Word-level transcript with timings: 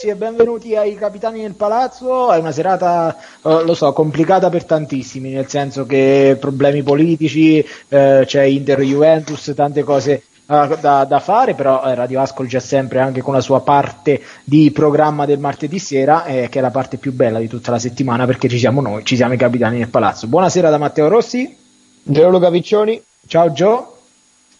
Ragazzi 0.00 0.08
e 0.08 0.14
benvenuti 0.14 0.76
ai 0.76 0.94
Capitani 0.94 1.42
del 1.42 1.52
Palazzo. 1.52 2.32
È 2.32 2.38
una 2.38 2.52
serata, 2.52 3.14
eh, 3.44 3.64
lo 3.64 3.74
so, 3.74 3.92
complicata 3.92 4.48
per 4.48 4.64
tantissimi, 4.64 5.30
nel 5.30 5.46
senso 5.48 5.84
che 5.84 6.38
problemi 6.40 6.82
politici, 6.82 7.62
eh, 7.88 8.22
c'è 8.24 8.42
Inter 8.44 8.80
Juventus, 8.80 9.52
tante 9.54 9.82
cose 9.82 10.22
eh, 10.46 10.78
da, 10.80 11.04
da, 11.04 11.20
fare, 11.20 11.54
però 11.54 11.84
eh, 11.84 11.94
Radio 11.94 12.20
Ascol 12.20 12.46
c'è 12.46 12.60
sempre 12.60 13.00
anche 13.00 13.20
con 13.20 13.34
la 13.34 13.42
sua 13.42 13.60
parte 13.60 14.22
di 14.42 14.70
programma 14.70 15.26
del 15.26 15.38
martedì 15.38 15.78
sera, 15.78 16.24
eh, 16.24 16.48
che 16.48 16.60
è 16.60 16.62
la 16.62 16.70
parte 16.70 16.96
più 16.96 17.12
bella 17.12 17.38
di 17.38 17.48
tutta 17.48 17.70
la 17.70 17.78
settimana 17.78 18.24
perché 18.24 18.48
ci 18.48 18.58
siamo 18.58 18.80
noi, 18.80 19.04
ci 19.04 19.16
siamo 19.16 19.34
i 19.34 19.38
Capitani 19.38 19.78
del 19.78 19.88
Palazzo. 19.88 20.26
Buonasera 20.28 20.70
da 20.70 20.78
Matteo 20.78 21.08
Rossi. 21.08 21.54
Gianluca 22.02 22.50
Piccioni. 22.50 23.02
Ciao 23.26 23.52
Gio. 23.52 23.98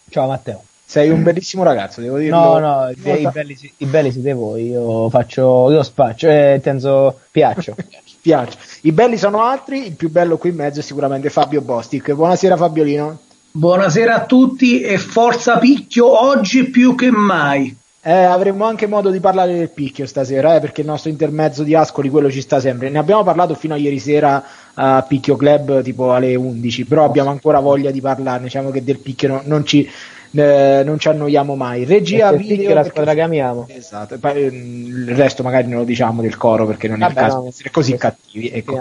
Ciao 0.07 0.27
Matteo. 0.27 0.63
Sei 0.91 1.09
un 1.09 1.23
bellissimo 1.23 1.63
ragazzo, 1.63 2.01
devo 2.01 2.17
dire. 2.17 2.31
No, 2.31 2.59
no, 2.59 2.89
i, 2.89 3.21
i, 3.21 3.29
belli, 3.31 3.57
i, 3.77 3.85
belli, 3.85 4.11
siete 4.11 4.33
voi, 4.33 4.71
io 4.71 5.09
faccio, 5.09 5.71
io 5.71 5.83
spaccio, 5.83 6.27
eh, 6.27 6.59
tenzo, 6.61 7.17
piaccio. 7.31 7.77
piaccio. 8.19 8.57
I 8.81 8.91
belli 8.91 9.15
sono 9.15 9.41
altri, 9.41 9.87
il 9.87 9.93
più 9.93 10.09
bello 10.09 10.37
qui 10.37 10.49
in 10.49 10.57
mezzo 10.57 10.81
è 10.81 10.83
sicuramente 10.83 11.29
Fabio 11.29 11.61
Bostic. 11.61 12.11
Buonasera 12.11 12.57
Fabiolino. 12.57 13.19
Buonasera 13.51 14.15
a 14.15 14.25
tutti 14.25 14.81
e 14.81 14.97
forza 14.97 15.59
picchio 15.59 16.27
oggi 16.27 16.65
più 16.65 16.93
che 16.95 17.09
mai. 17.09 17.73
Eh, 18.01 18.11
avremo 18.11 18.65
anche 18.65 18.85
modo 18.85 19.11
di 19.11 19.21
parlare 19.21 19.53
del 19.53 19.69
picchio 19.69 20.05
stasera, 20.05 20.55
eh, 20.55 20.59
perché 20.59 20.81
il 20.81 20.87
nostro 20.87 21.09
intermezzo 21.09 21.63
di 21.63 21.73
Ascoli 21.73 22.09
quello 22.09 22.29
ci 22.29 22.41
sta 22.41 22.59
sempre. 22.59 22.89
Ne 22.89 22.99
abbiamo 22.99 23.23
parlato 23.23 23.55
fino 23.55 23.75
a 23.75 23.77
ieri 23.77 23.99
sera 23.99 24.43
a 24.73 25.05
Picchio 25.07 25.37
Club, 25.37 25.83
tipo 25.83 26.11
alle 26.11 26.35
11, 26.35 26.83
però 26.83 27.05
abbiamo 27.05 27.29
ancora 27.29 27.61
voglia 27.61 27.91
di 27.91 28.01
parlarne. 28.01 28.47
Diciamo 28.47 28.71
che 28.71 28.83
del 28.83 28.99
picchio 28.99 29.29
no, 29.29 29.41
non 29.45 29.65
ci 29.65 29.89
eh, 30.31 30.81
non 30.85 30.99
ci 30.99 31.09
annoiamo 31.09 31.55
mai. 31.55 31.83
Regia 31.85 32.31
video. 32.31 32.67
Che 32.67 32.73
la 32.73 32.83
squadra 32.83 33.13
che 33.13 33.21
amiamo. 33.21 33.67
Esatto, 33.69 34.17
ehm, 34.21 35.07
il 35.09 35.15
resto 35.15 35.43
magari 35.43 35.67
non 35.67 35.79
lo 35.79 35.83
diciamo 35.83 36.21
del 36.21 36.37
coro 36.37 36.65
perché 36.65 36.87
non 36.87 36.97
è 36.97 37.07
Vabbè, 37.07 37.11
il 37.11 37.17
caso 37.17 37.35
no, 37.37 37.41
di 37.43 37.47
essere 37.49 37.71
così 37.71 37.97
cattivi. 37.97 38.49
Ecco. 38.49 38.79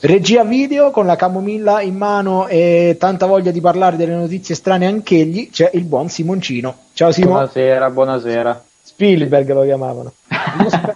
Regia 0.00 0.44
video 0.44 0.90
con 0.90 1.06
la 1.06 1.16
camomilla 1.16 1.80
in 1.80 1.96
mano 1.96 2.46
e 2.48 2.96
tanta 2.98 3.26
voglia 3.26 3.50
di 3.50 3.60
parlare 3.60 3.96
delle 3.96 4.14
notizie 4.14 4.54
strane 4.54 4.86
anch'egli. 4.86 5.50
C'è 5.50 5.70
il 5.74 5.84
buon 5.84 6.08
Simoncino. 6.08 6.76
Ciao 6.92 7.12
Simone. 7.12 7.32
Buonasera, 7.32 7.90
buonasera. 7.90 8.62
Spielberg 8.98 9.52
lo 9.52 9.62
chiamavano. 9.62 10.12
Io 10.60 10.70
spero, 10.70 10.94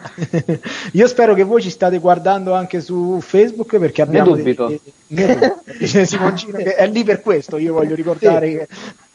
io 0.90 1.06
spero, 1.06 1.34
che 1.34 1.44
voi 1.44 1.62
ci 1.62 1.70
state 1.70 1.98
guardando 1.98 2.52
anche 2.52 2.80
su 2.80 3.20
Facebook 3.20 3.78
perché 3.78 4.02
abbiamo 4.02 4.34
ne 4.34 4.38
dubito. 4.38 4.66
Dei, 4.66 4.80
dei, 5.78 6.06
Simoncino 6.06 6.56
che 6.56 6.74
è 6.74 6.88
lì 6.88 7.04
per 7.04 7.20
questo, 7.20 7.58
io 7.58 7.74
voglio 7.74 7.94
ricordare 7.94 8.50
sì. 8.50 8.56
che 8.56 8.68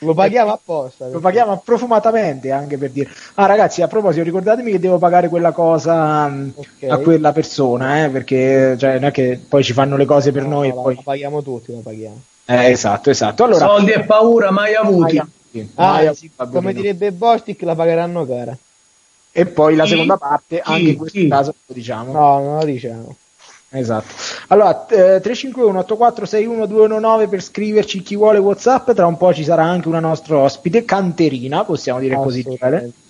lo 0.06 0.14
paghiamo 0.14 0.54
apposta. 0.54 1.10
Lo 1.10 1.20
paghiamo 1.20 1.52
approfumatamente 1.52 2.52
anche 2.52 2.78
per 2.78 2.92
dire 2.92 3.10
"Ah 3.34 3.46
ragazzi, 3.46 3.82
a 3.82 3.90
proposito, 3.90 4.24
ricordatemi 4.24 4.72
che 4.72 4.80
devo 4.80 5.00
pagare 5.00 5.28
quella 5.28 5.52
cosa 5.52 6.26
okay. 6.56 6.90
a 6.90 6.98
quella 7.00 7.34
persona, 7.34 8.06
eh, 8.06 8.10
perché 8.10 8.78
cioè, 8.78 8.94
non 8.94 9.06
è 9.06 9.12
che 9.12 9.38
poi 9.50 9.66
ci 9.66 9.74
fanno 9.74 9.98
le 9.98 10.06
cose 10.06 10.32
per 10.32 10.44
no, 10.44 10.50
noi 10.50 10.70
no, 10.70 10.80
e 10.80 10.82
poi 10.82 10.96
lo 10.96 11.02
paghiamo 11.04 11.44
tutti, 11.44 11.74
lo 11.74 11.80
paghiamo. 11.80 12.22
Eh, 12.46 12.70
esatto, 12.72 13.10
esatto. 13.10 13.44
Allora, 13.44 13.66
Soldi 13.66 13.92
e 13.92 14.06
paura 14.06 14.50
mai 14.50 14.76
avuti. 14.76 15.18
Mai 15.18 15.18
avuti. 15.18 15.72
Ah, 15.76 15.92
mai 15.92 16.08
avuti. 16.08 16.32
come 16.38 16.74
direbbe 16.74 17.12
Bostic, 17.12 17.62
la 17.64 17.76
pagheranno 17.76 18.26
cara. 18.26 18.58
E 19.40 19.46
poi 19.46 19.76
la 19.76 19.86
seconda 19.86 20.18
parte, 20.18 20.62
anche 20.62 20.90
in 20.90 20.98
questo 20.98 21.28
caso 21.28 21.54
lo 21.64 21.74
diciamo. 21.76 22.12
No, 22.12 22.40
non 22.42 22.58
lo 22.58 22.66
diciamo. 22.66 23.16
Esatto. 23.70 24.08
Allora, 24.48 24.88
eh, 24.88 25.22
351 25.22 25.78
8461 25.78 26.66
219 26.66 27.28
per 27.28 27.44
scriverci 27.44 28.02
chi 28.02 28.16
vuole 28.16 28.40
WhatsApp. 28.40 28.94
Tra 28.94 29.06
un 29.06 29.16
po' 29.16 29.36
ci 29.36 29.44
sarà 29.44 29.64
anche 29.64 29.90
una 29.90 30.00
nostra 30.00 30.40
ospite, 30.40 30.86
canterina, 30.86 31.64
possiamo 31.66 32.00
dire 32.00 32.16
così, 32.16 32.44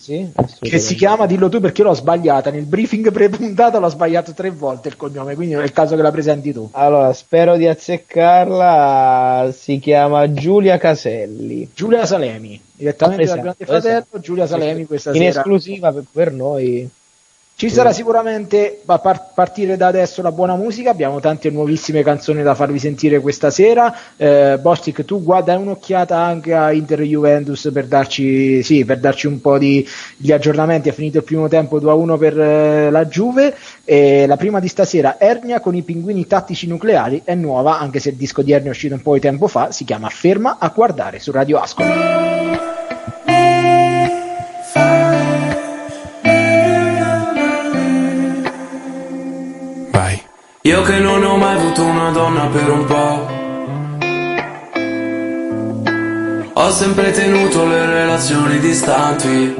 sì, 0.07 0.31
che 0.61 0.79
si 0.79 0.95
chiama, 0.95 1.25
dillo 1.25 1.49
tu 1.49 1.59
perché 1.59 1.83
l'ho 1.83 1.93
sbagliata. 1.93 2.49
Nel 2.49 2.63
briefing 2.63 3.11
pre-puntata 3.11 3.77
l'ho 3.77 3.89
sbagliato 3.89 4.31
tre 4.31 4.51
volte 4.51 4.87
il 4.87 4.95
cognome, 4.95 5.35
quindi 5.35 5.53
non 5.55 5.63
è 5.63 5.65
il 5.65 5.73
caso 5.73 5.97
che 5.97 6.01
la 6.01 6.11
presenti 6.11 6.53
tu. 6.53 6.69
Allora, 6.71 7.11
spero 7.11 7.57
di 7.57 7.67
azzeccarla. 7.67 9.49
Si 9.51 9.79
chiama 9.79 10.31
Giulia 10.31 10.77
Caselli. 10.77 11.69
Giulia 11.73 12.05
Salemi, 12.05 12.61
direttamente 12.71 13.23
esatto, 13.23 13.35
dal 13.35 13.43
Grande 13.43 13.65
Fratello. 13.65 13.97
Esatto. 13.97 14.19
Giulia 14.21 14.47
Salemi 14.47 14.85
questa 14.85 15.09
In 15.09 15.15
sera. 15.17 15.29
In 15.29 15.37
esclusiva 15.37 15.91
per, 15.91 16.03
per 16.09 16.31
noi. 16.31 16.89
Ci 17.59 17.71
sarà 17.71 17.91
sicuramente 17.91 18.81
a 18.85 18.99
partire 18.99 19.77
da 19.77 19.87
adesso 19.87 20.21
la 20.21 20.31
buona 20.31 20.55
musica, 20.55 20.91
abbiamo 20.91 21.19
tante 21.19 21.49
nuovissime 21.49 22.03
canzoni 22.03 22.43
da 22.43 22.53
farvi 22.53 22.77
sentire 22.77 23.19
questa 23.19 23.49
sera. 23.49 23.91
Eh, 24.15 24.59
Bostic, 24.61 25.03
tu 25.05 25.23
guarda 25.23 25.57
un'occhiata 25.57 26.15
anche 26.15 26.53
a 26.53 26.71
Inter 26.71 27.01
Juventus 27.01 27.71
per 27.73 27.87
darci, 27.87 28.61
sì, 28.61 28.85
per 28.85 28.99
darci 28.99 29.25
un 29.25 29.41
po' 29.41 29.57
di 29.57 29.83
gli 30.17 30.31
aggiornamenti. 30.31 30.89
È 30.89 30.91
finito 30.91 31.17
il 31.17 31.23
primo 31.23 31.47
tempo 31.47 31.79
2-1 31.79 32.17
per 32.19 32.39
eh, 32.39 32.91
la 32.91 33.05
Juve. 33.07 33.55
E 33.83 34.27
la 34.27 34.37
prima 34.37 34.59
di 34.59 34.67
stasera, 34.67 35.19
Ernia 35.19 35.59
con 35.59 35.73
i 35.73 35.81
pinguini 35.81 36.27
tattici 36.27 36.67
nucleari, 36.67 37.23
è 37.23 37.33
nuova, 37.33 37.79
anche 37.79 37.99
se 37.99 38.09
il 38.09 38.17
disco 38.17 38.43
di 38.43 38.51
Ernia 38.51 38.67
è 38.67 38.73
uscito 38.73 38.93
un 38.93 39.01
po' 39.01 39.15
di 39.15 39.19
tempo 39.19 39.47
fa, 39.47 39.71
si 39.71 39.83
chiama 39.83 40.09
Ferma 40.09 40.57
a 40.59 40.71
guardare 40.75 41.17
su 41.17 41.31
Radio 41.31 41.57
Ascoli. 41.57 42.76
Io 50.67 50.81
che 50.81 50.99
non 50.99 51.23
ho 51.23 51.37
mai 51.37 51.55
avuto 51.55 51.81
una 51.81 52.09
donna 52.09 52.47
per 52.47 52.69
un 52.69 52.83
po'. 52.83 53.25
Ho 56.55 56.71
sempre 56.71 57.11
tenuto 57.11 57.65
le 57.65 57.85
relazioni 57.85 58.59
distanti. 58.59 59.55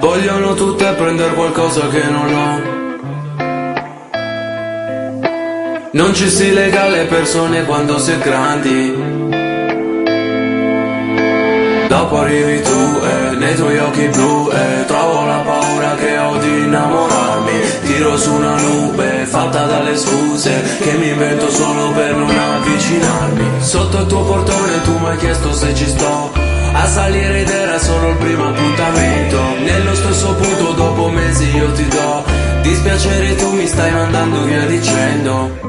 Vogliono 0.00 0.52
tutte 0.52 0.92
prendere 0.92 1.32
qualcosa 1.32 1.88
che 1.88 2.02
non 2.10 2.34
ho. 2.34 2.60
Non 5.92 6.12
ci 6.12 6.28
si 6.28 6.52
lega 6.52 6.82
alle 6.82 7.06
persone 7.06 7.64
quando 7.64 7.98
si 7.98 8.10
è 8.10 8.18
grandi. 8.18 9.28
Dopo 11.88 12.18
arrivi 12.18 12.60
tu 12.60 13.00
e 13.02 13.36
nei 13.36 13.54
tuoi 13.54 13.78
occhi 13.78 14.08
blu 14.08 14.50
e 14.52 14.84
trovo 14.84 15.24
la 15.24 15.38
paura 15.38 15.94
che 15.94 16.18
ho 16.18 16.36
di 16.36 16.48
innamorarmi 16.64 17.29
Tiro 18.00 18.16
su 18.16 18.32
una 18.32 18.54
nube 18.58 19.26
fatta 19.26 19.66
dalle 19.66 19.94
scuse 19.94 20.78
che 20.80 20.92
mi 20.92 21.10
invento 21.10 21.50
solo 21.50 21.90
per 21.92 22.14
non 22.14 22.30
avvicinarmi. 22.30 23.60
Sotto 23.60 23.98
il 23.98 24.06
tuo 24.06 24.24
portone 24.24 24.80
tu 24.84 24.96
mi 24.96 25.08
hai 25.08 25.18
chiesto 25.18 25.52
se 25.52 25.74
ci 25.74 25.84
sto. 25.84 26.32
A 26.72 26.86
salire 26.86 27.40
ed 27.40 27.50
era 27.50 27.78
solo 27.78 28.08
il 28.08 28.16
primo 28.16 28.48
appuntamento. 28.48 29.38
Nello 29.62 29.94
stesso 29.94 30.34
punto 30.34 30.72
dopo 30.72 31.10
mesi 31.10 31.54
io 31.54 31.70
ti 31.72 31.86
do. 31.88 32.24
Dispiacere 32.62 33.34
tu 33.34 33.52
mi 33.52 33.66
stai 33.66 33.92
mandando 33.92 34.44
via 34.44 34.64
dicendo 34.64 35.68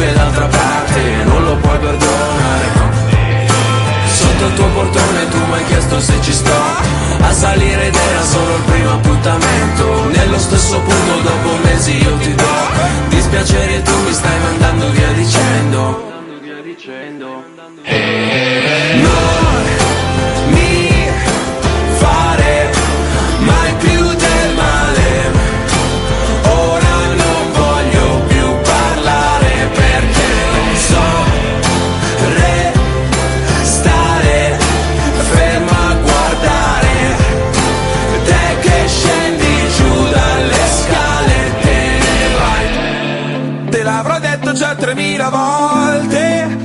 che 0.00 0.12
d'altra 0.14 0.46
parte 0.46 1.00
non 1.24 1.44
lo 1.44 1.56
puoi 1.56 1.78
perdonare. 1.78 2.68
Sotto 4.06 4.46
il 4.46 4.54
tuo 4.54 4.66
portone 4.68 5.28
tu 5.28 5.38
mi 5.46 5.54
hai 5.54 5.64
chiesto 5.66 6.00
se 6.00 6.14
ci 6.22 6.32
sto. 6.32 6.60
A 7.20 7.32
salire 7.32 7.86
ed 7.88 7.94
era 7.94 8.22
solo 8.22 8.56
il 8.56 8.62
primo 8.62 8.92
appuntamento. 8.92 10.08
Nello 10.10 10.38
stesso 10.38 10.80
punto 10.80 11.20
dopo 11.22 11.58
mesi 11.64 12.02
io 12.02 12.16
ti 12.16 12.34
do 12.34 12.48
Dispiacere 13.08 13.76
e 13.76 13.82
tu 13.82 13.96
mi 14.04 14.12
stai 14.12 14.38
mandando 14.40 14.90
via 14.90 15.12
dicendo. 15.12 16.08
Non 19.02 19.19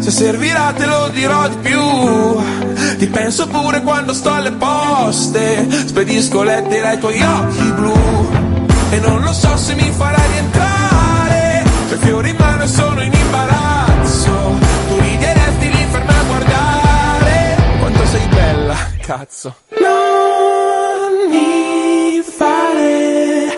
se 0.05 0.11
servirà 0.11 0.71
te 0.77 0.85
lo 0.85 1.07
dirò 1.07 1.47
di 1.47 1.55
più. 1.67 1.81
Ti 2.97 3.07
penso 3.07 3.47
pure 3.47 3.81
quando 3.81 4.13
sto 4.13 4.31
alle 4.31 4.51
poste, 4.51 5.67
spedisco 5.87 6.43
lettere 6.43 6.89
ai 6.89 6.99
tuoi 6.99 7.19
occhi 7.23 7.71
blu. 7.71 8.29
E 8.91 8.99
non 8.99 9.21
lo 9.21 9.33
so 9.33 9.57
se 9.57 9.73
mi 9.73 9.91
farai 9.91 10.27
rientrare, 10.31 11.63
c'è 11.89 11.95
fiori 11.95 12.29
in 12.29 12.35
mano 12.37 12.63
e 12.63 12.67
sono 12.67 13.01
in 13.01 13.11
imbarazzo. 13.11 14.59
Tu 14.89 14.99
rideresti 14.99 15.71
lì 15.71 15.87
ferma 15.89 16.19
a 16.19 16.23
guardare, 16.23 17.55
quanto 17.79 18.05
sei 18.05 18.27
bella, 18.27 18.75
cazzo. 19.01 19.55
Non 19.69 21.29
mi 21.31 22.21
fare 22.21 23.57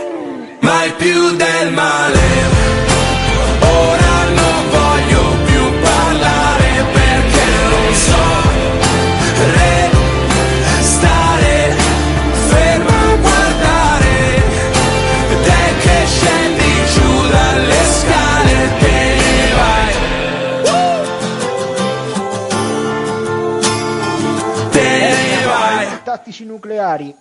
mai 0.62 0.94
più 0.94 1.36
del 1.36 1.74
male. 1.74 2.57
Tattici 26.38 26.46
nucleari. 26.46 27.16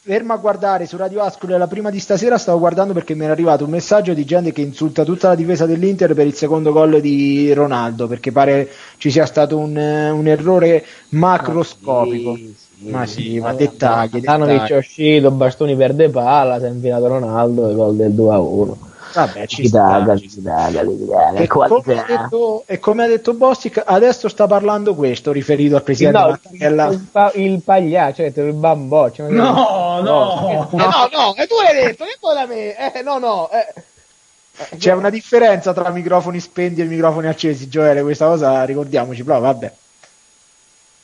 Ferma 0.00 0.34
a 0.34 0.38
guardare 0.38 0.86
su 0.86 0.96
Radio 0.96 1.22
Ascoli 1.22 1.56
la 1.56 1.66
prima 1.66 1.90
di 1.90 1.98
stasera 1.98 2.38
stavo 2.38 2.58
guardando 2.58 2.92
perché 2.92 3.14
mi 3.14 3.24
era 3.24 3.32
arrivato 3.32 3.64
un 3.64 3.70
messaggio 3.70 4.12
di 4.12 4.24
gente 4.24 4.52
che 4.52 4.60
insulta 4.60 5.02
tutta 5.02 5.28
la 5.28 5.34
difesa 5.34 5.64
dell'Inter 5.64 6.14
per 6.14 6.26
il 6.26 6.34
secondo 6.34 6.72
gol 6.72 7.00
di 7.00 7.52
Ronaldo 7.54 8.06
perché 8.06 8.30
pare 8.32 8.68
ci 8.98 9.10
sia 9.10 9.24
stato 9.24 9.56
un, 9.58 9.76
un 9.76 10.26
errore 10.26 10.84
macroscopico. 11.10 12.36
Sì, 12.36 12.54
sì, 12.78 12.88
ma 12.90 13.06
sì, 13.06 13.40
ma 13.40 13.54
dettagli, 13.54 14.20
Stanovic 14.20 14.70
è 14.70 14.76
uscito, 14.76 15.30
Bastoni 15.30 15.74
perde 15.74 16.10
palla, 16.10 16.58
si 16.58 16.64
è 16.66 16.68
infilato 16.68 17.06
Ronaldo 17.06 17.70
e 17.70 17.74
gol 17.74 17.96
del 17.96 18.12
2 18.12 18.32
a 18.32 18.38
1. 18.38 18.78
Vabbè, 19.14 19.46
ci 19.46 19.62
Ci 19.62 19.68
sta. 19.68 19.78
daga, 19.98 20.16
ci 20.16 20.42
daga, 20.42 20.80
ci 20.82 21.04
daga. 21.06 21.38
E 21.40 21.46
come, 21.46 21.64
ha 21.64 21.68
Qualità. 21.68 22.04
detto, 22.06 22.64
e 22.66 22.78
come 22.78 23.04
ha 23.04 23.06
detto 23.06 23.32
Bostic, 23.34 23.82
adesso 23.84 24.28
sta 24.28 24.46
parlando 24.46 24.94
questo 24.94 25.30
riferito 25.32 25.76
al 25.76 25.82
presidente 25.82 26.18
No, 26.18 26.26
Mattarella. 26.28 26.86
il, 26.88 26.98
pa- 27.10 27.32
il 27.34 27.62
pagliaccio, 27.62 28.30
cioè 28.32 28.44
il 28.44 28.52
bamboccio. 28.52 29.22
ma 29.22 29.28
che- 29.28 29.34
No, 29.34 30.00
no. 30.02 30.68
Eh, 30.72 30.76
no, 30.76 31.08
no, 31.12 31.34
e 31.36 31.46
tu 31.46 31.54
l'hai 31.62 31.84
detto, 31.84 32.04
che 32.04 32.16
poi 32.18 32.34
da 32.34 32.46
me? 32.46 32.92
Eh, 32.92 33.02
no, 33.02 33.18
no. 33.18 33.48
Eh. 33.50 34.76
C'è 34.78 34.92
una 34.92 35.10
differenza 35.10 35.72
tra 35.72 35.90
microfoni 35.90 36.38
spenti 36.40 36.80
e 36.80 36.84
microfoni 36.84 37.26
accesi, 37.26 37.68
Gioele, 37.68 38.02
questa 38.02 38.26
cosa 38.26 38.64
ricordiamoci, 38.64 39.22
però 39.24 39.40
vabbè. 39.40 39.72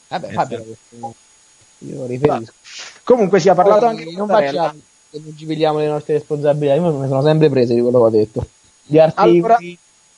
Vabbè, 0.08 0.28
Fabio, 0.32 0.64
io 1.78 2.06
riferisco. 2.06 2.52
Comunque 3.04 3.40
si 3.40 3.48
è 3.48 3.54
parlato 3.54 3.86
anche 3.86 4.04
di 4.04 4.14
Mattarella. 4.16 4.62
facciamo 4.64 4.80
che 5.10 5.20
non 5.24 5.36
ci 5.36 5.44
pigliamo 5.46 5.78
le 5.78 5.88
nostre 5.88 6.14
responsabilità. 6.14 6.74
Io 6.74 6.82
me 6.82 6.98
ne 7.02 7.08
sono 7.08 7.22
sempre 7.22 7.48
prese 7.50 7.74
di 7.74 7.80
quello 7.80 7.98
che 7.98 8.04
ho 8.04 8.10
detto. 8.10 8.46
Gli 8.86 8.98
articoli, 8.98 9.38
Allora- 9.38 9.58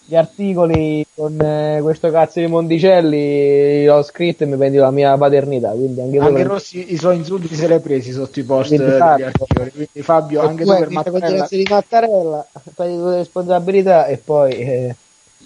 gli 0.05 0.17
articoli 0.17 1.06
con 1.15 1.41
eh, 1.41 1.79
questo 1.81 2.11
cazzo 2.11 2.41
di 2.41 2.47
Monticelli 2.49 3.85
l'ho 3.87 4.03
scritto 4.03 4.43
e 4.43 4.47
mi 4.47 4.56
prendi 4.56 4.77
la 4.77 4.91
mia 4.91 5.17
paternità. 5.17 5.71
Quindi 5.71 6.00
anche, 6.00 6.19
Anche 6.19 6.43
Rossi 6.43 6.93
i 6.93 6.97
suoi 6.99 7.17
insulti 7.17 7.55
se 7.55 7.67
li 7.67 7.75
hai 7.75 7.81
presi 7.81 8.12
sotto 8.12 8.41
i 8.41 8.43
post 8.43 8.75
degli 8.75 8.91
Fabio. 8.99 9.27
articoli. 9.27 9.71
Quindi 9.71 10.03
Fabio, 10.03 10.43
E 10.43 10.47
anche 10.47 10.65
tu 10.65 10.75
per 10.77 10.91
Mattarella. 10.91 11.47
di 11.49 11.67
Mattarella, 11.69 12.47
prendi 12.75 13.03
le 13.03 13.17
responsabilità 13.17 14.06
e 14.06 14.17
poi 14.19 14.53
eh, 14.55 14.97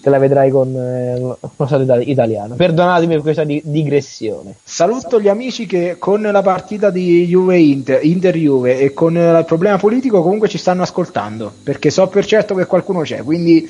te 0.01 0.09
la 0.09 0.17
vedrai 0.19 0.49
con 0.49 0.75
eh, 0.75 1.15
uno 1.15 1.37
stato 1.65 1.81
itali- 1.81 2.09
italiano. 2.09 2.55
Perdonatemi 2.55 3.13
per 3.13 3.21
questa 3.21 3.43
di- 3.43 3.61
digressione. 3.63 4.55
Saluto 4.63 5.19
gli 5.19 5.27
amici 5.27 5.65
che 5.65 5.97
con 5.97 6.21
la 6.21 6.41
partita 6.41 6.89
di 6.89 7.25
Juve 7.25 7.57
Inter, 7.57 8.03
Inter 8.03 8.35
Juve 8.37 8.79
e 8.79 8.93
con 8.93 9.15
il 9.15 9.43
problema 9.45 9.77
politico 9.77 10.21
comunque 10.21 10.47
ci 10.47 10.57
stanno 10.57 10.83
ascoltando, 10.83 11.51
perché 11.63 11.89
so 11.89 12.07
per 12.07 12.25
certo 12.25 12.55
che 12.55 12.65
qualcuno 12.65 13.01
c'è, 13.01 13.23
quindi 13.23 13.69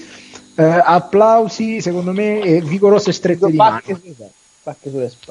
eh, 0.55 0.63
applausi 0.63 1.81
secondo 1.81 2.11
me 2.11 2.41
e 2.41 2.61
vigorose 2.61 3.11
strette 3.11 3.47
di 3.49 3.57
mano. 3.57 3.81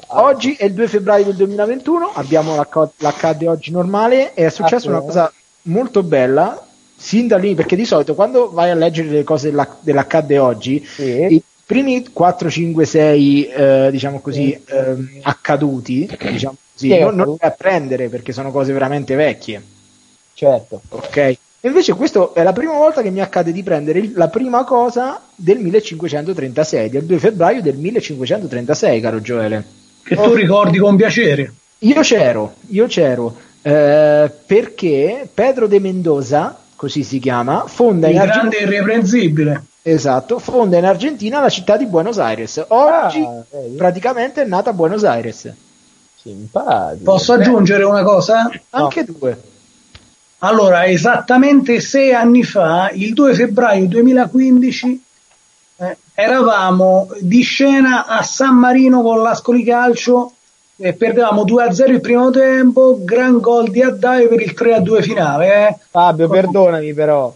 Oggi 0.07 0.53
è 0.53 0.65
il 0.65 0.73
2 0.73 0.87
febbraio 0.87 1.25
del 1.25 1.35
2021, 1.35 2.11
abbiamo 2.13 2.55
l'acc- 2.55 2.93
l'accadde 2.97 3.47
oggi 3.47 3.71
normale 3.71 4.33
e 4.33 4.47
è 4.47 4.49
successa 4.49 4.89
una 4.89 5.01
cosa 5.01 5.31
molto 5.63 6.01
bella, 6.01 6.66
sin 6.97 7.27
da 7.27 7.37
lì, 7.37 7.53
perché 7.53 7.75
di 7.75 7.85
solito 7.85 8.15
quando 8.15 8.49
vai 8.51 8.71
a 8.71 8.75
leggere 8.75 9.09
le 9.09 9.23
cose 9.23 9.49
dell'ac- 9.49 9.77
dell'accadde 9.81 10.37
oggi, 10.39 10.83
Sì. 10.85 11.03
i 11.29 11.41
primi 11.65 12.07
4, 12.11 12.49
5, 12.49 12.85
6, 12.85 13.45
eh, 13.47 13.87
diciamo 13.91 14.19
così, 14.19 14.59
ehm, 14.67 15.09
accaduti, 15.23 16.09
diciamo 16.19 16.55
così, 16.73 16.89
Sì, 16.89 16.99
non, 16.99 17.15
non 17.15 17.31
li 17.31 17.37
a 17.39 17.51
prendere 17.51 18.09
perché 18.09 18.31
sono 18.33 18.51
cose 18.51 18.73
veramente 18.73 19.15
vecchie, 19.15 19.61
Certo. 20.33 20.81
ok? 20.89 21.37
Invece 21.61 21.93
questo 21.93 22.33
è 22.35 22.43
la 22.43 22.53
prima 22.53 22.73
volta 22.73 23.01
che 23.01 23.09
mi 23.09 23.19
accade 23.19 23.51
di 23.51 23.63
prendere 23.63 23.99
il- 23.99 24.13
la 24.15 24.27
prima 24.29 24.63
cosa 24.63 25.21
del 25.35 25.57
1536, 25.59 26.89
del 26.89 27.03
2 27.03 27.17
febbraio 27.19 27.61
del 27.61 27.75
1536, 27.77 29.01
caro 29.01 29.19
Gioele. 29.21 29.63
Che 30.03 30.15
tu 30.15 30.33
ricordi 30.33 30.77
con 30.77 30.95
piacere. 30.95 31.51
Io 31.79 31.99
c'ero, 32.01 32.53
io 32.67 32.85
c'ero, 32.87 33.35
eh, 33.63 34.31
perché 34.45 35.27
Pedro 35.33 35.67
de 35.67 35.79
Mendoza, 35.79 36.57
così 36.77 37.03
si 37.03 37.19
chiama, 37.19 37.65
fonda 37.67 38.07
Il 38.07 38.13
in, 38.15 38.21
grande 38.21 38.37
Argentina, 38.39 38.71
irreprensibile. 38.71 39.63
esatto, 39.81 40.39
fonda 40.39 40.77
in 40.77 40.85
Argentina 40.85 41.41
la 41.41 41.49
città 41.49 41.75
di 41.75 41.85
Buenos 41.85 42.17
Aires. 42.19 42.63
Oggi 42.69 43.21
Ah, 43.21 43.43
praticamente 43.75 44.43
è 44.43 44.45
nata 44.45 44.69
a 44.69 44.73
Buenos 44.73 45.03
Aires. 45.03 45.51
Simpatico. 46.21 47.03
Posso 47.03 47.33
aggiungere 47.33 47.83
una 47.83 48.03
cosa? 48.03 48.49
Anche 48.69 49.03
due. 49.03 49.41
Allora, 50.39 50.85
esattamente 50.85 51.79
sei 51.79 52.13
anni 52.13 52.43
fa, 52.43 52.91
il 52.93 53.13
2 53.13 53.33
febbraio 53.33 53.87
2015, 53.87 55.03
eh, 55.77 55.97
eravamo 56.13 57.09
di 57.19 57.41
scena 57.41 58.05
a 58.05 58.21
San 58.21 58.55
Marino 58.55 59.01
con 59.01 59.21
l'Ascoli 59.21 59.63
Calcio 59.63 60.33
e 60.79 60.93
perdevamo 60.93 61.43
2-0 61.43 61.89
il 61.89 62.01
primo 62.01 62.29
tempo, 62.29 62.97
gran 63.03 63.39
gol 63.39 63.69
di 63.69 63.81
Addaio 63.81 64.27
per 64.27 64.41
il 64.41 64.53
3-2 64.55 65.01
finale. 65.01 65.67
eh. 65.69 65.75
Fabio, 65.89 66.27
perdonami 66.27 66.93
però. 66.93 67.33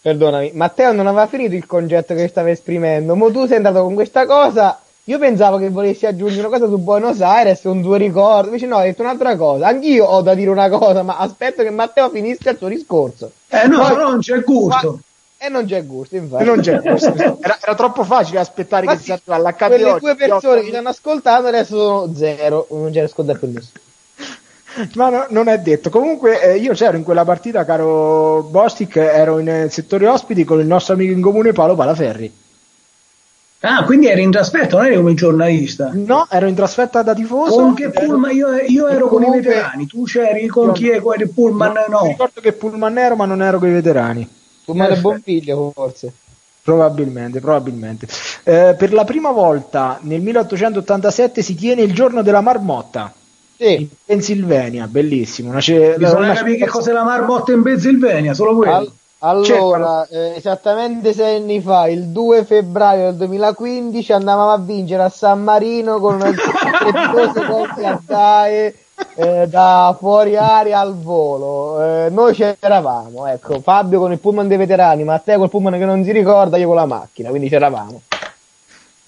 Perdonami, 0.00 0.52
Matteo 0.54 0.92
non 0.92 1.06
aveva 1.06 1.26
finito 1.26 1.54
il 1.54 1.66
concetto 1.66 2.14
che 2.14 2.28
stava 2.28 2.50
esprimendo. 2.50 3.16
Mo 3.16 3.30
tu 3.30 3.46
sei 3.46 3.56
andato 3.56 3.82
con 3.82 3.94
questa 3.94 4.24
cosa. 4.24 4.80
Io 5.08 5.18
pensavo 5.18 5.58
che 5.58 5.68
volessi 5.68 6.06
aggiungere 6.06 6.46
una 6.46 6.56
cosa 6.58 6.68
su 6.70 6.78
Buenos 6.78 7.20
Aires, 7.20 7.62
un 7.64 7.80
due 7.82 7.98
ricordi. 7.98 8.46
Invece 8.48 8.66
no, 8.66 8.76
hai 8.76 8.90
detto 8.90 9.02
un'altra 9.02 9.36
cosa. 9.36 9.66
Anch'io 9.66 10.04
ho 10.04 10.20
da 10.22 10.34
dire 10.34 10.50
una 10.50 10.68
cosa, 10.68 11.02
ma 11.02 11.18
aspetto 11.18 11.62
che 11.62 11.70
Matteo 11.70 12.08
finisca 12.10 12.50
il 12.50 12.56
suo 12.56 12.68
discorso. 12.68 13.30
Eh 13.48 13.66
no, 13.66 13.78
Poi- 13.80 13.96
no, 13.96 14.02
non 14.10 14.18
c'è 14.20 14.40
gusto. 14.42 15.00
E 15.38 15.48
non 15.48 15.66
c'è 15.66 15.84
gusto, 15.84 16.16
infatti. 16.16 16.44
Non 16.44 16.60
c'è, 16.60 16.80
era, 16.82 17.58
era 17.62 17.74
troppo 17.74 18.04
facile 18.04 18.38
aspettare 18.38 18.86
Ma 18.86 18.92
che 18.92 18.98
sì, 18.98 19.04
si 19.04 19.12
arriva 19.12 19.34
all'accadde 19.34 19.74
Quelle 19.76 19.90
oggi, 19.90 20.00
due 20.04 20.14
persone 20.16 20.60
che 20.62 20.68
stanno 20.68 20.88
ascoltando 20.88 21.48
adesso 21.48 21.76
sono 21.76 22.14
zero. 22.14 22.66
Non 22.70 22.90
c'è 22.90 23.00
ascoltato 23.00 23.38
più 23.40 23.52
nessuno. 23.52 23.84
Ma 24.94 25.08
no- 25.10 25.26
non 25.30 25.48
è 25.48 25.58
detto. 25.58 25.90
Comunque, 25.90 26.40
eh, 26.42 26.56
io 26.56 26.72
c'ero 26.72 26.96
in 26.96 27.02
quella 27.04 27.24
partita, 27.24 27.64
caro 27.64 28.42
Bostic, 28.50 28.96
ero 28.96 29.38
in 29.38 29.48
eh, 29.48 29.68
settore 29.70 30.06
ospiti 30.06 30.44
con 30.44 30.58
il 30.60 30.66
nostro 30.66 30.94
amico 30.94 31.12
in 31.12 31.20
comune 31.22 31.52
Paolo 31.52 31.74
Palaferri. 31.74 32.32
Ah, 33.60 33.84
quindi 33.84 34.06
eri 34.06 34.22
in 34.22 34.30
trasferta, 34.30 34.76
non 34.76 34.86
eri 34.86 34.96
come 34.96 35.14
giornalista. 35.14 35.90
No, 35.92 36.26
ero 36.30 36.46
in 36.46 36.54
trasferta 36.54 37.02
da 37.02 37.14
tifoso. 37.14 37.56
Con 37.56 37.74
che 37.74 37.84
ero- 37.84 37.92
pullman? 38.06 38.34
Io, 38.34 38.54
io 38.54 38.86
ero 38.86 39.08
con 39.08 39.22
i 39.22 39.24
Comunque- 39.26 39.50
veterani, 39.50 39.86
tu 39.86 40.04
c'eri 40.04 40.46
con 40.46 40.66
Io- 40.68 40.72
chi 40.72 40.90
è 40.90 41.00
con 41.00 41.14
il 41.18 41.28
pullman? 41.30 41.72
Mi 41.72 41.84
No. 41.88 42.06
ricordo 42.06 42.40
che 42.40 42.52
Pullman 42.52 42.98
ero, 42.98 43.16
ma 43.16 43.24
non 43.24 43.42
ero 43.42 43.58
con 43.58 43.68
i 43.68 43.72
veterani. 43.72 44.28
Tu 44.66 44.72
madre 44.72 44.88
Perfetto. 44.94 45.08
buon 45.08 45.20
figlio, 45.22 45.70
forse. 45.74 46.12
Probabilmente, 46.62 47.40
probabilmente. 47.40 48.06
Eh, 48.42 48.74
per 48.76 48.92
la 48.92 49.04
prima 49.04 49.30
volta 49.30 49.98
nel 50.02 50.20
1887 50.20 51.40
si 51.40 51.54
tiene 51.54 51.82
il 51.82 51.94
giorno 51.94 52.22
della 52.22 52.40
marmotta 52.40 53.12
in 53.58 53.78
Sì. 53.78 53.88
Pennsylvania, 54.04 54.86
bellissimo. 54.88 55.50
Una 55.50 55.60
ce- 55.60 55.94
Bisogna 55.96 56.34
capire 56.34 56.56
che 56.56 56.66
cos'è 56.66 56.92
la 56.92 57.04
marmotta 57.04 57.52
in 57.52 57.62
Pennsylvania, 57.62 58.34
solo 58.34 58.56
quello. 58.56 58.74
Al- 58.74 58.92
allora, 59.18 60.06
eh, 60.08 60.34
esattamente 60.36 61.12
sei 61.14 61.36
anni 61.36 61.60
fa, 61.62 61.88
il 61.88 62.08
2 62.08 62.44
febbraio 62.44 63.06
del 63.06 63.14
2015, 63.16 64.12
andavamo 64.12 64.50
a 64.52 64.58
vincere 64.58 65.04
a 65.04 65.08
San 65.08 65.42
Marino 65.42 65.98
con 66.00 66.16
una 66.16 66.32
coppia 67.48 67.92
a 67.92 68.00
DAE 68.04 68.74
eh, 69.14 69.46
da 69.48 69.94
fuori 69.98 70.36
aria 70.36 70.80
al 70.80 70.96
volo. 70.96 71.82
Eh, 71.82 72.10
noi 72.10 72.34
c'eravamo, 72.34 73.26
ecco, 73.26 73.60
Fabio 73.60 74.00
con 74.00 74.12
il 74.12 74.18
pullman 74.18 74.48
dei 74.48 74.56
veterani, 74.56 75.04
Matteo 75.04 75.38
col 75.38 75.50
pullman 75.50 75.78
che 75.78 75.84
non 75.84 76.04
si 76.04 76.12
ricorda, 76.12 76.56
io 76.56 76.66
con 76.66 76.76
la 76.76 76.86
macchina, 76.86 77.30
quindi 77.30 77.48
c'eravamo. 77.48 78.02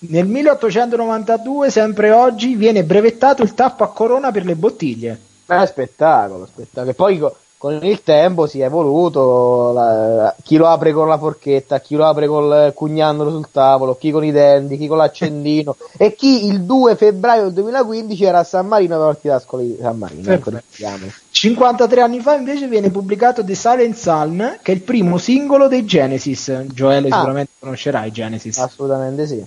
Nel 0.01 0.27
1892, 0.27 1.71
sempre 1.71 2.11
oggi, 2.13 2.55
viene 2.55 2.85
brevettato 2.85 3.43
il 3.43 3.55
tappo 3.55 3.83
a 3.83 3.89
corona 3.89 4.31
per 4.31 4.45
le 4.45 4.55
bottiglie. 4.55 5.21
È 5.45 5.67
spettacolo, 5.67 6.47
spettacolo. 6.47 6.91
E 6.91 6.95
poi 6.95 7.21
con 7.59 7.79
il 7.83 8.03
tempo 8.05 8.47
si 8.47 8.61
è 8.61 8.67
evoluto, 8.67 9.73
la- 9.73 10.35
chi 10.43 10.57
lo 10.57 10.69
apre 10.69 10.93
con 10.93 11.09
la 11.09 11.19
forchetta, 11.19 11.81
chi 11.81 11.97
lo 11.97 12.07
apre 12.07 12.27
col 12.29 12.71
cugnandolo 12.75 13.31
sul 13.31 13.49
tavolo, 13.51 13.97
chi 13.97 14.11
con 14.13 14.25
i 14.25 14.31
denti, 14.31 14.79
chi 14.79 14.87
con 14.87 14.97
l'accendino 14.99 15.75
e 15.99 16.15
chi 16.15 16.47
il 16.47 16.63
2 16.63 16.95
febbraio 16.95 17.45
del 17.45 17.53
2015 17.55 18.25
era 18.25 18.39
a 18.39 18.45
San 18.45 18.67
Marino 18.69 18.97
per 18.97 19.07
orti 19.07 19.29
d'ascoli 19.29 19.67
di 19.67 19.79
San 19.81 19.99
Marino. 19.99 20.33
Ecco, 20.33 20.51
Perfetto. 20.51 20.65
diciamo. 20.77 21.07
53 21.31 22.01
anni 22.01 22.21
fa 22.21 22.35
invece 22.35 22.67
viene 22.69 22.91
pubblicato 22.91 23.45
The 23.45 23.55
Silent 23.55 23.95
Psalm, 23.95 24.59
che 24.63 24.73
è 24.73 24.75
il 24.75 24.83
primo 24.83 25.19
singolo 25.19 25.69
dei 25.69 25.85
Genesis. 25.85 26.65
Joele 26.73 27.09
Ah. 27.09 27.15
sicuramente 27.17 27.51
conoscerai 27.59 28.11
Genesis. 28.13 28.59
Assolutamente 28.59 29.27
sì. 29.27 29.45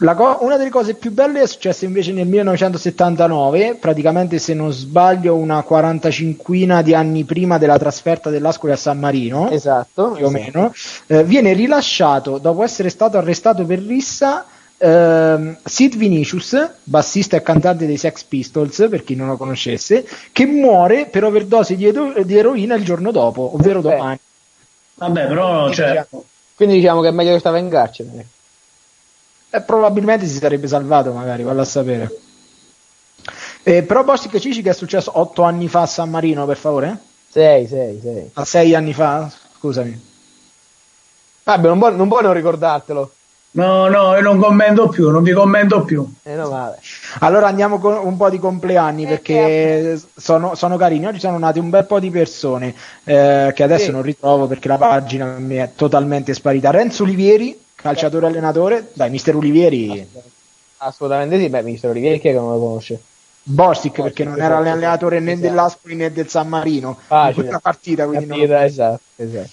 La 0.00 0.14
co- 0.14 0.38
una 0.42 0.58
delle 0.58 0.68
cose 0.68 0.92
più 0.94 1.10
belle 1.10 1.40
è 1.40 1.46
successa 1.46 1.86
invece 1.86 2.12
nel 2.12 2.26
1979, 2.26 3.76
praticamente 3.80 4.38
se 4.38 4.52
non 4.52 4.70
sbaglio 4.70 5.34
una 5.36 5.62
45 5.62 6.82
di 6.82 6.94
anni 6.94 7.24
prima 7.24 7.56
della 7.56 7.78
trasferta 7.78 8.28
dell'Ascoli 8.28 8.72
a 8.72 8.76
San 8.76 8.98
Marino, 8.98 9.48
Esatto. 9.50 10.10
più 10.10 10.26
o 10.26 10.28
esatto. 10.28 10.30
meno, 10.30 10.72
eh, 11.06 11.24
viene 11.24 11.54
rilasciato 11.54 12.36
dopo 12.36 12.62
essere 12.62 12.90
stato 12.90 13.16
arrestato 13.16 13.64
per 13.64 13.78
rissa 13.78 14.44
ehm, 14.76 15.56
Sid 15.64 15.96
Vinicius, 15.96 16.70
bassista 16.82 17.38
e 17.38 17.42
cantante 17.42 17.86
dei 17.86 17.96
Sex 17.96 18.22
Pistols, 18.24 18.86
per 18.90 19.02
chi 19.02 19.14
non 19.14 19.28
lo 19.28 19.38
conoscesse, 19.38 20.06
che 20.30 20.44
muore 20.44 21.06
per 21.06 21.24
overdose 21.24 21.74
di, 21.74 21.86
edo- 21.86 22.12
di 22.22 22.36
eroina 22.36 22.74
il 22.74 22.84
giorno 22.84 23.10
dopo, 23.10 23.52
ovvero 23.54 23.80
Perfetto. 23.80 23.96
domani. 24.02 24.18
Vabbè, 24.96 25.26
però, 25.26 25.70
cioè, 25.70 26.06
Quindi 26.54 26.76
diciamo 26.76 27.00
che 27.00 27.08
è 27.08 27.12
meglio 27.12 27.32
che 27.32 27.38
stava 27.38 27.56
in 27.56 27.70
carcere. 27.70 28.26
Eh, 29.50 29.60
probabilmente 29.62 30.26
si 30.26 30.36
sarebbe 30.38 30.66
salvato, 30.68 31.12
magari, 31.12 31.42
valla 31.42 31.62
a 31.62 31.66
sapere. 31.66 32.10
Eh, 33.62 33.82
però 33.82 34.04
Bostic 34.04 34.38
Cici 34.38 34.62
che 34.62 34.70
è 34.70 34.74
successo 34.74 35.18
otto 35.18 35.42
anni 35.42 35.68
fa 35.68 35.82
a 35.82 35.86
San 35.86 36.10
Marino, 36.10 36.46
per 36.46 36.56
favore? 36.56 36.96
6, 37.30 37.66
6, 37.66 38.00
6. 38.02 38.30
A 38.34 38.44
sei 38.44 38.74
anni 38.74 38.92
fa? 38.92 39.30
Scusami. 39.58 40.04
Vabbè, 41.44 41.68
non 41.68 41.78
non, 41.96 42.08
puoi 42.08 42.22
non 42.22 42.32
ricordartelo. 42.32 43.10
no, 43.52 43.88
no, 43.88 44.14
io 44.14 44.20
non 44.20 44.38
commento 44.38 44.88
più, 44.88 45.10
non 45.10 45.22
vi 45.22 45.32
commento 45.32 45.82
più. 45.84 46.06
Eh, 46.22 46.34
no, 46.34 46.48
vabbè. 46.48 46.76
Allora 47.20 47.46
andiamo 47.46 47.78
con 47.78 47.94
un 47.96 48.16
po' 48.16 48.30
di 48.30 48.38
compleanni 48.38 49.04
Eh, 49.04 49.08
perché 49.08 50.00
sono, 50.16 50.54
sono 50.54 50.76
carini. 50.76 51.06
Oggi 51.06 51.20
sono 51.20 51.38
nati 51.38 51.58
un 51.58 51.70
bel 51.70 51.86
po' 51.86 51.98
di 52.00 52.10
persone 52.10 52.74
eh, 53.04 53.52
che 53.54 53.62
adesso 53.62 53.86
Sì. 53.86 53.90
non 53.92 54.02
ritrovo 54.02 54.46
perché 54.46 54.68
la 54.68 54.76
pagina 54.78 55.38
mi 55.38 55.56
è 55.56 55.72
totalmente 55.74 56.34
sparita. 56.34 56.70
Renzo 56.70 57.02
Olivieri, 57.04 57.58
calciatore 57.86 58.26
allenatore. 58.26 58.90
Dai, 58.92 59.10
mister 59.10 59.34
Olivieri. 59.36 60.08
Assolutamente 60.78 61.38
sì. 61.38 61.48
Beh, 61.48 61.62
Mister 61.62 61.90
Olivieri 61.90 62.20
chi 62.20 62.28
è 62.28 62.32
che 62.32 62.38
non 62.38 62.50
lo 62.52 62.58
conosce? 62.58 63.00
Bostic 63.42 64.02
perché 64.02 64.24
non 64.24 64.40
era 64.40 64.56
allenatore 64.58 65.20
né 65.20 65.32
Esatto. 65.32 65.48
dell'Aspoli 65.48 65.94
né 65.94 66.12
del 66.12 66.28
San 66.28 66.48
Marino 66.48 66.98
Ah, 67.08 67.28
in 67.28 67.34
questa 67.34 67.52
certo. 67.52 67.58
partita. 67.60 68.06
Quindi 68.06 68.26
non 68.26 68.38
lo 68.38 68.46
Capito, 68.46 68.64
esatto, 68.64 69.00
esatto. 69.16 69.50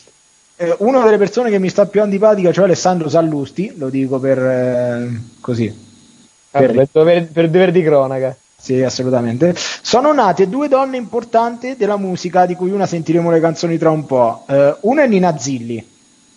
Eh, 0.56 0.76
una 0.80 1.04
delle 1.04 1.18
persone 1.18 1.50
che 1.50 1.60
mi 1.60 1.70
sta 1.70 1.86
più 1.86 2.02
antipatica, 2.02 2.52
cioè 2.52 2.66
Alessandro 2.66 3.08
Sallusti, 3.10 3.74
lo 3.78 3.90
dico 3.90 4.20
per 4.20 4.38
eh, 4.40 5.22
così. 5.40 5.68
Vabbè, 6.52 6.66
Per- 6.66 6.76
per, 6.76 6.88
dover, 6.92 7.28
per 7.28 7.50
dover 7.50 7.72
di 7.72 7.84
cronaca. 7.84 8.36
Sì, 8.56 8.82
assolutamente. 8.82 9.54
Sono 9.56 10.14
nate 10.14 10.48
due 10.48 10.68
donne 10.68 10.98
importanti 10.98 11.76
della 11.76 11.98
musica, 11.98 12.46
di 12.46 12.56
cui 12.56 12.72
una 12.72 12.86
sentiremo 12.86 13.30
le 13.30 13.40
canzoni 13.40 13.78
tra 13.78 13.90
un 13.90 14.06
po'. 14.06 14.46
Eh, 14.48 14.76
una 14.82 15.04
è 15.04 15.08
Nina 15.08 15.38
Zilli. 15.38 15.92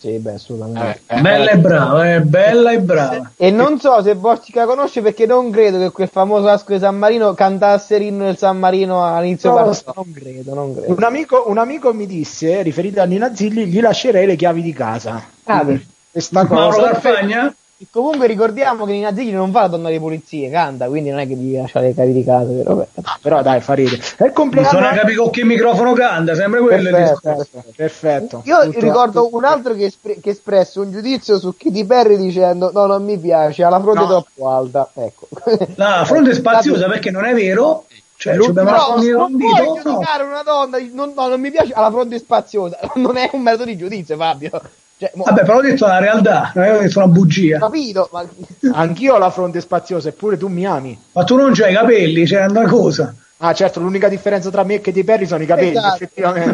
Sì, 0.07 0.19
beh, 0.19 0.35
assolutamente. 0.35 1.01
Eh, 1.09 1.21
Bella 1.21 1.51
e 1.51 1.59
brava, 1.59 2.15
eh, 2.15 2.21
bella 2.21 2.71
e 2.71 2.79
brava. 2.79 3.33
E 3.37 3.51
non 3.51 3.81
so 3.81 4.01
se 4.05 4.15
Bostica 4.15 4.61
la 4.61 4.67
conosce 4.67 5.03
perché 5.03 5.27
non 5.27 5.51
credo 5.51 5.79
che 5.79 5.91
quel 5.91 6.09
famoso 6.09 6.47
Asco 6.47 6.75
di 6.75 6.79
San 6.79 6.97
Marino 6.97 7.35
cantasse 7.35 7.99
l'inno 7.99 8.23
del 8.27 8.37
San 8.37 8.57
Marino 8.57 9.05
all'inizio 9.05 9.51
No, 9.51 9.57
partita. 9.57 9.93
so. 9.93 9.93
Non 9.97 10.13
credo, 10.13 10.55
non 10.55 10.77
credo. 10.77 10.95
Un 10.95 11.03
amico, 11.03 11.45
un 11.49 11.59
amico 11.59 11.93
mi 11.93 12.07
disse, 12.07 12.63
riferito 12.63 13.01
a 13.01 13.05
Nina 13.05 13.35
Zilli, 13.35 13.67
gli 13.67 13.81
lascerei 13.81 14.27
le 14.27 14.37
chiavi 14.37 14.63
di 14.63 14.73
casa. 14.73 15.21
Ah, 15.43 15.61
Quindi, 15.65 15.85
questa 16.13 16.45
Mauro 16.45 16.77
cosa. 16.77 16.91
Carfagna? 16.93 17.55
E 17.79 17.87
Comunque 17.91 18.27
ricordiamo 18.27 18.87
che 18.87 18.93
Nina 18.93 19.15
Zigli 19.15 19.35
non 19.35 19.51
fa 19.51 19.63
la 19.63 19.67
donna 19.69 19.91
di 19.91 19.99
pulizie, 19.99 20.49
canta, 20.49 20.87
quindi 20.87 21.11
non 21.11 21.19
è 21.19 21.27
che 21.27 21.35
gli 21.35 21.55
lascia 21.57 21.81
le 21.81 21.93
cavi 21.95 22.15
di 22.15 22.25
casa, 22.25 22.51
però 22.51 22.87
però 23.21 23.43
dai, 23.43 23.61
fa 23.61 23.75
ridere. 23.75 24.01
È 24.17 24.33
compleanno. 24.33 24.69
Bisogna 24.71 24.95
capire 24.95 25.17
con 25.17 25.29
che 25.31 25.45
microfono 25.45 25.93
canta, 25.93 26.35
sempre 26.35 26.61
quello 26.61 26.89
il 26.89 26.95
Perfetto. 26.95 27.13
discorso. 27.13 27.49
Perfetto, 27.53 27.73
perfetto. 27.77 28.43
Io 28.45 28.63
Tutto- 28.65 28.81
ricordo 28.81 29.23
tutto- 29.25 29.37
un 29.37 29.45
altro 29.45 29.75
che, 29.75 29.85
espre- 29.85 30.19
che 30.21 30.31
espresse 30.31 30.81
un 30.81 30.91
giudizio 30.91 31.39
su 31.39 31.55
Katy 31.55 31.85
Perry 31.85 32.17
dicendo 32.17 32.71
no, 32.73 32.87
non 32.87 33.05
mi 33.05 33.19
piace, 33.19 33.63
ha 33.63 33.69
la 33.69 33.81
fronte 33.81 34.01
No. 34.01 34.07
troppo 34.07 34.49
alta. 34.49 34.91
Ecco. 34.95 35.29
La 35.75 36.03
fronte 36.07 36.31
è 36.31 36.35
spaziosa 36.35 36.87
perché 36.89 37.11
non 37.11 37.27
è 37.27 37.35
vero. 37.35 37.85
Cioè, 38.17 38.37
Lo- 38.37 38.45
ci 38.45 38.49
abbiamo 38.49 38.71
No, 38.71 38.77
fatto 38.79 39.01
un 39.01 39.07
non 39.11 39.37
puoi 39.37 39.53
dito, 39.53 39.65
no. 39.75 39.83
giudicare 39.93 40.23
una 40.23 40.43
donna, 40.43 40.79
non, 40.95 41.13
no, 41.15 41.29
non 41.29 41.39
mi 41.39 41.51
piace, 41.51 41.75
ha 41.75 41.81
la 41.83 41.91
fronte 41.91 42.17
spaziosa. 42.19 42.79
Non 42.97 43.19
è 43.19 43.29
un 43.35 43.43
metodo 43.43 43.65
di 43.65 43.77
giudizio, 43.77 44.17
Fabio. 44.17 44.51
Cioè, 44.99 45.11
mo- 45.15 45.25
Vabbè, 45.25 45.43
però 45.45 45.59
ho 45.59 45.61
detto 45.61 45.87
la 45.87 45.99
realtà, 45.99 46.53
non 46.55 46.75
ho 46.75 46.79
detto 46.79 46.99
una 46.99 47.09
bugia. 47.09 47.59
capito, 47.59 48.09
ma 48.13 48.25
Anch'io 48.73 49.15
ho 49.15 49.19
la 49.19 49.31
fronte 49.31 49.61
spaziosa, 49.61 50.09
eppure 50.09 50.39
tu 50.39 50.49
mi 50.49 50.65
ami. 50.67 50.99
Ma 51.13 51.25
tu 51.25 51.37
non 51.37 51.53
c'hai 51.53 51.73
i 51.73 51.75
capelli, 51.77 52.25
c'è 52.25 52.45
una 52.47 52.67
cosa. 52.67 53.15
Ah, 53.39 53.53
certo, 53.53 53.81
l'unica 53.81 54.09
differenza 54.09 54.49
tra 54.51 54.65
me 54.65 54.75
e 54.75 54.81
Katy 54.81 55.05
Perry 55.05 55.27
sono 55.27 55.43
i 55.43 55.47
capelli, 55.47 55.77
Esatto. 55.77 55.95
effettivamente. 55.97 56.53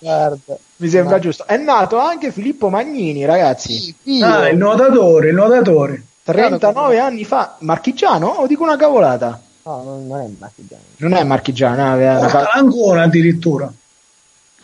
guarda. 0.00 0.38
Mi 0.76 0.88
sembra 0.88 1.16
Ma- 1.16 1.20
giusto. 1.20 1.46
È 1.46 1.56
nato 1.56 1.98
anche 1.98 2.30
Filippo 2.30 2.68
Magnini, 2.68 3.24
ragazzi. 3.24 3.94
Sì. 4.02 4.22
Ah, 4.22 4.48
il 4.48 4.56
nuotatore, 4.58 5.28
il 5.30 5.34
nuotatore. 5.34 6.02
39 6.22 6.98
anni 6.98 7.24
fa. 7.24 7.56
Marchigiano 7.60 8.26
o 8.26 8.46
dico 8.46 8.62
una 8.62 8.76
cavolata? 8.76 9.40
No, 9.64 9.82
non, 10.06 10.20
è 10.20 10.26
marchigiano. 10.38 10.82
Non 10.98 11.12
è 11.14 11.24
marchigiano, 11.24 11.82
ah, 11.92 11.98
è 11.98 12.18
una 12.18 12.26
ca- 12.28 12.50
ancora 12.52 13.02
addirittura. 13.02 13.72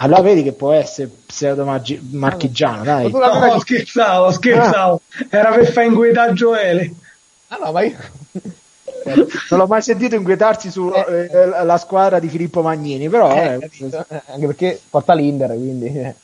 Allora 0.03 0.23
vedi 0.23 0.43
che 0.43 0.53
può 0.53 0.73
essere 0.73 1.11
pseudo 1.27 1.65
maggi- 1.65 2.01
marchigiano, 2.13 2.85
dai. 2.85 3.11
Ma 3.11 3.47
No, 3.49 3.59
scherzavo, 3.59 4.31
scherzavo. 4.31 5.01
Era 5.29 5.51
per 5.53 5.71
far 5.71 5.85
inquietare 5.85 6.33
Gioele. 6.33 6.93
Ah 7.49 7.59
no, 7.63 7.73
ma 7.73 7.83
io... 7.83 7.97
Non 9.05 9.59
l'ho 9.59 9.67
mai 9.67 9.83
sentito 9.83 10.15
inquietarsi 10.15 10.71
sulla 10.71 11.05
Eh. 11.07 11.79
squadra 11.79 12.19
di 12.19 12.29
Filippo 12.29 12.61
Magnini, 12.63 13.09
però 13.09 13.31
Eh, 13.35 13.59
eh? 13.61 13.71
Eh, 14.09 14.23
anche 14.27 14.47
perché 14.47 14.81
porta 14.89 15.15
l'Inter, 15.15 15.49
quindi... 15.51 15.87
eh. 15.87 16.15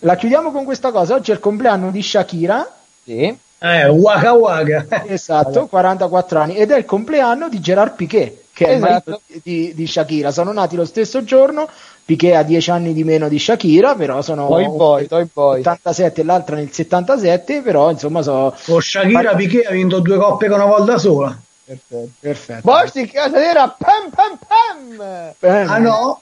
la 0.00 0.16
chiudiamo 0.16 0.50
con 0.50 0.64
questa 0.64 0.90
cosa. 0.90 1.14
Oggi 1.14 1.30
è 1.30 1.34
il 1.34 1.40
compleanno 1.40 1.90
di 1.90 2.02
Shakira, 2.02 2.68
Sì. 3.04 3.36
Eh, 3.58 3.88
waka 3.88 4.32
waka. 4.34 4.86
esatto, 5.06 5.66
44 5.68 6.38
anni, 6.40 6.56
ed 6.56 6.70
è 6.70 6.76
il 6.76 6.84
compleanno 6.84 7.48
di 7.48 7.60
Gerard 7.60 7.94
Piquet, 7.94 8.42
che 8.52 8.66
è 8.66 8.70
il 8.72 8.76
Esatto. 8.84 9.10
marito 9.10 9.22
di, 9.42 9.72
di 9.74 9.86
Shakira. 9.86 10.30
Sono 10.32 10.52
nati 10.52 10.76
lo 10.76 10.84
stesso 10.84 11.24
giorno, 11.24 11.68
Piquet 12.04 12.34
ha 12.34 12.42
10 12.42 12.70
anni 12.70 12.92
di 12.92 13.02
meno 13.04 13.28
di 13.28 13.38
Shakira, 13.38 13.94
però 13.94 14.20
sono 14.20 14.46
Poi 14.46 14.64
poi, 14.76 15.06
poi 15.06 15.26
poi. 15.26 15.60
87 15.60 16.20
e 16.20 16.24
l'altra 16.24 16.56
nel 16.56 16.70
77, 16.70 17.62
però 17.62 17.90
insomma 17.90 18.20
so 18.22 18.54
Con 18.66 18.80
Shakira 18.82 19.34
Piquet 19.34 19.66
ha 19.66 19.70
vinto 19.70 20.00
due 20.00 20.18
coppe 20.18 20.48
con 20.48 20.60
una 20.60 20.66
volta 20.68 20.98
sola. 20.98 21.36
Perfetto. 21.66 22.08
perfetto. 22.20 22.60
Borsi, 22.62 23.06
casa 23.06 23.38
nera, 23.38 23.68
pam 23.78 24.10
pam 24.10 24.38
pam! 24.46 25.32
Eh, 25.40 25.64
Ah 25.66 25.78
no? 25.78 26.20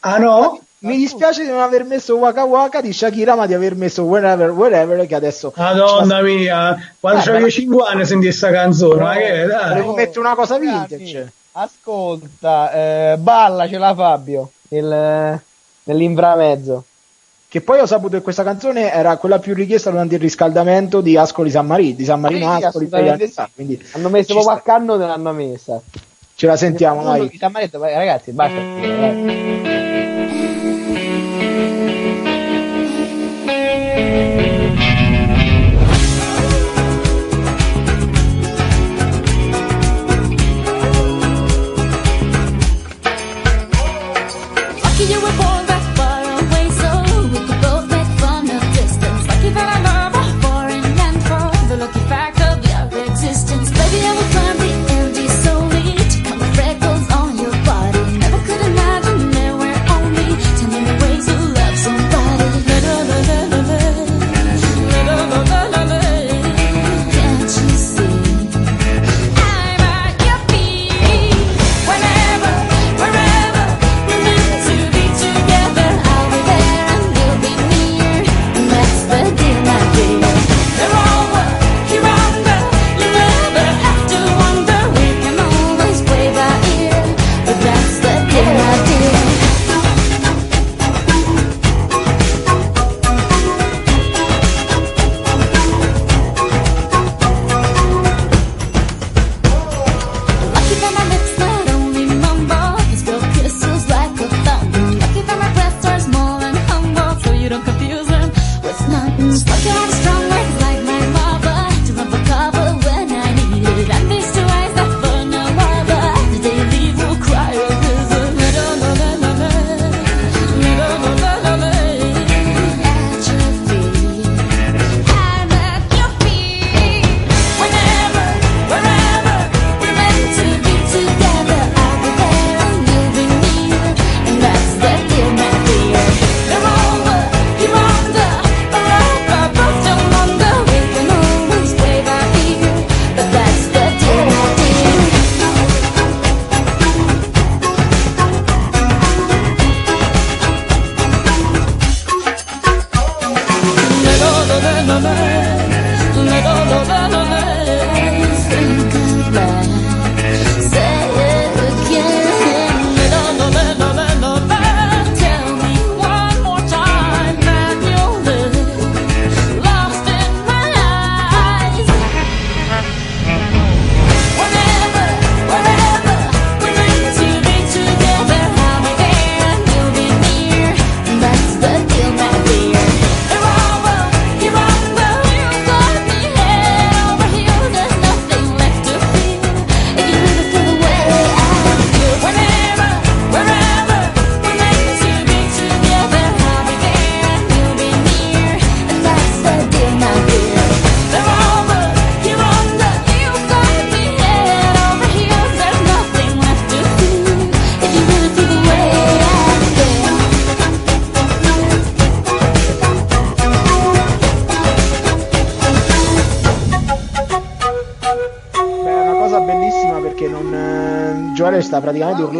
Ah 0.00 0.16
no? 0.16 0.60
Mi 0.80 0.96
dispiace 0.96 1.42
di 1.42 1.48
non 1.50 1.60
aver 1.60 1.84
messo 1.84 2.16
Waka 2.16 2.44
Waka 2.44 2.80
di 2.80 2.92
Shakira, 2.92 3.34
ma 3.34 3.46
di 3.46 3.52
aver 3.52 3.74
messo 3.74 4.04
Wherever 4.04 4.50
Wherever 4.52 5.04
che 5.06 5.14
adesso 5.16 5.52
Madonna 5.56 6.22
mia, 6.22 6.74
quando 7.00 7.20
Eh, 7.20 7.24
c'avevi 7.24 7.42
ma- 7.44 7.50
5 7.50 7.84
anni 7.86 8.06
senti 8.06 8.26
questa 8.26 8.50
canzone, 8.50 9.02
ma 9.02 9.12
che 9.16 9.44
dai. 9.44 9.68
Volevo 9.70 9.94
mettere 9.94 10.20
una 10.20 10.34
cosa 10.36 10.56
vintage. 10.58 11.32
Ascolta, 11.52 12.72
eh, 12.72 13.16
balla, 13.18 13.68
ce 13.68 13.76
l'ha 13.78 13.94
Fabio 13.94 14.50
nel, 14.68 15.40
nell'inframezzo. 15.84 16.84
Che 17.50 17.60
poi 17.62 17.80
ho 17.80 17.86
saputo 17.86 18.16
che 18.18 18.22
questa 18.22 18.42
canzone 18.44 18.92
era 18.92 19.16
quella 19.16 19.38
più 19.38 19.54
richiesta 19.54 19.88
durante 19.90 20.16
il 20.16 20.20
riscaldamento 20.20 21.00
di 21.00 21.16
Ascoli 21.16 21.50
San 21.50 21.66
Marino, 21.66 21.96
di 21.96 22.04
San 22.04 22.20
Marino 22.20 22.58
Sì, 22.58 22.64
Ascoli 22.64 22.88
sì. 22.90 23.42
quindi 23.54 23.88
Hanno 23.92 24.08
messo 24.10 24.34
proprio 24.34 24.54
a 24.54 24.60
canno 24.60 24.94
e 24.96 24.98
l'hanno 24.98 25.32
messa. 25.32 25.80
ce 26.34 26.46
la 26.46 26.56
sentiamo, 26.56 27.00
di 27.26 27.38
San 27.38 27.52
Marino, 27.52 27.78
ragazzi, 27.80 28.32
basta. 28.32 29.87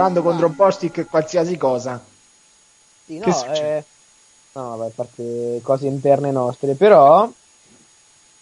Urlando 0.08 0.22
contro 0.22 0.48
Bostic 0.48 0.98
e 0.98 1.04
qualsiasi 1.06 1.56
cosa. 1.56 2.02
Sì, 3.06 3.18
no, 3.18 3.44
eh, 3.52 3.84
no, 4.52 4.76
vabbè, 4.76 4.90
a 4.90 4.92
parte 4.94 5.60
cose 5.62 5.86
interne 5.86 6.30
nostre, 6.30 6.74
però 6.74 7.30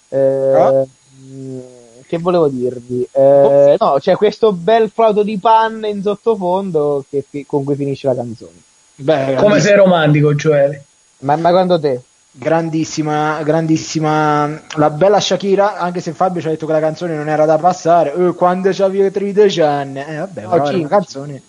eh, 0.08 0.86
mh, 1.28 1.58
che 2.06 2.18
volevo 2.18 2.48
dirvi? 2.48 3.06
Eh, 3.12 3.76
no, 3.78 3.96
c'è 3.98 4.16
questo 4.16 4.52
bel 4.52 4.90
flauto 4.90 5.22
di 5.22 5.38
panna 5.38 5.88
in 5.88 6.02
sottofondo 6.02 7.04
che 7.08 7.24
fi- 7.28 7.46
con 7.46 7.64
cui 7.64 7.74
finisce 7.76 8.06
la 8.06 8.14
canzone. 8.14 8.62
Beh, 8.96 9.34
Come 9.36 9.60
sei 9.60 9.76
romantico, 9.76 10.34
Gioele. 10.34 10.84
Ma, 11.18 11.36
ma 11.36 11.50
quando 11.50 11.78
te? 11.78 12.00
grandissima, 12.38 13.42
grandissima 13.42 14.60
la 14.76 14.90
bella 14.90 15.18
Shakira, 15.18 15.78
anche 15.78 16.00
se 16.00 16.12
Fabio 16.12 16.40
ci 16.42 16.48
ha 16.48 16.50
detto 16.50 16.66
che 16.66 16.72
la 16.72 16.80
canzone 16.80 17.14
non 17.16 17.28
era 17.28 17.46
da 17.46 17.56
passare, 17.56 18.12
eh, 18.12 18.34
quando 18.34 18.70
c'avevi 18.72 19.10
13 19.10 19.62
anni, 19.62 20.00
eh, 20.00 20.16
vabbè, 20.18 20.42
No, 20.42 20.48
però 20.50 20.68
una 20.68 20.88
canzone 20.88 21.42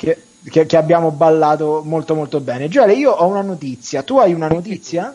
che, 0.00 0.16
che- 0.50 0.64
che 0.66 0.76
abbiamo 0.78 1.10
ballato 1.10 1.82
molto 1.84 2.14
molto 2.14 2.40
bene. 2.40 2.68
Gioele, 2.68 2.94
io 2.94 3.10
ho 3.12 3.26
una 3.26 3.42
notizia, 3.42 4.02
tu 4.02 4.16
hai 4.18 4.32
una 4.32 4.48
notizia? 4.48 5.14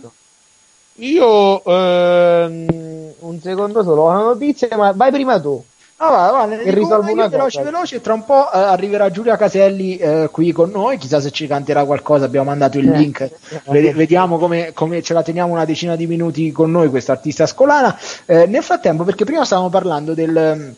Io 0.97 1.63
ehm, 1.65 3.13
un 3.19 3.39
secondo 3.41 3.83
solo, 3.83 4.03
ho 4.03 4.09
una 4.09 4.21
notizia, 4.21 4.69
ma 4.77 4.91
vai 4.91 5.11
prima 5.11 5.39
tu. 5.41 5.61
Ah, 5.97 6.09
va, 6.09 6.29
va, 6.31 6.45
ne 6.45 6.57
risolvo 6.71 7.09
una 7.11 7.27
veloce 7.29 7.61
veloce, 7.63 8.01
tra 8.01 8.13
un 8.13 8.25
po' 8.25 8.51
eh, 8.51 8.57
arriverà 8.59 9.09
Giulia 9.09 9.37
Caselli 9.37 9.95
eh, 9.97 10.27
qui 10.29 10.51
con 10.51 10.69
noi, 10.69 10.97
chissà 10.97 11.21
se 11.21 11.31
ci 11.31 11.47
canterà 11.47 11.85
qualcosa, 11.85 12.25
abbiamo 12.25 12.49
mandato 12.49 12.77
il 12.77 12.91
Eh. 12.93 12.97
link, 12.97 13.29
Ved- 13.67 13.93
vediamo 13.95 14.37
come, 14.37 14.73
come 14.73 15.01
ce 15.01 15.13
la 15.13 15.23
teniamo 15.23 15.53
una 15.53 15.63
decina 15.65 15.95
di 15.95 16.05
minuti 16.05 16.51
con 16.51 16.69
noi 16.69 16.89
questa 16.89 17.13
artista 17.13 17.45
scolana. 17.45 17.97
Eh, 18.25 18.45
nel 18.45 18.61
frattempo, 18.61 19.03
perché 19.05 19.23
prima 19.23 19.45
stavamo 19.45 19.69
parlando 19.69 20.13
del, 20.13 20.75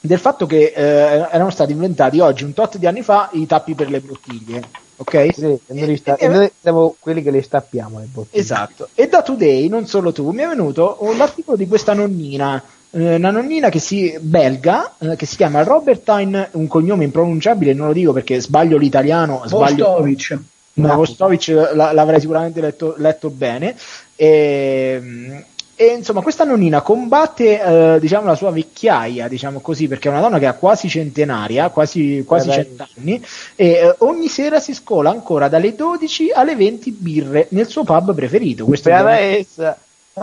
del 0.00 0.18
fatto 0.18 0.46
che 0.46 0.72
eh, 0.74 0.82
erano 1.30 1.50
stati 1.50 1.72
inventati 1.72 2.20
oggi, 2.20 2.44
un 2.44 2.54
tot 2.54 2.78
di 2.78 2.86
anni 2.86 3.02
fa, 3.02 3.28
i 3.32 3.46
tappi 3.46 3.74
per 3.74 3.90
le 3.90 4.00
bottiglie, 4.00 4.62
ok? 4.96 5.28
Sì, 5.34 5.44
e 5.44 5.60
noi, 5.68 5.96
sta- 5.96 6.16
E- 6.16 6.28
noi 6.28 6.50
siamo 6.60 6.96
quelli 6.98 7.22
che 7.22 7.30
le 7.30 7.42
stappiamo 7.42 7.98
le 7.98 8.06
bottiglie. 8.10 8.42
Esatto. 8.42 8.88
E 8.94 9.08
da 9.08 9.22
Today, 9.22 9.68
non 9.68 9.86
solo 9.86 10.12
tu, 10.12 10.30
mi 10.30 10.42
è 10.42 10.46
venuto 10.48 10.96
un- 11.00 11.16
l'articolo 11.16 11.56
di 11.56 11.66
questa 11.68 11.92
nonnina, 11.92 12.62
eh, 12.92 13.16
una 13.16 13.30
nonnina 13.30 13.68
che 13.68 13.78
si, 13.78 14.16
belga, 14.20 14.94
eh, 14.98 15.16
che 15.16 15.26
si 15.26 15.36
chiama 15.36 15.62
Robertine, 15.62 16.48
un 16.52 16.66
cognome 16.66 17.04
impronunciabile, 17.04 17.74
non 17.74 17.88
lo 17.88 17.92
dico 17.92 18.12
perché 18.12 18.40
sbaglio 18.40 18.78
l'italiano, 18.78 19.42
sbaglio 19.44 19.84
Vostovic. 19.86 20.38
No, 20.72 20.94
Vostovic 20.94 21.48
la- 21.74 21.92
l'avrei 21.92 22.20
sicuramente 22.20 22.60
letto, 22.60 22.94
letto 22.96 23.28
bene. 23.28 23.76
E, 24.16 25.44
e, 25.80 25.94
insomma, 25.96 26.20
questa 26.20 26.44
nonnina 26.44 26.82
combatte 26.82 27.94
eh, 27.94 28.00
diciamo, 28.00 28.26
la 28.26 28.34
sua 28.34 28.50
vecchiaia, 28.50 29.28
diciamo 29.28 29.60
così, 29.60 29.88
perché 29.88 30.08
è 30.08 30.10
una 30.12 30.20
donna 30.20 30.38
che 30.38 30.44
ha 30.46 30.52
quasi 30.52 30.88
centenaria, 30.90 31.70
quasi, 31.70 32.22
quasi 32.26 32.50
Eh, 32.50 32.52
cent'anni, 32.52 33.24
e 33.56 33.66
eh, 33.70 33.94
ogni 33.98 34.28
sera 34.28 34.60
si 34.60 34.74
scola 34.74 35.08
ancora 35.10 35.48
dalle 35.48 35.74
12 35.74 36.30
alle 36.32 36.54
20 36.54 36.90
birre 36.92 37.46
nel 37.50 37.66
suo 37.68 37.84
pub 37.84 38.14
preferito. 38.14 38.66
Questo 38.66 38.90
adesso. 38.92 39.74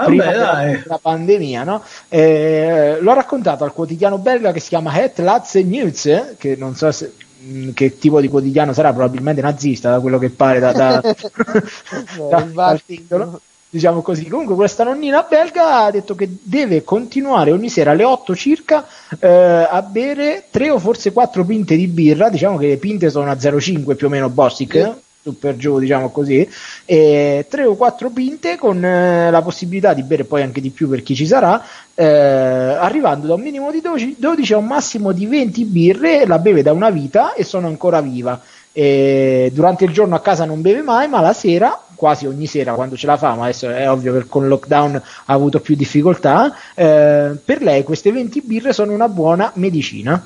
prima 0.03 0.25
Vabbè, 0.25 0.31
della, 0.31 0.51
dai. 0.51 0.81
della 0.83 0.99
pandemia, 1.01 1.63
no? 1.63 1.83
Eh, 2.07 2.97
l'ho 2.99 3.13
raccontato 3.13 3.63
al 3.63 3.73
quotidiano 3.73 4.17
belga 4.19 4.51
che 4.51 4.59
si 4.59 4.69
chiama 4.69 4.93
Het 5.01 5.19
Laatste 5.19 5.63
Nieuws, 5.63 6.35
che 6.37 6.55
non 6.55 6.75
so 6.75 6.91
se- 6.91 7.13
mh, 7.39 7.71
che 7.71 7.97
tipo 7.97 8.21
di 8.21 8.27
quotidiano 8.27 8.73
sarà, 8.73 8.93
probabilmente 8.93 9.41
nazista, 9.41 9.89
da 9.89 9.99
quello 9.99 10.19
che 10.19 10.29
pare 10.29 10.59
da, 10.59 10.71
da- 10.71 11.01
da- 12.29 12.41
il 12.43 12.51
dal 12.53 12.81
titolo. 12.85 13.41
Diciamo 13.69 14.01
così. 14.01 14.27
Comunque, 14.27 14.55
questa 14.55 14.85
nonnina 14.85 15.25
belga 15.29 15.83
ha 15.83 15.91
detto 15.91 16.15
che 16.15 16.29
deve 16.41 16.83
continuare 16.83 17.51
ogni 17.51 17.69
sera 17.69 17.91
alle 17.91 18.05
8 18.05 18.33
circa 18.33 18.87
eh, 19.19 19.27
a 19.27 19.81
bere 19.81 20.45
3 20.49 20.69
o 20.69 20.79
forse 20.79 21.11
4 21.11 21.43
pinte 21.43 21.75
di 21.75 21.87
birra. 21.87 22.29
Diciamo 22.29 22.57
che 22.57 22.67
le 22.67 22.77
pinte 22.77 23.09
sono 23.09 23.29
a 23.29 23.33
0,5 23.33 23.95
più 23.95 24.07
o 24.07 24.09
meno 24.09 24.29
Bossic. 24.29 24.95
Su 25.21 25.37
per 25.37 25.57
giù, 25.57 25.77
diciamo 25.77 26.09
così, 26.09 26.47
e 26.85 27.45
3 27.49 27.65
o 27.65 27.75
4 27.75 28.11
pinte 28.11 28.55
con 28.55 28.81
eh, 28.81 29.29
la 29.29 29.41
possibilità 29.41 29.93
di 29.93 30.03
bere 30.03 30.23
poi 30.23 30.41
anche 30.41 30.61
di 30.61 30.69
più 30.69 30.87
per 30.87 31.03
chi 31.03 31.15
ci 31.15 31.27
sarà, 31.27 31.61
eh, 31.93 32.05
arrivando 32.05 33.27
da 33.27 33.33
un 33.33 33.41
minimo 33.41 33.69
di 33.69 33.81
12, 33.81 34.15
12 34.17 34.53
a 34.53 34.57
un 34.57 34.67
massimo 34.67 35.11
di 35.11 35.25
20 35.25 35.65
birre, 35.65 36.25
la 36.25 36.39
beve 36.39 36.61
da 36.61 36.71
una 36.71 36.89
vita 36.91 37.33
e 37.33 37.43
sono 37.43 37.67
ancora 37.67 37.99
viva. 37.99 38.39
E 38.79 39.49
durante 39.55 39.85
il 39.85 39.91
giorno 39.91 40.13
a 40.13 40.19
casa 40.19 40.45
non 40.45 40.61
beve 40.61 40.83
mai, 40.83 41.07
ma 41.07 41.19
la 41.19 41.33
sera, 41.33 41.81
quasi 41.95 42.27
ogni 42.27 42.45
sera 42.45 42.73
quando 42.73 42.95
ce 42.95 43.07
la 43.07 43.17
fa, 43.17 43.33
ma 43.33 43.45
adesso 43.45 43.67
è 43.71 43.89
ovvio 43.89 44.13
che 44.13 44.27
con 44.27 44.43
il 44.43 44.49
lockdown 44.49 44.95
ha 45.25 45.33
avuto 45.33 45.59
più 45.61 45.75
difficoltà, 45.75 46.55
eh, 46.75 47.31
per 47.43 47.63
lei 47.63 47.81
queste 47.81 48.11
20 48.11 48.39
birre 48.41 48.73
sono 48.73 48.93
una 48.93 49.09
buona 49.09 49.49
medicina. 49.55 50.23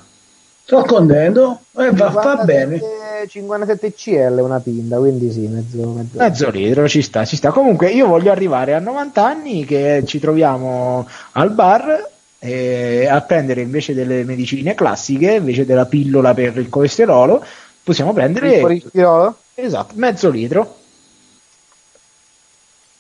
Sono 0.66 0.84
contento. 0.84 1.62
Eh, 1.78 1.92
va, 1.92 2.10
va 2.10 2.44
bene. 2.44 2.82
57 3.26 3.94
CL 3.94 4.40
una 4.42 4.60
pinta, 4.60 4.98
quindi 4.98 5.32
sì, 5.32 5.48
mezzo, 5.48 5.88
mezzo. 5.88 6.18
Mezzo 6.18 6.50
litro 6.50 6.90
ci 6.90 7.02
sta, 7.02 7.24
ci 7.24 7.38
sta. 7.38 7.52
Comunque 7.52 7.90
io 7.90 8.06
voglio 8.06 8.34
arrivare 8.34 8.74
a 8.74 8.80
90 8.80 9.26
anni 9.26 9.64
che 9.64 10.04
ci 10.06 10.20
troviamo 10.20 11.08
al 11.32 11.52
bar 11.52 12.10
eh, 12.44 13.08
a 13.08 13.22
prendere 13.22 13.62
invece 13.62 13.94
delle 13.94 14.24
medicine 14.24 14.74
classiche, 14.74 15.34
invece 15.36 15.64
della 15.64 15.86
pillola 15.86 16.34
per 16.34 16.58
il 16.58 16.70
colesterolo, 16.70 17.46
possiamo 17.84 18.14
prendere 18.14 18.62
esatto, 19.56 19.94
mezzo 19.96 20.30
litro. 20.30 20.78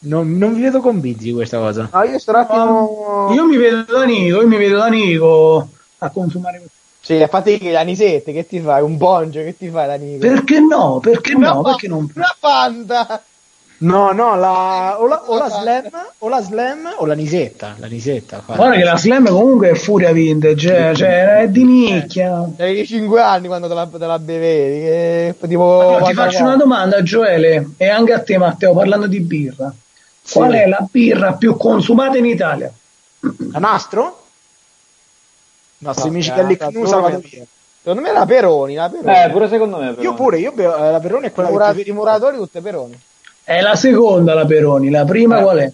Non, 0.03 0.35
non 0.37 0.55
vi 0.55 0.61
vedo 0.61 0.79
convinti 0.81 1.25
di 1.25 1.33
questa 1.33 1.59
cosa. 1.59 1.87
No, 1.91 2.03
io 2.03 2.17
sto 2.17 2.31
un 2.31 2.37
attimo... 2.37 3.29
Io 3.33 3.45
mi 3.45 3.57
vedo 3.57 3.83
da 3.83 4.03
Nico, 4.03 4.41
io 4.41 4.47
mi 4.47 4.57
vedo 4.57 4.77
da 4.77 4.87
Nico 4.87 5.69
a 5.99 6.09
consumare 6.09 6.57
questo. 6.57 6.77
Sì, 7.01 7.21
a 7.21 7.27
fatica, 7.27 7.69
l'anisette, 7.71 8.31
che 8.31 8.47
ti 8.47 8.59
fai? 8.59 8.81
Un 8.81 8.97
bongio, 8.97 9.41
che 9.43 9.55
ti 9.55 9.69
fai 9.69 9.87
l'anico? 9.87 10.19
Perché 10.19 10.59
no? 10.59 10.99
Perché 10.99 11.33
Una 11.33 11.53
no? 11.53 11.61
fa- 11.63 11.69
Perché 11.71 11.87
non? 11.87 12.11
Una 12.15 12.35
fanta! 12.37 13.23
No, 13.81 14.11
no, 14.11 14.35
la, 14.35 14.97
o, 14.99 15.07
la, 15.07 15.23
o 15.25 15.37
la 15.37 15.49
slam 15.49 15.89
o 16.19 16.29
la 16.29 16.41
slam 16.41 16.93
o 16.97 17.05
la 17.07 17.15
nisetta. 17.15 17.75
La 17.79 17.87
nisetta 17.87 18.43
Guarda 18.45 18.75
che 18.75 18.83
la 18.83 18.95
slam 18.95 19.27
comunque 19.27 19.71
è 19.71 19.73
furia 19.73 20.11
vintage, 20.11 20.89
eh, 20.89 20.95
cioè 20.95 21.37
è 21.39 21.49
di 21.49 21.63
nicchia. 21.63 22.47
Avevi 22.57 22.85
5 22.85 23.21
anni 23.21 23.47
quando 23.47 23.67
te 23.67 23.73
la, 23.73 23.87
te 23.87 24.05
la 24.05 24.19
bevevi, 24.19 24.79
che 24.81 25.35
tipo... 25.47 25.79
Allora, 25.79 26.05
ti 26.05 26.13
faccio 26.13 26.43
una 26.43 26.57
domanda, 26.57 27.01
Gioele, 27.01 27.71
e 27.77 27.89
anche 27.89 28.13
a 28.13 28.21
te, 28.21 28.37
Matteo, 28.37 28.73
parlando 28.73 29.07
di 29.07 29.19
birra. 29.19 29.73
Sì. 30.21 30.37
Qual 30.37 30.51
è 30.51 30.67
la 30.67 30.87
birra 30.89 31.33
più 31.33 31.57
consumata 31.57 32.17
in 32.17 32.25
Italia? 32.25 32.71
La 33.51 33.59
nastro? 33.59 34.25
No, 35.79 35.93
se 35.93 36.09
mi 36.11 36.19
eh, 36.19 36.21
che 36.21 36.33
è 36.33 36.41
la 36.43 37.19
via. 37.19 37.45
Secondo 37.83 38.01
me 38.07 38.13
la 38.13 38.27
Peroni, 38.27 38.75
la 38.75 38.89
Peroni. 38.89 39.23
Eh, 39.23 39.29
pure 39.31 39.49
secondo 39.49 39.77
me. 39.77 39.95
Io 39.97 40.13
pure, 40.13 40.37
io 40.37 40.51
bevo, 40.51 40.75
eh, 40.75 40.91
la 40.91 40.99
Peroni 40.99 41.25
è 41.25 41.31
quella 41.31 41.49
I 41.73 41.91
muratori 41.91 42.37
tutte 42.37 42.61
Peroni. 42.61 43.09
È 43.43 43.59
la 43.61 43.75
seconda 43.75 44.33
la 44.33 44.45
Peroni, 44.45 44.89
la 44.89 45.03
prima 45.05 45.39
Eh. 45.39 45.41
qual 45.43 45.57
è? 45.59 45.71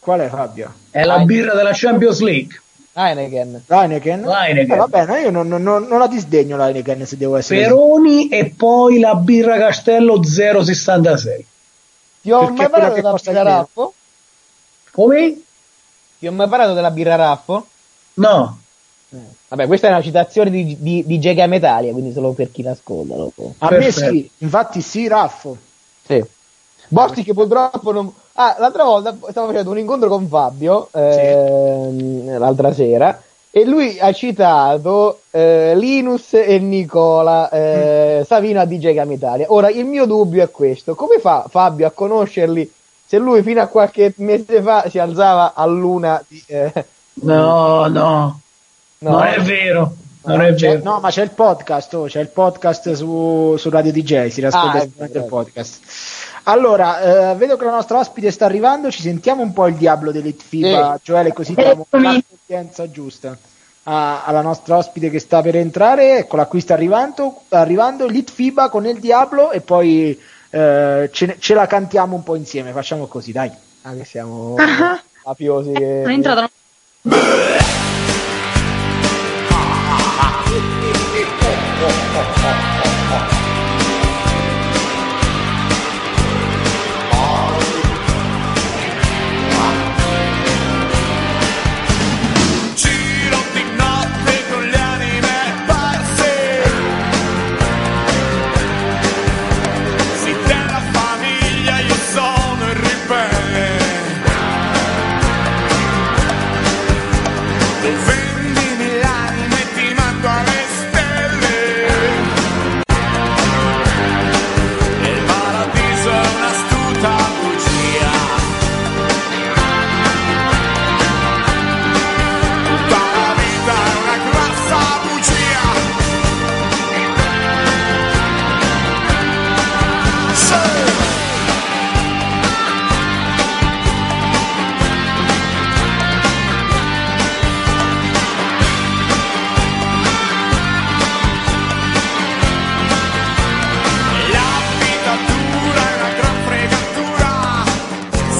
Qual 0.00 0.20
è 0.20 0.28
Fabio? 0.28 0.72
È 0.90 1.04
la 1.04 1.16
Dai. 1.16 1.24
birra 1.26 1.54
della 1.54 1.70
Champions 1.72 2.20
League. 2.20 2.60
Heineken. 2.94 3.62
L'Heineken? 3.66 4.22
L'Heineken. 4.22 4.74
Eh, 4.74 4.76
va 4.78 4.86
bene, 4.86 5.20
io 5.22 5.30
non, 5.30 5.46
non- 5.48 5.62
non- 5.62 5.88
la 5.88 6.06
disdegno 6.08 6.56
l'Heineken 6.56 7.06
se 7.06 7.16
devo 7.16 7.36
essere 7.36 7.60
Peroni 7.62 8.28
e 8.28 8.52
poi 8.56 8.98
la 8.98 9.14
birra 9.14 9.56
Castello 9.58 10.20
066. 10.22 11.46
Ti 12.20 12.30
ho 12.32 12.38
Perché 12.40 12.52
mai 12.54 12.68
parlato 12.68 12.94
della 13.00 13.12
birra. 13.14 13.42
Raffo? 13.42 13.94
Come? 14.90 15.40
Ti 16.18 16.26
ho 16.26 16.32
mai 16.32 16.48
parlato 16.48 16.74
della 16.74 16.90
birra 16.90 17.14
Raffo? 17.14 17.66
No. 18.14 18.58
Vabbè, 19.48 19.66
questa 19.66 19.88
è 19.88 19.90
una 19.90 20.02
citazione 20.02 20.50
di, 20.50 20.76
di, 20.80 21.04
di 21.06 21.18
Gega 21.18 21.46
Metalia, 21.46 21.92
quindi 21.92 22.12
solo 22.12 22.32
per 22.32 22.50
chi 22.50 22.62
l'ascolta. 22.62 23.14
A 23.58 23.70
me 23.70 23.90
sì, 23.90 24.28
infatti 24.38 24.80
sì, 24.80 25.06
Raffo. 25.08 25.56
Sì. 26.04 26.24
Bosti 26.88 27.22
che 27.22 27.32
purtroppo 27.32 27.92
non... 27.92 28.12
Ah, 28.34 28.56
l'altra 28.58 28.84
volta 28.84 29.16
stavo 29.30 29.48
facendo 29.48 29.70
un 29.70 29.78
incontro 29.78 30.08
con 30.08 30.26
Fabio, 30.26 30.88
ehm, 30.92 32.38
l'altra 32.38 32.72
sera, 32.72 33.22
e 33.50 33.64
lui 33.66 33.98
ha 34.00 34.10
citato 34.12 35.20
eh, 35.30 35.74
Linus 35.76 36.32
e 36.34 36.58
Nicola 36.58 37.50
eh, 37.50 38.24
Savino 38.26 38.60
a 38.60 38.64
DJ 38.64 38.94
Gam 38.94 39.12
Italia. 39.12 39.46
Ora, 39.50 39.68
il 39.70 39.84
mio 39.84 40.06
dubbio 40.06 40.42
è 40.42 40.50
questo. 40.50 40.94
Come 40.94 41.18
fa 41.18 41.44
Fabio 41.48 41.86
a 41.86 41.90
conoscerli 41.90 42.70
se 43.04 43.18
lui 43.18 43.42
fino 43.42 43.60
a 43.60 43.66
qualche 43.66 44.14
mese 44.16 44.62
fa 44.62 44.88
si 44.88 44.98
alzava 44.98 45.52
a 45.54 45.66
luna 45.66 46.22
di... 46.26 46.42
eh, 46.46 46.72
No, 47.14 47.86
no. 47.88 48.40
no, 48.98 49.10
Non 49.10 49.22
è 49.24 49.38
vero. 49.40 49.92
Non 50.24 50.40
è 50.42 50.54
C'è- 50.54 50.78
vero. 50.78 50.82
no, 50.84 51.00
ma 51.00 51.10
c'è 51.10 51.22
il 51.22 51.30
podcast, 51.30 51.94
oh, 51.94 52.04
c'è 52.04 52.20
il 52.20 52.28
podcast 52.28 52.92
su, 52.92 53.56
su 53.58 53.70
Radio 53.70 53.90
DJ, 53.92 54.28
si 54.28 54.42
Ah, 54.42 54.48
è 54.48 54.50
sicuramente 54.50 55.18
il 55.18 55.24
podcast. 55.24 55.80
Allora, 56.44 57.30
eh, 57.30 57.34
vedo 57.36 57.56
che 57.56 57.64
la 57.64 57.70
nostra 57.72 57.98
ospite 57.98 58.30
sta 58.30 58.44
arrivando, 58.44 58.90
ci 58.90 59.00
sentiamo 59.02 59.42
un 59.42 59.52
po' 59.52 59.66
il 59.68 59.74
diavolo 59.76 60.10
dell'Elite 60.12 60.44
FIBA, 60.46 61.00
Gioele, 61.02 61.32
così 61.32 61.54
diamo 61.54 61.86
l'accoglienza 61.90 62.90
giusta 62.90 63.36
a- 63.84 64.24
alla 64.24 64.42
nostra 64.42 64.76
ospite 64.76 65.08
che 65.10 65.18
sta 65.18 65.40
per 65.42 65.56
entrare. 65.56 66.18
Eccola, 66.18 66.46
qui 66.46 66.60
sta 66.60 66.74
arrivando, 66.74 67.42
arrivando 67.50 68.06
Elite 68.06 68.32
FIBA 68.32 68.68
con 68.70 68.86
il 68.86 68.98
diavolo 69.00 69.50
e 69.52 69.60
poi 69.60 70.18
eh, 70.50 71.10
ce, 71.12 71.36
ce 71.38 71.54
la 71.54 71.66
cantiamo 71.66 72.14
un 72.16 72.22
po' 72.22 72.34
insieme, 72.36 72.72
facciamo 72.72 73.06
così, 73.06 73.32
dai. 73.32 73.50
Ah, 73.82 73.94
che 73.94 74.04
siamo 74.04 74.54
mafiosi 75.24 75.72
che... 75.72 76.00
Sono 76.02 76.14
entrato. 76.14 76.50
Oh, 81.84 81.88
oh, 81.88 81.94
oh, 82.14 82.82
oh. 82.84 82.91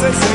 Se 0.03 0.32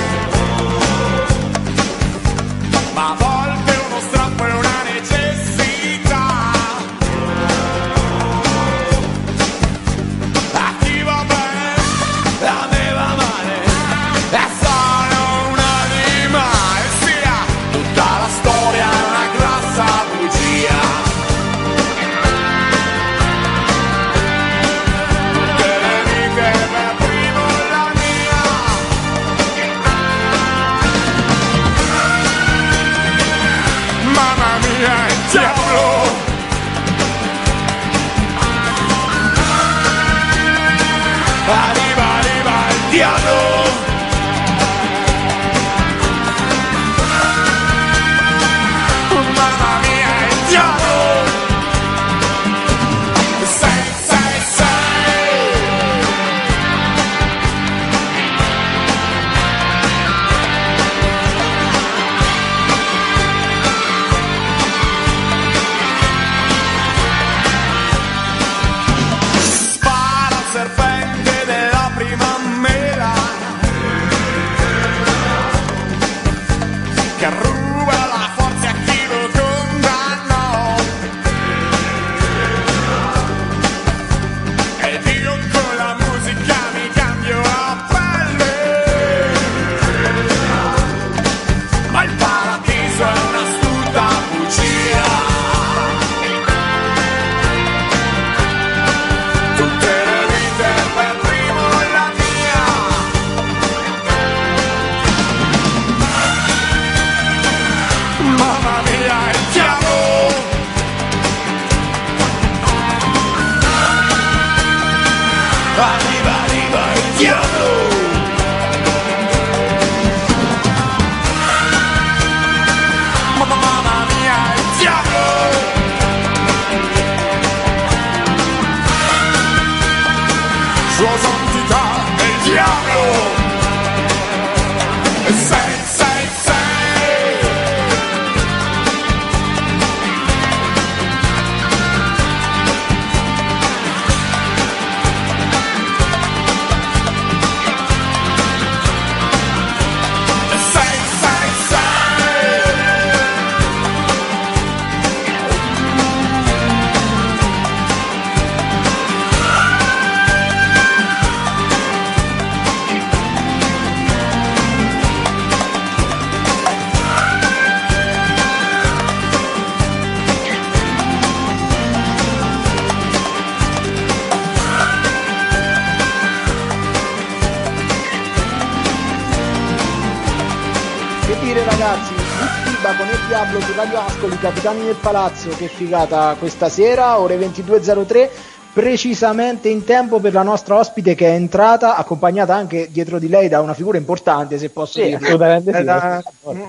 con 183.51 183.59
il 183.59 183.59
Diablo 183.59 183.59
su 183.61 183.73
Radio 183.73 183.99
Ascoli, 183.99 184.37
Capitani 184.39 184.83
del 184.85 184.95
Palazzo, 184.95 185.49
che 185.49 185.67
figata 185.67 186.35
questa 186.37 186.69
sera, 186.69 187.19
ore 187.19 187.37
22.03, 187.37 188.29
precisamente 188.73 189.69
in 189.69 189.83
tempo 189.83 190.19
per 190.19 190.33
la 190.33 190.43
nostra 190.43 190.75
ospite 190.75 191.15
che 191.15 191.27
è 191.27 191.33
entrata, 191.33 191.95
accompagnata 191.95 192.53
anche 192.55 192.89
dietro 192.91 193.19
di 193.19 193.27
lei 193.29 193.47
da 193.47 193.61
una 193.61 193.73
figura 193.73 193.97
importante, 193.97 194.57
se 194.57 194.69
posso 194.69 194.99
Sì, 194.99 195.05
dire. 195.05 195.15
assolutamente 195.17 195.71
sì. 195.71 195.77
Eh, 195.77 195.81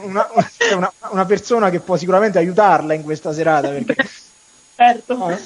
una, 0.05 0.29
una- 0.77 0.93
una 1.11 1.25
persona 1.27 1.71
che 1.71 1.81
può 1.81 1.97
sicuramente 1.97 2.39
aiutarla 2.39 2.95
in 2.95 3.03
questa 3.03 3.33
serata, 3.33 3.69
perché 3.69 3.95
Certo. 4.77 5.37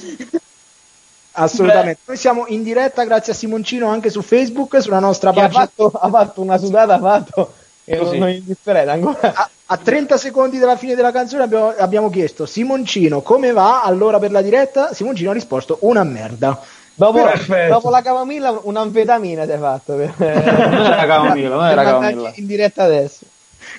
assolutamente. 1.32 2.00
Noi 2.04 2.16
siamo 2.16 2.44
in 2.48 2.62
diretta 2.62 3.04
grazie 3.04 3.32
a 3.32 3.36
Simoncino 3.36 3.88
anche 3.88 4.10
su 4.10 4.22
Facebook, 4.22 4.80
sulla 4.82 4.98
nostra 5.00 5.32
Che 5.32 5.38
ha 5.40 5.42
pagina. 5.44 5.60
fatto, 5.62 5.90
ha 5.98 6.08
fatto 6.08 6.40
una 6.42 6.58
sudata, 6.58 6.94
ha 6.94 6.98
fatto 7.00 7.52
e 7.84 7.96
non, 7.96 8.04
Così. 8.04 8.18
non 8.18 8.28
indifferente 8.30 8.90
ancora. 8.90 9.32
A, 9.34 9.50
a 9.66 9.76
30 9.76 10.16
secondi 10.16 10.58
dalla 10.58 10.76
fine 10.76 10.94
della 10.94 11.10
canzone 11.12 11.42
abbiamo, 11.42 11.68
abbiamo 11.76 12.10
chiesto 12.10 12.46
Simoncino 12.46 13.22
come 13.22 13.52
va 13.52 13.82
allora 13.82 14.18
per 14.18 14.30
la 14.30 14.42
diretta? 14.42 14.92
Simoncino 14.92 15.30
ha 15.30 15.34
risposto 15.34 15.78
una 15.80 16.04
merda. 16.04 16.60
Dopo, 16.94 17.20
dopo 17.68 17.88
la 17.88 18.02
camomilla, 18.02 18.60
un'anfetamina 18.62 19.44
ti 19.46 19.52
hai 19.52 19.58
fatto 19.58 19.94
per, 19.94 20.12
Non 20.18 20.84
era 20.84 21.06
camomilla, 21.06 21.48
non 21.48 21.64
era 21.64 21.82
camomilla. 21.84 22.32
in 22.34 22.46
diretta 22.46 22.82
adesso. 22.84 23.24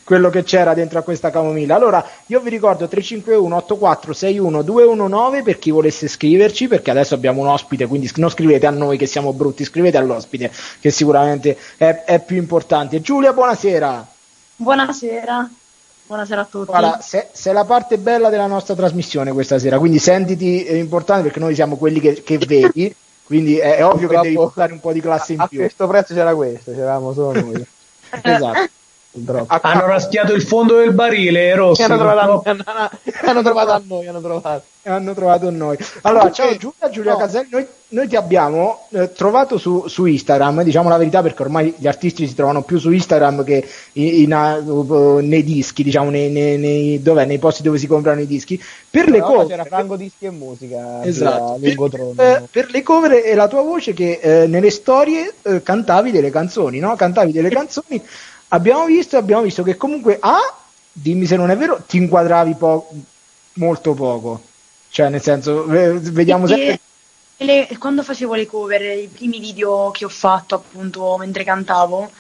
Quello 0.04 0.30
che 0.30 0.44
c'era 0.44 0.74
dentro 0.74 1.00
a 1.00 1.02
questa 1.02 1.30
camomilla. 1.30 1.76
Allora, 1.76 2.06
io 2.28 2.40
vi 2.40 2.50
ricordo 2.50 2.88
351 2.88 3.56
8461 3.56 4.62
219 4.62 5.44
per 5.44 5.60
chi 5.60 5.72
volesse 5.72 6.08
scriverci, 6.08 6.68
perché 6.68 6.92
adesso 6.92 7.14
abbiamo 7.14 7.42
un 7.42 7.48
ospite, 7.48 7.88
quindi 7.88 8.10
non 8.16 8.30
scrivete 8.30 8.66
a 8.66 8.72
noi 8.72 8.98
che 8.98 9.06
siamo 9.06 9.34
brutti, 9.34 9.64
scrivete 9.64 9.98
all'ospite, 9.98 10.52
che 10.80 10.92
sicuramente 10.92 11.58
è, 11.78 12.04
è 12.06 12.20
più 12.20 12.38
importante. 12.38 13.02
Giulia, 13.02 13.34
buonasera. 13.34 14.08
Buonasera. 14.58 15.50
Buonasera 16.06 16.42
a 16.42 16.48
tutti. 16.50 16.66
Guarda, 16.66 17.00
se, 17.02 17.30
se 17.32 17.50
è 17.50 17.54
la 17.54 17.64
parte 17.64 17.98
bella 17.98 18.30
della 18.30 18.46
nostra 18.46 18.76
trasmissione 18.76 19.32
questa 19.32 19.58
sera, 19.58 19.80
quindi 19.80 20.00
sentiti 20.00 20.64
eh, 20.64 20.78
importante 20.78 21.24
perché 21.24 21.40
noi 21.40 21.56
siamo 21.56 21.78
quelli 21.78 22.00
che, 22.00 22.22
che 22.24 22.38
vedi, 22.38 22.94
quindi 23.24 23.58
è, 23.58 23.78
è 23.78 23.86
ovvio 23.86 24.10
che 24.10 24.20
devi 24.20 24.36
portare 24.36 24.74
un 24.74 24.82
po' 24.82 24.92
di 24.92 25.00
classe 25.00 25.34
in 25.34 25.40
A 25.40 25.48
più. 25.48 25.60
questo 25.60 25.88
prezzo 25.88 26.14
c'era 26.14 26.36
questo, 26.36 26.72
c'eravamo 26.72 27.14
solo 27.14 27.40
noi. 27.40 27.66
Esatto. 28.22 28.70
A- 29.48 29.60
Hanno 29.62 29.86
raschiato 29.86 30.34
il 30.34 30.42
fondo 30.42 30.78
del 30.78 30.92
barile, 30.94 31.54
Rossi. 31.56 31.84
hanno, 31.84 31.98
trovato, 31.98 32.42
hanno, 32.46 32.64
hanno 33.26 33.42
trovato 33.44 33.72
a 33.72 33.82
noi, 33.86 34.08
hanno 34.08 34.22
trovato. 34.22 34.64
hanno 34.86 35.14
trovato 35.14 35.50
noi. 35.52 35.78
Allora, 36.02 36.32
ciao 36.32 36.58
Giulia, 36.58 36.90
Giulia 36.90 37.12
No. 37.12 37.18
Caselli, 37.20 37.48
noi, 37.52 37.66
noi 37.90 38.08
ti 38.08 38.16
abbiamo 38.16 38.88
eh, 38.90 39.12
trovato 39.14 39.58
su, 39.60 39.86
su 39.88 40.06
Instagram, 40.06 40.64
diciamo 40.64 40.90
la 40.90 40.98
verità 40.98 41.22
perché 41.22 41.44
ormai 41.44 41.74
gli 41.78 41.86
artisti 41.88 42.28
si 42.28 42.34
trovano 42.34 42.64
più 42.64 42.80
su 42.80 42.92
Instagram 42.92 43.44
che 43.44 43.66
in- 43.94 44.24
in- 44.32 44.64
uh, 44.66 45.20
nei 45.20 45.44
dischi, 45.44 45.84
diciamo 45.84 46.10
nei, 46.10 46.30
nei- 46.32 46.58
nei- 46.58 47.02
dov'è? 47.02 47.26
nei 47.26 47.38
posti 47.38 47.62
dove 47.62 47.78
si 47.78 47.86
comprano 47.88 48.20
i 48.20 48.26
dischi, 48.28 48.62
per 48.90 49.10
le 49.10 49.18
Una 49.20 49.26
volta 49.28 49.42
cover. 49.44 49.58
c'era 49.58 49.64
Franco 49.70 49.96
Dischi 49.96 50.26
e 50.26 50.32
Musica 50.32 51.04
Esatto. 51.04 51.54
a 51.54 51.58
Per, 51.60 52.16
eh, 52.18 52.48
per 52.52 52.70
le 52.72 52.82
cover 52.82 53.12
e 53.24 53.36
la 53.36 53.48
tua 53.48 53.62
voce 53.62 53.94
che 53.94 54.20
eh, 54.22 54.48
nelle 54.48 54.72
storie 54.72 55.34
eh, 55.44 55.62
cantavi 55.62 56.10
delle 56.12 56.32
canzoni, 56.32 56.80
no? 56.80 56.96
Cantavi 56.96 57.32
delle 57.32 57.50
canzoni. 57.50 58.02
Abbiamo 58.54 58.86
visto, 58.86 59.18
abbiamo 59.18 59.42
visto 59.42 59.64
che 59.64 59.78
comunque 59.78 60.18
A, 60.20 60.38
dimmi 60.92 61.26
se 61.26 61.36
non 61.36 61.50
è 61.50 61.58
vero, 61.58 61.82
ti 61.88 61.98
inquadravi 61.98 62.54
po- 62.54 62.88
molto 63.54 63.94
poco. 63.94 64.42
Cioè, 64.90 65.10
nel 65.10 65.22
senso, 65.22 65.66
ve- 65.66 65.94
vediamo 66.00 66.46
sempre 66.46 66.80
le- 67.38 67.68
quando 67.80 68.04
facevo 68.04 68.36
le 68.36 68.46
cover, 68.46 68.82
i 68.82 69.10
primi 69.12 69.40
video 69.40 69.90
che 69.92 70.06
ho 70.06 70.10
fatto 70.10 70.54
appunto 70.54 71.18
mentre 71.18 71.44
cantavo, 71.44 72.12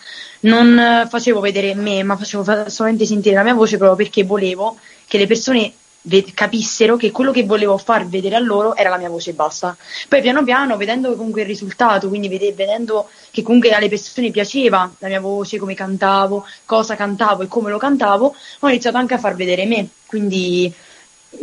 non 0.41 1.05
facevo 1.07 1.39
vedere 1.39 1.75
me, 1.75 2.01
ma 2.01 2.17
facevo 2.17 2.43
fa- 2.43 2.67
solamente 2.69 3.05
sentire 3.05 3.35
la 3.35 3.43
mia 3.43 3.53
voce 3.53 3.77
proprio 3.77 3.95
perché 3.95 4.23
volevo 4.23 4.77
che 5.07 5.19
le 5.19 5.27
persone 5.27 5.71
ve- 6.03 6.25
capissero 6.33 6.95
che 6.95 7.11
quello 7.11 7.31
che 7.31 7.43
volevo 7.43 7.77
far 7.77 8.07
vedere 8.07 8.35
a 8.35 8.39
loro 8.39 8.75
era 8.75 8.89
la 8.89 8.97
mia 8.97 9.09
voce 9.09 9.31
e 9.31 9.33
basta. 9.33 9.75
Poi 10.07 10.21
piano 10.21 10.43
piano, 10.43 10.77
vedendo 10.77 11.15
comunque 11.15 11.41
il 11.41 11.47
risultato, 11.47 12.07
quindi 12.07 12.27
vede- 12.29 12.53
vedendo 12.53 13.09
che 13.31 13.41
comunque 13.41 13.71
alle 13.71 13.89
persone 13.89 14.31
piaceva 14.31 14.89
la 14.99 15.07
mia 15.07 15.19
voce, 15.19 15.57
come 15.57 15.73
cantavo, 15.73 16.45
cosa 16.65 16.95
cantavo 16.95 17.43
e 17.43 17.47
come 17.47 17.69
lo 17.71 17.77
cantavo, 17.77 18.35
ho 18.59 18.69
iniziato 18.69 18.97
anche 18.97 19.15
a 19.15 19.17
far 19.19 19.35
vedere 19.35 19.65
me, 19.65 19.87
quindi 20.05 20.71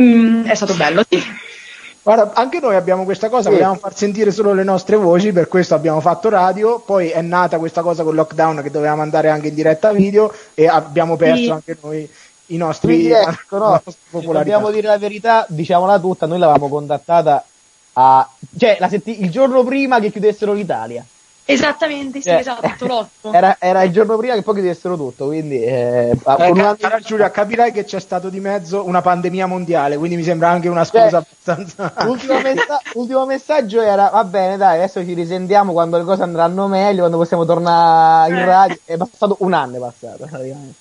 mm, 0.00 0.44
è 0.44 0.54
stato 0.54 0.74
bello. 0.74 1.02
sì. 1.08 1.22
Guarda, 2.02 2.32
anche 2.32 2.60
noi 2.60 2.76
abbiamo 2.76 3.04
questa 3.04 3.28
cosa, 3.28 3.44
Sì. 3.44 3.50
volevamo 3.50 3.74
far 3.76 3.94
sentire 3.94 4.30
solo 4.30 4.54
le 4.54 4.64
nostre 4.64 4.96
voci, 4.96 5.32
per 5.32 5.48
questo 5.48 5.74
abbiamo 5.74 6.00
fatto 6.00 6.30
radio, 6.30 6.78
poi 6.80 7.10
è 7.10 7.20
nata 7.20 7.58
questa 7.58 7.82
cosa 7.82 8.02
con 8.02 8.12
il 8.12 8.18
lockdown 8.18 8.62
che 8.62 8.70
dovevamo 8.70 9.02
andare 9.02 9.28
anche 9.28 9.48
in 9.48 9.54
diretta 9.54 9.92
video 9.92 10.32
e 10.54 10.66
abbiamo 10.66 11.16
perso 11.16 11.42
Sì. 11.42 11.50
anche 11.50 11.76
noi 11.82 12.08
i 12.50 12.56
nostri, 12.56 12.94
Quindi 12.94 13.12
ecco, 13.12 13.58
no, 13.58 13.82
dobbiamo 14.10 14.70
dire 14.70 14.88
la 14.88 14.98
verità, 14.98 15.44
diciamola 15.48 15.98
tutta, 15.98 16.26
noi 16.26 16.38
l'avevamo 16.38 16.68
contattata 16.68 17.44
a... 17.94 18.28
cioè 18.56 18.76
la 18.78 18.88
setti- 18.88 19.22
il 19.22 19.30
giorno 19.30 19.64
prima 19.64 20.00
che 20.00 20.10
chiudessero 20.10 20.52
l'Italia. 20.52 21.04
Esattamente, 21.52 22.20
sì, 22.20 22.28
Eh, 22.28 22.38
esatto, 22.38 22.86
l'otto. 22.86 23.32
Era, 23.32 23.56
era 23.58 23.82
il 23.82 23.92
giorno 23.92 24.16
prima 24.16 24.34
che 24.34 24.42
poi 24.42 24.54
chiudessero 24.54 24.96
tutto, 24.96 25.26
quindi... 25.26 25.62
Eh, 25.62 26.10
Eh, 26.10 26.18
con 26.22 26.34
un 26.48 26.54
ca- 26.54 26.62
anno- 26.62 26.76
cara 26.78 26.98
Giulia, 27.00 27.30
capirai 27.30 27.72
che 27.72 27.84
c'è 27.84 28.00
stato 28.00 28.28
di 28.28 28.40
mezzo 28.40 28.86
una 28.86 29.00
pandemia 29.02 29.46
mondiale, 29.46 29.96
quindi 29.96 30.16
mi 30.16 30.22
sembra 30.22 30.48
anche 30.50 30.68
una 30.68 30.84
scusa 30.84 31.08
Cioè, 31.10 31.22
abbastanza. 31.44 31.92
L'ultimo, 32.04 32.40
messa- 32.40 32.80
l'ultimo 32.94 33.26
messaggio 33.26 33.80
era 33.82 34.08
va 34.12 34.24
bene 34.24 34.56
dai 34.56 34.76
adesso 34.78 35.04
ci 35.04 35.12
risentiamo 35.14 35.72
quando 35.72 35.96
le 35.98 36.04
cose 36.04 36.22
andranno 36.22 36.66
meglio 36.68 36.98
quando 37.00 37.16
possiamo 37.16 37.44
tornare 37.44 38.32
in 38.32 38.38
Eh. 38.38 38.44
radio 38.44 38.78
è 38.84 38.96
passato 38.96 39.36
un 39.40 39.52
anno 39.52 39.76
è 39.76 39.78
passato. 39.78 40.28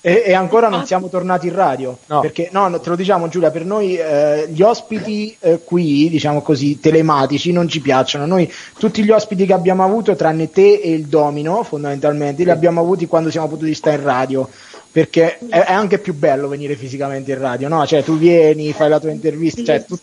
E, 0.00 0.22
e 0.26 0.34
ancora 0.34 0.68
non 0.68 0.86
siamo 0.86 1.08
tornati 1.08 1.46
in 1.48 1.54
radio, 1.54 1.96
No. 2.06 2.20
perché 2.20 2.48
no, 2.52 2.68
no, 2.68 2.80
te 2.80 2.88
lo 2.90 2.96
diciamo 2.96 3.28
Giulia, 3.28 3.50
per 3.50 3.64
noi 3.64 3.96
eh, 3.96 4.46
gli 4.50 4.62
ospiti 4.62 5.36
eh, 5.40 5.60
qui, 5.64 6.08
diciamo 6.08 6.42
così, 6.42 6.78
telematici 6.80 7.52
non 7.52 7.68
ci 7.68 7.80
piacciono. 7.80 8.26
Noi 8.26 8.50
tutti 8.78 9.02
gli 9.04 9.10
ospiti 9.10 9.46
che 9.46 9.52
abbiamo 9.52 9.84
avuto, 9.84 10.14
tranne 10.16 10.50
te 10.50 10.59
e 10.80 10.92
il 10.92 11.06
Domino, 11.06 11.62
fondamentalmente, 11.62 12.44
li 12.44 12.50
abbiamo 12.50 12.80
avuti 12.80 13.06
quando 13.06 13.30
siamo 13.30 13.48
potuti 13.48 13.74
stare 13.74 13.96
in 13.96 14.02
radio. 14.04 14.48
Perché 14.92 15.38
è, 15.38 15.58
è 15.60 15.72
anche 15.72 15.98
più 15.98 16.14
bello 16.14 16.48
venire 16.48 16.74
fisicamente 16.74 17.30
in 17.32 17.38
radio, 17.38 17.68
no? 17.68 17.86
Cioè, 17.86 18.02
tu 18.02 18.18
vieni, 18.18 18.72
fai 18.72 18.88
la 18.88 18.98
tua 18.98 19.10
intervista, 19.10 19.62
cioè, 19.62 19.84
tu- 19.84 19.98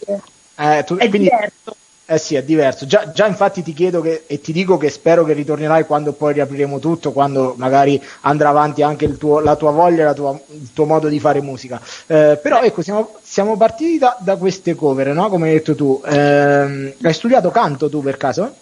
eh, 0.60 0.84
tu- 0.86 0.96
È 0.96 1.10
quindi- 1.10 1.28
diverso. 1.30 1.76
eh 2.06 2.18
sì, 2.18 2.36
è 2.36 2.44
diverso. 2.44 2.86
Già, 2.86 3.12
già 3.12 3.28
infatti 3.28 3.62
ti 3.64 3.74
chiedo 3.74 4.00
che, 4.00 4.24
e 4.28 4.40
ti 4.40 4.54
dico 4.54 4.78
che 4.78 4.90
spero 4.90 5.26
che 5.26 5.34
ritornerai 5.34 5.84
quando 5.86 6.14
poi 6.14 6.32
riapriremo 6.36 6.80
tutto, 6.80 7.12
quando 7.12 7.54
magari 7.58 8.02
andrà 8.22 8.48
avanti 8.48 8.82
anche 8.82 9.04
il 9.04 9.18
tuo- 9.18 9.42
la 9.42 9.58
tua 9.58 9.72
voglia, 9.72 10.06
la 10.06 10.14
tua- 10.14 10.40
il 10.52 10.70
tuo 10.74 10.86
modo 10.86 11.10
di 11.10 11.20
fare 11.20 11.42
musica. 11.42 11.82
Eh, 12.08 12.40
però 12.42 12.62
ecco, 12.62 12.82
siamo, 12.82 13.10
siamo 13.22 13.58
partiti 13.58 13.98
da, 13.98 14.16
da 14.22 14.38
queste 14.38 14.74
cover, 14.74 15.10
no? 15.14 15.28
Come 15.28 15.50
hai 15.50 15.54
detto 15.56 15.76
tu. 15.76 16.02
Ehm, 16.06 16.94
hai 17.02 17.14
studiato 17.14 17.52
canto 17.52 17.90
tu 17.90 18.02
per 18.02 18.16
caso? 18.16 18.54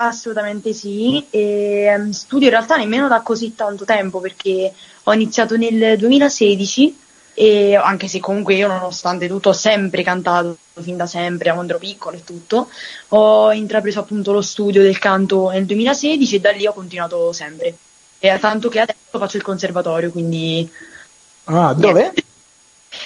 Assolutamente 0.00 0.72
sì, 0.72 1.26
e 1.30 1.86
ehm, 1.92 2.10
studio 2.10 2.46
in 2.46 2.52
realtà 2.52 2.76
nemmeno 2.76 3.08
da 3.08 3.20
così 3.20 3.56
tanto 3.56 3.84
tempo 3.84 4.20
perché 4.20 4.72
ho 5.02 5.12
iniziato 5.12 5.56
nel 5.56 5.98
2016 5.98 6.96
e 7.34 7.74
anche 7.74 8.06
se 8.06 8.20
comunque 8.20 8.54
io 8.54 8.68
nonostante 8.68 9.26
tutto 9.26 9.48
ho 9.48 9.52
sempre 9.52 10.04
cantato 10.04 10.56
fin 10.80 10.96
da 10.96 11.06
sempre, 11.06 11.48
da 11.48 11.54
quando 11.54 11.72
ero 11.72 11.80
piccolo 11.80 12.16
e 12.16 12.22
tutto, 12.22 12.68
ho 13.08 13.52
intrapreso 13.52 13.98
appunto 13.98 14.32
lo 14.32 14.40
studio 14.40 14.82
del 14.82 14.98
canto 14.98 15.50
nel 15.50 15.66
2016 15.66 16.34
e 16.36 16.40
da 16.40 16.50
lì 16.52 16.66
ho 16.66 16.72
continuato 16.72 17.32
sempre. 17.32 17.76
E 18.20 18.38
tanto 18.38 18.68
che 18.68 18.80
adesso 18.80 19.18
faccio 19.18 19.36
il 19.36 19.42
conservatorio, 19.42 20.10
quindi 20.12 20.68
Ah, 21.44 21.72
dove? 21.74 22.12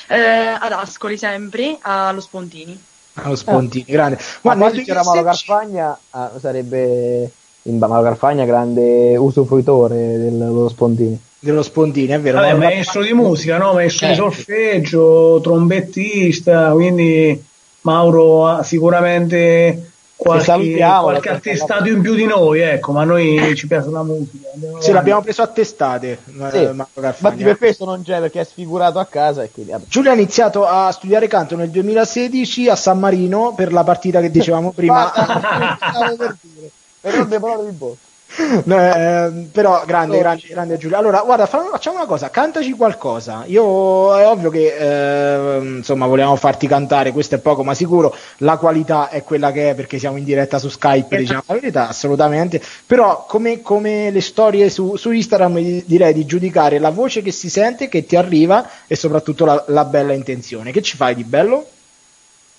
eh, 0.08 0.16
ad 0.18 0.72
Ascoli 0.72 1.16
sempre, 1.16 1.78
allo 1.80 2.20
Spontini. 2.20 2.78
Allo 3.14 3.36
Spontini, 3.36 3.84
grande. 3.86 4.18
ma 4.42 4.56
quando 4.56 4.80
c'era 4.82 5.02
Malo 5.04 5.20
2016 5.22 5.44
Carfagna 5.46 5.98
ah, 6.10 6.30
sarebbe 6.40 7.30
in 7.62 7.78
Malo 7.78 8.02
Carfagna 8.02 8.44
grande 8.44 9.16
usufruitore 9.16 10.18
dello 10.18 10.68
Spontini 10.68 11.20
dello 11.42 11.62
Spontini, 11.62 12.06
è 12.12 12.20
vero. 12.20 12.38
Vabbè, 12.38 12.52
ma- 12.52 12.58
maestro 12.66 13.02
di 13.02 13.12
musica, 13.12 13.58
no? 13.58 13.72
maestro 13.72 14.06
di 14.06 14.12
Eh. 14.12 14.16
solfeggio, 14.16 15.40
trombettista, 15.42 16.70
quindi 16.70 17.44
Mauro 17.80 18.62
sicuramente 18.62 19.91
qualche, 20.22 20.44
salutiamo, 20.44 21.02
qualche 21.02 21.28
attestato 21.30 21.88
in 21.88 22.00
più 22.00 22.14
di 22.14 22.24
noi, 22.24 22.60
ecco, 22.60 22.92
ma 22.92 23.04
noi 23.04 23.54
ci 23.56 23.66
piace 23.66 23.90
la 23.90 24.02
musica. 24.02 24.48
andiamo 24.54 24.74
Sì, 24.80 24.90
avanti. 24.90 24.92
l'abbiamo 24.92 25.22
preso 25.22 25.42
a 25.42 25.46
testate. 25.48 26.18
Sì. 26.24 26.32
eh, 26.32 26.74
Carfagna. 26.74 27.08
infatti 27.08 27.42
per 27.42 27.58
questo 27.58 27.84
non 27.84 28.02
c'è 28.02 28.20
perché 28.20 28.40
è 28.40 28.44
sfigurato 28.44 28.98
a 28.98 29.04
casa 29.06 29.42
e 29.42 29.50
quindi. 29.50 29.72
Giulia 29.88 30.10
ha 30.12 30.14
iniziato 30.14 30.66
a 30.66 30.90
studiare 30.92 31.26
canto 31.28 31.56
nel 31.56 31.70
2016 31.70 32.68
a 32.68 32.76
San 32.76 32.98
Marino 32.98 33.54
per 33.54 33.72
la 33.72 33.84
partita 33.84 34.20
che 34.20 34.30
dicevamo 34.30 34.72
prima. 34.76 35.10
Per 35.12 36.36
dire. 36.40 36.70
però 37.00 37.24
le 37.26 37.38
parole 37.40 37.68
di 37.70 37.76
bocca 37.76 37.96
eh, 38.38 39.48
però 39.52 39.82
grande, 39.86 40.16
Oh. 40.16 40.20
grande, 40.20 40.46
grande 40.48 40.78
Giulia. 40.78 40.98
Allora, 40.98 41.20
guarda, 41.20 41.46
fa- 41.46 41.68
facciamo 41.70 41.96
una 41.96 42.06
cosa, 42.06 42.30
cantaci 42.30 42.72
qualcosa. 42.72 43.44
Io 43.46 44.16
è 44.16 44.26
ovvio 44.26 44.50
che 44.50 44.74
eh, 44.76 45.58
insomma 45.76 46.06
volevamo 46.06 46.36
farti 46.36 46.66
cantare, 46.66 47.12
questo 47.12 47.34
è 47.34 47.38
poco 47.38 47.62
ma 47.64 47.74
sicuro. 47.74 48.14
La 48.38 48.56
qualità 48.56 49.08
è 49.08 49.22
quella 49.22 49.52
che 49.52 49.70
è 49.70 49.74
perché 49.74 49.98
siamo 49.98 50.16
in 50.16 50.24
diretta 50.24 50.58
su 50.58 50.68
Skype, 50.68 51.16
diciamo 51.16 51.42
la 51.46 51.54
verità, 51.54 51.88
assolutamente. 51.88 52.60
Però, 52.86 53.26
come, 53.28 53.60
come 53.62 54.10
le 54.10 54.20
storie 54.20 54.70
su, 54.70 54.96
su 54.96 55.10
Instagram, 55.10 55.54
di- 55.58 55.84
direi 55.86 56.12
di 56.14 56.24
giudicare 56.24 56.78
la 56.78 56.90
voce 56.90 57.22
che 57.22 57.32
si 57.32 57.48
sente, 57.50 57.88
che 57.88 58.06
ti 58.06 58.16
arriva 58.16 58.68
e 58.86 58.96
soprattutto 58.96 59.44
la, 59.44 59.62
la 59.68 59.84
bella 59.84 60.12
intenzione. 60.12 60.72
Che 60.72 60.82
ci 60.82 60.96
fai 60.96 61.14
di 61.14 61.24
bello? 61.24 61.66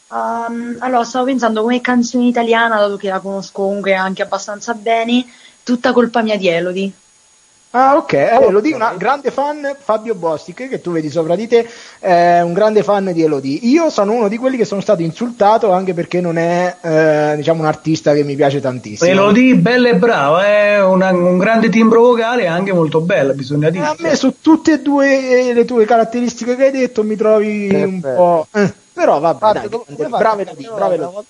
Um, 0.09 0.75
allora, 0.79 1.03
stavo 1.03 1.25
pensando 1.25 1.61
come 1.63 1.81
canzone 1.81 2.25
italiana, 2.27 2.77
dato 2.77 2.97
che 2.97 3.09
la 3.09 3.19
conosco 3.19 3.63
comunque 3.63 3.95
anche 3.95 4.21
abbastanza 4.21 4.75
bene, 4.75 5.25
tutta 5.63 5.91
colpa 5.93 6.21
mia 6.21 6.37
di 6.37 6.47
Elodie. 6.47 6.91
Ah, 7.75 7.95
ok, 7.95 8.13
eh, 8.13 8.51
lo 8.51 8.59
dico 8.59 8.75
una 8.75 8.93
grande 8.95 9.31
fan 9.31 9.75
Fabio 9.81 10.13
Bostic, 10.13 10.69
che 10.69 10.79
tu 10.79 10.91
vedi 10.91 11.09
sopra 11.09 11.35
di 11.35 11.47
te, 11.47 11.67
è 11.97 12.39
un 12.41 12.53
grande 12.53 12.83
fan 12.83 13.11
di 13.11 13.23
Elodie. 13.23 13.57
Io 13.63 13.89
sono 13.89 14.11
uno 14.13 14.27
di 14.27 14.37
quelli 14.37 14.57
che 14.57 14.65
sono 14.65 14.79
stato 14.79 15.01
insultato 15.01 15.71
anche 15.71 15.95
perché 15.95 16.21
non 16.21 16.37
è, 16.37 16.75
eh, 16.81 17.33
diciamo, 17.35 17.61
un 17.61 17.65
artista 17.65 18.13
che 18.13 18.23
mi 18.23 18.35
piace 18.35 18.61
tantissimo. 18.61 19.09
Elodie, 19.09 19.55
bella 19.55 19.89
e 19.89 19.95
brava, 19.95 20.45
è 20.45 20.83
una- 20.83 21.09
un 21.13 21.39
grande 21.39 21.69
timbro 21.69 22.01
vocale 22.01 22.43
e 22.43 22.45
anche 22.45 22.71
molto 22.73 23.01
bella, 23.01 23.33
bisogna 23.33 23.69
Eh, 23.69 23.71
dire. 23.71 23.85
A 23.85 23.95
me 23.97 24.15
su 24.15 24.35
tutte 24.39 24.73
e 24.73 24.79
due 24.79 25.47
eh, 25.49 25.53
le 25.53 25.65
tue 25.65 25.85
caratteristiche 25.85 26.55
che 26.55 26.65
hai 26.65 26.71
detto 26.71 27.03
mi 27.03 27.15
trovi 27.15 27.73
un 27.73 27.99
Perfetto. 27.99 28.21
po'... 28.21 28.47
eh, 28.59 28.71
però 28.93 29.19
grande- 29.19 29.39
fate? 29.39 29.69
brave 30.09 30.41
Elodie, 30.43 30.69
brave 30.75 30.93
Elodie. 30.93 31.23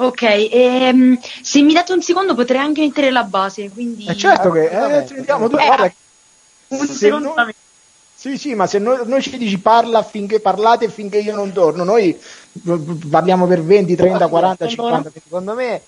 Ok, 0.00 0.22
ehm, 0.22 1.18
se 1.42 1.60
mi 1.62 1.72
date 1.72 1.92
un 1.92 2.00
secondo 2.02 2.34
potrei 2.36 2.60
anche 2.60 2.82
mettere 2.82 3.10
la 3.10 3.24
base, 3.24 3.68
quindi... 3.68 4.06
Eh, 4.06 4.16
certo 4.16 4.50
che 4.50 4.68
eh, 4.68 5.06
ci 5.08 5.14
vediamo 5.14 5.48
due, 5.48 5.60
Eh, 5.60 5.66
guarda, 5.66 5.92
un 6.68 6.86
se 6.86 6.92
secondo 6.94 7.34
noi- 7.34 7.54
Sì, 8.14 8.38
sì, 8.38 8.54
ma 8.54 8.66
se 8.68 8.78
noi, 8.78 8.98
noi 9.06 9.20
ci 9.22 9.36
dici 9.36 9.58
parla 9.58 10.04
finché 10.04 10.38
parlate 10.38 10.88
finché 10.88 11.18
io 11.18 11.34
non 11.34 11.52
torno, 11.52 11.82
noi 11.82 12.16
parliamo 13.10 13.46
per 13.46 13.62
20, 13.62 13.96
30, 13.96 14.28
40, 14.28 14.68
secondo, 14.68 14.96
50. 14.96 15.20
secondo 15.24 15.54
me 15.54 15.82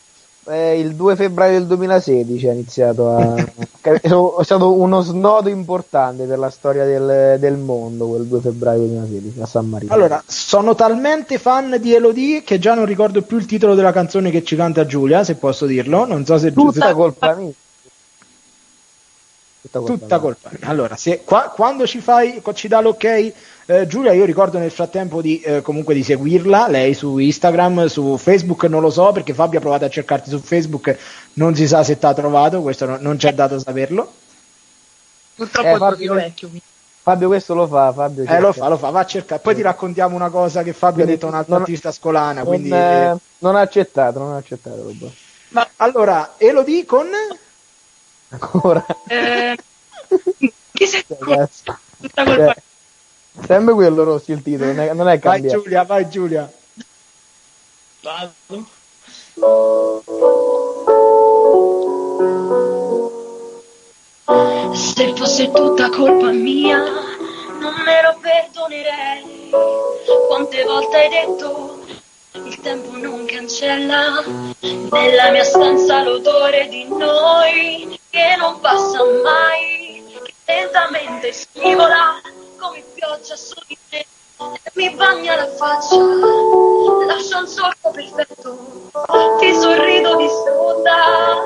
eh, 0.45 0.79
il 0.79 0.95
2 0.95 1.17
febbraio 1.17 1.59
del 1.59 1.67
2016 1.67 2.49
ha 2.49 2.53
iniziato 2.53 3.11
a 3.11 3.35
è 3.83 4.09
stato 4.43 4.73
uno 4.73 5.01
snodo 5.01 5.49
importante 5.49 6.25
per 6.25 6.39
la 6.39 6.51
storia 6.51 6.85
del, 6.85 7.39
del 7.39 7.57
mondo 7.57 8.09
quel 8.09 8.27
2 8.27 8.41
febbraio 8.41 8.81
2016 8.81 9.41
a 9.41 9.47
San 9.47 9.69
Marino 9.69 9.93
Allora, 9.93 10.23
sono 10.27 10.75
talmente 10.75 11.39
fan 11.39 11.77
di 11.81 11.95
Elodie 11.95 12.43
che 12.43 12.59
già 12.59 12.75
non 12.75 12.85
ricordo 12.85 13.23
più 13.23 13.37
il 13.37 13.47
titolo 13.47 13.75
della 13.75 13.93
canzone 13.93 14.31
che 14.31 14.45
ci 14.45 14.57
canta 14.57 14.87
Giulia, 14.87 15.25
se 15.25 15.35
posso 15.35 15.67
dirlo. 15.67 16.07
Non 16.07 16.25
so 16.25 16.39
se 16.39 16.53
tutta 16.53 16.93
colpa 16.93 17.35
mia 17.35 17.53
tutta 19.63 19.79
colpa 19.79 19.93
tutta 19.93 20.19
colpa 20.19 20.51
mia. 20.59 20.69
Allora, 20.69 20.97
se, 20.97 21.23
qua- 21.25 21.53
quando 21.55 21.87
ci 21.87 22.01
fai, 22.01 22.43
ci 22.55 22.69
dà 22.69 22.81
l'ok, 22.81 23.33
eh, 23.71 23.87
Giulia, 23.87 24.13
io 24.13 24.25
ricordo 24.25 24.59
nel 24.59 24.71
frattempo 24.73 25.21
di 25.23 25.41
eh, 25.41 25.63
comunque 25.63 25.95
di 25.95 26.03
seguirla, 26.03 26.67
lei 26.69 26.93
su 26.95 27.19
Instagram, 27.19 27.87
su 27.87 28.17
Facebook 28.17 28.65
non 28.65 28.81
lo 28.81 28.91
so 28.91 29.13
perché 29.13 29.33
Fabio 29.35 29.59
ha 29.59 29.63
provato 29.63 29.85
a 29.85 29.89
cercarti 29.89 30.29
su 30.31 30.39
Facebook, 30.41 30.97
non 31.35 31.55
si 31.55 31.67
sa 31.69 31.83
se 31.85 31.99
ti 31.99 32.05
ha 32.07 32.13
trovato, 32.15 32.63
questo 32.63 32.87
no- 32.87 32.99
non 33.01 33.17
c'è 33.17 33.33
dato 33.33 33.59
saperlo. 33.59 34.13
Purtroppo 35.37 35.69
Eh, 35.69 35.77
Fabio- 35.79 36.15
vecchio. 36.15 36.51
Fabio 37.03 37.29
questo 37.29 37.55
lo 37.55 37.67
fa 37.67 37.93
Fabio 37.95 38.25
Eh, 38.27 38.41
lo 38.41 38.53
fa, 38.53 38.69
lo 38.69 38.77
fa, 38.77 38.91
va 38.91 39.01
a 39.01 39.07
cercare. 39.07 39.41
Poi 39.41 39.55
ti 39.55 39.63
raccontiamo 39.63 40.15
una 40.17 40.29
cosa 40.29 40.63
che 40.63 40.73
Fabio 40.73 41.03
ha 41.03 41.07
Quindi 41.07 41.13
detto 41.13 41.27
a 41.27 41.29
un'altra 41.31 41.53
non- 41.55 41.63
artista 41.63 41.93
scolana. 41.93 42.41
non, 42.43 42.47
Quindi, 42.47 42.71
eh, 42.71 42.75
eh, 43.11 43.17
non 43.39 43.57
ha 43.57 43.61
accettato 43.61 44.19
non 44.19 44.33
ha 44.35 44.37
accettato 44.37 44.83
roba. 44.83 45.07
ma 45.51 45.67
allora, 45.77 46.35
Elodie 46.37 46.85
con 46.85 47.07
ancora 48.31 48.85
Eh, 49.07 49.57
che 50.73 50.87
sei 50.87 51.05
tutta 51.07 51.27
colpa 52.25 52.35
Cioè, 52.35 52.63
sempre 53.47 53.75
quello 53.75 54.05
Rossi 54.05 54.33
il 54.33 54.43
titolo 54.43 54.73
non 54.73 54.81
è, 54.81 54.93
non 54.93 55.09
è 55.09 55.19
vai 55.19 55.41
cambiato 55.41 55.63
Giulia, 55.63 55.85
vai 55.85 56.09
Giulia. 56.09 56.53
Vado. 58.03 58.79
Se 64.73 65.15
fosse 65.17 65.51
tutta 65.51 65.91
colpa 65.91 66.31
mia, 66.31 66.79
non 66.79 67.75
me 67.85 68.03
lo 68.03 68.19
perdonerei. 68.21 69.51
Quante 70.29 70.65
volte 70.65 70.97
hai 70.97 71.09
detto, 71.09 71.85
il 72.33 72.61
tempo 72.61 72.97
non 72.97 73.25
cancella. 73.27 74.23
Nella 74.61 75.31
mia 75.31 75.45
stanza 75.45 76.03
l'odore 76.03 76.69
di 76.69 76.87
noi, 76.89 77.99
che 78.09 78.37
non 78.39 78.61
passa 78.61 78.99
mai, 79.23 80.05
che 80.13 80.33
lentamente 80.47 81.33
scivola 81.33 82.21
come 82.61 82.85
pioggia 82.95 83.35
me. 83.91 84.05
E 84.63 84.71
mi 84.75 84.95
bagna 84.95 85.37
la 85.37 85.49
faccia, 85.49 85.97
lascia 87.07 87.39
un 87.39 87.47
solco 87.47 87.91
perfetto, 87.91 88.57
ti 89.39 89.55
sorrido 89.55 90.17
distrutta, 90.17 91.37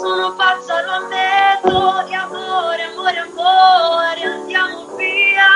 sono 0.00 0.34
pazza, 0.34 0.82
lo 0.82 0.92
ammetto, 0.92 2.04
di 2.06 2.14
amore, 2.14 2.82
amore, 2.82 3.18
amore, 3.18 4.22
andiamo 4.22 4.86
via. 4.94 5.46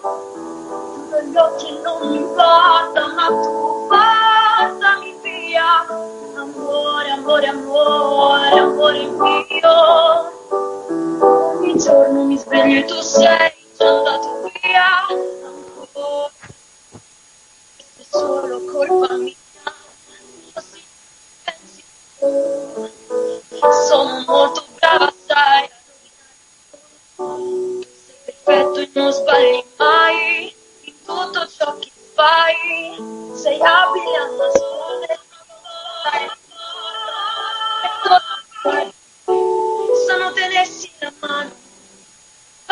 Chiudo 0.00 1.20
gli 1.22 1.36
occhi 1.36 1.80
non 1.80 2.08
mi 2.08 2.16
importa, 2.18 3.06
ma 3.14 3.26
tu 3.26 3.88
portami 3.88 5.16
via. 5.22 5.86
Amore, 6.36 7.10
amore, 7.10 7.46
amore, 7.46 8.58
amore 8.58 9.06
mio. 9.06 10.30
Ogni 11.18 11.76
giorno 11.78 12.24
mi 12.24 12.38
sveglio 12.38 12.78
e 12.78 12.84
tu 12.84 13.00
sei 13.00 13.61
già 13.76 13.88
andato 13.88 14.50
via. 14.60 15.06
Ancora. 15.06 16.30
Questa 17.70 18.00
è 18.00 18.04
solo 18.10 18.64
colpa 18.64 19.14
mia. 19.16 19.34
Così 20.52 20.84
pensi 21.44 21.84
tu. 22.18 22.90
Sono 23.88 24.24
molto 24.26 24.64
brava, 24.78 25.12
sai. 25.26 25.70
Sei 27.16 28.34
perfetto 28.44 28.78
e 28.78 28.90
non 28.94 29.12
sbagli 29.12 29.64
mai. 29.76 30.54
In 30.84 30.94
tutto 31.04 31.48
ciò 31.48 31.78
che 31.78 31.90
fai. 32.14 33.34
Sei 33.34 33.60
abile 33.60 34.16
a 34.16 34.26
nascondere. 34.36 35.20
Se 40.06 40.16
non 40.18 40.34
tenessi 40.34 40.90
la 40.98 41.12
mano 41.20 41.61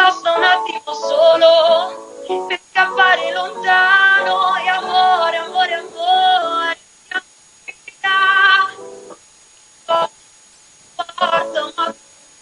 basta 0.00 0.32
un 0.32 0.42
attimo 0.42 0.94
solo 0.94 2.48
per 2.48 2.58
scappare 2.70 3.32
lontano. 3.32 4.56
E 4.56 4.68
amore, 4.68 5.36
amore, 5.36 5.74
amore 5.74 6.78
porta, 11.10 11.72
ma 11.76 11.94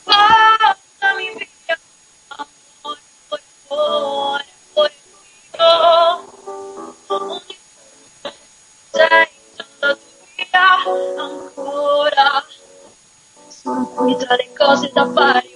portami 0.04 1.26
via. 1.36 1.76
Amore, 2.28 3.00
amore, 3.68 4.44
amore, 4.72 4.92
amore. 5.56 7.42
Sei 8.92 8.92
già 8.92 9.09
andato 9.80 9.98
via 10.36 10.64
ancora. 11.16 12.44
Sono 13.48 13.84
qui 13.86 14.16
tra 14.16 14.36
le 14.36 14.52
cose 14.56 14.90
da 14.92 15.11
fare, 15.12 15.47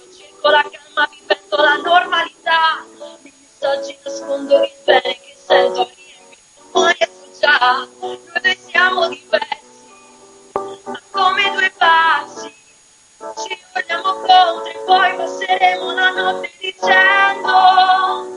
e 14.65 14.83
poi 14.85 15.15
passeremo 15.15 15.91
la 15.93 16.09
notte 16.11 16.49
dicendo 16.59 18.32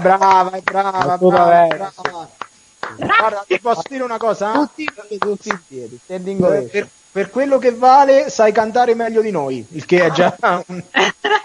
brava, 0.00 0.50
è 0.50 0.60
brava, 0.62 1.16
brava, 1.18 1.66
brava. 1.66 2.28
Guarda, 2.96 3.44
ti 3.46 3.60
posso 3.60 3.82
dire 3.88 4.02
una 4.02 4.18
cosa? 4.18 4.52
tutti, 4.52 4.84
tutti 5.18 5.48
in 5.48 5.60
piedi 5.66 5.98
standing 6.02 6.42
ovation. 6.42 6.88
per, 7.12 7.30
quello 7.30 7.58
che 7.58 7.72
vale, 7.72 8.30
sai 8.30 8.52
cantare 8.52 8.94
meglio 8.94 9.20
di 9.20 9.30
noi, 9.30 9.64
il 9.70 9.84
che 9.84 10.04
è 10.04 10.10
già 10.10 10.36
un... 10.66 10.82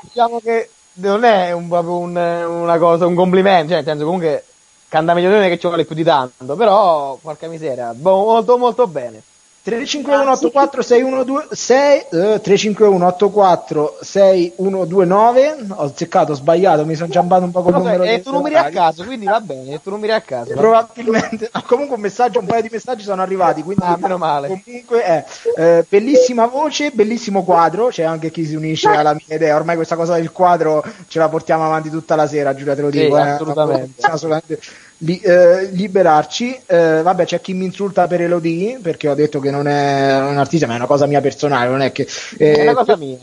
diciamo 0.01 0.39
che 0.39 0.69
non 0.93 1.23
è 1.23 1.51
un, 1.51 1.67
proprio 1.67 1.97
un- 1.97 2.15
una 2.15 2.77
cosa, 2.77 3.05
un 3.05 3.15
complimento, 3.15 3.67
cioè 3.67 3.77
nel 3.77 3.85
senso 3.85 4.05
comunque 4.05 4.45
canta 4.87 5.13
meglio 5.13 5.29
di 5.29 5.35
noi 5.35 5.49
che 5.49 5.59
ci 5.59 5.67
vuole 5.67 5.85
più 5.85 5.95
di 5.95 6.03
tanto, 6.03 6.55
però 6.55 7.17
porca 7.21 7.47
miseria, 7.47 7.93
boh, 7.93 8.23
molto 8.23 8.57
molto 8.57 8.87
bene. 8.87 9.21
35184 9.65 10.81
612 10.83 11.47
6 11.49 12.05
eh, 12.11 12.39
35184 12.39 13.97
6129 13.99 15.55
ho 15.69 15.81
azzeccato, 15.83 16.33
ho 16.33 16.35
sbagliato, 16.35 16.85
mi 16.85 16.93
sono 16.93 17.09
giambato 17.09 17.45
un 17.45 17.51
po' 17.51 17.61
lo 17.61 17.71
so, 17.71 17.77
numero 17.79 18.03
è 18.03 18.07
dei 18.07 18.21
tu 18.21 18.31
numeri 18.31 18.55
a 18.57 18.69
caso, 18.69 19.03
quindi 19.03 19.25
va 19.25 19.41
bene, 19.41 19.81
tu 19.81 19.89
numeri 19.89 20.11
a 20.11 20.21
caso. 20.21 20.53
Probabilmente, 20.53 21.49
no, 21.51 21.63
comunque 21.65 21.95
un 21.95 22.01
messaggio, 22.01 22.39
un 22.39 22.45
paio 22.45 22.61
di 22.61 22.69
messaggi 22.71 23.01
sono 23.03 23.23
arrivati, 23.23 23.63
quindi 23.63 23.83
Ah, 23.83 23.97
meno 23.99 24.19
male. 24.19 24.47
comunque 24.49 25.01
è 25.03 25.25
eh, 25.57 25.85
bellissima 25.89 26.45
voce, 26.45 26.91
bellissimo 26.91 27.43
quadro, 27.43 27.87
c'è 27.87 28.03
anche 28.03 28.29
chi 28.29 28.45
si 28.45 28.53
unisce 28.53 28.89
alla 28.89 29.13
mia 29.13 29.35
idea, 29.35 29.55
ormai 29.55 29.75
questa 29.75 29.95
cosa 29.95 30.13
del 30.13 30.31
quadro 30.31 30.83
ce 31.07 31.17
la 31.17 31.27
portiamo 31.27 31.65
avanti 31.65 31.89
tutta 31.89 32.15
la 32.15 32.27
sera, 32.27 32.53
Giulia 32.53 32.75
te 32.75 32.81
lo 32.83 32.91
Sì, 32.91 32.99
dico, 32.99 33.17
eh, 33.17 33.21
assolutamente. 33.21 34.59
li- 34.99 35.19
eh, 35.19 35.69
liberarci. 35.71 36.61
Eh, 36.65 37.01
vabbè, 37.01 37.25
c'è 37.25 37.41
chi 37.41 37.53
mi 37.53 37.65
insulta 37.65 38.07
per 38.07 38.21
Elodie 38.21 38.79
perché 38.79 39.07
ho 39.07 39.15
detto 39.15 39.39
che 39.39 39.51
non 39.51 39.67
è 39.67 40.19
un 40.19 40.37
artista, 40.37 40.67
ma 40.67 40.73
è 40.73 40.77
una 40.77 40.85
cosa 40.85 41.05
mia 41.05 41.21
personale, 41.21 41.69
non 41.69 41.81
è 41.81 41.91
che. 41.91 42.07
È 42.37 42.43
eh, 42.43 42.61
una 42.61 42.73
cosa 42.73 42.95
mia. 42.95 43.17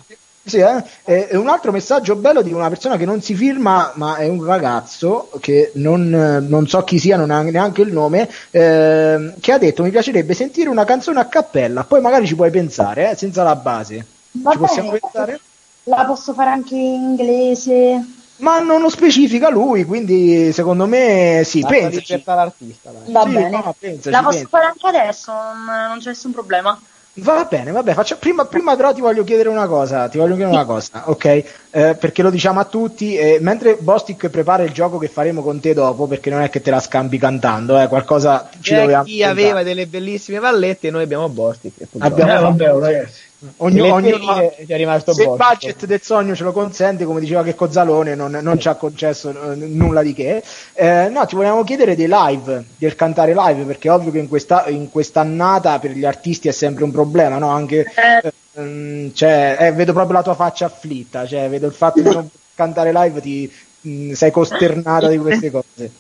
sì, 0.45 0.59
eh? 0.59 0.85
E- 1.05 1.29
e 1.31 1.37
un 1.37 1.49
altro 1.49 1.73
messaggio 1.73 2.17
bello 2.17 2.43
di 2.43 2.53
una 2.53 2.69
persona 2.69 2.97
che 2.97 3.05
non 3.05 3.23
si 3.23 3.35
firma, 3.35 3.93
ma 3.95 4.17
è 4.17 4.29
un 4.29 4.45
ragazzo 4.45 5.31
che 5.41 5.71
non, 5.75 6.09
non 6.49 6.67
so 6.67 6.83
chi 6.85 6.99
sia, 6.99 7.17
non 7.17 7.31
ha 7.31 7.41
neanche 7.43 7.83
il 7.83 7.93
nome, 7.93 8.29
ehm, 8.51 9.35
che 9.41 9.53
ha 9.53 9.59
detto 9.59 9.83
mi 9.83 9.91
piacerebbe 9.91 10.35
sentire 10.35 10.69
una 10.69 10.85
canzone 10.85 11.21
a 11.21 11.27
cappella, 11.27 11.85
poi 11.85 12.01
magari 12.01 12.27
ci 12.27 12.35
puoi 12.35 12.51
pensare, 12.51 13.13
eh, 13.13 13.17
senza 13.17 13.43
la 13.43 13.57
base. 13.57 14.07
Va 14.33 14.53
ci 14.53 14.59
possiamo 14.59 14.91
pensare? 14.91 15.41
La 15.85 16.05
posso 16.05 16.33
fare 16.33 16.51
anche 16.51 16.77
in 16.77 17.03
inglese? 17.03 18.22
Ma 18.43 18.59
non 18.59 18.81
lo 18.81 18.89
specifica 18.91 19.51
lui, 19.51 19.85
quindi 19.85 20.53
secondo 20.53 20.87
me 20.87 21.43
sì, 21.45 21.61
pensaci. 21.65 21.95
libertà 22.11 22.33
all'artista, 22.33 22.91
dai. 22.91 23.13
Va 23.13 23.23
Sì, 23.23 23.31
bene. 23.31 23.49
no, 23.51 23.75
pensaci, 23.79 24.11
La 24.11 24.19
posso 24.23 24.31
pensaci. 24.31 24.49
fare 24.51 24.65
anche 24.65 24.87
adesso, 24.99 25.33
non, 25.33 25.65
non 25.89 25.99
c'è 26.01 26.09
nessun 26.09 26.33
problema. 26.33 26.81
Va 27.17 27.45
bene, 27.49 27.71
vabbè, 27.73 27.93
faccia- 27.93 28.17
prima, 28.17 28.47
prima 28.47 28.75
però 28.75 28.93
ti 28.95 29.01
voglio 29.03 29.23
chiedere 29.23 29.51
una 29.51 29.67
cosa, 29.67 30.09
ti 30.09 30.17
voglio 30.17 30.35
chiedere 30.35 30.57
una 30.57 30.65
cosa, 30.65 31.03
ok? 31.11 31.25
Eh, 31.71 31.95
perché 32.01 32.23
lo 32.23 32.31
diciamo 32.31 32.59
a 32.59 32.65
tutti, 32.65 33.15
eh, 33.17 33.37
mentre 33.41 33.77
Bostic 33.77 34.29
prepara 34.29 34.63
il 34.65 34.73
gioco 34.73 34.97
che 34.99 35.09
faremo 35.09 35.43
con 35.43 35.61
te 35.61 35.75
dopo, 35.75 36.07
perché 36.07 36.31
non 36.31 36.41
è 36.41 36.49
che 36.49 36.63
te 36.63 36.71
la 36.71 36.81
scampi 36.81 37.19
cantando, 37.19 37.79
eh, 37.79 37.87
qualcosa 37.87 38.49
ci 38.51 38.71
C'è 38.71 38.81
dovevamo 38.81 39.05
chi 39.05 39.23
aveva 39.23 39.63
delle 39.63 39.87
bellissime 39.87 40.39
vallette 40.39 40.89
e 40.89 40.91
noi 40.91 41.03
abbiamo 41.03 41.29
Bostic. 41.29 41.75
Abbiamo- 41.99 42.33
Eh, 42.33 42.39
vabbè, 42.41 42.73
oh, 42.73 42.79
ragazzi. 42.81 43.21
Ogni- 43.57 43.81
ognuno- 43.81 44.53
ci 44.57 44.71
è 44.73 44.77
rimasto 44.77 45.13
se 45.13 45.25
il 45.25 45.33
budget 45.35 45.85
del 45.87 46.01
sogno 46.03 46.35
ce 46.37 46.45
lo 46.45 46.53
consente, 46.53 47.05
come 47.05 47.19
diceva 47.21 47.43
che 47.43 47.55
Cozzalone 47.57 48.15
non, 48.15 48.31
non 48.41 48.59
ci 48.61 48.69
ha 48.69 48.77
concesso 48.77 49.31
eh, 49.31 49.57
nulla 49.57 50.03
di 50.03 50.13
che. 50.15 50.43
Eh, 50.75 51.09
no, 51.09 51.27
ti 51.27 51.35
volevamo 51.35 51.65
chiedere 51.65 51.97
dei 51.97 52.07
live, 52.09 52.65
del 52.77 52.95
cantare 52.95 53.35
live, 53.35 53.65
perché 53.65 53.89
è 53.89 53.93
ovvio 53.93 54.13
che 54.13 54.19
in, 54.19 54.29
questa, 54.29 54.67
in 54.69 54.91
quest'annata 54.91 55.79
per 55.81 55.91
gli 55.91 56.05
artisti 56.05 56.47
è 56.49 56.53
sempre 56.53 56.85
un 56.85 56.93
problema, 56.93 57.39
no? 57.39 57.49
Anche 57.49 57.85
Eh, 57.95 58.33
ehm, 58.55 59.13
cioè, 59.13 59.57
eh, 59.59 59.73
vedo 59.73 59.93
proprio 59.93 60.15
la 60.17 60.23
tua 60.23 60.35
faccia 60.35 60.67
afflitta, 60.67 61.27
cioè, 61.27 61.49
vedo 61.49 61.67
il 61.67 61.73
fatto 61.73 62.01
di 62.03 62.11
non 62.11 62.29
cantare 62.55 62.93
live, 62.93 63.21
ti 63.21 63.53
mh, 63.81 64.13
sei 64.13 64.31
costernata 64.31 65.09
di 65.09 65.19
queste 65.19 65.51
cose. 65.51 65.91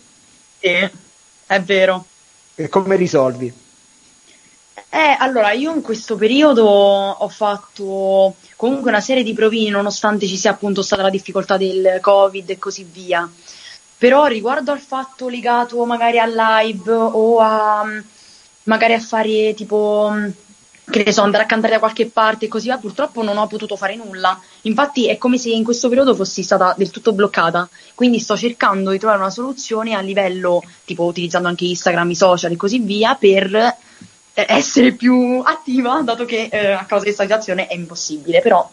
sì, 0.60 0.90
è 1.46 1.60
vero. 1.62 2.06
E 2.54 2.68
come 2.68 2.96
risolvi? 2.96 3.52
Eh, 4.94 5.16
allora, 5.18 5.52
io 5.52 5.74
in 5.74 5.80
questo 5.80 6.16
periodo 6.16 6.66
ho 6.66 7.28
fatto 7.30 8.34
comunque 8.56 8.90
una 8.90 9.00
serie 9.00 9.22
di 9.22 9.32
provini, 9.32 9.70
nonostante 9.70 10.26
ci 10.26 10.36
sia 10.36 10.50
appunto 10.50 10.82
stata 10.82 11.00
la 11.00 11.08
difficoltà 11.08 11.56
del 11.56 11.98
Covid 12.02 12.50
e 12.50 12.58
così 12.58 12.84
via. 12.84 13.26
Però 13.96 14.26
riguardo 14.26 14.70
al 14.70 14.80
fatto 14.80 15.28
legato 15.28 15.82
magari 15.86 16.18
al 16.18 16.34
live 16.34 16.92
o 16.92 17.38
a 17.38 17.84
magari 18.64 18.92
a 18.92 19.00
fare 19.00 19.54
tipo, 19.54 20.12
che 20.90 21.02
ne 21.02 21.12
so, 21.12 21.22
andare 21.22 21.44
a 21.44 21.46
cantare 21.46 21.72
da 21.72 21.78
qualche 21.78 22.10
parte 22.10 22.44
e 22.44 22.48
così 22.48 22.66
via, 22.66 22.76
purtroppo 22.76 23.22
non 23.22 23.38
ho 23.38 23.46
potuto 23.46 23.76
fare 23.76 23.96
nulla. 23.96 24.38
Infatti 24.62 25.08
è 25.08 25.16
come 25.16 25.38
se 25.38 25.48
in 25.48 25.64
questo 25.64 25.88
periodo 25.88 26.14
fossi 26.14 26.42
stata 26.42 26.74
del 26.76 26.90
tutto 26.90 27.14
bloccata. 27.14 27.66
Quindi 27.94 28.18
sto 28.18 28.36
cercando 28.36 28.90
di 28.90 28.98
trovare 28.98 29.20
una 29.20 29.30
soluzione 29.30 29.94
a 29.94 30.02
livello, 30.02 30.62
tipo 30.84 31.04
utilizzando 31.04 31.48
anche 31.48 31.64
Instagram, 31.64 32.10
i 32.10 32.14
social 32.14 32.52
e 32.52 32.56
così 32.56 32.78
via, 32.80 33.14
per 33.14 33.78
essere 34.34 34.92
più 34.92 35.40
attiva, 35.44 36.00
dato 36.02 36.24
che 36.24 36.48
eh, 36.50 36.72
a 36.72 36.84
causa 36.86 37.04
di 37.04 37.12
questa 37.12 37.22
situazione 37.24 37.66
è 37.66 37.74
impossibile, 37.74 38.40
però 38.40 38.68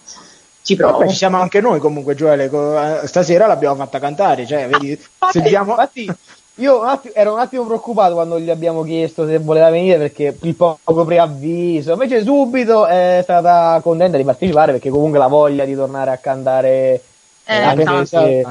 ci 0.61 0.75
provo. 0.75 0.99
Vabbè, 0.99 1.09
ci 1.09 1.15
siamo 1.15 1.39
anche 1.39 1.61
noi 1.61 1.79
comunque, 1.79 2.15
Gioele, 2.15 2.49
co- 2.49 3.01
eh, 3.01 3.07
stasera 3.07 3.47
l'abbiamo 3.47 3.75
fatta 3.75 3.99
cantare, 3.99 4.45
cioè, 4.45 4.67
vedi, 4.67 4.99
se 5.31 5.41
diamo... 5.41 5.71
Infatti, 5.71 6.11
io 6.55 6.81
un 6.81 6.87
attimo- 6.87 7.13
ero 7.13 7.33
un 7.33 7.39
attimo 7.39 7.65
preoccupato 7.65 8.13
quando 8.15 8.37
gli 8.37 8.49
abbiamo 8.49 8.83
chiesto 8.83 9.25
se 9.25 9.37
voleva 9.39 9.69
venire 9.69 9.97
perché 9.97 10.37
il 10.41 10.55
poco 10.55 11.05
preavviso. 11.05 11.93
Invece, 11.93 12.21
subito 12.21 12.85
è 12.85 13.21
stata 13.23 13.79
contenta 13.81 14.17
di 14.17 14.25
partecipare 14.25 14.73
perché 14.73 14.89
comunque 14.89 15.19
la 15.19 15.27
voglia 15.27 15.63
di 15.63 15.73
tornare 15.73 16.11
a 16.11 16.17
cantare 16.17 17.01
Eh, 17.45 17.61
anche 17.61 17.83
tanto. 17.85 18.05
se- 18.05 18.45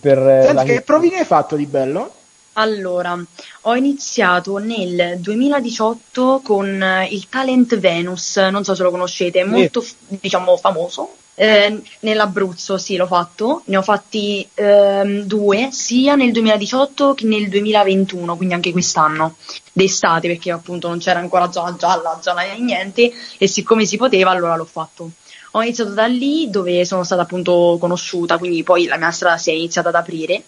per 0.00 0.18
eh, 0.26 0.40
Senti, 0.40 0.54
la- 0.54 0.62
che 0.62 0.80
provini 0.80 1.16
hai 1.16 1.24
fatto 1.26 1.56
di 1.56 1.66
bello? 1.66 2.10
Allora, 2.54 3.18
ho 3.62 3.74
iniziato 3.74 4.58
nel 4.58 5.18
2018 5.18 6.40
con 6.44 6.80
eh, 6.80 7.08
il 7.10 7.28
Talent 7.28 7.76
Venus, 7.78 8.36
non 8.36 8.62
so 8.62 8.74
se 8.76 8.82
lo 8.84 8.90
conoscete, 8.90 9.40
è 9.40 9.44
molto, 9.44 9.80
f- 9.80 9.94
diciamo, 10.06 10.56
famoso. 10.56 11.16
Eh, 11.36 11.82
nell'Abruzzo, 12.00 12.78
sì, 12.78 12.94
l'ho 12.94 13.08
fatto. 13.08 13.62
Ne 13.66 13.76
ho 13.76 13.82
fatti 13.82 14.48
ehm, 14.54 15.22
due, 15.22 15.70
sia 15.72 16.14
nel 16.14 16.30
2018 16.30 17.14
che 17.14 17.26
nel 17.26 17.48
2021, 17.48 18.36
quindi 18.36 18.54
anche 18.54 18.70
quest'anno, 18.70 19.34
d'estate, 19.72 20.28
perché 20.28 20.52
appunto 20.52 20.86
non 20.86 20.98
c'era 20.98 21.18
ancora 21.18 21.50
zona 21.50 21.74
gialla, 21.76 22.20
zona 22.22 22.42
niente, 22.56 23.12
e 23.36 23.48
siccome 23.48 23.84
si 23.84 23.96
poteva, 23.96 24.30
allora 24.30 24.54
l'ho 24.54 24.64
fatto. 24.64 25.10
Ho 25.56 25.62
iniziato 25.62 25.90
da 25.90 26.06
lì 26.06 26.50
dove 26.50 26.84
sono 26.84 27.04
stata 27.04 27.22
appunto 27.22 27.78
conosciuta, 27.80 28.38
quindi 28.38 28.62
poi 28.62 28.86
la 28.86 28.96
mia 28.96 29.10
strada 29.10 29.38
si 29.38 29.50
è 29.50 29.52
iniziata 29.52 29.88
ad 29.88 29.94
aprire 29.96 30.42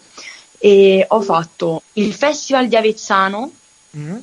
e 0.59 1.05
ho 1.09 1.21
fatto 1.21 1.83
il 1.95 2.13
Festival 2.15 2.69
di 2.69 2.77
Avezzano 2.77 3.53
Mm? 3.97 4.17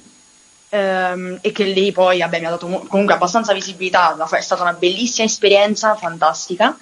ehm, 0.70 1.40
e 1.42 1.52
che 1.52 1.64
lì 1.64 1.92
poi 1.92 2.20
vabbè, 2.20 2.40
mi 2.40 2.46
ha 2.46 2.52
dato 2.52 2.68
comunque 2.88 3.14
abbastanza 3.14 3.54
visibilità, 3.54 4.16
è 4.30 4.42
stata 4.42 4.62
una 4.62 4.74
bellissima 4.74 5.26
esperienza, 5.26 5.96
fantastica. 5.96 6.78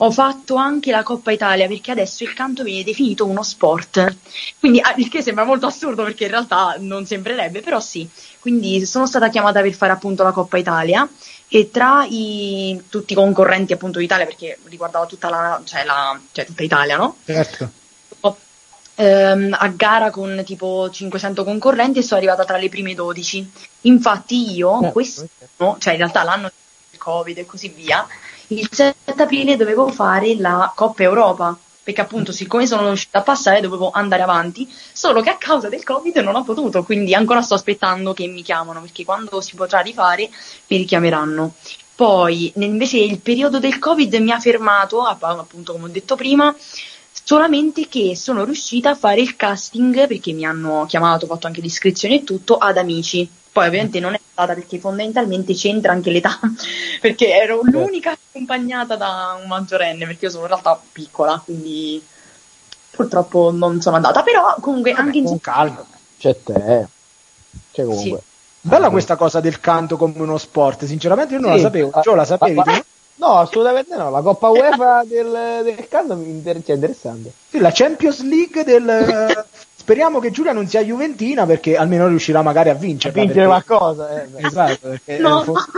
Ho 0.00 0.10
fatto 0.10 0.56
anche 0.56 0.90
la 0.90 1.02
Coppa 1.02 1.30
Italia 1.32 1.66
perché 1.66 1.90
adesso 1.90 2.22
il 2.22 2.34
canto 2.34 2.62
viene 2.62 2.84
definito 2.84 3.24
uno 3.24 3.42
sport, 3.42 4.14
quindi 4.60 4.78
ah, 4.78 4.92
il 4.98 5.08
che 5.08 5.22
sembra 5.22 5.44
molto 5.44 5.64
assurdo 5.64 6.04
perché 6.04 6.24
in 6.24 6.30
realtà 6.32 6.76
non 6.78 7.06
sembrerebbe, 7.06 7.60
però 7.62 7.80
sì. 7.80 8.06
Quindi 8.38 8.84
sono 8.84 9.06
stata 9.06 9.30
chiamata 9.30 9.62
per 9.62 9.72
fare 9.72 9.92
appunto 9.92 10.22
la 10.22 10.32
Coppa 10.32 10.58
Italia 10.58 11.08
e 11.48 11.70
tra 11.70 12.04
i, 12.06 12.82
tutti 12.90 13.14
i 13.14 13.16
concorrenti 13.16 13.72
appunto 13.72 13.98
d'Italia 13.98 14.26
perché 14.26 14.58
riguardava 14.64 15.06
tutta 15.06 15.30
la, 15.30 15.62
cioè 15.64 15.84
la, 15.84 16.20
cioè 16.30 16.44
tutta 16.44 16.62
Italia, 16.62 16.98
no? 16.98 17.16
Certo. 17.24 17.70
Ehm, 18.96 19.56
a 19.58 19.68
gara 19.68 20.10
con 20.10 20.42
tipo 20.44 20.90
500 20.90 21.44
concorrenti 21.44 22.00
e 22.00 22.02
sono 22.02 22.18
arrivata 22.18 22.44
tra 22.44 22.56
le 22.56 22.68
prime 22.68 22.94
12. 22.94 23.50
Infatti 23.82 24.52
io 24.54 24.82
Eh, 24.82 24.92
quest'anno, 24.92 25.76
cioè 25.78 25.92
in 25.92 25.98
realtà 25.98 26.22
l'anno 26.24 26.50
del 26.90 26.98
Covid 27.00 27.38
e 27.38 27.46
così 27.46 27.68
via, 27.68 28.06
il 28.48 28.68
7 28.70 29.22
aprile 29.22 29.56
dovevo 29.56 29.88
fare 29.88 30.36
la 30.36 30.72
Coppa 30.74 31.02
Europa. 31.04 31.56
Perché 31.86 32.00
appunto, 32.00 32.32
siccome 32.32 32.66
sono 32.66 32.88
riuscita 32.88 33.18
a 33.18 33.22
passare, 33.22 33.60
dovevo 33.60 33.92
andare 33.92 34.22
avanti, 34.24 34.68
solo 34.92 35.20
che 35.20 35.30
a 35.30 35.36
causa 35.36 35.68
del 35.68 35.84
Covid 35.84 36.16
non 36.16 36.34
ho 36.34 36.42
potuto, 36.42 36.82
quindi 36.82 37.14
ancora 37.14 37.42
sto 37.42 37.54
aspettando 37.54 38.12
che 38.12 38.26
mi 38.26 38.42
chiamano, 38.42 38.80
perché 38.80 39.04
quando 39.04 39.40
si 39.40 39.54
potrà 39.54 39.78
rifare 39.78 40.28
mi 40.66 40.78
richiameranno. 40.78 41.54
Poi, 41.94 42.52
invece, 42.56 42.98
il 42.98 43.20
periodo 43.20 43.60
del 43.60 43.78
Covid 43.78 44.12
mi 44.16 44.32
ha 44.32 44.40
fermato, 44.40 45.02
app- 45.02 45.22
appunto, 45.22 45.74
come 45.74 45.84
ho 45.84 45.88
detto 45.88 46.16
prima, 46.16 46.52
solamente 47.28 47.88
che 47.88 48.14
sono 48.14 48.44
riuscita 48.44 48.90
a 48.90 48.94
fare 48.94 49.20
il 49.20 49.34
casting 49.34 50.06
perché 50.06 50.32
mi 50.32 50.44
hanno 50.44 50.86
chiamato, 50.86 51.24
ho 51.24 51.28
fatto 51.28 51.48
anche 51.48 51.60
l'iscrizione 51.60 52.16
e 52.16 52.24
tutto 52.24 52.56
ad 52.56 52.76
amici. 52.76 53.28
Poi 53.50 53.66
ovviamente 53.66 53.98
non 53.98 54.14
è 54.14 54.20
stata 54.30 54.54
perché 54.54 54.78
fondamentalmente 54.78 55.52
c'entra 55.54 55.90
anche 55.90 56.10
l'età, 56.10 56.38
perché 57.00 57.34
ero 57.34 57.62
l'unica 57.64 58.12
accompagnata 58.12 58.94
da 58.94 59.36
un 59.42 59.48
maggiorenne, 59.48 60.06
perché 60.06 60.26
io 60.26 60.30
sono 60.30 60.42
in 60.44 60.50
realtà 60.50 60.80
piccola, 60.92 61.40
quindi 61.44 62.00
purtroppo 62.92 63.50
non 63.50 63.80
sono 63.80 63.96
andata, 63.96 64.22
però 64.22 64.54
comunque 64.60 64.92
anche 64.92 65.18
in 65.18 65.24
Con 65.24 65.40
calma. 65.40 65.84
C'è 66.18 66.36
te. 66.44 66.86
C'è 67.72 67.84
comunque. 67.84 68.20
Bella 68.60 68.90
questa 68.90 69.16
cosa 69.16 69.40
del 69.40 69.58
canto 69.58 69.96
come 69.96 70.20
uno 70.20 70.38
sport, 70.38 70.84
sinceramente 70.84 71.34
io 71.34 71.40
non 71.40 71.50
Sì. 71.50 71.56
la 71.56 71.62
sapevo. 71.62 72.00
Gio, 72.02 72.14
la 72.14 72.24
sapevi 72.24 72.54
Ma- 72.54 72.62
tu? 72.62 72.84
No, 73.16 73.38
assolutamente 73.38 73.96
no. 73.96 74.10
La 74.10 74.20
Coppa 74.20 74.48
UEFA 74.50 75.04
del, 75.08 75.60
del 75.64 75.88
canto 75.88 76.14
mi 76.16 76.28
inter- 76.28 76.62
cioè, 76.62 76.72
è 76.72 76.74
interessante. 76.74 77.32
Sì, 77.48 77.58
la 77.58 77.70
Champions 77.72 78.22
League 78.22 78.64
del... 78.64 79.44
Speriamo 79.86 80.18
che 80.18 80.30
Giulia 80.32 80.52
non 80.52 80.66
sia 80.66 80.82
Juventina 80.82 81.46
perché 81.46 81.76
almeno 81.76 82.08
riuscirà 82.08 82.42
magari 82.42 82.70
a 82.70 82.74
vincere. 82.74 83.20
Vincere 83.20 83.46
qualcosa. 83.46 84.22
Eh. 84.22 84.28
Esatto, 84.44 84.88
perché 84.88 85.18
No. 85.18 85.42
fosse, 85.44 85.70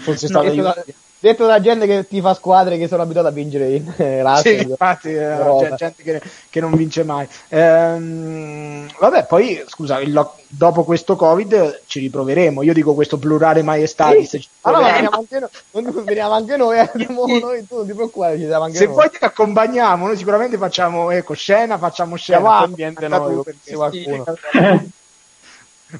fosse 0.00 0.28
No, 0.28 0.40
stata 0.40 0.48
da, 0.48 0.52
Juventina. 0.52 0.84
Detto 1.22 1.46
da 1.46 1.60
gente 1.60 1.86
che 1.86 2.06
ti 2.08 2.20
fa 2.20 2.34
squadre 2.34 2.76
che 2.78 2.88
sono 2.88 3.02
abituate 3.02 3.28
a 3.28 3.30
vincere 3.30 3.70
in 3.76 3.92
eh, 3.96 4.24
Sì, 4.42 4.60
infatti, 4.60 5.14
eh, 5.14 5.36
c'è 5.60 5.74
gente 5.76 6.02
che, 6.02 6.20
che 6.50 6.60
non 6.60 6.72
vince 6.74 7.04
mai. 7.04 7.28
Ehm, 7.48 8.88
vabbè, 8.98 9.26
poi 9.26 9.62
scusa, 9.68 10.00
il 10.00 10.12
lo- 10.12 10.36
dopo 10.48 10.82
questo 10.84 11.14
Covid 11.16 11.82
ci 11.86 12.00
riproveremo. 12.00 12.62
Io 12.62 12.72
dico 12.72 12.94
questo 12.94 13.18
plurale 13.18 13.62
maestatis. 13.62 14.30
Sì. 14.30 14.48
Ah, 14.62 14.70
no, 14.72 14.80
ma 14.80 14.88
riproveremo. 14.88 14.94
veniamo 14.94 15.16
anche 15.16 15.38
noi, 15.38 15.82
non- 15.94 16.04
veniamo 16.04 16.32
anche 16.34 16.56
noi, 16.56 16.76
eh, 16.78 16.90
andiamo 16.92 17.26
noi, 17.26 17.66
tu 17.66 17.76
non 17.76 17.86
ti 17.86 17.92
preoccupare, 17.94 18.38
ci 18.38 18.46
siamo 18.46 18.64
anche 18.64 18.76
Se 18.76 18.86
noi. 18.86 18.94
poi 18.94 19.10
ti 19.10 19.18
accompagniamo, 19.20 20.06
noi 20.06 20.16
sicuramente 20.16 20.56
facciamo 20.58 21.10
ecco, 21.10 21.34
scena, 21.34 21.78
facciamo 21.78 22.16
scena. 22.16 22.38
Siamo 22.40 22.54
ambiente 22.56 23.06
noi, 23.08 23.42
perché- 23.42 23.74
qualcuno. 23.74 24.24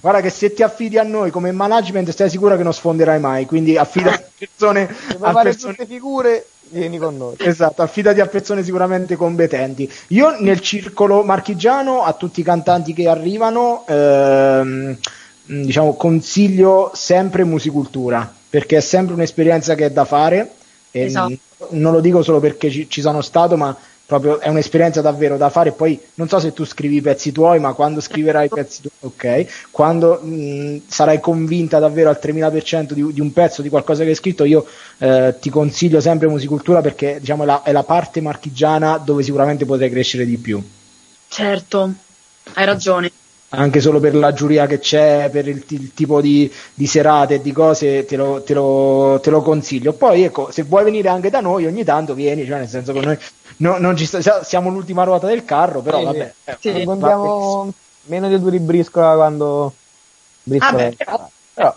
Guarda 0.01 0.21
che 0.21 0.31
se 0.31 0.53
ti 0.55 0.63
affidi 0.63 0.99
a 0.99 1.03
noi 1.03 1.31
come 1.31 1.53
management 1.53 2.11
stai 2.11 2.31
sicuro 2.31 2.57
che 2.57 2.63
non 2.63 2.73
sfonderai 2.73 3.21
mai, 3.21 3.47
quindi 3.47 3.77
affida 3.77 4.11
a 4.13 4.23
persone, 4.39 4.89
Se 5.09 5.17
vuoi 5.17 5.33
fare 5.33 5.51
persone- 5.51 5.75
tutte 5.75 5.87
figure, 5.87 6.47
vieni 6.71 6.99
con 6.99 7.17
noi. 7.17 7.35
Esatto, 7.39 7.83
affidati 7.83 8.21
a 8.21 8.27
persone 8.27 8.65
sicuramente 8.65 9.17
competenti. 9.17 9.91
Io 10.09 10.35
nel 10.41 10.61
circolo 10.61 11.23
marchigiano 11.23 12.03
a 12.03 12.13
tutti 12.15 12.41
i 12.41 12.45
cantanti 12.45 12.95
che 12.95 13.07
arrivano, 13.09 13.85
ehm, 13.87 14.97
diciamo, 15.45 15.95
consiglio 15.95 16.91
sempre 16.95 17.45
musicultura 17.45 18.33
perché 18.49 18.79
è 18.79 18.81
sempre 18.81 19.15
un'esperienza 19.15 19.75
che 19.75 19.87
è 19.87 19.91
da 19.91 20.05
fare. 20.05 20.53
E 20.91 21.05
Esatto. 21.05 21.37
non 21.71 21.93
lo 21.93 22.01
dico 22.01 22.23
solo 22.23 22.39
perché 22.41 22.71
ci, 22.71 22.89
ci 22.89 23.01
sono 23.01 23.23
stato, 23.23 23.57
ma 23.57 23.75
proprio 24.19 24.41
è 24.41 24.49
un'esperienza 24.49 25.01
davvero 25.01 25.39
da 25.39 25.49
fare. 25.49 25.73
Poi 25.73 25.99
non 26.15 26.29
so 26.29 26.39
se 26.39 26.53
tu 26.53 26.65
scrivi 26.65 26.97
i 26.97 27.01
pezzi 27.01 27.33
tuoi, 27.33 27.59
ma 27.61 27.73
quando 27.73 28.01
scriverai 28.01 28.47
i 28.47 28.49
pezzi 28.51 28.83
tuoi, 28.83 28.93
ok, 29.01 29.69
quando 29.71 30.21
mh, 30.21 30.83
sarai 30.87 31.19
convinta 31.19 31.79
davvero 31.79 32.11
al 32.11 32.19
3000% 32.21 32.93
di, 32.93 33.13
di 33.13 33.21
un 33.21 33.33
pezzo, 33.33 33.63
di 33.63 33.71
qualcosa 33.71 34.03
che 34.03 34.11
hai 34.11 34.15
scritto, 34.15 34.45
io 34.45 34.67
eh, 34.99 35.35
ti 35.41 35.49
consiglio 35.49 36.01
sempre 36.01 36.29
musicultura 36.29 36.83
perché 36.83 37.19
diciamo, 37.21 37.45
è, 37.45 37.47
la, 37.47 37.63
è 37.63 37.73
la 37.73 37.85
parte 37.85 38.21
marchigiana 38.21 38.99
dove 38.99 39.23
sicuramente 39.23 39.65
potrai 39.65 39.89
crescere 39.89 40.27
di 40.27 40.37
più. 40.37 40.63
Certo, 41.29 41.93
hai 42.55 42.65
ragione. 42.67 43.11
Anche 43.55 43.81
solo 43.83 44.01
per 44.01 44.15
la 44.15 44.33
giuria 44.33 44.67
che 44.67 44.79
c'è, 44.79 45.29
per 45.31 45.47
il, 45.47 45.67
ti- 45.67 45.75
il 45.75 45.93
tipo 45.93 46.23
di, 46.23 46.51
di 46.73 46.87
serate 46.87 47.35
e 47.35 47.43
di 47.43 47.53
cose, 47.53 48.07
te 48.07 48.17
lo, 48.17 48.43
te 48.43 48.55
lo- 48.55 49.21
te 49.23 49.29
lo 49.29 49.43
consiglio. 49.43 49.93
Poi, 49.93 50.23
ecco, 50.23 50.51
se 50.51 50.63
vuoi 50.63 50.85
venire 50.85 51.11
anche 51.11 51.29
da 51.29 51.41
noi, 51.41 51.67
ogni 51.67 51.85
tanto 51.85 52.15
vieni, 52.15 52.47
cioè 52.47 52.59
nel 52.59 52.69
senso 52.69 52.95
che 52.95 53.01
noi 53.01 53.19
no- 53.59 53.77
non 53.79 53.95
ci 53.95 54.07
sta- 54.07 54.43
siamo 54.43 54.71
l'ultima 54.71 55.05
ruota 55.05 55.27
del 55.27 55.45
carro, 55.45 55.83
però 55.83 55.99
Sì, 55.99 56.05
vabbè. 56.07 56.35
eh, 56.45 56.57
Sì. 56.61 56.69
va 56.71 56.73
benissimo. 56.73 56.85
Contiamo 56.97 57.73
meno 58.05 58.29
di 58.29 58.41
due 58.41 58.51
di 58.53 58.59
briscola 58.59 59.15
quando 59.17 59.75
briscola 60.45 60.71
Vabbè, 60.73 60.95
è- 60.97 61.05
però- 61.55 61.75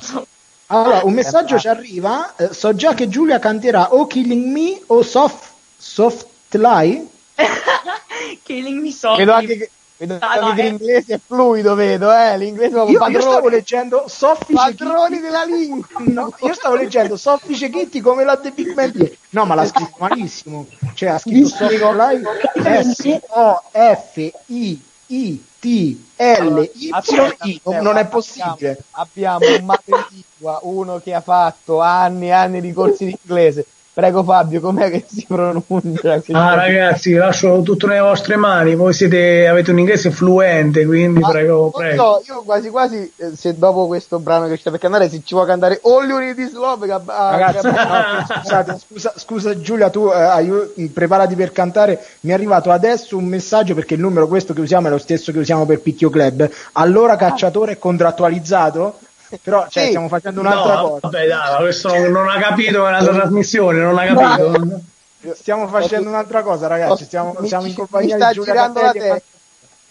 Allora, 0.67 1.01
un 1.03 1.13
messaggio 1.13 1.59
ci 1.59 1.67
arriva. 1.67 2.35
eh, 2.37 2.53
so 2.53 2.73
già 2.73 2.93
che 2.93 3.09
Giulia 3.09 3.37
canterà 3.39 3.93
o 3.93 4.07
Killing 4.07 4.45
Me 4.45 4.79
o 4.87 5.01
Soft, 5.03 5.49
soft 5.77 6.25
Lie. 6.51 7.05
Killing 8.43 8.81
me 8.81 8.91
softly. 8.91 9.25
Vedo 9.25 9.33
anche 9.37 9.57
che, 9.57 9.69
vedo 9.97 10.17
Ah, 10.19 10.39
no, 10.39 10.53
che 10.53 10.61
eh. 10.61 10.69
l'inglese 10.69 11.15
è 11.15 11.19
fluido, 11.25 11.75
vedo, 11.75 12.11
eh, 12.11 12.37
l'inglese 12.37 12.75
è 12.75 12.89
Io, 12.89 13.07
io 13.07 13.21
stavo 13.21 13.35
padrone, 13.35 13.55
leggendo 13.55 14.03
Soffice 14.07 14.53
padroni 14.53 15.19
della 15.19 15.43
lingua. 15.43 15.87
No, 15.99 16.33
io 16.41 16.53
stavo 16.53 16.75
leggendo 16.75 17.17
Soffice 17.17 17.69
Kitty 17.69 17.99
come 18.01 18.23
la 18.23 18.37
The 18.37 18.51
Big 18.51 18.73
Man 18.73 18.91
10. 18.91 19.17
No, 19.29 19.45
ma 19.45 19.55
l'ha 19.55 19.65
scritto 19.65 19.95
malissimo. 19.99 20.67
Cioè, 20.93 21.09
ha 21.09 21.17
scritto 21.17 21.47
Soft 21.47 21.71
Lie 21.71 22.83
S 22.83 23.19
O 23.29 23.61
F 23.71 24.31
I 24.47 24.81
I 25.07 25.45
T 25.59 25.97
L 26.17 26.69
I. 26.73 27.61
Non 27.81 27.97
è 27.97 28.07
possibile. 28.07 28.83
Abbiamo 28.91 29.45
un 29.45 29.65
madrelingua, 29.65 30.59
uno 30.63 30.99
che 30.99 31.13
ha 31.13 31.21
fatto 31.21 31.79
anni 31.81 32.27
e 32.27 32.31
anni 32.31 32.61
di 32.61 32.71
corsi 32.73 33.05
di 33.05 33.17
inglese. 33.23 33.65
Prego 33.95 34.23
Fabio, 34.23 34.59
com'è 34.59 34.91
che 34.91 35.05
si 35.07 35.25
pronuncia? 35.25 36.21
Ah, 36.33 36.53
ragazzi, 36.53 37.13
lascio 37.13 37.61
tutto 37.61 37.87
nelle 37.87 38.01
vostre 38.01 38.35
mani. 38.35 38.75
Voi 38.75 38.93
siete, 38.93 39.47
avete 39.47 39.71
un 39.71 39.79
inglese 39.79 40.11
fluente, 40.11 40.85
quindi 40.85 41.21
Ma 41.21 41.29
prego, 41.29 41.69
prego. 41.69 42.03
so, 42.03 42.33
io 42.33 42.41
quasi 42.43 42.69
quasi 42.69 43.09
eh, 43.15 43.31
se 43.37 43.57
dopo 43.57 43.87
questo 43.87 44.19
brano 44.19 44.47
che 44.47 44.57
c'è 44.59 44.69
per 44.69 44.81
cantare 44.81 45.07
se 45.09 45.21
ci 45.23 45.33
vuoi 45.33 45.45
cantare 45.45 45.79
All 45.83 46.09
You 46.09 46.19
Need 46.19 46.37
Is 46.37 46.51
Love 46.51 46.87
che 46.87 46.91
ab- 46.91 47.07
ah, 47.09 47.29
Ragazzi, 47.37 47.69
che- 47.69 47.71
no, 47.71 48.39
scusate, 48.41 48.77
scusa, 48.85 49.13
scusa 49.15 49.59
Giulia, 49.61 49.89
tu 49.89 50.09
eh, 50.13 50.21
aiu- 50.21 50.91
preparati 50.91 51.35
per 51.35 51.53
cantare. 51.53 52.03
Mi 52.21 52.31
è 52.31 52.33
arrivato 52.33 52.71
adesso 52.71 53.15
un 53.15 53.23
messaggio 53.23 53.75
perché 53.75 53.93
il 53.93 54.01
numero 54.01 54.27
questo 54.27 54.51
che 54.53 54.59
usiamo 54.59 54.87
è 54.87 54.89
lo 54.89 54.97
stesso 54.97 55.31
che 55.31 55.39
usiamo 55.39 55.65
per 55.65 55.79
Picchio 55.79 56.09
Club. 56.09 56.49
Allora 56.73 57.15
cacciatore 57.15 57.71
è 57.71 57.77
contrattualizzato? 57.77 58.97
Però 59.41 59.67
cioè, 59.69 59.83
Sì. 59.83 59.89
stiamo 59.89 60.07
facendo 60.07 60.39
un'altra 60.39 60.75
no, 60.75 60.81
cosa. 60.81 60.99
vabbè, 61.01 61.27
dai, 61.27 61.57
questo 61.57 62.09
non, 62.09 62.29
ha 62.29 62.37
capito 62.39 62.83
nella 62.83 63.03
trasmissione, 63.03 63.79
non 63.79 63.97
ha 63.97 64.05
capito. 64.05 64.81
Stiamo 65.33 65.67
facendo 65.67 66.09
un'altra 66.09 66.43
cosa, 66.43 66.67
ragazzi. 66.67 67.05
Stiamo, 67.05 67.35
mi, 67.39 67.47
siamo 67.47 67.63
in 67.65 67.69
mi 67.69 67.75
compagnia 67.75 68.15
sta 68.15 68.27
di 68.27 68.33
Giulia 68.33 68.53
girando 68.53 68.81
la 68.81 68.91
testa 68.91 69.21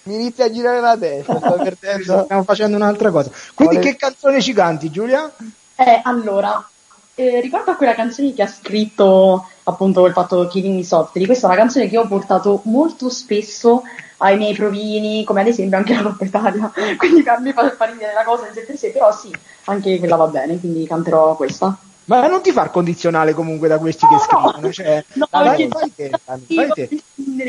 mi 0.05 0.15
inizia 0.17 0.45
a 0.45 0.51
girare 0.51 0.81
la 0.81 0.97
testa 0.99 1.39
sto 1.39 1.55
perdendo 1.55 2.23
Stiamo 2.25 2.43
facendo 2.43 2.77
un'altra 2.77 3.11
cosa. 3.11 3.31
Quindi, 3.55 3.77
Vole- 3.77 3.89
che 3.89 3.97
canzone 3.97 4.41
ci 4.41 4.53
canti, 4.53 4.91
Giulia? 4.91 5.33
Eh, 5.77 6.01
allora, 6.05 6.67
eh, 7.15 7.41
riguardo 7.41 7.71
a 7.71 7.77
quella 7.77 7.95
canzone 7.95 8.33
che 8.35 8.43
ha 8.43 8.47
scritto 8.47 9.49
appunto 9.65 10.07
il 10.07 10.13
fatto 10.13 10.47
Killing 10.47 10.77
Me 10.77 10.85
Softly, 10.85 11.25
questa 11.27 11.47
è 11.47 11.51
una 11.51 11.59
canzone 11.59 11.89
che 11.89 11.97
ho 11.99 12.07
portato 12.07 12.61
molto 12.65 13.09
spesso 13.09 13.83
ai 14.19 14.37
miei 14.37 14.55
provini, 14.55 15.25
come 15.25 15.41
ad 15.43 15.47
esempio 15.49 15.77
anche 15.79 15.95
la 15.95 16.03
Coppa 16.03 16.25
Italia, 16.25 16.73
quindi 16.97 17.25
mi 17.41 17.53
fa, 17.53 17.71
fa 17.71 17.85
ridere 17.87 18.13
la 18.13 18.25
cosa 18.25 18.47
per 18.47 18.77
sé, 18.77 18.91
però 18.91 19.13
sì, 19.13 19.31
anche 19.67 19.99
quella 19.99 20.17
va 20.17 20.27
bene, 20.27 20.59
quindi 20.59 20.87
canterò 20.87 21.37
questa. 21.37 21.79
Ma 22.07 22.27
non 22.29 22.43
ti 22.43 22.53
far 22.53 22.71
condizionale 22.71 23.33
comunque 23.33 23.67
da 23.69 23.79
questi 23.79 24.07
che 24.07 24.19
scrivono. 24.19 24.71
Cioè, 24.71 25.05
No, 25.15 25.27
dai, 25.31 25.69
perché- 25.69 25.69
fai 25.71 25.95
te, 25.95 26.21
fai 26.25 26.73
te. 26.73 26.89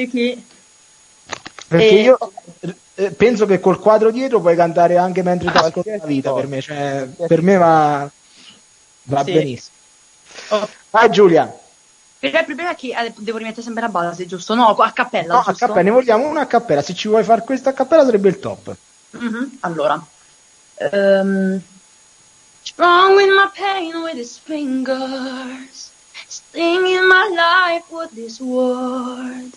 che 0.09 0.43
Perché 1.67 1.95
Eh, 1.95 2.01
io 2.03 2.17
eh, 2.95 3.11
penso 3.11 3.45
che 3.45 3.59
col 3.59 3.79
quadro 3.79 4.11
dietro 4.11 4.39
puoi 4.39 4.55
cantare 4.55 4.97
anche 4.97 5.23
mentre 5.23 5.51
ti 5.51 5.57
Ah, 5.57 5.61
ascolti 5.61 5.89
la 5.97 6.05
vita 6.05 6.33
per 6.33 6.47
me, 6.47 6.61
cioè, 6.61 7.07
per 7.27 7.41
me 7.41 7.57
va, 7.57 8.09
va 9.07 9.23
Sì. 9.23 9.31
benissimo. 9.33 9.75
oh, 10.51 10.69
Vai 10.91 11.09
Giulia, 11.09 11.53
perché 12.19 12.39
il 12.39 12.45
problema 12.45 12.71
è 12.71 12.75
che 12.75 12.87
eh, 12.95 13.13
devo 13.17 13.37
rimettere 13.37 13.61
sempre 13.61 13.83
la 13.83 13.89
base, 13.89 14.25
giusto? 14.25 14.55
No, 14.55 14.69
a 14.69 14.91
cappella, 14.91 15.33
no, 15.33 15.39
a 15.39 15.53
cappella, 15.53 15.81
ne 15.81 15.91
vogliamo 15.91 16.27
una 16.27 16.41
a 16.41 16.45
cappella, 16.47 16.81
se 16.81 16.93
ci 16.93 17.07
vuoi 17.07 17.23
fare 17.23 17.41
questa 17.43 17.71
a 17.71 17.73
cappella 17.73 18.05
sarebbe 18.05 18.29
il 18.29 18.39
top. 18.39 18.75
Mhm, 19.11 19.57
Allora, 19.61 20.03
ehm, 20.75 21.61
strong 22.63 23.15
with 23.15 23.29
my 23.29 23.49
pain 23.53 23.95
with 24.01 24.15
his 24.15 24.37
fingers, 24.37 25.89
stinging 26.27 27.07
my 27.07 27.29
life 27.35 27.85
with 27.89 28.09
this 28.15 28.39
word, 28.39 29.51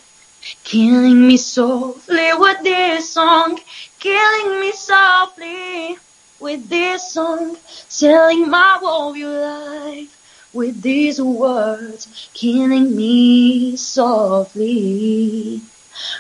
killing 0.63 1.27
me 1.27 1.37
softly 1.39 2.33
with 2.39 2.61
this 2.63 3.11
song, 3.13 3.59
killing 3.99 4.61
me 4.61 4.73
softly 4.73 5.99
with 6.39 6.69
this 6.69 7.13
song, 7.13 7.57
selling 7.89 8.49
my 8.49 8.79
whole 8.81 9.15
life 9.17 10.17
with 10.59 10.83
these 10.83 11.23
words, 11.23 12.09
killing 12.33 12.97
me 12.97 13.77
softly 13.77 15.61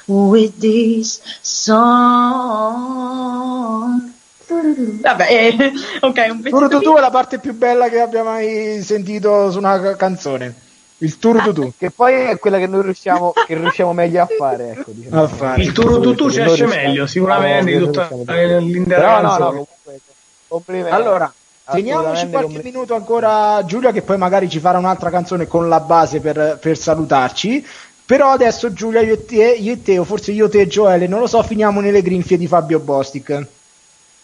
with 0.06 0.58
this 0.60 1.20
song. 1.42 2.78
Vabbè, 4.48 5.26
eh, 5.28 5.72
ok, 6.00 6.26
un 6.30 6.40
pezzetto 6.40 6.68
Tutù 6.68 6.96
è 6.96 7.00
la 7.00 7.10
parte 7.10 7.38
più 7.38 7.54
bella 7.54 7.88
che 7.88 8.00
abbia 8.00 8.22
mai 8.22 8.80
sentito 8.82 9.50
su 9.50 9.58
una 9.58 9.80
ca- 9.80 9.96
canzone. 9.96 10.54
Il 11.00 11.18
Turu 11.18 11.38
Tutù. 11.40 11.72
che 11.78 11.90
poi 11.90 12.14
è 12.14 12.38
quella 12.38 12.58
che 12.58 12.66
noi 12.66 12.82
riusciamo 12.82 13.32
che 13.46 13.54
riusciamo 13.54 13.92
meglio 13.92 14.20
a 14.22 14.26
fare 14.26 14.70
ecco, 14.70 14.90
diciamo. 14.90 15.22
A 15.22 15.28
fare. 15.28 15.62
Il 15.62 15.70
turututu 15.72 16.28
ci 16.28 16.40
esce 16.40 16.66
meglio, 16.66 17.06
sicuramente, 17.06 17.70
di 17.70 17.76
noi 17.78 17.86
tutta 17.86 18.08
però 18.08 19.20
no 19.20 19.36
no 19.36 19.46
comunque 19.46 20.00
complimenti 20.48 20.94
Allora, 20.94 21.32
teniamoci 21.70 22.28
qualche 22.28 22.62
minuto 22.62 22.94
ancora 22.94 23.64
Giulia 23.64 23.92
che 23.92 24.02
poi 24.02 24.16
magari 24.18 24.48
ci 24.48 24.58
farà 24.58 24.78
un'altra 24.78 25.10
canzone 25.10 25.46
con 25.46 25.68
la 25.68 25.80
base 25.80 26.20
per, 26.20 26.58
per 26.60 26.76
salutarci. 26.76 27.64
Però 28.08 28.30
adesso 28.30 28.72
Giulia, 28.72 29.02
io 29.02 29.12
e, 29.12 29.24
te, 29.26 29.54
io 29.54 29.74
e 29.74 29.82
te, 29.82 29.98
o 29.98 30.04
forse 30.04 30.32
io 30.32 30.48
te 30.48 30.60
e 30.60 30.66
Joele, 30.66 31.06
non 31.06 31.20
lo 31.20 31.26
so, 31.26 31.42
finiamo 31.42 31.80
nelle 31.80 32.00
grinfie 32.00 32.38
di 32.38 32.46
Fabio 32.46 32.78
Bostic. 32.78 33.46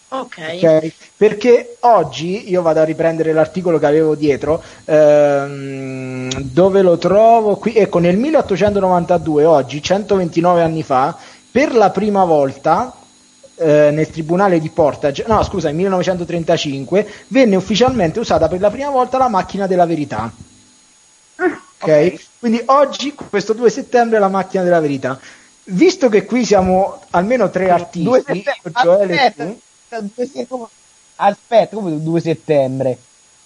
Ok. 0.09 0.37
Ok? 0.37 0.91
Perché 1.15 1.77
oggi 1.81 2.49
io 2.49 2.63
vado 2.63 2.79
a 2.79 2.83
riprendere 2.83 3.31
l'articolo 3.31 3.77
che 3.77 3.85
avevo 3.85 4.15
dietro, 4.15 4.63
ehm, 4.85 6.31
dove 6.39 6.81
lo 6.81 6.97
trovo 6.97 7.57
qui, 7.57 7.75
ecco, 7.75 7.99
nel 7.99 8.17
1892, 8.17 9.45
oggi, 9.45 9.83
129 9.83 10.61
anni 10.63 10.81
fa, 10.81 11.15
per 11.51 11.75
la 11.75 11.91
prima 11.91 12.23
volta 12.25 12.91
eh, 13.57 13.89
nel 13.91 14.09
tribunale 14.09 14.59
di 14.59 14.69
Portage, 14.69 15.23
no 15.27 15.41
scusa, 15.43 15.67
nel 15.67 15.75
1935, 15.77 17.07
venne 17.27 17.55
ufficialmente 17.55 18.19
usata 18.19 18.47
per 18.47 18.59
la 18.59 18.69
prima 18.69 18.89
volta 18.89 19.17
la 19.17 19.29
macchina 19.29 19.67
della 19.67 19.85
verità. 19.85 20.31
Ok? 21.37 21.53
ok. 21.79 22.19
Quindi 22.39 22.61
oggi, 22.65 23.13
questo 23.13 23.53
2 23.53 23.69
settembre, 23.69 24.17
è 24.17 24.19
la 24.19 24.27
macchina 24.27 24.63
della 24.63 24.79
verità. 24.79 25.19
Visto 25.67 26.09
che 26.09 26.25
qui 26.25 26.45
siamo 26.45 27.01
almeno 27.11 27.49
tre 27.49 27.69
artisti, 27.71 28.03
Due 28.03 28.19
settembre- 28.23 28.71
Joele 28.83 29.13
e 29.13 29.17
aspetta, 29.25 29.43
tu, 29.45 30.09
due 30.15 30.25
settembre- 30.27 30.67
aspetta 31.15 31.75
come 31.75 32.03
2 32.03 32.19
settembre 32.21 32.97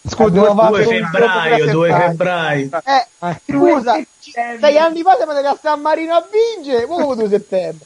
Scusa, 0.08 0.24
Abbiamo 0.24 0.54
due- 0.54 0.56
fatto 0.84 0.90
2 0.90 0.98
un 1.00 1.10
febbraio, 1.12 1.58
gioco 1.58 1.72
2 1.72 1.88
per 1.90 2.02
febbraio. 2.02 2.70
eh, 2.86 3.08
Eh, 3.28 3.42
scusa 3.48 4.06
sei 4.60 4.78
anni 4.78 5.02
fa 5.02 5.16
siamo 5.18 5.32
andati 5.32 5.48
a 5.54 5.58
San 5.62 5.82
Marino 5.82 6.14
a 6.14 6.26
vincere 6.30 6.86
come 6.88 7.16
2 7.16 7.28
settembre 7.30 7.86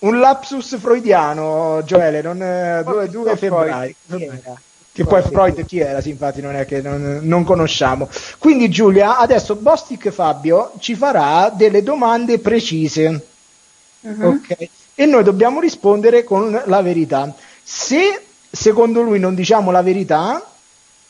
un 0.00 0.18
lapsus 0.18 0.78
freudiano, 0.78 1.82
Gioele, 1.84 2.20
non, 2.20 2.42
eh, 2.42 2.82
2, 2.84 3.08
Freud, 3.08 3.36
febbraio. 3.36 3.94
era? 4.08 4.60
Che 4.92 5.04
poi 5.04 5.22
Freud 5.22 5.64
chi 5.64 5.80
era? 5.80 6.00
Sì, 6.00 6.10
infatti 6.10 6.40
non 6.40 6.54
è 6.54 6.66
che 6.66 6.80
non, 6.80 7.20
non 7.22 7.42
conosciamo. 7.42 8.08
Quindi 8.38 8.68
Giulia, 8.68 9.18
adesso 9.18 9.56
Bostic 9.56 10.10
Fabio 10.10 10.72
ci 10.78 10.94
farà 10.94 11.50
delle 11.50 11.82
domande 11.82 12.38
precise. 12.38 13.26
Mhm. 14.00 14.24
Ok? 14.24 14.68
E 14.94 15.06
noi 15.06 15.24
dobbiamo 15.24 15.58
rispondere 15.60 16.22
con 16.22 16.62
la 16.66 16.82
verità. 16.82 17.34
Se 17.62 18.22
secondo 18.50 19.02
lui 19.02 19.18
non 19.18 19.34
diciamo 19.34 19.72
la 19.72 19.82
verità, 19.82 20.40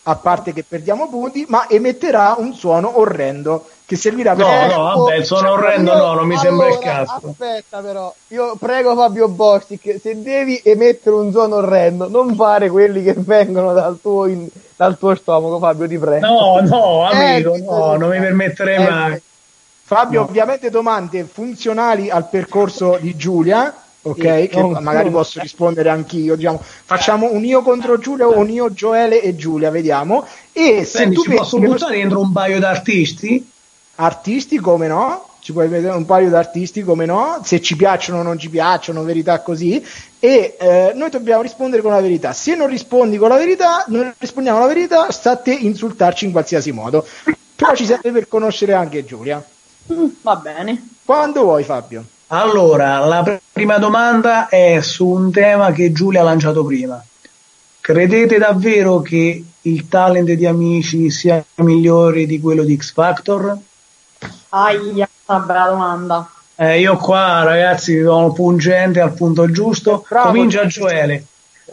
a 0.04 0.16
parte 0.16 0.52
che 0.52 0.64
perdiamo 0.66 1.08
punti, 1.08 1.44
ma 1.48 1.68
emetterà 1.68 2.36
un 2.38 2.54
suono 2.54 2.98
orrendo. 2.98 3.68
Che 3.86 3.96
servirà 3.96 4.32
No, 4.34 4.46
per... 4.46 4.74
no, 4.74 4.82
vabbè, 4.82 5.14
il 5.16 5.24
suono 5.24 5.50
orrendo 5.52 5.94
no, 5.94 6.14
non 6.14 6.26
mi 6.26 6.36
sembra 6.38 6.68
il 6.68 6.78
caso. 6.78 7.20
Aspetta 7.28 7.80
però, 7.80 8.14
io 8.28 8.56
prego 8.58 8.94
Fabio 8.94 9.28
Bostic, 9.28 10.00
se 10.00 10.22
devi 10.22 10.60
emettere 10.64 11.16
un 11.16 11.30
suono 11.30 11.56
orrendo, 11.56 12.08
non 12.08 12.34
fare 12.34 12.70
quelli 12.70 13.02
che 13.02 13.14
vengono 13.16 13.72
dal 13.74 13.98
tuo, 14.00 14.26
in- 14.26 14.48
dal 14.76 14.96
tuo 14.98 15.14
stomaco, 15.14 15.58
Fabio, 15.58 15.86
ti 15.86 15.98
prego. 15.98 16.26
No, 16.26 16.60
no, 16.60 17.04
amico, 17.10 17.54
Eh, 17.54 17.60
no, 17.60 17.96
non 17.96 18.08
mi 18.08 18.18
permetterei 18.18 18.76
eh, 18.76 18.88
mai. 18.88 19.22
Fabio, 19.86 20.20
No. 20.20 20.26
ovviamente 20.26 20.70
domande 20.70 21.24
funzionali 21.30 22.08
al 22.08 22.26
percorso 22.30 22.96
di 22.98 23.14
Giulia, 23.16 23.74
ok? 24.00 24.40
Sì, 24.40 24.48
che 24.48 24.62
magari 24.80 25.10
posso 25.10 25.40
rispondere 25.40 25.90
anch'io. 25.90 26.36
Diciamo, 26.36 26.58
facciamo 26.62 27.30
un 27.30 27.44
io 27.44 27.60
contro 27.60 27.98
Giulia 27.98 28.26
o 28.26 28.38
un 28.38 28.48
io 28.48 28.72
Gioele 28.72 29.20
e 29.20 29.36
Giulia, 29.36 29.68
vediamo. 29.70 30.24
E 30.52 30.84
se 30.84 30.98
Senti, 31.00 31.16
tu 31.16 31.22
pensi 31.24 31.36
posso 31.36 31.58
che 31.58 31.66
buttare 31.66 31.96
dentro 31.96 32.20
un 32.20 32.32
paio 32.32 32.58
d'artisti? 32.58 33.52
Artisti, 33.96 34.58
come 34.58 34.86
no? 34.88 35.28
Ci 35.40 35.52
puoi 35.52 35.68
vedere 35.68 35.94
un 35.94 36.06
paio 36.06 36.28
di 36.28 36.34
artisti, 36.34 36.82
come 36.82 37.04
no? 37.04 37.40
Se 37.44 37.60
ci 37.60 37.76
piacciono 37.76 38.20
o 38.20 38.22
non 38.22 38.38
ci 38.38 38.48
piacciono, 38.48 39.02
verità 39.02 39.40
così. 39.40 39.84
E 40.18 40.56
eh, 40.58 40.92
noi 40.94 41.10
dobbiamo 41.10 41.42
rispondere 41.42 41.82
con 41.82 41.92
la 41.92 42.00
verità. 42.00 42.32
Se 42.32 42.54
non 42.54 42.68
rispondi 42.68 43.18
con 43.18 43.28
la 43.28 43.36
verità, 43.36 43.84
non 43.88 44.14
rispondiamo 44.16 44.60
la 44.60 44.66
verità, 44.66 45.10
sta 45.10 45.32
a 45.32 45.36
te 45.36 45.52
insultarci 45.52 46.24
in 46.24 46.32
qualsiasi 46.32 46.72
modo. 46.72 47.06
Però 47.54 47.74
ci 47.74 47.84
serve 47.84 48.10
per 48.10 48.26
conoscere 48.26 48.72
anche 48.72 49.04
Giulia. 49.04 49.44
Mm, 49.92 50.06
Va 50.22 50.36
bene. 50.36 50.88
Quando 51.04 51.42
vuoi, 51.42 51.62
Fabio. 51.62 52.04
Allora, 52.28 52.98
la 53.00 53.22
pr- 53.22 53.40
prima 53.52 53.76
domanda 53.76 54.48
è 54.48 54.80
su 54.80 55.06
un 55.06 55.30
tema 55.30 55.72
che 55.72 55.92
Giulia 55.92 56.22
ha 56.22 56.24
lanciato 56.24 56.64
prima. 56.64 57.04
Credete 57.80 58.38
davvero 58.38 59.02
che 59.02 59.44
il 59.60 59.88
talent 59.88 60.30
di 60.32 60.46
amici 60.46 61.10
sia 61.10 61.44
migliore 61.56 62.24
di 62.24 62.40
quello 62.40 62.64
di 62.64 62.76
X 62.78 62.92
Factor? 62.92 63.58
Aia, 64.56 65.08
una 65.26 65.38
bella 65.40 65.66
domanda. 65.66 66.30
Eh, 66.54 66.78
io 66.78 66.96
qua, 66.96 67.42
ragazzi, 67.42 68.00
sono 68.00 68.32
pungente 68.32 69.00
al 69.00 69.12
punto 69.12 69.50
giusto. 69.50 70.04
Bravo, 70.08 70.28
Comincia 70.28 70.64
Giulia. 70.66 70.88
Gioele. 70.90 71.24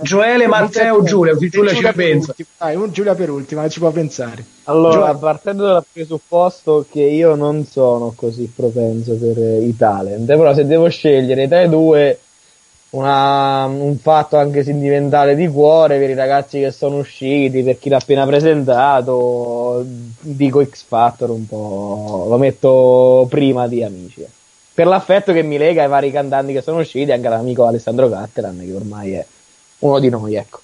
Gioele, 0.02 0.48
Matteo, 0.48 1.04
Giulia, 1.04 1.36
Giulia 1.38 1.74
ci 1.76 1.92
pensa. 1.94 2.34
Dai, 2.58 2.76
un 2.76 2.92
Giulia 2.92 3.14
per 3.14 3.30
ultima, 3.30 3.68
ci 3.70 3.78
può 3.78 3.92
pensare. 3.92 4.44
Allora, 4.64 5.02
Gioele. 5.02 5.18
partendo 5.20 5.66
dal 5.68 5.86
presupposto 5.92 6.86
che 6.90 7.04
io 7.04 7.36
non 7.36 7.66
sono 7.66 8.14
così 8.16 8.52
propenso 8.56 9.14
per 9.16 9.38
eh, 9.38 9.62
i 9.62 9.76
talent, 9.78 10.26
però 10.26 10.52
se 10.56 10.66
devo 10.66 10.90
scegliere 10.90 11.48
tra 11.48 11.62
i 11.62 11.70
due 11.70 12.18
una- 12.92 13.66
un 13.66 13.98
fatto 13.98 14.38
anche 14.38 14.64
sentimentale 14.64 15.36
di 15.36 15.48
cuore 15.48 15.98
per 16.00 16.10
i 16.10 16.16
ragazzi 16.16 16.60
che 16.60 16.72
sono 16.72 16.98
usciti, 16.98 17.64
per 17.64 17.80
chi 17.80 17.90
l'ha 17.90 17.98
appena 17.98 18.26
presentato, 18.26 19.84
dico 20.20 20.64
X 20.64 20.84
Factor 20.88 21.30
un 21.30 21.48
po', 21.48 22.26
lo 22.28 22.38
metto 22.38 23.26
prima 23.30 23.68
di 23.68 23.84
Amici. 23.84 24.22
eh. 24.22 24.30
Per 24.74 24.88
l'affetto 24.88 25.34
che 25.34 25.44
mi 25.44 25.58
lega 25.58 25.84
ai 25.84 25.90
vari 25.90 26.12
cantanti 26.12 26.54
che 26.54 26.62
sono 26.62 26.80
usciti, 26.80 27.12
anche 27.12 27.28
all'amico 27.28 27.66
Alessandro 27.66 28.10
Cattelan, 28.10 28.60
che 28.66 28.74
ormai 28.74 29.12
è 29.14 29.26
uno 29.80 30.00
di 30.00 30.10
noi, 30.10 30.36
ecco. 30.36 30.60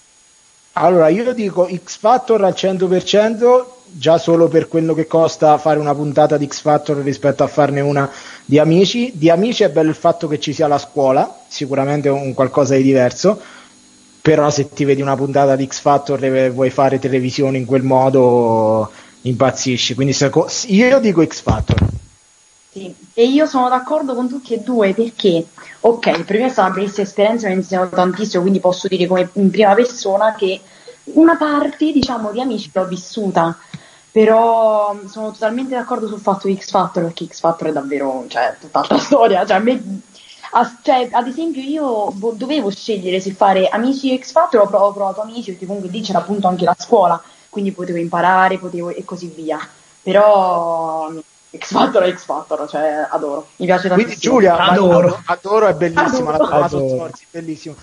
Allora, 0.73 1.07
io 1.09 1.33
dico 1.33 1.67
X 1.67 1.97
Factor 1.97 2.43
al 2.43 2.53
100%, 2.53 3.76
già 3.91 4.17
solo 4.17 4.47
per 4.47 4.67
quello 4.67 4.93
che 4.93 5.07
costa 5.07 5.57
fare 5.57 5.79
una 5.79 5.93
puntata 5.93 6.37
di 6.37 6.47
X 6.47 6.61
Factor 6.61 6.97
rispetto 6.97 7.43
a 7.43 7.47
farne 7.47 7.81
una 7.81 8.09
di 8.45 8.59
Amici. 8.59 9.11
Di 9.15 9.29
Amici 9.29 9.63
è 9.63 9.69
bello 9.69 9.89
il 9.89 9.95
fatto 9.95 10.27
che 10.27 10.39
ci 10.39 10.53
sia 10.53 10.67
la 10.67 10.77
scuola, 10.77 11.39
sicuramente 11.47 12.09
un 12.09 12.33
qualcosa 12.33 12.75
di 12.75 12.83
diverso, 12.83 13.39
però 14.21 14.49
se 14.49 14.69
ti 14.69 14.85
vedi 14.85 15.01
una 15.01 15.15
puntata 15.15 15.55
di 15.55 15.65
X 15.67 15.79
Factor 15.79 16.23
e 16.23 16.49
vuoi 16.49 16.69
fare 16.69 16.99
televisione 16.99 17.57
in 17.57 17.65
quel 17.65 17.83
modo 17.83 18.91
impazzisci. 19.21 19.95
Quindi 19.95 20.13
seco- 20.13 20.47
io 20.67 20.99
dico 20.99 21.25
X 21.25 21.41
Factor. 21.41 21.87
Sì, 22.71 22.93
e 23.13 23.25
io 23.25 23.45
sono 23.45 23.69
d'accordo 23.69 24.13
con 24.13 24.27
tutti 24.27 24.53
e 24.53 24.59
due 24.59 24.93
perché, 24.93 25.45
ok, 25.79 26.23
per 26.23 26.37
me 26.37 26.45
è 26.45 26.49
stata 26.49 26.67
una 26.67 26.75
bellissima 26.75 27.07
esperienza, 27.07 27.47
mi 27.47 27.53
ha 27.53 27.55
insegnato 27.55 27.95
tantissimo, 27.95 28.41
quindi 28.41 28.59
posso 28.59 28.87
dire 28.87 29.07
come 29.07 29.29
in 29.33 29.49
prima 29.49 29.73
persona 29.73 30.35
che 30.35 30.61
una 31.13 31.37
parte, 31.37 31.91
diciamo, 31.91 32.31
di 32.31 32.41
amici 32.41 32.69
l'ho 32.73 32.85
vissuta, 32.85 33.57
però 34.11 34.93
mm, 34.93 35.05
sono 35.07 35.31
totalmente 35.31 35.75
d'accordo 35.75 36.07
sul 36.07 36.19
fatto 36.19 36.47
di 36.47 36.57
X 36.57 36.69
Factor 36.69 37.03
perché 37.03 37.25
X 37.27 37.39
Factor 37.39 37.67
è 37.69 37.71
davvero, 37.71 38.25
cioè, 38.27 38.55
tutt'altra 38.59 38.97
storia, 38.99 39.45
cioè, 39.45 39.57
a 39.57 39.59
me- 39.59 40.01
a- 40.51 40.77
cioè, 40.81 41.09
ad 41.11 41.27
esempio 41.27 41.61
io 41.61 42.09
vo- 42.13 42.33
dovevo 42.35 42.69
scegliere 42.71 43.19
se 43.19 43.31
fare 43.33 43.67
amici 43.67 44.13
e 44.13 44.19
X 44.23 44.31
Factor 44.31 44.61
ho 44.61 44.67
provato, 44.67 44.89
ho 44.89 44.93
provato 44.93 45.21
amici 45.21 45.51
perché 45.51 45.65
comunque 45.65 45.89
lì 45.91 46.01
c'era 46.01 46.19
appunto 46.19 46.47
anche 46.47 46.65
la 46.65 46.75
scuola, 46.77 47.21
quindi 47.49 47.71
potevo 47.71 47.97
imparare, 47.99 48.57
potevo 48.57 48.89
e 48.89 49.03
così 49.05 49.27
via, 49.35 49.59
però 50.01 51.11
X 51.55 51.71
Factor 51.71 52.03
è 52.03 52.15
X 52.15 52.23
Factor, 52.25 52.67
cioè 52.69 53.07
adoro, 53.09 53.47
mi 53.57 53.65
piace 53.65 53.87
Quindi 53.89 54.05
tantissimo. 54.13 54.33
Giulia, 54.33 54.57
Adoro. 54.57 55.21
adoro 55.25 55.67
è 55.67 55.73
bellissima, 55.73 56.31
la 56.31 56.37
Adoro. 56.37 56.63
Adoro. 56.63 56.87
Zorzi, 56.97 57.25
bellissimo. 57.29 57.75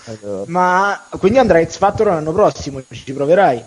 Ma 0.47 1.01
quindi 1.19 1.39
andrai 1.39 1.67
X 1.67 1.77
Factor 1.79 2.07
l'anno 2.07 2.33
prossimo, 2.33 2.83
ci 2.91 3.13
proverai? 3.13 3.65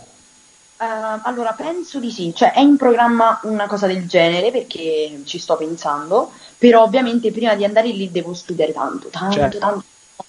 Eh, 0.80 1.19
allora, 1.23 1.53
penso 1.53 1.99
di 1.99 2.11
sì, 2.11 2.34
cioè 2.36 2.53
è 2.53 2.59
in 2.59 2.78
programma 2.78 3.39
una 3.43 3.65
cosa 3.65 3.88
del 3.88 4.07
genere 4.07 4.51
perché 4.51 5.21
ci 5.25 5.39
sto 5.39 5.55
pensando, 5.55 6.32
però 6.57 6.84
ovviamente 6.84 7.32
prima 7.32 7.55
di 7.55 7.65
andare 7.65 7.88
lì 7.89 8.11
devo 8.11 8.34
studiare 8.34 8.73
tanto, 8.73 9.07
tanto, 9.07 9.34
Certo. 9.34 9.57
tanto, 9.57 9.84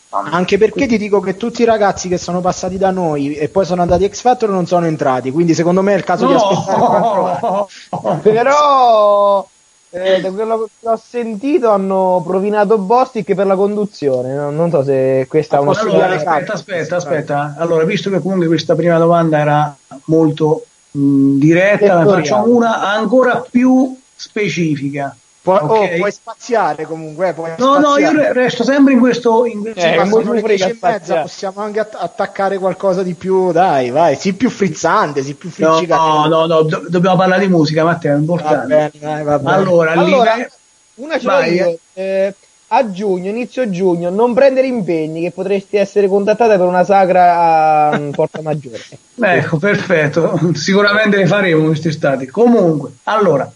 tanto. 0.09 0.34
Anche 0.34 0.57
perché 0.57 0.86
ti 0.86 0.96
dico 0.96 1.20
che 1.20 1.36
tutti 1.36 1.61
i 1.61 1.66
ragazzi 1.66 2.09
che 2.09 2.16
sono 2.16 2.40
passati 2.40 2.78
da 2.78 2.90
noi 2.90 3.34
e 3.34 3.51
poi 3.51 3.66
sono 3.66 3.82
andati 3.82 4.09
X 4.09 4.22
Factor 4.22 4.49
non 4.49 4.66
sono 4.66 4.86
entrati, 4.86 5.30
quindi 5.30 5.53
secondo 5.53 5.82
me 5.82 5.92
è 5.92 5.96
il 5.96 6.05
caso 6.05 6.26
di 6.26 6.32
aspettare 6.32 6.82
anno. 6.82 7.68
Però 8.22 9.46
eh, 9.91 10.20
da 10.20 10.30
quello 10.30 10.68
che 10.80 10.89
ho 10.89 10.97
sentito 11.03 11.70
hanno 11.70 12.22
provinato 12.26 12.78
Bostic 12.78 13.34
per 13.34 13.47
la 13.47 13.57
conduzione. 13.57 14.34
no? 14.34 14.51
Non 14.51 14.70
so 14.70 14.82
se 14.84 15.26
questa 15.28 15.57
è 15.57 15.61
una 15.61 15.78
Allora, 15.78 16.07
aspetta, 16.07 16.24
carte? 16.24 16.53
aspetta, 16.53 16.97
aspetta. 16.97 17.55
Allora, 17.59 17.84
visto 17.84 18.11
che 18.11 18.20
comunque 18.20 18.47
questa 18.47 18.74
prima 18.74 18.99
domanda 18.99 19.39
era 19.39 19.76
molto 20.05 20.64
mh, 20.91 21.39
diretta, 21.39 22.03
ne 22.03 22.11
facciamo 22.11 22.55
una 22.55 22.82
ancora 22.91 23.45
più 23.51 23.97
specifica. 24.14 25.16
Pu- 25.59 25.64
Ok. 25.64 25.70
oh, 25.70 25.88
puoi 25.96 26.12
spaziare 26.12 26.84
comunque, 26.84 27.28
eh, 27.28 27.32
puoi 27.32 27.51
No, 27.59 27.78
no, 27.78 27.96
io 27.96 28.09
spaziare. 28.09 28.16
re- 28.16 28.32
resto 28.32 28.64
sempre 28.64 28.92
in 28.92 28.99
questo. 28.99 29.44
In 29.46 29.61
questo 29.62 29.80
Eh, 29.80 29.96
Ma 29.96 30.05
molto 30.05 30.20
sono 30.26 30.32
le 30.34 30.40
frega 30.42 30.64
10 30.66 30.70
e 30.70 30.72
mezza, 30.80 30.94
spaziare. 30.96 31.20
possiamo 31.22 31.61
anche 31.62 31.80
att- 31.80 31.96
attaccare 31.99 32.59
qualcosa 32.59 33.03
di 33.03 33.14
più, 33.14 33.53
dai, 33.53 33.90
vai, 33.90 34.16
sii 34.16 34.32
più 34.34 34.51
frizzante, 34.51 35.22
sii 35.22 35.34
più 35.34 35.51
no, 35.57 35.72
friccicante. 35.74 36.28
no, 36.28 36.46
no, 36.46 36.62
do- 36.62 36.84
dobbiamo 36.88 37.16
parlare 37.16 37.46
di 37.46 37.53
musica, 37.53 37.84
Matteo, 37.84 38.11
è 38.12 38.14
Va 38.14 38.20
importante. 38.20 38.66
bene, 38.66 38.90
dai, 38.99 39.22
va 39.24 39.38
bene. 39.38 39.57
Allora, 39.57 39.92
Allora, 39.92 40.34
live- 40.34 40.51
una 40.96 41.18
ce 41.18 41.26
Vai. 41.26 41.78
Eh, 41.94 42.34
a 42.70 42.90
giugno, 42.90 43.30
inizio 43.30 43.70
giugno, 43.70 44.11
non 44.11 44.34
prendere 44.34 44.66
impegni 44.66 45.22
che 45.22 45.30
potresti 45.30 45.78
essere 45.78 46.07
contattata 46.07 46.59
per 46.59 46.66
una 46.66 46.84
sagra 46.84 47.88
a 47.92 47.99
mm, 47.99 48.11
Porta 48.12 48.42
Maggiore. 48.42 48.80
Ecco, 49.20 49.57
perfetto, 49.57 50.38
sicuramente 50.53 51.16
le 51.16 51.26
faremo 51.26 51.64
quest'estate. 51.64 52.28
Comunque, 52.30 52.90
allora, 53.05 53.51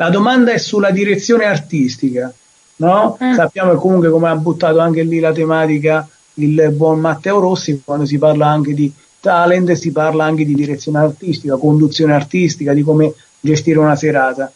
la 0.00 0.08
domanda 0.08 0.50
è 0.52 0.56
sulla 0.56 0.90
direzione 0.90 1.44
artistica, 1.44 2.32
no? 2.76 3.18
Mm. 3.22 3.34
Sappiamo 3.34 3.74
comunque 3.74 4.08
come 4.08 4.30
ha 4.30 4.34
buttato 4.34 4.78
anche 4.78 5.02
lì 5.02 5.20
la 5.20 5.30
tematica 5.30 6.08
il 6.34 6.70
buon 6.72 7.00
Matteo 7.00 7.38
Rossi, 7.38 7.82
quando 7.84 8.06
si 8.06 8.16
parla 8.16 8.46
anche 8.46 8.72
di 8.72 8.90
talent, 9.20 9.70
si 9.72 9.92
parla 9.92 10.24
anche 10.24 10.46
di 10.46 10.54
direzione 10.54 11.00
artistica, 11.00 11.56
conduzione 11.56 12.14
artistica, 12.14 12.72
di 12.72 12.82
come 12.82 13.12
gestire 13.40 13.78
una 13.78 13.94
serata. 13.94 14.50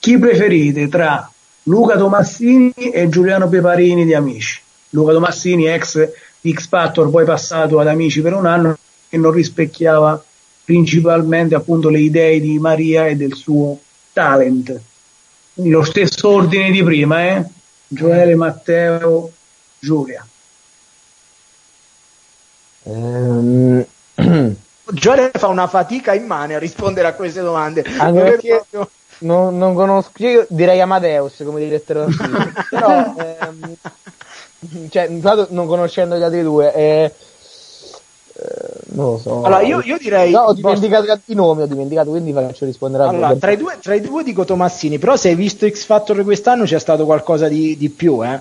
Chi 0.00 0.18
preferite 0.18 0.88
tra 0.88 1.30
Luca 1.64 1.96
Tomassini 1.96 2.72
e 2.72 3.08
Giuliano 3.08 3.48
Peparini 3.48 4.04
di 4.04 4.14
Amici? 4.14 4.60
Luca 4.90 5.12
Tomassini, 5.12 5.68
ex 5.68 6.10
X 6.44 6.66
Factor, 6.66 7.08
poi 7.08 7.24
passato 7.24 7.78
ad 7.78 7.86
Amici 7.86 8.20
per 8.20 8.34
un 8.34 8.46
anno, 8.46 8.76
che 9.08 9.16
non 9.16 9.30
rispecchiava 9.30 10.20
principalmente 10.64 11.54
appunto 11.54 11.88
le 11.88 12.00
idee 12.00 12.40
di 12.40 12.58
Maria 12.58 13.06
e 13.06 13.14
del 13.14 13.34
suo 13.34 13.78
talent. 14.12 14.80
Quindi 15.54 15.70
lo 15.72 15.84
stesso 15.84 16.28
ordine 16.28 16.70
di 16.70 16.82
prima, 16.82 17.22
eh? 17.28 17.44
Gioele, 17.88 18.34
Matteo, 18.34 19.30
Giulia. 19.78 20.26
Ehm, 22.84 23.84
Giore 24.92 25.30
fa 25.32 25.46
una 25.48 25.66
fatica 25.66 26.12
immane 26.14 26.54
a 26.54 26.58
rispondere 26.58 27.08
a 27.08 27.14
queste 27.14 27.40
domande. 27.40 27.82
Perché- 27.82 28.64
proprio- 28.70 28.90
non, 29.18 29.56
non 29.56 29.74
conosco, 29.74 30.10
io 30.16 30.46
direi 30.48 30.80
Amadeus 30.80 31.42
come 31.44 31.60
direttore 31.60 32.06
però 32.68 33.14
ehm, 33.16 33.76
cioè, 34.90 35.08
non 35.08 35.66
conoscendo 35.66 36.16
gli 36.16 36.22
altri 36.22 36.42
due, 36.42 36.74
eh, 36.74 37.12
non 38.94 39.12
lo 39.12 39.18
so. 39.18 39.42
Allora, 39.42 39.62
io, 39.62 39.80
io 39.82 39.96
direi. 39.98 40.30
No, 40.32 40.40
ho 40.40 40.52
dimenticato 40.54 41.04
gli 41.04 41.10
altri 41.10 41.34
nomi, 41.34 41.62
ho 41.62 41.66
dimenticato, 41.66 42.10
quindi 42.10 42.32
faccio 42.32 42.64
rispondere 42.64 43.04
a 43.04 43.08
Allora, 43.08 43.28
voi. 43.28 43.38
tra 43.38 43.50
i, 43.52 43.56
due, 43.56 43.78
tra 43.80 43.94
i 43.94 44.00
due 44.00 44.22
dico 44.22 44.44
Tomassini, 44.44 44.98
però 44.98 45.16
se 45.16 45.28
hai 45.28 45.34
visto 45.34 45.68
X 45.68 45.84
Factor 45.84 46.22
quest'anno 46.24 46.64
c'è 46.64 46.78
stato 46.78 47.04
qualcosa 47.04 47.48
di, 47.48 47.76
di 47.76 47.88
più, 47.88 48.24
eh? 48.24 48.40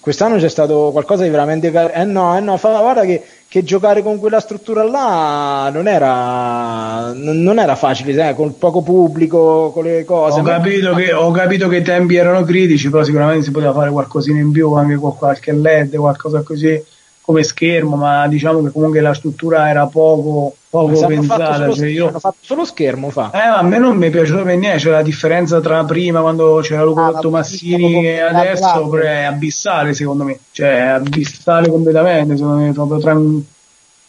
Quest'anno 0.00 0.38
c'è 0.38 0.48
stato 0.48 0.90
qualcosa 0.92 1.24
di 1.24 1.28
veramente 1.28 1.70
car- 1.70 1.92
Eh 1.94 2.04
no, 2.04 2.34
eh 2.34 2.40
no, 2.40 2.56
fa, 2.56 2.70
guarda 2.78 3.04
che, 3.04 3.22
che 3.46 3.62
giocare 3.62 4.02
con 4.02 4.18
quella 4.18 4.40
struttura 4.40 4.82
là 4.82 5.68
non 5.70 5.86
era, 5.86 7.12
non, 7.12 7.42
non 7.42 7.58
era 7.58 7.76
facile, 7.76 8.14
sai, 8.14 8.34
con 8.34 8.56
poco 8.56 8.80
pubblico, 8.80 9.70
con 9.74 9.84
le 9.84 10.06
cose. 10.06 10.40
Ho 10.40 10.42
Ma- 10.42 10.52
capito, 10.52 10.94
che, 10.94 11.12
ho 11.12 11.30
capito 11.32 11.68
che 11.68 11.76
i 11.78 11.82
tempi 11.82 12.16
erano 12.16 12.44
critici, 12.44 12.88
però 12.88 13.04
sicuramente 13.04 13.44
si 13.44 13.50
poteva 13.50 13.74
fare 13.74 13.90
qualcosina 13.90 14.38
in 14.38 14.50
più, 14.52 14.72
anche 14.72 14.94
con 14.94 15.14
qualche 15.14 15.52
LED, 15.52 15.96
qualcosa 15.96 16.40
così 16.42 16.82
come 17.30 17.42
schermo, 17.44 17.96
ma 17.96 18.26
diciamo 18.28 18.62
che 18.62 18.70
comunque 18.70 19.00
la 19.00 19.14
struttura 19.14 19.68
era 19.68 19.86
poco, 19.86 20.54
poco 20.68 20.94
fatto, 20.96 21.06
pensata. 21.06 21.54
solo, 21.54 21.74
cioè 21.74 21.86
io- 21.86 22.08
hanno 22.08 22.18
fatto 22.18 22.36
solo 22.40 22.64
schermo 22.64 23.10
fa. 23.10 23.30
Eh, 23.32 23.38
a 23.38 23.62
me 23.62 23.78
non 23.78 23.96
mi 23.96 24.06
è 24.08 24.10
piaciuto 24.10 24.42
per 24.42 24.56
niente, 24.56 24.78
c'è 24.78 24.90
la 24.90 25.02
differenza 25.02 25.60
tra 25.60 25.84
prima 25.84 26.20
quando 26.20 26.60
c'era 26.62 26.82
Luca 26.82 27.06
Ah, 27.06 27.10
ma 27.12 27.18
Tomassini 27.20 27.76
bellissimo 27.76 28.06
e 28.06 28.20
adesso 28.20 28.98
è 29.00 29.22
abissale 29.22 29.94
secondo 29.94 30.24
me, 30.24 30.38
cioè 30.52 30.68
è 30.76 30.80
abissale 30.88 31.68
completamente, 31.68 32.36
secondo 32.36 32.62
me, 32.62 32.72
proprio 32.72 32.98
tra 32.98 33.12
un 33.14 33.42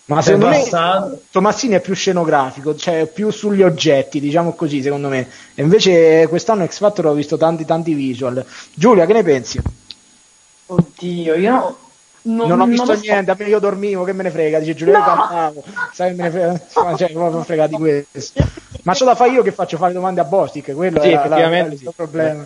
Ma 0.06 0.22
secondo 0.22 0.48
me. 0.48 1.20
Tomassini 1.32 1.76
è 1.76 1.80
più 1.80 1.94
scenografico, 1.94 2.76
cioè 2.76 3.06
più 3.06 3.32
sugli 3.32 3.62
oggetti, 3.62 4.20
diciamo 4.20 4.54
così, 4.54 4.82
secondo 4.82 5.08
me. 5.08 5.28
E 5.56 5.62
invece 5.62 6.28
quest'anno 6.28 6.66
X 6.66 6.80
Factor 6.80 7.06
ho 7.06 7.14
visto 7.14 7.38
tanti 7.38 7.64
tanti 7.66 7.94
visual. 7.94 8.44
Giulia, 8.74 9.06
che 9.06 9.14
ne 9.14 9.24
pensi? 9.24 9.62
Oddio, 10.68 11.36
io 11.36 11.52
no- 11.52 11.78
non, 12.24 12.48
Non 12.48 12.62
ho 12.62 12.66
visto 12.66 12.86
lo 12.92 12.96
so. 12.96 13.02
niente, 13.02 13.32
a 13.32 13.36
me 13.38 13.46
io 13.46 13.60
dormivo, 13.60 14.04
che 14.04 14.14
me 14.14 14.24
ne 14.24 14.30
frega, 14.32 14.60
dice 14.60 14.76
Giulia, 14.76 14.94
io 14.98 15.00
No! 15.00 15.06
cantavo, 15.06 15.64
sai 15.94 16.10
che 16.10 16.16
me 16.22 16.24
ne 16.24 16.32
frega, 16.32 16.60
cioè, 16.98 17.12
proprio 17.12 17.44
frega 17.44 17.68
di 17.68 17.76
questo. 17.76 18.44
Ma 18.84 18.94
c'ho 18.94 19.06
da 19.06 19.16
fare 19.16 19.32
io 19.32 19.42
che 19.44 19.52
faccio 19.52 19.78
fare 19.78 19.94
domande 19.94 20.22
a 20.22 20.26
Bostic, 20.26 20.74
quello 20.74 21.02
Sì, 21.02 21.12
la- 21.12 21.20
effettivamente 21.20 21.74
il 21.74 21.80
sì. 21.80 21.90
problema. 21.96 22.46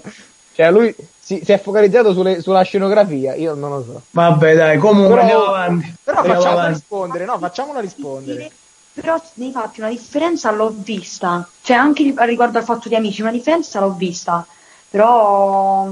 Cioè, 0.54 0.72
lui 0.72 0.96
si, 1.20 1.42
si 1.44 1.52
è 1.52 1.60
focalizzato 1.60 2.14
sulle- 2.14 2.42
sulla 2.42 2.62
scenografia, 2.62 3.36
io 3.36 3.54
non 3.56 3.70
lo 3.72 3.84
so. 3.84 4.02
Vabbè 4.12 4.56
dai, 4.56 4.78
comunque 4.78 5.10
Però- 5.16 5.22
andiamo 5.22 5.44
avanti. 5.46 5.94
Però 6.04 6.18
Andiamo 6.18 6.40
facciamola 6.40 6.62
avanti. 6.62 6.80
rispondere, 6.80 7.26
no, 7.26 7.38
facciamola 7.40 7.80
rispondere. 7.82 8.52
Però 8.94 9.22
nei 9.34 9.52
fatti 9.52 9.82
una 9.82 9.90
differenza 9.90 10.52
l'ho 10.52 10.74
vista, 10.74 11.46
cioè 11.62 11.76
anche 11.76 12.04
ri- 12.04 12.16
riguardo 12.20 12.58
al 12.60 12.64
fatto 12.64 12.88
di 12.88 12.96
amici, 12.96 13.22
una 13.22 13.32
differenza 13.32 13.82
l'ho 13.82 13.92
vista, 13.92 14.46
però 14.90 15.92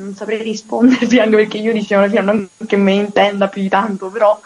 non 0.00 0.14
saprei 0.14 0.42
rispondervi 0.42 1.18
anche 1.20 1.36
perché 1.36 1.58
io 1.58 1.72
dicevo 1.72 2.02
alla 2.02 2.10
fine 2.10 2.22
non 2.22 2.48
che 2.66 2.76
me 2.76 2.92
intenda 2.94 3.48
più 3.48 3.62
di 3.62 3.68
tanto, 3.68 4.08
però 4.08 4.38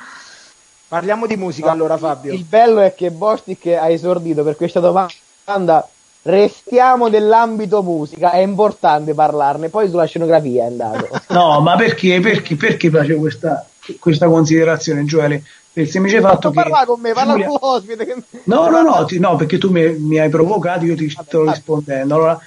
Parliamo 0.87 1.27
di 1.27 1.37
musica 1.37 1.73
allora 1.73 1.97
Fabio. 1.97 2.33
Il 2.33 2.45
bello 2.45 2.79
è 2.81 2.95
che 2.95 3.11
Bostic 3.11 3.67
ha 3.67 3.89
esordito 3.89 4.45
per 4.45 4.55
questa 4.55 4.79
domanda. 4.81 5.89
Restiamo 6.23 7.09
nell'ambito 7.09 7.83
musica, 7.83 8.31
è 8.31 8.39
importante 8.39 9.13
parlarne. 9.13 9.71
Poi 9.71 9.89
sulla 9.89 10.05
scenografia 10.05 10.63
è 10.65 10.67
andato. 10.67 11.09
No, 11.35 11.61
ma 11.61 11.75
perché, 11.75 12.21
perché, 12.21 12.55
perché 12.55 12.91
facevo 12.91 13.19
questa, 13.21 13.67
questa 13.99 14.27
considerazione, 14.27 15.05
Gioele? 15.05 15.43
Per 15.73 15.83
il 15.83 15.91
semplice 15.91 16.21
fatto 16.21 16.51
che... 16.51 16.55
parla 16.63 16.85
con 16.87 17.01
me, 17.01 17.13
parla 17.13 17.33
Giulia- 17.33 17.47
con 17.49 17.59
l'ospite. 17.61 18.07
che- 18.07 18.23
No, 18.45 18.69
no, 18.71 18.83
no, 18.83 19.05
ti- 19.09 19.19
no, 19.19 19.35
perché 19.35 19.59
tu 19.59 19.71
mi, 19.71 19.99
mi 19.99 20.19
hai 20.21 20.29
provocato, 20.29 20.85
io 20.85 20.95
ti 20.95 21.11
sto 21.11 21.51
rispondendo. 21.51 22.15
Allora, 22.15 22.41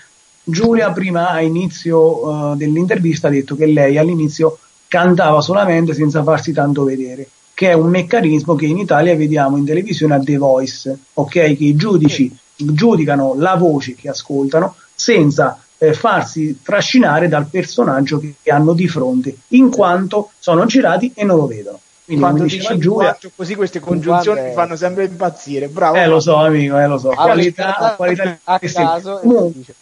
Giulia 0.50 0.94
prima 0.94 1.30
a 1.32 1.42
inizio 1.42 2.54
eh, 2.54 2.56
dell'intervista 2.56 3.28
ha 3.28 3.32
detto 3.32 3.58
che 3.58 3.66
lei 3.66 3.98
all'inizio 3.98 4.58
cantava 4.88 5.42
solamente 5.42 5.94
senza 5.94 6.24
farsi 6.24 6.54
tanto 6.54 6.86
vedere, 6.86 7.28
che 7.54 7.72
è 7.72 7.74
un 7.74 7.90
meccanismo 7.90 8.56
che 8.56 8.66
in 8.66 8.78
Italia 8.78 9.14
vediamo 9.18 9.58
in 9.58 9.66
televisione 9.66 10.16
a 10.16 10.20
The 10.22 10.38
Voice, 10.38 10.98
ok? 11.16 11.32
Che 11.32 11.54
i 11.58 11.76
giudici 11.76 12.34
giudicano 12.56 13.36
la 13.38 13.56
voce 13.56 13.94
che 13.94 14.08
ascoltano 14.08 14.76
senza 14.96 15.60
eh, 15.78 15.94
farsi 15.94 16.62
trascinare 16.64 17.28
dal 17.28 17.48
personaggio 17.48 18.18
che, 18.18 18.36
che 18.42 18.50
hanno 18.50 18.72
di 18.72 18.88
fronte, 18.88 19.36
in 19.50 19.70
quanto 19.70 20.30
sono 20.40 20.66
girati 20.66 21.12
e 21.14 21.26
non 21.26 21.36
lo 21.36 21.48
vedono. 21.48 21.80
Quindi, 22.06 22.24
Quando 22.24 22.44
dici 22.44 22.60
diceva 22.60 22.80
Giulia, 22.80 23.02
linguaggio, 23.02 23.32
così 23.36 23.56
queste 23.56 23.80
congiunzioni 23.82 24.42
mi 24.44 24.54
fanno 24.54 24.78
sempre 24.78 25.04
impazzire. 25.04 25.68
Bravo. 25.68 25.98
eh 25.98 26.08
lo 26.08 26.22
so 26.22 26.38
amico, 26.38 26.80
eh 26.80 26.88
lo 26.88 26.98
so. 26.98 27.10
Ah, 27.10 27.24
Qualità, 27.24 27.94
qualità 27.98 28.40
a 28.46 28.60
caso, 28.60 29.20
Comunque. 29.20 29.76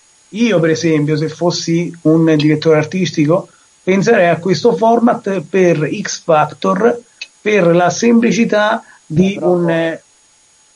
Io 0.43 0.59
per 0.59 0.71
esempio 0.71 1.17
se 1.17 1.29
fossi 1.29 1.93
un 2.03 2.35
direttore 2.35 2.77
artistico 2.77 3.47
penserei 3.83 4.29
a 4.29 4.37
questo 4.37 4.75
format 4.75 5.41
per 5.41 5.89
X 6.01 6.21
Factor 6.23 6.99
per 7.41 7.75
la 7.75 7.89
semplicità 7.89 8.83
di 9.05 9.37
un, 9.39 9.69
eh, 9.69 10.01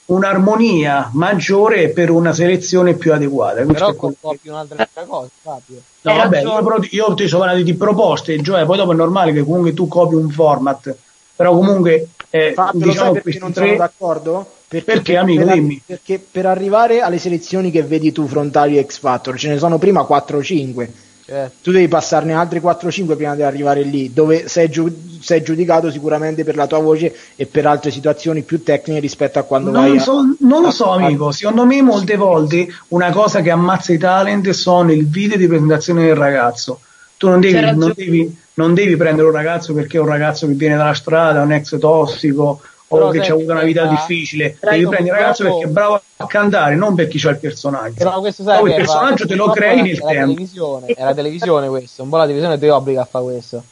un'armonia 0.05 1.09
maggiore 1.13 1.83
e 1.83 1.89
per 1.89 2.11
una 2.11 2.33
selezione 2.33 2.93
più 2.93 3.11
adeguata. 3.13 3.63
Questo 3.63 3.93
Però 3.93 4.13
copi 4.19 4.49
un'altra 4.49 4.87
cosa, 5.07 5.29
Fabio. 5.41 5.81
No, 6.01 6.11
Hai 6.11 6.17
vabbè, 6.17 6.41
io, 6.41 6.79
io 6.91 7.13
ti 7.15 7.27
sto 7.27 7.37
parlando 7.39 7.63
di 7.63 7.73
proposte, 7.73 8.41
cioè 8.43 8.65
poi 8.65 8.77
dopo 8.77 8.91
è 8.91 8.95
normale 8.95 9.33
che 9.33 9.43
comunque 9.43 9.73
tu 9.73 9.87
copi 9.87 10.13
un 10.13 10.29
format, 10.29 10.95
però 11.35 11.53
comunque 11.53 12.09
eh, 12.29 12.53
Fabio, 12.53 12.85
lo 12.85 12.91
diciamo 12.91 13.13
sai 13.13 13.21
perché 13.21 13.39
non 13.39 13.53
sono 13.53 13.65
tre 13.65 13.75
d'accordo? 13.75 14.51
Perché, 14.69 15.17
amico, 15.17 15.45
per, 15.45 15.53
dimmi. 15.55 15.81
perché 15.83 16.23
per 16.31 16.45
arrivare 16.45 17.01
alle 17.01 17.17
selezioni 17.17 17.71
che 17.71 17.81
vedi 17.81 18.11
tu 18.11 18.27
frontali 18.27 18.79
X 18.85 18.99
Factor 18.99 19.35
ce 19.37 19.49
ne 19.49 19.57
sono 19.57 19.79
prima 19.79 20.03
4 20.03 20.37
o 20.37 20.43
5 20.43 20.91
Certo. 21.29 21.57
tu 21.61 21.71
devi 21.71 21.87
passarne 21.87 22.33
altri 22.33 22.59
4 22.59 22.87
o 22.87 22.91
5 22.91 23.15
prima 23.15 23.35
di 23.35 23.43
arrivare 23.43 23.83
lì 23.83 24.11
dove 24.11 24.47
sei, 24.47 24.67
giu- 24.67 25.19
sei 25.21 25.43
giudicato 25.43 25.91
sicuramente 25.91 26.43
per 26.43 26.55
la 26.55 26.65
tua 26.65 26.79
voce 26.79 27.15
e 27.35 27.45
per 27.45 27.67
altre 27.67 27.91
situazioni 27.91 28.41
più 28.41 28.63
tecniche 28.63 28.99
rispetto 28.99 29.37
a 29.37 29.43
quando 29.43 29.69
vai 29.69 29.89
Non, 29.89 29.97
a... 29.97 30.01
so- 30.01 30.35
non 30.39 30.61
lo 30.63 30.71
so, 30.71 30.89
amico. 30.89 31.31
Secondo 31.31 31.65
me, 31.67 31.83
molte 31.83 32.15
volte 32.15 32.67
una 32.89 33.11
cosa 33.11 33.41
che 33.41 33.51
ammazza 33.51 33.93
i 33.93 33.99
talent 33.99 34.49
sono 34.49 34.91
il 34.91 35.07
video 35.07 35.37
di 35.37 35.45
presentazione 35.47 36.03
del 36.05 36.15
ragazzo. 36.15 36.79
Tu 37.17 37.27
non 37.27 37.39
devi, 37.39 37.59
non 37.75 37.93
devi, 37.95 38.37
non 38.55 38.73
devi 38.73 38.95
prendere 38.95 39.27
un 39.27 39.33
ragazzo 39.33 39.73
perché 39.73 39.97
è 39.97 39.99
un 39.99 40.07
ragazzo 40.07 40.47
che 40.47 40.53
viene 40.53 40.77
dalla 40.77 40.95
strada, 40.95 41.43
un 41.43 41.51
ex 41.51 41.77
tossico 41.77 42.59
o 42.89 43.09
che 43.09 43.19
ha 43.19 43.33
avuto 43.33 43.51
una 43.51 43.63
vita 43.63 43.85
difficile. 43.85 44.57
Devi 44.59 44.87
prendere 44.87 45.15
un 45.15 45.21
ragazzo 45.21 45.43
perché 45.43 45.63
è 45.65 45.67
bravo 45.67 46.01
a 46.17 46.27
cantare, 46.27 46.75
non 46.75 46.95
per 46.95 47.07
chi 47.07 47.19
c'ha 47.19 47.29
il 47.29 47.39
personaggio. 47.39 47.95
Però 47.97 48.19
questo 48.19 48.43
sai 48.43 48.63
il 48.63 48.75
personaggio 48.75 49.25
te 49.25 49.35
lo 49.35 49.49
crei 49.51 49.81
nel 49.81 49.99
tempo. 49.99 50.81
è 50.85 51.03
la 51.03 51.13
televisione 51.13 51.67
questo, 51.67 52.03
un 52.03 52.09
po' 52.09 52.17
la 52.17 52.23
televisione 52.23 52.59
ti 52.59 52.67
obbliga 52.67 53.01
a 53.01 53.05
fare 53.05 53.25
questo. 53.25 53.63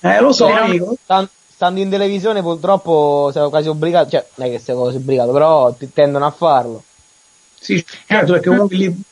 Eh, 0.00 0.20
lo 0.20 0.32
so, 0.32 0.46
amico. 0.46 0.96
Stan- 1.02 1.28
Stando 1.62 1.78
in 1.78 1.90
televisione 1.90 2.42
purtroppo 2.42 3.30
sei 3.32 3.48
quasi 3.48 3.68
obbligato, 3.68 4.10
cioè 4.10 4.26
non 4.34 4.48
è 4.48 4.50
che 4.50 4.58
sei 4.58 4.74
quasi 4.74 4.96
obbligato, 4.96 5.30
però 5.30 5.72
tendono 5.94 6.26
a 6.26 6.32
farlo. 6.32 6.82
Sì, 7.60 7.84
certo, 8.08 8.32
perché 8.32 8.48
comunque 8.48 8.76
lì. 8.76 9.02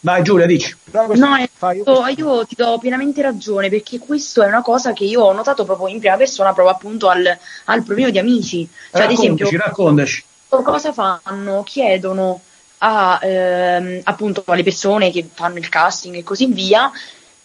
Vai, 0.00 0.22
Giulia, 0.22 0.46
dici. 0.46 0.76
No, 0.92 1.36
io 1.36 2.06
io, 2.16 2.46
ti 2.46 2.54
do 2.54 2.78
pienamente 2.78 3.20
ragione 3.20 3.68
perché 3.68 3.98
questo 3.98 4.42
è 4.42 4.46
una 4.46 4.62
cosa 4.62 4.92
che 4.92 5.04
io 5.04 5.22
ho 5.22 5.32
notato 5.32 5.64
proprio 5.64 5.88
in 5.88 5.98
prima 5.98 6.16
persona, 6.16 6.52
proprio 6.52 6.74
appunto 6.74 7.08
al, 7.08 7.36
al 7.64 7.82
provino 7.82 8.10
di 8.10 8.18
amici. 8.18 8.68
Cioè, 8.92 9.02
ad 9.02 9.10
esempio, 9.10 9.48
Raccontaci, 9.50 10.24
cosa 10.48 10.92
fanno? 10.92 11.62
Chiedono 11.64 12.40
a, 12.78 13.18
ehm, 13.20 14.00
appunto 14.04 14.44
alle 14.46 14.62
persone 14.62 15.10
che 15.10 15.28
fanno 15.32 15.58
il 15.58 15.68
casting 15.68 16.14
e 16.14 16.22
così 16.22 16.46
via 16.46 16.90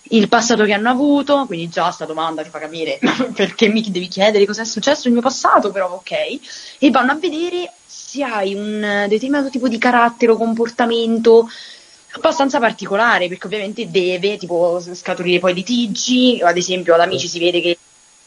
il 0.08 0.28
passato 0.28 0.64
che 0.66 0.74
hanno 0.74 0.90
avuto, 0.90 1.46
quindi 1.46 1.70
già 1.70 1.90
sta 1.90 2.06
domanda 2.06 2.44
ti 2.44 2.50
fa 2.50 2.60
capire 2.60 3.00
perché 3.34 3.68
mi 3.68 3.82
devi 3.90 4.08
chiedere 4.08 4.46
cosa 4.46 4.62
è 4.62 4.66
successo 4.66 5.04
nel 5.06 5.14
mio 5.14 5.22
passato, 5.22 5.72
però 5.72 5.90
ok, 5.92 6.12
e 6.78 6.92
vanno 6.92 7.14
a 7.14 7.16
vedere 7.16 7.72
se 7.86 8.24
hai 8.24 8.54
un 8.54 9.06
determinato 9.08 9.50
tipo 9.50 9.68
di 9.68 9.78
carattere 9.78 10.34
o 10.34 10.38
comportamento 10.38 11.50
abbastanza 12.16 12.60
particolare, 12.60 13.28
perché 13.28 13.48
ovviamente 13.48 13.90
deve 13.90 14.38
tipo 14.38 14.80
scaturire 14.94 15.40
poi 15.40 15.54
litigi, 15.54 16.42
ad 16.44 16.58
esempio 16.58 16.94
ad 16.94 17.02
amici 17.02 17.28
si 17.28 17.40
vede 17.40 17.62
che 17.62 17.78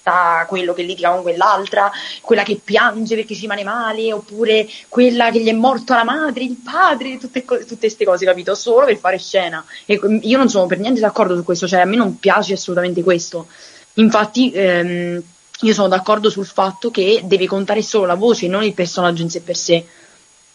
sta 0.00 0.44
quello 0.48 0.72
che 0.72 0.82
litiga 0.82 1.10
con 1.10 1.22
quell'altra, 1.22 1.90
quella 2.20 2.44
che 2.44 2.60
piange 2.62 3.16
perché 3.16 3.34
ci 3.34 3.40
rimane 3.40 3.64
male, 3.64 4.12
oppure 4.12 4.68
quella 4.88 5.30
che 5.30 5.40
gli 5.40 5.48
è 5.48 5.52
morto 5.52 5.94
la 5.94 6.04
madre, 6.04 6.44
il 6.44 6.56
padre, 6.62 7.18
tutte 7.18 7.44
queste 7.44 8.04
cose, 8.04 8.24
capito? 8.24 8.54
Solo 8.54 8.86
per 8.86 8.98
fare 8.98 9.18
scena. 9.18 9.64
E 9.84 10.00
io 10.22 10.38
non 10.38 10.48
sono 10.48 10.66
per 10.66 10.78
niente 10.78 11.00
d'accordo 11.00 11.34
su 11.34 11.42
questo, 11.42 11.66
cioè 11.66 11.80
a 11.80 11.84
me 11.84 11.96
non 11.96 12.18
piace 12.18 12.52
assolutamente 12.54 13.02
questo. 13.02 13.48
Infatti, 13.94 14.52
ehm, 14.52 15.22
io 15.60 15.72
sono 15.72 15.88
d'accordo 15.88 16.30
sul 16.30 16.46
fatto 16.46 16.90
che 16.90 17.22
deve 17.24 17.46
contare 17.46 17.82
solo 17.82 18.06
la 18.06 18.14
voce, 18.14 18.46
non 18.46 18.62
il 18.62 18.74
personaggio 18.74 19.22
in 19.22 19.30
sé 19.30 19.40
per 19.40 19.56
sé. 19.56 19.84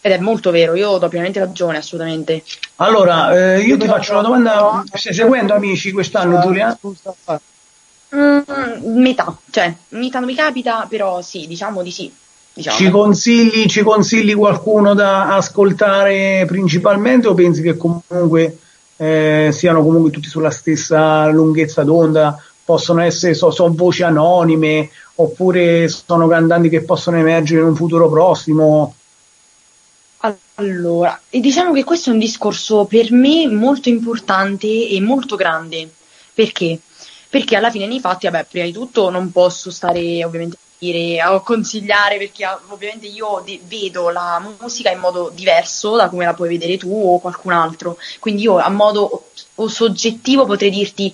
Ed 0.04 0.10
è 0.10 0.18
molto 0.18 0.50
vero, 0.50 0.74
io 0.74 0.98
do 0.98 1.06
pienamente 1.06 1.38
ragione, 1.38 1.78
assolutamente. 1.78 2.42
Allora, 2.76 3.54
eh, 3.54 3.60
io 3.60 3.76
ti 3.76 3.86
faccio 3.86 4.12
una 4.14 4.22
domanda. 4.22 4.82
Stai 4.92 5.14
seguendo, 5.14 5.54
amici, 5.54 5.92
quest'anno, 5.92 6.40
Giulia? 6.40 6.76
Mm, 8.14 8.98
metà, 8.98 9.36
cioè, 9.48 9.72
ogni 9.92 10.10
tanto 10.10 10.26
mi 10.26 10.34
capita, 10.34 10.86
però 10.88 11.22
sì, 11.22 11.46
diciamo 11.46 11.82
di 11.82 11.92
sì. 11.92 12.12
Diciamo. 12.52 12.76
Ci 12.76 12.90
consigli, 12.90 13.66
ci 13.66 13.82
consigli 13.82 14.34
qualcuno 14.34 14.92
da 14.92 15.36
ascoltare 15.36 16.44
principalmente 16.46 17.28
o 17.28 17.34
pensi 17.34 17.62
che 17.62 17.76
comunque 17.76 18.58
eh, 18.96 19.50
siano 19.52 19.82
comunque 19.82 20.10
tutti 20.10 20.28
sulla 20.28 20.50
stessa 20.50 21.28
lunghezza 21.28 21.84
d'onda? 21.84 22.42
Possono 22.64 23.02
essere, 23.02 23.34
so, 23.34 23.52
so 23.52 23.72
voci 23.72 24.02
anonime 24.02 24.90
oppure 25.14 25.88
sono 25.88 26.26
cantanti 26.26 26.68
che 26.68 26.82
possono 26.82 27.18
emergere 27.18 27.60
in 27.60 27.68
un 27.68 27.76
futuro 27.76 28.10
prossimo? 28.10 28.96
Allora, 30.54 31.20
diciamo 31.28 31.72
che 31.72 31.84
questo 31.84 32.10
è 32.10 32.12
un 32.12 32.18
discorso 32.18 32.84
per 32.84 33.12
me 33.12 33.46
molto 33.48 33.88
importante 33.88 34.66
e 34.66 35.00
molto 35.00 35.36
grande. 35.36 35.90
Perché? 36.34 36.80
perché 37.32 37.56
alla 37.56 37.70
fine 37.70 37.86
nei 37.86 37.98
fatti, 37.98 38.28
vabbè, 38.28 38.44
prima 38.44 38.66
di 38.66 38.72
tutto 38.72 39.08
non 39.08 39.32
posso 39.32 39.70
stare 39.70 40.22
ovviamente 40.22 40.56
a 40.56 40.58
dire 40.76 41.18
a 41.18 41.40
consigliare 41.40 42.18
perché 42.18 42.44
ah, 42.44 42.60
ovviamente 42.68 43.06
io 43.06 43.42
de- 43.42 43.58
vedo 43.64 44.10
la 44.10 44.38
musica 44.60 44.90
in 44.90 44.98
modo 44.98 45.30
diverso 45.34 45.96
da 45.96 46.10
come 46.10 46.26
la 46.26 46.34
puoi 46.34 46.50
vedere 46.50 46.76
tu 46.76 46.92
o 46.92 47.20
qualcun 47.20 47.52
altro. 47.52 47.96
Quindi 48.18 48.42
io 48.42 48.58
a 48.58 48.68
modo 48.68 49.30
o 49.54 49.66
soggettivo 49.68 50.44
potrei 50.44 50.68
dirti 50.68 51.10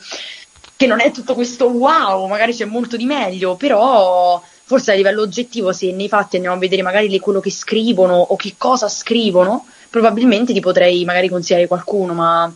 che 0.75 0.87
non 0.89 0.99
è 1.01 1.13
tutto 1.13 1.35
questo 1.35 1.67
wow, 1.69 2.27
magari 2.27 2.53
c'è 2.53 2.65
molto 2.65 2.97
di 2.97 3.05
meglio, 3.05 3.55
però 3.55 4.43
forse 4.69 4.93
a 4.93 4.95
livello 4.95 5.23
oggettivo 5.23 5.73
se 5.73 5.91
nei 5.93 6.09
fatti 6.09 6.37
andiamo 6.37 6.57
a 6.57 6.59
vedere 6.61 6.83
magari 6.83 7.09
le- 7.09 7.21
quello 7.21 7.41
che 7.41 7.51
scrivono 7.51 8.17
o 8.17 8.37
che 8.37 8.55
cosa 8.59 8.87
scrivono, 8.87 9.65
probabilmente 9.89 10.53
ti 10.53 10.61
potrei 10.61 11.07
magari 11.07 11.31
consigliare 11.31 11.67
qualcuno, 11.67 12.13
ma 12.13 12.55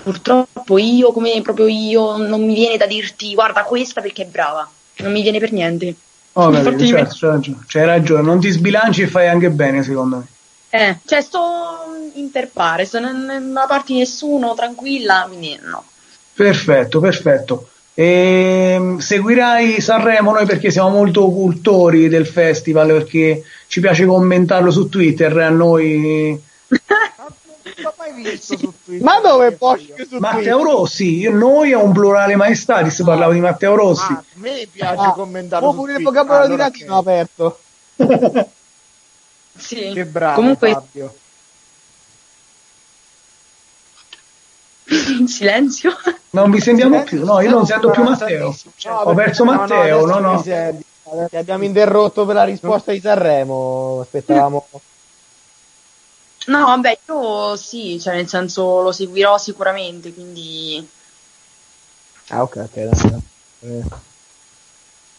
purtroppo 0.00 0.78
io 0.78 1.10
come 1.10 1.42
proprio 1.42 1.66
io 1.66 2.16
non 2.16 2.44
mi 2.46 2.54
viene 2.54 2.76
da 2.76 2.86
dirti 2.86 3.34
guarda 3.34 3.64
questa 3.64 4.00
perché 4.00 4.22
è 4.22 4.26
brava, 4.26 4.68
non 4.98 5.10
mi 5.10 5.22
viene 5.22 5.40
per 5.40 5.52
niente. 5.52 5.92
Oh, 6.34 6.52
certo, 6.54 6.76
c'hai 6.84 6.92
ragione, 6.92 7.64
c'hai 7.66 7.84
ragione, 7.84 8.22
non 8.22 8.38
ti 8.38 8.48
sbilanci 8.50 9.02
e 9.02 9.06
fai 9.08 9.26
anche 9.26 9.50
bene 9.50 9.82
secondo 9.82 10.18
me. 10.18 10.26
Eh, 10.70 10.98
cioè 11.04 11.20
sto 11.20 11.40
inter 12.14 12.48
pares, 12.48 12.94
non, 12.94 13.24
non 13.24 13.52
da 13.52 13.64
parte 13.66 13.92
di 13.92 13.98
nessuno, 13.98 14.54
tranquilla, 14.54 15.24
quindi 15.26 15.58
no. 15.62 15.82
Perfetto, 16.34 17.00
perfetto. 17.00 17.68
Ehm, 18.00 18.98
seguirai 18.98 19.80
Sanremo 19.80 20.30
noi 20.32 20.46
perché 20.46 20.70
siamo 20.70 20.90
molto 20.90 21.28
cultori 21.32 22.08
del 22.08 22.28
festival, 22.28 22.86
perché 22.86 23.42
ci 23.66 23.80
piace 23.80 24.06
commentarlo 24.06 24.70
su 24.70 24.88
Twitter, 24.88 25.36
a 25.38 25.48
noi 25.48 26.40
Non 26.68 26.80
l'ho 27.82 27.94
mai 27.98 28.12
visto 28.22 28.56
su 28.56 28.72
Twitter. 28.84 29.02
Ma 29.04 29.18
dove 29.20 29.50
Bosch 29.50 30.06
su 30.08 30.16
Matteo 30.18 30.62
Rossi, 30.62 31.18
io- 31.18 31.32
noi 31.32 31.72
è 31.72 31.74
un 31.74 31.90
plurale 31.92 32.36
maestatis, 32.36 33.02
parlavo 33.02 33.32
di 33.32 33.40
Matteo 33.40 33.74
Rossi. 33.74 34.12
Ah, 34.12 34.18
a 34.18 34.24
me 34.34 34.68
piace 34.70 35.02
Ah, 35.02 35.12
commentarlo 35.12 35.72
pure 35.74 35.94
il 35.96 36.02
vocabolario 36.04 36.46
di 36.46 36.52
Allora, 36.54 36.68
latino 36.68 36.94
ok. 36.98 37.00
aperto. 37.00 37.58
Sì. 39.58 39.90
Che 39.92 40.04
bravo 40.04 40.36
Comunque, 40.36 40.70
Fabio. 40.70 41.14
In 45.18 45.28
silenzio. 45.28 45.96
Non 46.30 46.50
vi 46.50 46.60
sentiamo 46.60 47.02
più, 47.04 47.24
no, 47.24 47.40
io 47.40 47.50
non 47.50 47.66
sento 47.66 47.90
più 47.90 48.02
Matteo. 48.02 48.56
Ho 48.86 49.14
perso 49.14 49.44
Matteo, 49.44 50.06
no, 50.06 50.18
no. 50.18 50.40
Ti 50.42 51.36
abbiamo 51.36 51.64
interrotto 51.64 52.26
per 52.26 52.34
la 52.34 52.44
risposta 52.44 52.92
di 52.92 53.00
Sanremo. 53.00 54.00
Aspettavamo. 54.02 54.68
No, 56.46 56.64
vabbè, 56.64 56.98
io 57.06 57.56
sì, 57.56 58.00
cioè 58.00 58.14
nel 58.14 58.28
senso 58.28 58.80
lo 58.80 58.92
seguirò 58.92 59.36
sicuramente, 59.36 60.12
quindi 60.14 60.86
Ah, 62.28 62.42
ok, 62.42 62.56
ok. 62.56 62.74
dai. 62.74 63.22
Eh. 63.60 63.82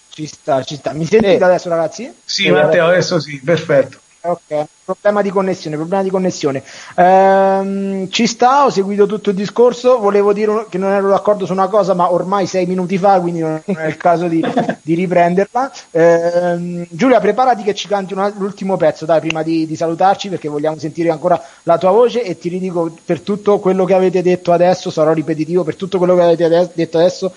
Ci 0.10 0.26
sta, 0.26 0.64
ci 0.64 0.76
sta. 0.76 0.92
Mi 0.94 1.06
sentite 1.06 1.38
Eh. 1.38 1.44
adesso 1.44 1.70
ragazzi? 1.70 2.12
Sì, 2.26 2.50
Matteo, 2.50 2.88
adesso 2.88 3.20
sì, 3.20 3.40
perfetto. 3.40 4.00
Ok, 4.22 4.66
problema 4.84 5.22
di 5.22 5.30
connessione, 5.30 5.78
problema 5.78 6.04
di 6.04 6.10
connessione. 6.10 6.62
Ehm, 6.98 8.10
ci 8.10 8.28
sta, 8.28 8.66
ho 8.66 8.70
seguito 8.70 9.06
tutto 9.06 9.30
il 9.30 9.36
discorso, 9.38 9.98
volevo 9.98 10.34
dire 10.34 10.52
un- 10.52 10.66
che 10.68 10.78
non 10.78 10.92
ero 10.92 11.08
d'accordo 11.08 11.46
su 11.46 11.54
una 11.54 11.70
cosa, 11.70 11.94
ma 11.94 12.12
ormai 12.12 12.46
sei 12.46 12.66
minuti 12.66 12.98
fa, 12.98 13.18
quindi 13.22 13.40
non 13.40 13.62
è 13.66 13.86
il 13.86 13.96
caso 13.96 14.28
di, 14.28 14.42
di 14.84 14.94
riprenderla. 14.96 15.72
Ehm, 15.92 16.86
Giulia, 16.90 17.22
preparati 17.22 17.64
che 17.64 17.74
ci 17.74 17.88
canti 17.88 18.12
una- 18.12 18.34
l'ultimo 18.38 18.76
pezzo, 18.76 19.06
dai, 19.06 19.22
prima 19.22 19.42
di, 19.42 19.66
di 19.66 19.76
salutarci, 19.78 20.28
perché 20.28 20.50
vogliamo 20.50 20.78
sentire 20.78 21.12
ancora 21.12 21.42
la 21.64 21.78
tua 21.78 21.92
voce 21.92 22.22
e 22.22 22.38
ti 22.38 22.50
ridico 22.50 22.94
per 23.06 23.22
tutto 23.22 23.60
quello 23.60 23.86
che 23.86 23.94
avete 23.94 24.22
detto 24.22 24.52
adesso, 24.52 24.92
sarò 24.92 25.14
ripetitivo, 25.14 25.64
per 25.64 25.76
tutto 25.78 25.98
quello 25.98 26.16
che 26.16 26.22
avete 26.24 26.70
detto 26.74 26.98
adesso, 26.98 27.34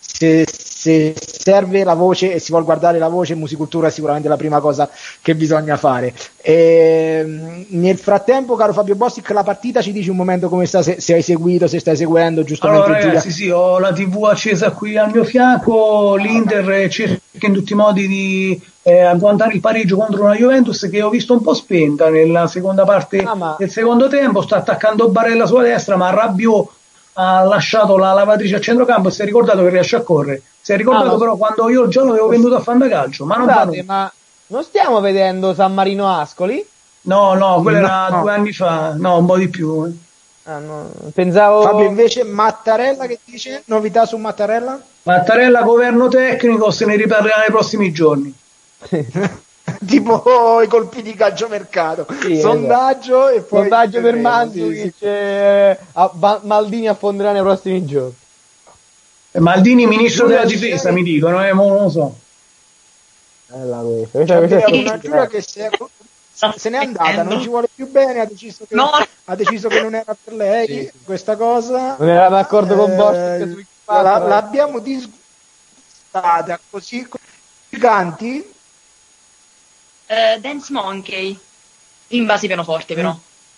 se, 0.00 0.44
se 0.78 1.12
serve 1.20 1.82
la 1.82 1.94
voce 1.94 2.32
e 2.32 2.38
si 2.38 2.50
vuole 2.50 2.64
guardare 2.64 3.00
la 3.00 3.08
voce, 3.08 3.34
musicultura 3.34 3.88
è 3.88 3.90
sicuramente 3.90 4.28
la 4.28 4.36
prima 4.36 4.60
cosa 4.60 4.88
che 5.20 5.34
bisogna 5.34 5.76
fare. 5.76 6.14
Ehm, 6.40 7.64
nel 7.70 7.98
frattempo, 7.98 8.54
caro 8.54 8.72
Fabio 8.72 8.94
Bossic, 8.94 9.28
la 9.30 9.42
partita 9.42 9.82
ci 9.82 9.90
dici 9.90 10.08
un 10.08 10.14
momento 10.14 10.48
come 10.48 10.66
sta, 10.66 10.80
se, 10.82 11.00
se 11.00 11.14
hai 11.14 11.22
seguito, 11.22 11.66
se 11.66 11.80
stai 11.80 11.96
seguendo, 11.96 12.44
giusto 12.44 12.68
Allora 12.68 12.92
ragazzi, 12.92 13.32
sì, 13.32 13.50
ho 13.50 13.80
la 13.80 13.92
TV 13.92 14.22
accesa 14.26 14.70
qui 14.70 14.96
al 14.96 15.10
mio 15.10 15.24
fianco, 15.24 16.14
l'Inter 16.14 16.88
cerca 16.88 17.46
in 17.46 17.52
tutti 17.52 17.72
i 17.72 17.76
modi 17.76 18.06
di 18.06 18.62
eh, 18.82 19.00
agguantare 19.00 19.54
il 19.54 19.60
pareggio 19.60 19.96
contro 19.96 20.22
una 20.22 20.36
Juventus 20.36 20.88
che 20.88 21.02
ho 21.02 21.10
visto 21.10 21.32
un 21.32 21.42
po' 21.42 21.54
spenta 21.54 22.08
nella 22.08 22.46
seconda 22.46 22.84
parte 22.84 23.18
Ah, 23.18 23.34
ma- 23.34 23.56
del 23.58 23.70
secondo 23.70 24.06
tempo, 24.06 24.42
sta 24.42 24.58
attaccando 24.58 25.08
Barella 25.08 25.44
sulla 25.44 25.62
destra, 25.62 25.96
ma 25.96 26.10
Rabiot 26.10 26.76
ha 27.20 27.42
lasciato 27.44 27.96
la 27.96 28.12
lavatrice 28.12 28.54
a 28.56 28.60
centrocampo 28.60 29.08
e 29.08 29.10
si 29.10 29.22
è 29.22 29.24
ricordato 29.24 29.62
che 29.62 29.70
riesce 29.70 29.96
a 29.96 30.02
correre. 30.02 30.40
Si 30.60 30.72
è 30.72 30.76
ricordato 30.76 31.06
Ah, 31.08 31.12
ma- 31.12 31.18
però 31.18 31.36
quando 31.36 31.68
io 31.68 31.88
già 31.88 32.04
l'avevo 32.04 32.28
venduto 32.28 32.54
a 32.54 32.60
Fantacalcio, 32.60 33.24
ma 33.24 33.36
non 33.36 33.48
Scusate, 33.48 33.82
ma 33.82 34.12
non 34.48 34.62
stiamo 34.62 35.00
vedendo 35.00 35.52
San 35.52 35.74
Marino 35.74 36.08
Ascoli? 36.08 36.64
No, 37.02 37.34
no, 37.34 37.60
quello 37.62 37.78
era 37.78 38.08
No. 38.10 38.20
due 38.20 38.32
anni 38.32 38.52
fa, 38.52 38.94
no, 38.96 39.18
un 39.18 39.26
po' 39.26 39.36
di 39.36 39.48
più. 39.48 39.84
eh. 39.86 40.50
Ah, 40.50 40.58
no, 40.58 40.90
pensavo. 41.12 41.62
Fabio 41.62 41.86
invece 41.86 42.22
Mattarella 42.24 43.06
che 43.06 43.18
dice? 43.24 43.62
Novità 43.66 44.06
su 44.06 44.16
Mattarella? 44.16 44.80
Mattarella, 45.02 45.62
governo 45.62 46.08
tecnico, 46.08 46.70
se 46.70 46.86
ne 46.86 46.96
riparlerà 46.96 47.38
nei 47.38 47.50
prossimi 47.50 47.90
giorni. 47.92 48.32
tipo 49.86 50.60
i 50.62 50.66
colpi 50.66 51.02
di 51.02 51.14
calciomercato 51.14 52.06
Sì, 52.20 52.40
sondaggio 52.40 53.28
e 53.28 53.40
poi 53.42 53.60
Sondaggio 53.60 54.00
per 54.00 54.16
Mandzukic. 54.16 54.82
sì, 54.82 54.92
sì. 54.98 55.04
eh, 55.04 55.78
a- 55.92 56.10
Ba- 56.12 56.40
Maldini 56.42 56.88
affonderà 56.88 57.32
nei 57.32 57.42
prossimi 57.42 57.84
giorni. 57.84 58.14
Maldini, 59.32 59.86
ministro 59.86 60.26
della 60.26 60.44
difesa, 60.44 60.90
mi 60.90 61.02
dicono, 61.02 61.44
eh, 61.46 61.52
non 61.52 61.82
lo 61.82 61.90
so. 61.90 62.14
Bella 63.46 63.78
questa. 64.10 64.38
questa, 64.38 64.38
questa 64.38 64.56
è 64.58 64.76
una. 64.80 64.98
Giulia 64.98 65.26
che 65.26 65.40
se, 65.42 65.70
se 66.56 66.68
n'è 66.70 66.78
andata, 66.78 67.22
non 67.22 67.40
ci 67.40 67.48
vuole 67.48 67.68
più 67.72 67.88
bene, 67.88 68.20
ha 68.20 68.24
deciso 68.24 68.64
che, 68.68 68.74
No. 68.74 68.90
ha 69.24 69.34
deciso 69.36 69.68
che 69.68 69.80
non 69.80 69.94
era 69.94 70.16
per 70.22 70.34
lei 70.34 70.66
Sì. 70.66 70.90
questa 71.04 71.36
cosa. 71.36 71.96
Non 71.98 72.08
era 72.08 72.28
d'accordo 72.28 72.74
con 72.74 72.90
Eh, 72.90 72.94
Bosch 72.96 73.50
su 73.52 73.60
X 73.60 73.66
la- 73.86 74.18
l'abbiamo 74.18 74.80
disgustata 74.80 76.58
così 76.70 77.06
così 77.08 77.80
canti 77.80 78.52
Eh, 80.08 80.38
Dance 80.40 80.72
Monkey. 80.72 81.38
In 82.08 82.24
base 82.24 82.46
pianoforte, 82.46 82.94
però. 82.94 83.14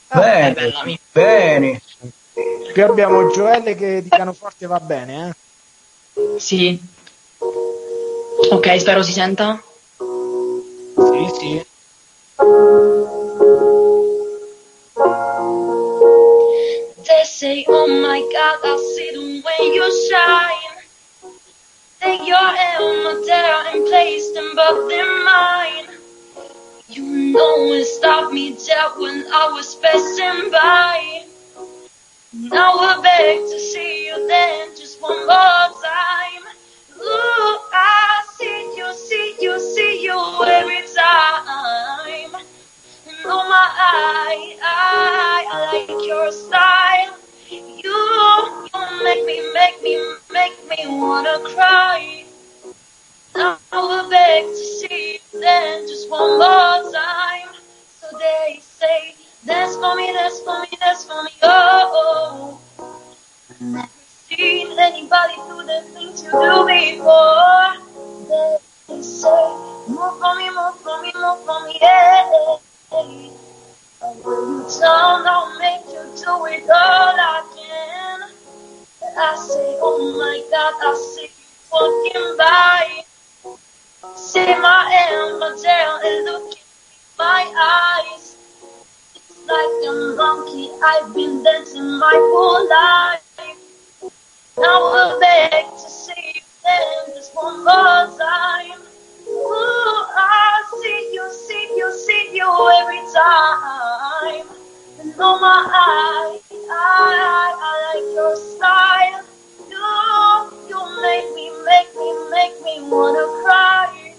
Ah, 0.09 0.19
bene, 0.19 0.49
è 0.49 0.53
bella, 0.53 0.85
mi- 0.85 0.99
bene. 1.13 1.81
qui 2.73 2.83
abbiamo 2.83 3.31
Gioelle 3.31 3.77
che 3.77 4.03
di 4.03 4.09
pianoforte 4.09 4.67
va 4.67 4.81
bene 4.81 5.35
eh? 6.15 6.39
Sì. 6.41 6.81
Ok, 8.51 8.81
spero 8.81 9.03
si 9.03 9.13
senta. 9.13 9.63
sì 10.97 11.31
sì 11.39 11.65
They 17.07 17.25
say, 17.25 17.65
oh 17.69 17.87
my 17.89 18.21
God, 18.21 18.59
I 18.65 18.77
see 18.95 19.11
the 19.13 19.43
way 19.45 19.75
you 19.75 19.87
shine. 20.09 20.77
Take 22.01 22.27
your 22.27 22.37
helmet 22.37 23.27
there 23.27 23.67
and 23.73 23.87
place 23.87 24.31
them 24.33 24.55
both 24.55 24.91
in 24.93 25.25
mine. 25.25 26.00
You 26.91 27.05
know 27.33 27.73
it 27.73 27.85
stopped 27.85 28.33
me 28.33 28.51
dead 28.51 28.91
when 28.99 29.25
I 29.33 29.51
was 29.53 29.77
passing 29.77 30.51
by. 30.51 31.25
Now 32.33 32.75
I 32.79 33.01
beg 33.01 33.39
to 33.49 33.59
see 33.61 34.07
you 34.09 34.27
then 34.27 34.71
just 34.77 35.01
one 35.01 35.17
more 35.25 35.69
time. 35.85 36.45
Ooh, 36.99 37.59
I 37.73 38.23
see 38.37 38.75
you, 38.77 38.93
see 38.93 39.37
you, 39.41 39.61
see 39.61 40.03
you 40.03 40.19
every 40.45 40.83
time. 40.93 42.35
And 42.35 43.17
oh 43.25 43.49
my, 43.49 43.69
I, 43.79 44.57
I, 44.61 45.47
I 45.53 45.73
like 45.73 46.07
your 46.07 46.33
style. 46.33 47.17
You, 47.49 47.95
you 48.75 49.05
make 49.05 49.25
me, 49.27 49.53
make 49.55 49.83
me, 49.83 49.95
make 50.33 50.69
me 50.69 50.87
wanna 50.89 51.39
cry. 51.55 52.25
Now 53.35 53.59
I 53.73 54.09
beg 54.11 54.47
to 54.47 54.57
see 54.57 55.21
you 55.35 55.41
then 55.41 55.89
just 55.89 56.11
one 56.11 56.39
more 56.39 56.93
time. 56.93 57.55
So 58.01 58.19
they 58.19 58.61
say, 58.61 59.15
dance 59.47 59.77
for 59.77 59.97
me, 59.97 60.13
dance 60.13 60.41
for 60.41 60.61
me, 60.63 60.69
dance 60.81 61.05
for 61.05 61.23
me, 61.25 61.31
oh. 61.43 61.91
oh. 61.95 62.61
Never 63.61 63.89
seen 64.29 64.79
anybody 64.79 65.35
do 65.49 65.65
the 65.65 65.83
things 65.95 66.23
you 66.25 66.31
do 66.31 66.67
before. 66.67 67.75
They 68.89 69.03
say, 69.03 69.47
move 69.89 70.19
for 70.21 70.37
me, 70.37 70.51
move 70.51 70.81
for 70.83 71.03
me, 71.03 71.13
move 71.15 71.47
for 71.47 71.67
me, 71.67 71.79
yeah. 71.81 72.59
Will 74.25 74.63
you 74.65 74.81
down, 74.81 75.27
I'll 75.27 75.59
make 75.59 75.87
you 75.87 76.05
do 76.17 76.47
it 76.47 76.71
all 76.71 77.17
again. 77.41 78.21
I 79.19 79.37
say, 79.37 79.79
oh 79.81 80.17
my 80.19 80.43
God, 80.51 80.75
I 80.83 80.95
see 80.97 81.23
you 81.25 81.47
walking 81.73 82.37
by. 82.39 83.05
See 84.01 84.41
my 84.41 84.91
hand, 84.91 85.39
my 85.41 85.55
tail, 85.63 86.01
and 86.03 86.25
look 86.25 86.53
in 86.53 86.59
my 87.19 87.45
eyes. 87.55 88.35
It's 89.15 89.39
like 89.47 89.89
a 89.89 90.15
monkey, 90.17 90.71
I've 90.83 91.15
been 91.15 91.43
dancing 91.43 91.99
my 91.99 92.15
whole 92.15 92.67
life. 92.67 93.21
Now 94.57 94.65
I 94.65 95.13
will 95.13 95.21
beg 95.21 95.65
to 95.67 95.91
see 95.91 96.43
then 96.65 97.15
just 97.15 97.35
one 97.35 97.59
more 97.63 98.19
time. 98.19 98.81
Ooh, 99.29 100.07
I 100.17 100.65
see 100.83 101.11
you, 101.13 101.33
see 101.33 101.75
you, 101.77 101.93
see 101.93 102.31
you 102.33 102.49
every 102.81 103.05
time. 103.13 104.47
And 105.01 105.15
oh 105.19 105.39
my, 105.41 105.69
I, 105.73 106.41
I, 106.53 107.55
I 107.69 107.95
like 107.95 108.15
your 108.15 108.37
style. 108.37 109.25
You, 109.81 110.69
you 110.69 111.03
make 111.03 111.35
me, 111.35 111.51
make 111.65 111.97
me, 111.97 112.31
make 112.31 112.63
me 112.63 112.83
wanna 112.91 113.27
cry. 113.45 114.15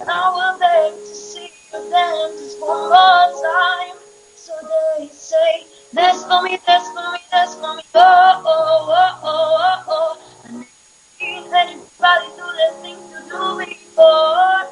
I 0.00 0.30
will 0.34 0.58
beg 0.60 1.00
to 1.00 1.14
see 1.14 1.50
you 1.72 1.90
just 2.38 2.60
one 2.60 2.90
more 2.90 3.42
time. 3.42 3.98
So 4.36 4.52
they 4.98 5.08
say, 5.12 5.66
that's 5.94 6.24
for 6.24 6.42
me, 6.42 6.58
that's 6.66 6.88
for 6.90 7.12
me, 7.12 7.20
that's 7.32 7.54
for 7.56 7.76
me. 7.76 7.82
Oh, 7.94 8.42
oh, 8.46 8.88
oh, 8.90 9.20
oh, 9.24 9.84
oh, 9.88 10.18
oh. 10.50 10.64
Anybody 11.20 12.26
do 12.36 12.46
the 12.60 12.82
things 12.82 13.10
you 13.10 13.30
do 13.30 13.58
before. 13.58 14.62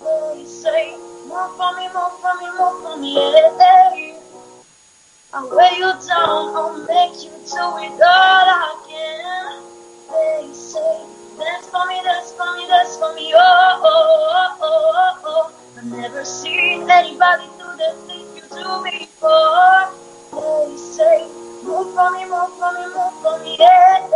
They 0.00 0.46
say, 0.46 0.96
more 1.28 1.50
for 1.56 1.76
me, 1.76 1.88
more 1.92 2.12
for 2.20 2.34
me, 2.40 2.58
more 2.58 2.82
for 2.82 2.96
me, 2.98 3.14
yeah. 3.14 4.17
I'll 5.32 5.48
weigh 5.56 5.76
you 5.78 5.92
down, 6.08 6.56
I'll 6.56 6.78
make 6.88 7.22
you 7.22 7.30
do 7.30 7.66
it 7.78 8.02
all 8.02 8.02
I 8.02 8.82
can. 8.88 9.62
They 10.10 10.52
say, 10.54 11.06
that's 11.38 11.68
for 11.70 11.86
me, 11.86 12.00
that's 12.04 12.32
for 12.32 12.56
me, 12.56 12.66
that's 12.68 12.96
for 12.98 13.14
me, 13.14 13.32
oh, 13.36 13.38
oh, 13.38 14.28
oh, 14.32 14.58
oh, 14.60 14.62
oh, 14.64 15.22
oh. 15.24 15.78
I've 15.78 15.84
never 15.86 16.24
seen 16.24 16.90
anybody 16.90 17.46
do 17.60 17.68
the 17.78 17.94
things 18.08 18.36
you 18.36 18.42
do 18.50 18.82
before. 18.82 19.94
They 20.34 20.76
say, 20.98 21.28
move 21.62 21.94
for 21.94 22.10
me, 22.10 22.24
move 22.26 22.58
for 22.58 22.72
me, 22.74 22.86
move 22.90 23.22
for 23.22 23.38
me, 23.44 23.56
yeah. 23.60 24.08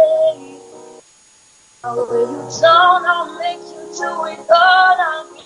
I'll 1.84 2.06
weigh 2.10 2.20
you 2.20 2.48
down, 2.60 3.06
I'll 3.06 3.38
make 3.38 3.60
you 3.60 3.84
do 3.98 4.26
it 4.26 4.50
all 4.50 4.98
I 5.00 5.41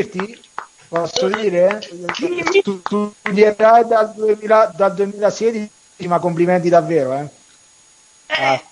dirti? 0.00 0.40
Posso 0.88 1.28
dire? 1.28 1.80
Tu, 2.62 2.82
tu 2.82 3.12
studierai 3.20 3.86
dal, 3.86 4.12
2000 4.14 4.72
dal 4.76 4.94
2016, 4.94 5.70
ma 6.06 6.18
complimenti 6.18 6.68
davvero, 6.68 7.14
eh. 7.14 7.28
Eh, 8.26 8.62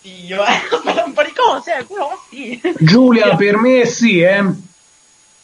Dio, 0.00 0.44
eh, 0.44 0.60
un 1.04 1.12
po' 1.12 1.22
di 1.22 1.32
cose, 1.32 1.78
eh, 1.78 1.84
però 1.84 2.10
sì. 2.28 2.60
Giulia, 2.78 3.36
per 3.36 3.58
me 3.58 3.86
sì, 3.86 4.20
eh. 4.20 4.44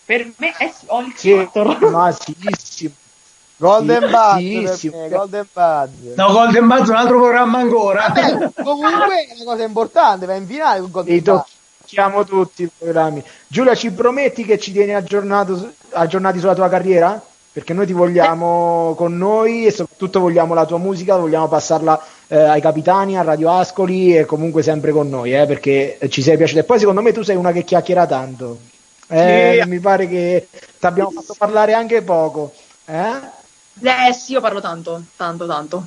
Per 0.04 0.32
me 0.36 0.54
eh 0.58 0.72
sì, 0.76 0.84
ho 0.86 1.00
il 1.02 1.12
Sì, 1.14 1.48
quattro. 1.52 1.90
ma 1.90 2.10
sì. 2.12 2.92
Golden 3.60 4.02
Sì, 4.36 4.60
Buzz, 4.60 4.74
sì, 4.74 4.90
Golden 4.90 5.48
Buzz. 5.52 6.14
No, 6.16 6.32
Golden 6.32 6.66
Buzz 6.66 6.86
è 6.86 6.90
un 6.90 6.96
altro 6.96 7.20
programma 7.20 7.58
ancora. 7.58 8.08
Vabbè, 8.08 8.52
comunque 8.62 9.26
è 9.26 9.34
una 9.34 9.44
cosa 9.44 9.64
importante, 9.64 10.26
va 10.26 10.34
in 10.34 10.46
finale 10.46 10.80
con 10.80 10.90
Golden 10.90 11.22
Buzz. 11.22 11.56
Tocchiamo 11.88 12.24
tutti 12.24 12.64
i 12.64 12.70
programmi. 12.76 13.24
Giulia, 13.46 13.74
ci 13.74 13.90
prometti 13.90 14.44
che 14.44 14.58
ci 14.58 14.72
tieni 14.72 14.94
aggiornato, 14.94 15.72
aggiornati 15.92 16.38
sulla 16.38 16.54
tua 16.54 16.68
carriera? 16.68 17.20
Perché 17.50 17.72
noi 17.72 17.86
ti 17.86 17.92
vogliamo 17.94 18.94
con 18.94 19.16
noi 19.16 19.66
e 19.66 19.70
soprattutto 19.70 20.20
vogliamo 20.20 20.54
la 20.54 20.66
tua 20.66 20.78
musica, 20.78 21.16
vogliamo 21.16 21.48
passarla 21.48 22.00
eh, 22.28 22.36
ai 22.36 22.60
capitani, 22.60 23.18
a 23.18 23.22
Radio 23.22 23.50
Ascoli 23.50 24.16
e 24.16 24.26
comunque 24.26 24.62
sempre 24.62 24.92
con 24.92 25.08
noi, 25.08 25.34
eh, 25.34 25.46
perché 25.46 25.98
ci 26.08 26.22
sei 26.22 26.36
piaciuto. 26.36 26.60
E 26.60 26.64
poi 26.64 26.78
secondo 26.78 27.00
me 27.00 27.12
tu 27.12 27.22
sei 27.22 27.36
una 27.36 27.50
che 27.50 27.64
chiacchiera 27.64 28.06
tanto. 28.06 28.58
Eh, 29.08 29.60
Sì. 29.62 29.68
Mi 29.68 29.80
pare 29.80 30.06
che 30.06 30.48
ti 30.78 30.86
abbiamo 30.86 31.10
fatto 31.10 31.34
parlare 31.36 31.72
anche 31.72 32.02
poco. 32.02 32.52
Eh? 32.84 33.36
Eh 33.82 34.12
sì, 34.12 34.32
io 34.32 34.40
parlo 34.40 34.60
tanto, 34.60 35.02
tanto, 35.16 35.46
tanto. 35.46 35.86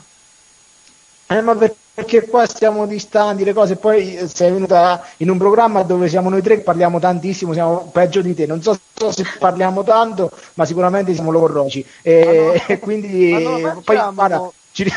Eh, 1.32 1.42
ma 1.42 1.56
per- 1.56 1.74
perché 1.94 2.28
qua 2.28 2.46
stiamo 2.46 2.86
distanti, 2.86 3.46
le 3.46 3.54
cose, 3.54 3.78
poi 3.78 4.16
eh, 4.18 4.28
sei 4.28 4.52
venuta 4.52 5.02
in 5.18 5.30
un 5.30 5.38
programma 5.38 5.82
dove 5.84 6.10
siamo 6.10 6.30
noi 6.30 6.42
tre 6.42 6.58
che 6.58 6.62
parliamo 6.64 7.00
tantissimo, 7.00 7.54
siamo 7.54 7.90
peggio 7.92 8.22
di 8.22 8.34
te, 8.36 8.46
non 8.46 8.62
so, 8.62 8.78
so 8.94 9.12
se 9.12 9.24
parliamo 9.40 9.82
tanto, 9.84 10.30
ma 10.56 10.66
sicuramente 10.66 11.14
siamo 11.14 11.32
logorroci. 11.32 11.86
E, 12.02 12.26
Ma 12.26 12.32
no, 12.34 12.54
e 12.68 12.80
quindi 12.80 13.32
ma 13.32 13.40
non 13.40 13.82
poi 13.82 13.96
facciamo. 13.96 14.12
guarda, 14.14 14.50
ci- 14.74 14.94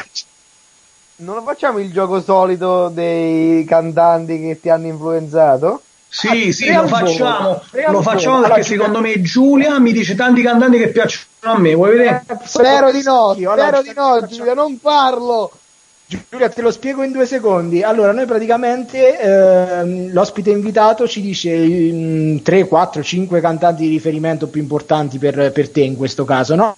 Non 1.16 1.36
lo 1.36 1.42
facciamo 1.42 1.78
il 1.78 1.92
gioco 1.92 2.20
solito 2.20 2.88
dei 2.88 3.64
cantanti 3.64 4.40
che 4.40 4.58
ti 4.60 4.68
hanno 4.68 4.88
influenzato? 4.88 5.82
Sì, 6.08 6.52
sì, 6.52 6.64
Crea 6.64 6.82
lo 6.82 6.88
facciamo. 6.88 7.62
Lo 7.88 8.02
facciamo 8.02 8.36
perché 8.40 8.52
Allora, 8.54 8.62
secondo 8.62 9.00
me 9.00 9.20
Giulia 9.20 9.78
mi 9.78 9.92
dice 9.92 10.14
tanti 10.16 10.42
cantanti 10.42 10.78
che 10.78 10.88
piacciono 10.88 11.24
a 11.42 11.58
me, 11.58 11.74
vuoi 11.74 11.96
vedere? 11.96 12.24
Eh, 12.28 12.36
Spero 12.44 12.90
di 12.90 13.02
no, 13.02 13.34
spero 13.36 13.82
di 13.82 13.92
no, 13.94 14.26
Giulia, 14.26 14.54
non 14.54 14.78
parlo. 14.80 15.50
Giulia, 16.06 16.50
te 16.50 16.60
lo 16.60 16.70
spiego 16.70 17.02
in 17.02 17.12
due 17.12 17.26
secondi. 17.26 17.82
Allora, 17.82 18.12
noi 18.12 18.26
praticamente 18.26 19.18
ehm, 19.18 20.12
l'ospite 20.12 20.50
invitato 20.50 21.08
ci 21.08 21.22
dice 21.22 21.56
mm, 21.56 22.38
3, 22.38 22.68
4, 22.68 23.02
5 23.02 23.40
cantanti 23.40 23.84
di 23.84 23.88
riferimento 23.88 24.48
più 24.48 24.60
importanti 24.60 25.18
per, 25.18 25.50
per 25.52 25.70
te 25.70 25.80
in 25.80 25.96
questo 25.96 26.24
caso, 26.24 26.54
no? 26.54 26.76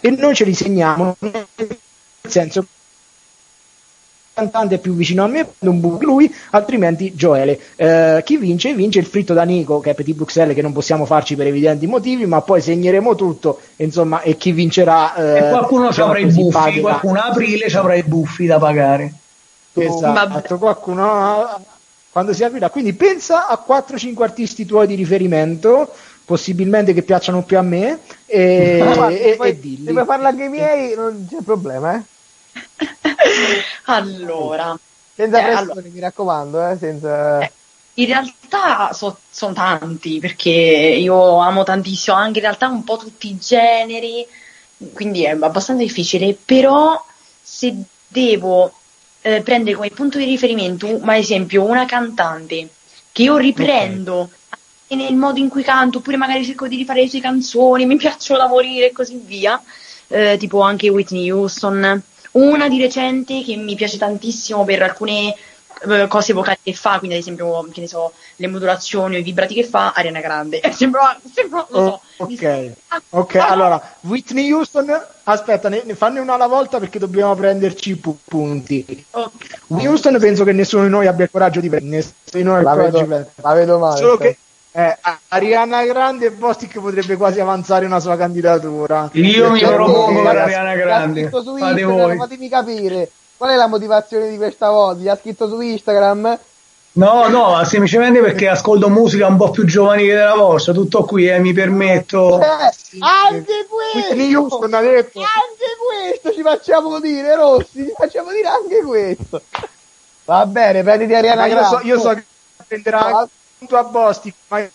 E 0.00 0.10
noi 0.10 0.34
ce 0.34 0.44
li 0.44 0.54
segniamo, 0.54 1.16
nel 1.18 1.78
senso 2.28 2.60
il 2.60 2.66
cantante 4.34 4.76
è 4.76 4.78
più 4.78 4.94
vicino 4.94 5.24
a 5.24 5.26
me, 5.26 5.44
prendo 5.44 5.74
un 5.74 5.80
buco 5.80 6.04
lui, 6.04 6.32
altrimenti 6.50 7.12
Joele. 7.14 7.58
Eh, 7.76 8.22
chi 8.24 8.36
vince? 8.36 8.74
Vince 8.74 8.98
il 8.98 9.06
fritto 9.06 9.34
da 9.34 9.42
Nico, 9.44 9.80
che 9.80 9.90
è 9.90 9.94
Petit 9.94 10.16
Bruxelles, 10.16 10.54
che 10.54 10.62
non 10.62 10.72
possiamo 10.72 11.04
farci 11.04 11.36
per 11.36 11.46
evidenti 11.46 11.86
motivi, 11.86 12.24
ma 12.26 12.40
poi 12.40 12.60
segneremo 12.60 13.14
tutto, 13.14 13.60
insomma, 13.76 14.22
e 14.22 14.36
chi 14.36 14.52
vincerà... 14.52 15.14
eh, 15.14 15.46
E 15.46 15.48
qualcuno 15.50 15.84
ci 15.84 15.88
diciamo 15.90 16.08
avrà 16.08 16.20
i 16.20 16.24
così, 16.24 16.36
buffi, 16.42 16.56
pagherà. 16.58 16.80
qualcuno 16.80 17.20
a 17.20 17.24
aprile 17.26 17.68
ci 17.68 17.76
avrà 17.76 17.94
i 17.94 18.02
buffi 18.02 18.46
da 18.46 18.58
pagare. 18.58 19.12
Esatto, 19.74 20.58
qualcuno 20.58 21.48
quando 22.10 22.32
si 22.34 22.44
aprirà. 22.44 22.68
Quindi 22.70 22.92
pensa 22.92 23.48
a 23.48 23.62
4-5 23.66 24.22
artisti 24.22 24.66
tuoi 24.66 24.86
di 24.86 24.94
riferimento, 24.94 25.88
possibilmente 26.24 26.92
che 26.92 27.02
piacciono 27.02 27.42
più 27.42 27.56
a 27.58 27.62
me, 27.62 27.98
e, 28.26 28.78
e, 28.78 29.34
puoi- 29.36 29.48
e 29.50 29.60
dilli. 29.60 29.86
se 29.86 29.92
puoi 29.92 30.04
farla 30.04 30.28
anche 30.28 30.44
i 30.44 30.48
miei, 30.48 30.94
non 30.94 31.26
c'è 31.30 31.38
problema, 31.44 31.96
eh. 31.96 32.02
allora, 33.84 34.78
Senza 35.14 35.38
Eh, 35.38 35.42
pressione, 35.42 35.70
allora. 35.72 35.88
mi 35.92 36.00
raccomando, 36.00 36.68
eh, 36.68 36.76
senza... 36.78 37.40
Eh, 37.40 37.52
in 37.94 38.06
realtà 38.06 38.92
so- 38.92 39.18
sono 39.30 39.52
tanti 39.52 40.18
perché 40.18 40.50
io 40.50 41.38
amo 41.38 41.62
tantissimo 41.62 42.16
anche 42.16 42.38
in 42.38 42.44
realtà 42.44 42.68
un 42.68 42.82
po' 42.84 42.96
tutti 42.96 43.28
i 43.28 43.38
generi, 43.38 44.26
quindi 44.94 45.24
è 45.24 45.30
abbastanza 45.30 45.82
difficile, 45.82 46.34
però 46.34 47.02
se 47.42 47.74
devo 48.08 48.72
eh, 49.20 49.42
prendere 49.42 49.76
come 49.76 49.90
punto 49.90 50.18
di 50.18 50.24
riferimento, 50.24 50.98
ma 51.00 51.12
ad 51.12 51.18
esempio 51.18 51.64
una 51.64 51.84
cantante 51.84 52.68
che 53.12 53.22
io 53.24 53.36
riprendo 53.36 54.30
anche 54.50 54.94
nel 55.04 55.14
modo 55.14 55.38
in 55.38 55.48
cui 55.48 55.62
canto, 55.62 55.98
oppure 55.98 56.16
magari 56.16 56.44
cerco 56.44 56.68
di 56.68 56.76
rifare 56.76 57.02
le 57.02 57.08
sue 57.08 57.20
canzoni, 57.20 57.84
mi 57.86 57.96
piacciono 57.96 58.40
da 58.40 58.48
morire 58.48 58.86
e 58.88 58.92
così 58.92 59.20
via, 59.24 59.62
eh, 60.08 60.36
tipo 60.38 60.60
anche 60.60 60.88
Whitney 60.88 61.30
Houston. 61.30 62.02
Una 62.32 62.68
di 62.68 62.80
recente 62.80 63.42
che 63.42 63.56
mi 63.56 63.74
piace 63.74 63.98
tantissimo 63.98 64.64
per 64.64 64.82
alcune 64.82 65.34
eh, 65.88 66.06
cose 66.08 66.32
vocali 66.32 66.58
che 66.62 66.72
fa, 66.72 66.98
quindi 66.98 67.16
ad 67.16 67.22
esempio, 67.22 67.68
che 67.72 67.80
ne 67.80 67.88
so, 67.88 68.12
le 68.36 68.46
modulazioni 68.46 69.16
o 69.16 69.18
i 69.18 69.22
vibrati 69.22 69.54
che 69.54 69.64
fa, 69.64 69.92
Ariana 69.92 70.20
Grande. 70.20 70.60
Sembra, 70.72 71.18
sembra, 71.32 71.66
lo 71.70 71.78
so. 71.84 72.00
Oh, 72.18 72.26
mi- 72.26 72.34
ok, 72.34 72.72
ok, 73.10 73.34
ah, 73.34 73.48
allora 73.48 73.96
Whitney 74.02 74.50
Houston, 74.50 74.88
aspetta, 75.24 75.68
ne, 75.68 75.82
ne 75.84 75.94
fanne 75.94 76.20
una 76.20 76.34
alla 76.34 76.46
volta 76.46 76.78
perché 76.78 76.98
dobbiamo 76.98 77.34
prenderci 77.34 77.90
i 77.90 77.96
pu- 77.96 78.16
punti. 78.24 79.04
ok. 79.10 79.30
Whitney 79.66 79.88
Houston 79.88 80.18
penso 80.18 80.44
che 80.44 80.52
nessuno 80.52 80.84
di 80.84 80.90
noi 80.90 81.06
abbia 81.08 81.24
il 81.24 81.30
coraggio 81.30 81.60
di 81.60 81.68
prendere, 81.68 81.96
nessuno 81.96 82.14
di 82.30 82.42
noi 82.42 82.62
La 82.62 82.74
vedo, 82.74 82.96
prendere. 82.98 83.32
la 83.42 83.52
vedo 83.54 83.78
male. 83.78 83.96
Solo 83.98 84.16
che 84.16 84.36
eh, 84.74 84.96
Ariana 85.28 85.84
Grande 85.84 86.26
e 86.26 86.30
Bostic 86.30 86.80
potrebbe 86.80 87.16
quasi 87.16 87.40
avanzare 87.40 87.84
una 87.84 88.00
sua 88.00 88.16
candidatura. 88.16 89.10
Io 89.12 89.50
mi 89.50 89.60
propongo 89.60 90.22
per 90.22 90.36
Ariana 90.36 90.74
Grande. 90.74 91.20
scritto 91.22 91.42
su 91.42 91.56
Fate 91.56 91.80
Instagram, 91.80 92.06
voi. 92.06 92.16
fatemi 92.16 92.48
capire. 92.48 93.10
Qual 93.36 93.50
è 93.50 93.56
la 93.56 93.66
motivazione 93.66 94.30
di 94.30 94.36
questa 94.36 94.70
volta? 94.70 95.00
Gli 95.02 95.08
ha 95.08 95.16
scritto 95.16 95.48
su 95.48 95.60
Instagram? 95.60 96.38
No, 96.94 97.28
no, 97.28 97.64
semplicemente 97.64 98.20
perché 98.20 98.48
ascolto 98.48 98.88
musica 98.90 99.26
un 99.26 99.36
po' 99.36 99.50
più 99.50 99.64
giovanile 99.64 100.14
della 100.14 100.34
vostra, 100.34 100.74
tutto 100.74 101.04
qui, 101.04 101.26
eh, 101.26 101.38
mi 101.38 101.52
permetto. 101.52 102.38
Eh, 102.40 102.44
anche 102.98 103.66
questo! 103.68 104.38
Houston 104.38 104.74
ha 104.74 104.80
detto. 104.80 105.18
Anche 105.20 106.10
questo 106.10 106.32
ci 106.32 106.42
facciamo 106.42 107.00
dire, 107.00 107.34
Rossi, 107.34 107.84
ci 107.86 107.92
facciamo 107.96 108.30
dire 108.30 108.48
anche 108.48 108.82
questo. 108.82 109.42
Va 110.24 110.46
bene, 110.46 110.82
prenditi 110.82 111.14
Ariana 111.14 111.42
Ma 111.42 111.46
io 111.46 111.54
Grande. 111.54 111.76
so, 111.76 111.86
io 111.86 111.98
so 111.98 112.14
che 112.14 112.24
prenderà 112.66 113.26
a 113.70 113.84
Bostic, 113.84 114.34
ma 114.48 114.68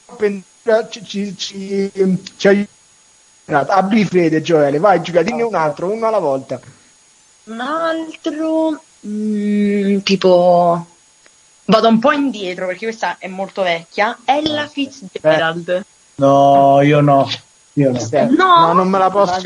ci, 0.89 1.05
ci, 1.05 1.37
ci, 1.37 1.91
ci 2.37 2.47
aiuta. 2.47 3.75
Abbi 3.75 4.03
fede, 4.03 4.41
Gioele, 4.41 4.79
vai, 4.79 5.01
Giulia, 5.01 5.23
dinne 5.23 5.43
un 5.43 5.55
altro, 5.55 5.91
uno 5.91 6.07
alla 6.07 6.19
volta. 6.19 6.59
Un 7.45 7.59
altro, 7.61 8.81
mm, 9.07 9.99
tipo, 9.99 10.85
vado 11.65 11.87
un 11.87 11.99
po' 11.99 12.11
indietro 12.11 12.65
perché 12.65 12.85
questa 12.85 13.17
è 13.19 13.27
molto 13.27 13.61
vecchia. 13.61 14.17
Ella 14.25 14.67
Fitzgerald. 14.67 15.85
No, 16.15 16.81
io 16.81 16.99
no. 16.99 17.29
Io 17.73 17.91
no. 17.91 17.99
Eh, 18.11 18.25
No! 18.25 18.73
non 18.73 18.89
me 18.89 18.97
la 18.97 19.09
posso 19.09 19.39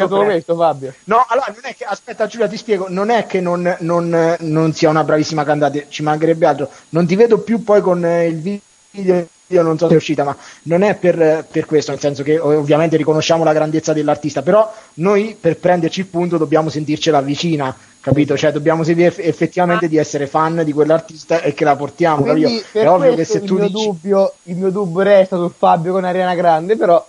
Fabio. 0.56 0.94
No, 1.04 1.26
allora 1.28 1.48
non 1.54 1.64
è 1.64 1.76
che, 1.76 1.84
aspetta 1.84 2.28
Giulia, 2.28 2.48
ti 2.48 2.58
spiego, 2.58 2.88
non 2.90 3.10
è 3.10 3.28
che 3.28 3.42
non, 3.42 3.76
non, 3.82 4.38
non 4.40 4.74
sia 4.74 4.90
una 4.90 5.04
bravissima 5.04 5.44
cantante, 5.44 5.88
ci 5.90 6.02
mancherebbe 6.02 6.46
altro, 6.46 6.70
non 6.90 7.06
ti 7.06 7.16
vedo 7.16 7.40
più 7.40 7.64
poi 7.64 7.82
con 7.82 8.04
eh, 8.06 8.28
il 8.28 8.38
video, 8.40 8.62
io 8.92 9.62
non 9.64 9.78
so 9.78 9.88
se 9.88 9.94
è 9.94 9.98
uscita, 9.98 10.24
ma 10.24 10.36
non 10.64 10.82
è 10.84 10.96
per, 10.96 11.46
per 11.50 11.66
questo, 11.66 11.92
nel 11.92 12.00
senso 12.00 12.24
che 12.24 12.38
ov- 12.40 12.58
ovviamente 12.58 12.98
riconosciamo 12.98 13.44
la 13.44 13.54
grandezza 13.54 13.94
dell'artista, 13.94 14.42
però 14.42 14.72
noi 14.96 15.36
per 15.40 15.58
prenderci 15.58 16.02
il 16.02 16.06
punto 16.08 16.38
dobbiamo 16.38 16.70
sentircela 16.70 17.22
vicina, 17.22 17.76
capito? 18.00 18.38
Cioè 18.38 18.52
dobbiamo 18.52 18.84
sentire 18.84 19.08
eff- 19.08 19.20
effettivamente 19.20 19.88
di 19.88 19.98
essere 19.98 20.28
fan 20.28 20.64
di 20.64 20.72
quell'artista 20.74 21.42
e 21.42 21.54
che 21.54 21.64
la 21.66 21.76
portiamo, 21.76 22.24
Quindi 22.24 22.64
È 22.72 22.88
ovvio 22.88 23.16
che 23.16 23.26
se 23.26 23.40
il 23.40 23.44
tu 23.44 23.56
mio, 23.56 23.68
dici... 23.68 23.86
dubbio, 23.86 24.34
il 24.44 24.56
mio 24.56 24.70
dubbio 24.70 25.02
resta 25.02 25.38
su 25.38 25.50
Fabio 25.56 25.92
con 25.94 26.04
Ariana 26.06 26.36
Grande, 26.36 26.76
però 26.78 27.06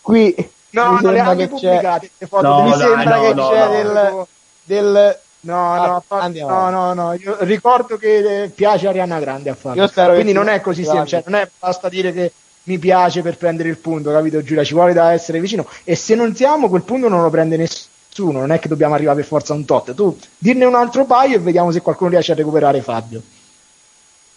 qui 0.00 0.34
No, 0.70 0.98
non 1.00 1.12
le 1.14 1.20
ha 1.20 1.28
anche 1.28 1.48
che 1.48 1.54
c'è, 1.54 1.68
pubblicate 1.70 2.10
le 2.18 2.26
foto 2.26 2.42
No, 2.46 2.62
mi 2.64 2.70
dai, 2.70 2.78
sembra 2.78 3.16
no, 3.16 3.22
che 3.22 3.34
no, 3.34 3.48
c'è 3.48 3.66
no. 3.66 3.70
del, 3.70 4.26
del 4.64 5.18
No, 5.48 5.72
Ah, 5.72 5.86
no, 5.86 6.04
fa- 6.06 6.20
andiamo 6.20 6.50
no, 6.50 6.70
no, 6.70 6.92
no, 6.92 7.12
io 7.14 7.36
ricordo 7.40 7.96
che 7.96 8.42
eh, 8.42 8.48
piace 8.50 8.86
Ariana 8.86 9.18
Grande 9.18 9.48
a 9.48 9.54
farlo. 9.54 9.80
Io 9.80 9.88
spero 9.88 10.12
Quindi 10.12 10.32
non 10.34 10.48
è 10.48 10.60
così 10.60 10.84
semplice, 10.84 11.22
cioè, 11.22 11.30
non 11.30 11.40
è 11.40 11.48
basta 11.58 11.88
dire 11.88 12.12
che 12.12 12.32
mi 12.64 12.78
piace 12.78 13.22
per 13.22 13.38
prendere 13.38 13.70
il 13.70 13.78
punto, 13.78 14.12
capito 14.12 14.42
Giulia? 14.42 14.62
Ci 14.62 14.74
vuole 14.74 14.92
da 14.92 15.12
essere 15.12 15.40
vicino 15.40 15.66
e 15.84 15.94
se 15.96 16.14
non 16.14 16.34
siamo 16.36 16.68
quel 16.68 16.82
punto 16.82 17.08
non 17.08 17.22
lo 17.22 17.30
prende 17.30 17.56
nessuno, 17.56 18.40
non 18.40 18.52
è 18.52 18.58
che 18.58 18.68
dobbiamo 18.68 18.92
arrivare 18.92 19.16
per 19.16 19.24
forza 19.26 19.54
a 19.54 19.56
un 19.56 19.64
tot. 19.64 19.94
Tu 19.94 20.18
dirne 20.36 20.66
un 20.66 20.74
altro 20.74 21.06
paio 21.06 21.36
e 21.36 21.40
vediamo 21.40 21.70
se 21.70 21.80
qualcuno 21.80 22.10
riesce 22.10 22.32
a 22.32 22.34
recuperare 22.34 22.82
Fabio. 22.82 23.22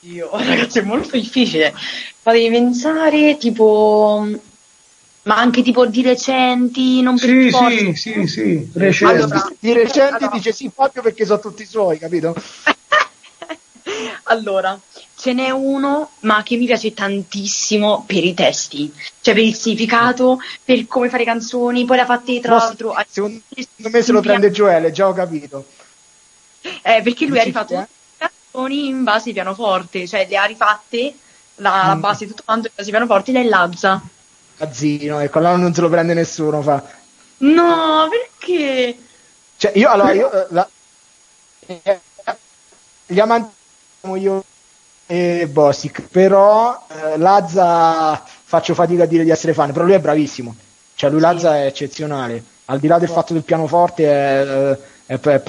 Io, 0.03 0.29
ragazzi, 0.33 0.79
è 0.79 0.83
molto 0.83 1.17
difficile. 1.17 1.73
Fatevi 2.21 2.49
pensare, 2.49 3.35
tipo, 3.37 4.25
ma 5.23 5.35
anche 5.37 5.61
tipo 5.61 5.85
di 5.85 6.01
recenti, 6.01 7.01
non 7.01 7.17
per 7.17 7.29
Sì, 7.29 7.49
forza. 7.51 7.69
sì, 7.69 7.93
sì, 7.95 8.27
sì, 8.27 8.69
recente. 8.73 9.15
Allora, 9.23 9.47
Di 9.59 9.73
recente 9.73 10.15
allora- 10.15 10.29
dice 10.33 10.51
sì 10.51 10.71
Fabio 10.73 11.01
perché 11.01 11.25
sono 11.25 11.39
tutti 11.39 11.65
suoi, 11.65 11.97
capito? 11.99 12.33
allora, 14.23 14.79
ce 15.15 15.33
n'è 15.33 15.49
uno, 15.51 16.11
ma 16.21 16.41
che 16.43 16.55
mi 16.57 16.65
piace 16.65 16.93
tantissimo 16.93 18.03
per 18.07 18.23
i 18.23 18.33
testi, 18.33 18.91
cioè 19.21 19.33
per 19.33 19.43
il 19.43 19.55
significato, 19.55 20.39
per 20.63 20.87
come 20.87 21.09
fare 21.09 21.23
canzoni. 21.23 21.85
Poi 21.85 21.97
l'ha 21.97 22.05
fatte 22.05 22.39
tra 22.39 22.55
l'altro. 22.55 22.91
a- 22.93 23.05
Secondo 23.07 23.41
secondo 23.49 23.97
me 23.97 24.03
se 24.03 24.11
lo 24.11 24.21
prende 24.21 24.51
Gioele, 24.51 24.91
già 24.91 25.07
ho 25.07 25.13
capito. 25.13 25.65
Eh, 26.81 27.01
perché 27.03 27.25
lui 27.25 27.39
ha 27.39 27.43
rifatto 27.43 27.73
eh? 27.73 27.77
le 27.77 27.87
canzoni 28.17 28.87
in 28.87 29.03
base 29.03 29.29
ai 29.29 29.33
pianoforte, 29.33 30.07
cioè 30.07 30.25
le 30.29 30.37
ha 30.37 30.45
rifatte 30.45 31.13
la, 31.55 31.83
la 31.87 31.95
Mm. 31.95 31.99
base 31.99 32.27
tutto 32.27 32.43
quanto 32.45 32.67
in 32.67 32.73
base 32.75 32.89
ai 32.89 32.95
pianoforti, 32.95 33.31
lei 33.31 33.47
Lazza. 33.47 34.01
Azzino, 34.61 35.19
ecco, 35.19 35.39
allora 35.39 35.55
non 35.57 35.73
se 35.73 35.81
lo 35.81 35.89
prende 35.89 36.13
nessuno, 36.13 36.61
fa. 36.61 36.83
No, 37.37 38.07
perché? 38.09 38.97
Cioè, 39.57 39.71
io 39.75 39.89
allora 39.89 40.11
io 40.13 40.29
la- 40.49 40.69
gli 43.05 43.19
amanti 43.19 43.53
io 44.17 44.43
e 45.05 45.47
Bosic, 45.47 46.03
però 46.09 46.85
eh, 46.89 47.17
Lazza 47.17 48.23
faccio 48.43 48.73
fatica 48.73 49.03
a 49.03 49.05
dire 49.05 49.23
di 49.23 49.29
essere 49.29 49.53
fan, 49.53 49.71
però 49.71 49.85
lui 49.85 49.93
è 49.93 49.99
bravissimo. 49.99 50.55
Cioè, 50.95 51.09
lui. 51.09 51.19
Lazza 51.19 51.57
è 51.57 51.65
eccezionale. 51.65 52.43
Al 52.65 52.79
di 52.79 52.87
là 52.87 52.97
del 52.99 53.09
fatto 53.09 53.33
del 53.33 53.43
pianoforte 53.43 54.05
è, 54.05 54.77
è, 55.05 55.19
è 55.19 55.41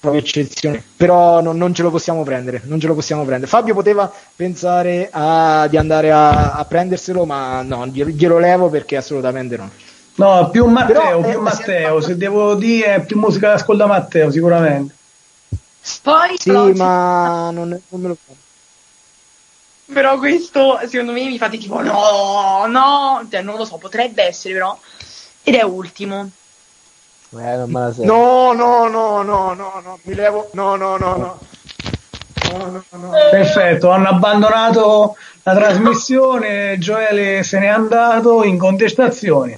proprio 0.00 0.22
eccezionale. 0.22 0.82
Però 0.96 1.40
non, 1.40 1.56
non 1.56 1.74
ce 1.74 1.82
lo 1.82 1.90
possiamo 1.90 2.22
prendere, 2.24 2.62
non 2.64 2.80
ce 2.80 2.86
lo 2.86 2.94
possiamo 2.94 3.24
prendere. 3.24 3.48
Fabio 3.50 3.74
poteva 3.74 4.10
pensare 4.34 5.08
a- 5.12 5.66
di 5.68 5.76
andare 5.76 6.10
a, 6.10 6.54
a 6.54 6.64
prenderselo, 6.64 7.24
ma 7.24 7.62
no, 7.62 7.86
glielo, 7.86 8.38
levo 8.38 8.68
perché 8.70 8.96
assolutamente 8.96 9.56
no. 9.56 9.70
No, 10.16 10.50
più 10.50 10.66
Matteo, 10.66 10.94
Però, 10.94 11.18
eh, 11.20 11.22
più 11.22 11.32
se- 11.32 11.38
Matteo, 11.38 12.00
se 12.00 12.16
devo 12.16 12.54
dire 12.54 13.04
più 13.06 13.18
musica 13.18 13.48
da 13.48 13.54
ascolta 13.54 13.86
Matteo, 13.86 14.30
sicuramente. 14.30 14.94
Poi 16.02 16.36
Sì, 16.36 16.50
però, 16.50 16.72
ma 16.74 17.50
non, 17.50 17.68
non 17.88 18.00
me 18.00 18.08
lo 18.08 18.16
prendo. 18.22 18.42
però 19.86 20.18
questo 20.18 20.78
secondo 20.86 21.12
me 21.12 21.24
mi 21.24 21.38
fate 21.38 21.58
tipo 21.58 21.80
no, 21.82 22.66
no, 22.66 23.26
cioè, 23.30 23.42
non 23.42 23.56
lo 23.56 23.64
so, 23.64 23.76
potrebbe 23.78 24.22
essere 24.24 24.54
però. 24.54 24.78
Ed 25.42 25.54
è 25.54 25.62
ultimo. 25.62 26.30
Eh, 27.32 27.56
non 27.56 27.70
me 27.70 27.80
la 27.80 27.92
sento. 27.92 28.12
No, 28.12 28.52
no, 28.52 28.88
no, 28.88 29.22
no, 29.22 29.54
no, 29.54 29.80
no, 29.84 29.98
mi 30.02 30.14
levo. 30.14 30.48
No, 30.52 30.76
no, 30.76 30.96
no, 30.96 31.16
no. 31.16 31.38
No, 32.50 32.66
no, 32.66 32.82
no. 32.90 33.10
Perfetto, 33.30 33.90
hanno 33.90 34.08
abbandonato 34.08 35.16
la 35.44 35.54
trasmissione, 35.54 36.76
Gioele 36.78 37.42
se 37.44 37.58
n'è 37.60 37.68
andato 37.68 38.42
in 38.42 38.58
contestazione. 38.58 39.56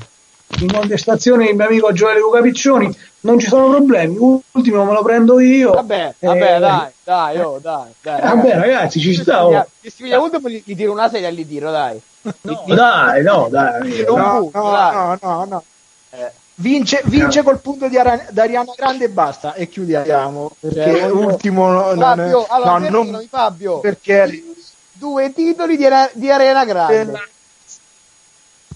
In 0.61 0.70
contestazione 0.70 1.49
il 1.49 1.57
mio 1.57 1.65
amico 1.66 1.93
Gioele 1.93 2.19
Luca 2.20 2.43
Piccioni, 2.43 2.94
non 3.20 3.39
ci 3.39 3.47
sono 3.47 3.69
problemi, 3.74 4.43
ultimo 4.51 4.85
me 4.85 4.93
lo 4.93 5.03
prendo 5.03 5.40
io. 5.40 5.73
Vabbè, 5.73 6.15
vabbè, 6.19 6.57
Eh, 6.57 6.59
dai, 6.59 6.90
dai, 7.03 7.39
oh, 7.39 7.59
dai, 7.59 7.90
dai. 8.03 8.20
Vabbè 8.20 8.55
ragazzi, 8.59 9.01
ci 9.01 9.15
sta. 9.15 9.47
oh. 9.47 9.66
Che 9.81 9.90
si 9.90 10.03
voglia 10.03 10.20
uno, 10.20 10.40
poi 10.40 10.53
gli, 10.53 10.62
gli 10.66 10.77
tiro 10.77 10.93
una 10.93 11.09
sedia 11.09 11.28
e 11.28 11.32
gli 11.32 11.49
tiro, 11.49 11.70
dai. 11.70 11.99
No, 12.43 12.65
dai, 12.66 13.23
no, 13.23 13.49
dai. 13.51 14.05
No, 14.07 14.51
no, 14.53 15.19
no, 15.20 15.44
no. 15.49 15.65
Eh, 16.11 16.31
Vince, 16.55 17.01
vince 17.05 17.43
col 17.43 17.61
punto 17.61 17.89
di 17.89 17.99
Ara- 17.99 18.27
Ariana 18.35 18.73
Grande 18.77 19.05
e 19.05 19.09
basta. 19.09 19.55
E 19.55 19.69
chiudiamo. 19.69 20.53
Perché 20.61 20.99
Cioè, 20.99 21.11
ultimo 21.11 21.70
no, 21.70 21.95
non, 21.95 21.99
Fabio, 21.99 22.47
allora, 22.49 22.73
no, 22.73 22.81
perdonami, 22.81 23.11
non 23.11 23.27
Fabio. 23.29 23.81
perché 23.81 24.45
Due 24.93 25.33
titoli 25.33 25.77
di, 25.77 25.87
Ara- 25.87 26.11
di 26.12 26.31
Arena 26.31 26.65
Grande. 26.65 27.20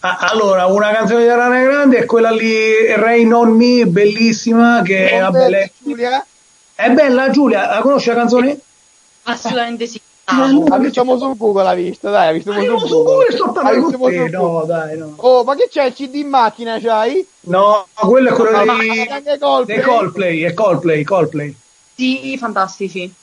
Ah, 0.00 0.18
Allora, 0.30 0.66
una 0.66 0.92
canzone 0.92 1.22
di 1.22 1.28
Arana 1.28 1.62
Grande 1.62 1.98
è 1.98 2.04
quella 2.04 2.30
lì, 2.30 2.92
Rain 2.94 3.32
on 3.32 3.50
Me, 3.50 3.86
bellissima, 3.86 4.82
che 4.82 5.18
vabbè, 5.20 5.70
è 6.74 6.90
bella 6.90 7.30
Giulia, 7.30 7.66
la 7.68 7.80
conosci 7.80 8.08
la 8.08 8.14
canzone? 8.14 8.58
Assolutamente 9.24 9.86
sì. 9.86 10.00
Ha 10.28 10.78
visto 10.78 11.04
mo 11.04 11.16
su 11.18 11.36
Google, 11.36 11.68
ha 11.68 11.74
visto, 11.74 12.10
dai, 12.10 12.28
ha 12.28 12.32
visto 12.32 12.52
mo 12.52 12.58
Ah, 12.58 12.62
io 12.62 12.78
su 12.80 12.86
su 12.88 12.94
Google. 12.94 13.12
Google 13.12 13.32
sto 13.32 13.44
Ha 13.44 13.52
parlando 13.52 13.80
visto 13.86 13.98
con 13.98 14.00
mo 14.00 14.08
te, 14.08 14.28
su 14.28 14.42
no, 14.42 14.64
dai, 14.64 14.98
no. 14.98 15.12
Oh, 15.18 15.44
ma 15.44 15.54
che 15.54 15.68
c'è 15.70 15.84
il 15.84 15.92
CD 15.92 16.14
in 16.16 16.28
macchina, 16.28 16.80
c'hai? 16.80 17.24
No, 17.42 17.86
quello 17.94 18.30
è 18.30 18.32
quello 18.32 18.64
Ma 18.64 18.72
di 18.82 19.08
anche 19.08 19.38
Coldplay? 19.38 19.76
dei 19.76 19.80
Coldplay, 19.84 20.40
è 20.40 20.52
Coldplay, 20.54 21.04
Coldplay. 21.04 21.56
Sì, 21.94 22.36
fantastici. 22.38 23.14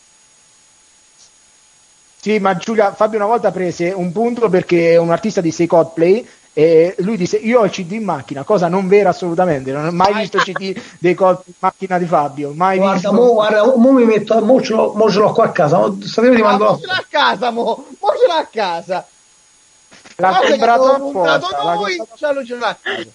Sì, 2.22 2.40
ma 2.40 2.56
Giulia, 2.56 2.94
Fabio 2.94 3.18
una 3.18 3.28
volta 3.28 3.52
prese 3.52 3.92
un 3.92 4.14
punto 4.14 4.48
perché 4.48 4.96
un 4.96 5.12
artista 5.12 5.42
disse 5.42 5.68
Coldplay 5.68 6.26
e 6.56 6.94
lui 7.00 7.18
disse 7.18 7.38
io 7.38 7.62
ho 7.62 7.66
il 7.66 7.72
CD 7.72 7.94
in 7.94 8.04
macchina, 8.04 8.44
cosa 8.44 8.68
non 8.68 8.88
vera 8.88 9.10
assolutamente, 9.10 9.72
non 9.72 9.88
ho 9.88 9.92
mai 9.92 10.14
visto 10.14 10.38
il 10.38 10.44
CD 10.44 10.80
dei 11.00 11.16
Coldplay 11.16 11.46
in 11.48 11.54
macchina 11.60 11.98
di 11.98 12.06
Fabio, 12.06 12.52
mai 12.54 12.78
Guarda, 12.78 12.94
visto. 12.94 13.14
mo, 13.14 13.34
guarda, 13.34 13.76
mo 13.76 13.92
mi 13.92 14.06
metto, 14.06 14.40
mo 14.46 14.62
ce 14.62 14.74
l'ho, 14.74 14.94
mo 14.94 15.10
ce 15.10 15.18
l'ho 15.20 15.32
qua 15.32 15.46
a 15.46 15.52
casa, 15.52 15.78
mo, 15.80 15.98
mando 16.44 16.66
mo 16.66 16.80
ce 16.80 16.86
l'ha 16.86 16.94
a 16.94 17.06
casa, 17.10 17.50
mo! 17.52 17.86
Mo 18.00 18.10
ce 18.20 18.28
l'ha 18.28 18.38
a 18.38 18.46
casa! 18.46 19.08
L'ha 20.16 20.42
comprato 20.48 20.86
apposta, 20.92 21.64
l'ha 21.64 21.74
noi, 21.74 21.96
comprato- 21.98 22.46
ce 22.46 22.56
l'ho 22.56 22.66
a 22.66 22.78
casa. 22.82 23.10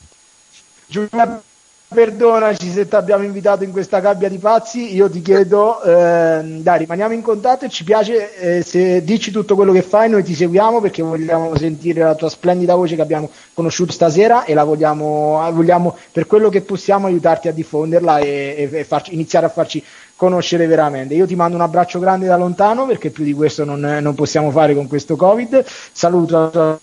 Giulia 0.87 1.43
perdonaci 1.89 2.71
se 2.71 2.87
ti 2.87 2.95
abbiamo 2.95 3.25
invitato 3.25 3.65
in 3.65 3.73
questa 3.73 4.01
gabbia 4.01 4.29
di 4.29 4.39
pazzi. 4.39 4.95
Io 4.95 5.09
ti 5.09 5.23
chiedo, 5.23 5.83
ehm, 5.83 6.61
dai, 6.63 6.79
rimaniamo 6.81 7.15
in 7.15 7.23
contatto 7.23 7.65
e 7.65 7.69
ci 7.71 7.85
piace 7.85 8.59
eh, 8.59 8.63
se 8.63 9.03
dici 9.03 9.31
tutto 9.31 9.55
quello 9.55 9.73
che 9.73 9.83
fai. 9.83 10.11
Noi 10.11 10.23
ti 10.23 10.35
seguiamo 10.35 10.81
perché 10.81 11.03
vogliamo 11.03 11.57
sentire 11.57 12.03
la 12.03 12.15
tua 12.15 12.29
splendida 12.29 12.75
voce 12.75 12.95
che 12.95 13.03
abbiamo 13.03 13.31
conosciuto 13.55 13.93
stasera 13.93 14.45
e 14.45 14.55
la 14.55 14.65
vogliamo, 14.65 15.47
eh, 15.47 15.53
vogliamo 15.53 15.97
per 16.13 16.27
quello 16.27 16.51
che 16.51 16.61
possiamo 16.61 17.07
aiutarti 17.07 17.49
a 17.49 17.53
diffonderla 17.53 18.19
e, 18.19 18.69
e- 18.71 18.79
e 18.79 18.85
farci- 18.85 19.15
iniziare 19.15 19.47
a 19.47 19.51
farci 19.51 19.83
conoscere 20.15 20.67
veramente. 20.67 21.15
Io 21.15 21.27
ti 21.27 21.37
mando 21.37 21.57
un 21.57 21.63
abbraccio 21.63 21.99
grande 21.99 22.27
da 22.27 22.37
lontano 22.37 22.87
perché 22.87 23.11
più 23.11 23.25
di 23.25 23.33
questo 23.33 23.65
non, 23.65 23.81
non 23.81 24.15
possiamo 24.15 24.51
fare 24.51 24.75
con 24.75 24.87
questo 24.89 25.17
Covid. 25.17 25.65
Saluto 25.93 26.81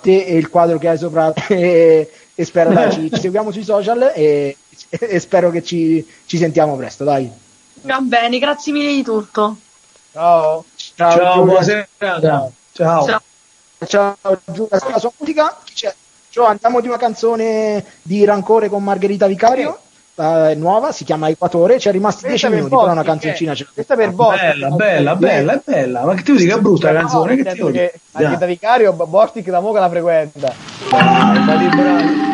te 0.00 0.24
e 0.24 0.36
il 0.36 0.48
quadro 0.48 0.78
che 0.78 0.88
hai 0.88 0.98
sopra 0.98 1.32
e, 1.48 2.10
e 2.34 2.44
spero 2.44 2.72
dai, 2.72 2.92
ci, 2.92 3.10
ci 3.12 3.20
seguiamo 3.20 3.50
sui 3.50 3.64
social 3.64 4.12
e, 4.14 4.56
e 4.88 5.18
spero 5.20 5.50
che 5.50 5.62
ci, 5.62 6.06
ci 6.26 6.36
sentiamo 6.36 6.76
presto 6.76 7.04
dai 7.04 7.30
Va 7.82 7.98
bene, 8.00 8.38
grazie 8.38 8.72
mille 8.72 8.92
di 8.92 9.02
tutto. 9.02 9.56
ciao 10.12 10.64
Ciao, 10.94 11.10
Giulia. 11.12 11.44
buona 11.44 11.62
serata. 11.62 12.52
Ciao. 12.72 13.06
Ciao. 13.06 13.22
ciao 13.86 14.16
Giulia 14.44 14.78
la 14.90 14.98
sua 14.98 15.12
musica? 15.16 15.58
Ciao, 16.30 16.44
andiamo 16.44 16.80
di 16.80 16.88
una 16.88 16.98
canzone 16.98 17.84
di 18.02 18.24
Rancore 18.24 18.68
con 18.68 18.84
Margherita 18.84 19.26
Vicario 19.26 19.80
eh, 20.20 20.54
nuova, 20.54 20.92
si 20.92 21.04
chiama 21.04 21.28
Equatore 21.28 21.78
ci 21.78 21.88
è 21.88 21.92
rimasto 21.92 22.26
10 22.26 22.30
Questa 22.30 22.48
per 22.48 22.56
minuti 22.56 22.76
però 22.76 22.92
una 22.92 23.02
canzoncina 23.02 23.52
l'ho. 23.52 23.66
Questa 23.72 23.96
per 23.96 24.10
Bostic. 24.12 24.40
Bella, 24.40 24.70
bella, 24.70 25.16
bella, 25.16 25.52
è 25.54 25.60
bella. 25.64 26.04
Ma 26.04 26.14
che 26.14 26.22
ti 26.22 26.32
dica 26.34 26.58
brutta 26.58 26.92
la 26.92 27.00
canzone? 27.00 27.36
Che 27.36 27.44
ti 27.44 27.56
che 27.56 27.70
dire? 27.70 28.00
Margherita 28.12 28.46
Vicario, 28.46 28.92
Bostic 28.92 29.48
da 29.48 29.60
mo 29.60 29.72
che 29.72 29.78
la 29.78 29.88
frequenta. 29.88 30.52
Bravi, 30.90 31.68
bravi. 31.68 32.28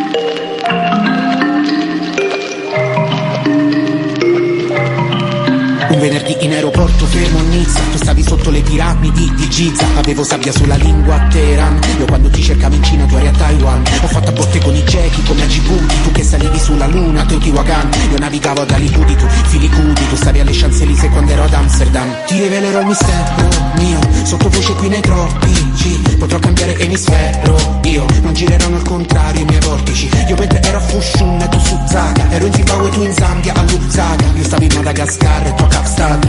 Un 5.89 6.01
venerdì 6.01 6.26
in 6.41 6.53
aeroporto 6.53 7.07
fermo 7.07 7.39
a 7.39 7.43
Nizza. 7.43 7.81
Tu 7.91 7.99
stavi 7.99 8.23
sotto 8.23 8.51
le 8.51 8.61
piramidi 8.61 9.33
di 9.35 9.49
Giza. 9.49 9.87
Avevo 9.97 10.25
sabbia 10.25 10.53
sulla 10.53 10.77
lingua 10.77 11.15
a 11.15 11.27
Teheran. 11.29 11.79
Io 11.99 12.05
quando 12.07 12.29
ti 12.31 12.43
cercavo 12.43 12.75
in 12.75 12.83
Cina 12.83 13.05
tu 13.05 13.17
eri 13.17 13.29
a 13.29 13.33
Taiwan. 13.33 13.83
Ho 14.03 14.07
fatto 14.07 14.31
a 14.31 14.33
botte 14.33 14.59
con 14.61 14.75
i 14.75 14.85
gechi 14.85 15.23
come 15.23 15.43
a 15.43 15.47
Djibouti. 15.47 16.03
Tu 16.03 16.13
che 16.13 16.23
salivi 16.23 16.59
sulla 16.59 16.87
luna, 16.87 17.25
Teotihuacan 17.25 17.91
Io 18.11 18.19
navigavo 18.19 18.63
ad 18.63 18.71
Alipudi, 18.71 19.17
tu 19.17 19.27
filicudi 19.47 20.09
Tu 20.09 20.17
stavi 20.17 20.41
alle 20.41 20.53
Champs-Élysées 20.53 21.11
quando 21.11 21.33
ero 21.33 21.45
ad 21.45 21.55
Amsterdam. 21.55 22.09
Ti 22.27 22.41
rivelerò 22.41 22.81
il 22.81 22.87
mistero 22.87 23.49
mio. 23.79 23.99
Sottovoce 24.23 24.73
qui 24.75 24.89
nei 24.89 25.01
tropici. 25.01 26.01
Potrò 26.19 26.39
cambiare 26.39 26.79
emisfero 26.79 27.81
Io. 27.85 28.05
Non 28.23 28.33
gireranno 28.33 28.77
al 28.77 28.83
contrario 28.83 29.43
i 29.43 29.45
miei 29.45 29.61
vortici. 29.61 30.09
Io 30.29 30.37
mentre 30.37 30.61
ero 30.63 30.79
a 30.79 30.81
Fushun 30.81 31.41
e 31.41 31.49
tu 31.49 31.59
su 31.61 31.79
Zaga. 31.87 32.31
Ero 32.31 32.47
in 32.47 32.53
Zimbabwe 32.53 32.91
tu 32.91 33.03
in 33.03 33.13
Zambia 33.13 33.55
a 33.55 33.63
Lusaka 33.63 34.25
Io 34.35 34.45
stavo 34.45 34.63
in 34.63 34.73
Madagascar 34.75 35.47
e 35.47 35.55
tu 35.55 35.65
a 35.65 35.85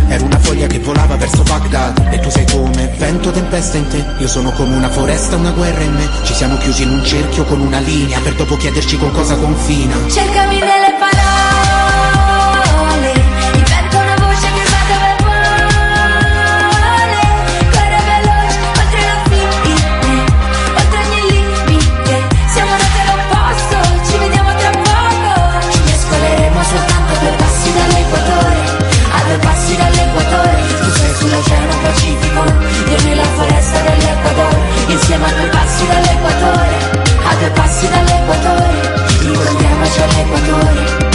Ero 0.07 0.25
una 0.25 0.39
foglia 0.39 0.67
che 0.67 0.79
volava 0.79 1.15
verso 1.15 1.43
Baghdad. 1.43 2.07
E 2.11 2.19
tu 2.19 2.29
sei 2.29 2.45
come 2.45 2.87
vento 2.97 3.31
tempesta 3.31 3.77
in 3.77 3.87
te. 3.87 4.03
Io 4.19 4.27
sono 4.27 4.51
come 4.51 4.75
una 4.75 4.89
foresta, 4.89 5.35
una 5.35 5.51
guerra 5.51 5.83
in 5.83 5.93
me. 5.93 6.07
Ci 6.23 6.33
siamo 6.33 6.57
chiusi 6.57 6.83
in 6.83 6.89
un 6.89 7.03
cerchio 7.03 7.43
con 7.45 7.61
una 7.61 7.79
linea 7.79 8.19
Per 8.19 8.35
dopo 8.35 8.55
chiederci 8.57 8.97
con 8.97 9.11
cosa 9.11 9.35
confina. 9.35 9.95
Cercami 10.09 10.59
nelle 10.59 10.95
parole, 10.99 11.16
passi 37.77 37.87
dall'equatore. 37.89 39.05
Incontriamoci 39.21 40.01
all'equatore. 40.01 41.05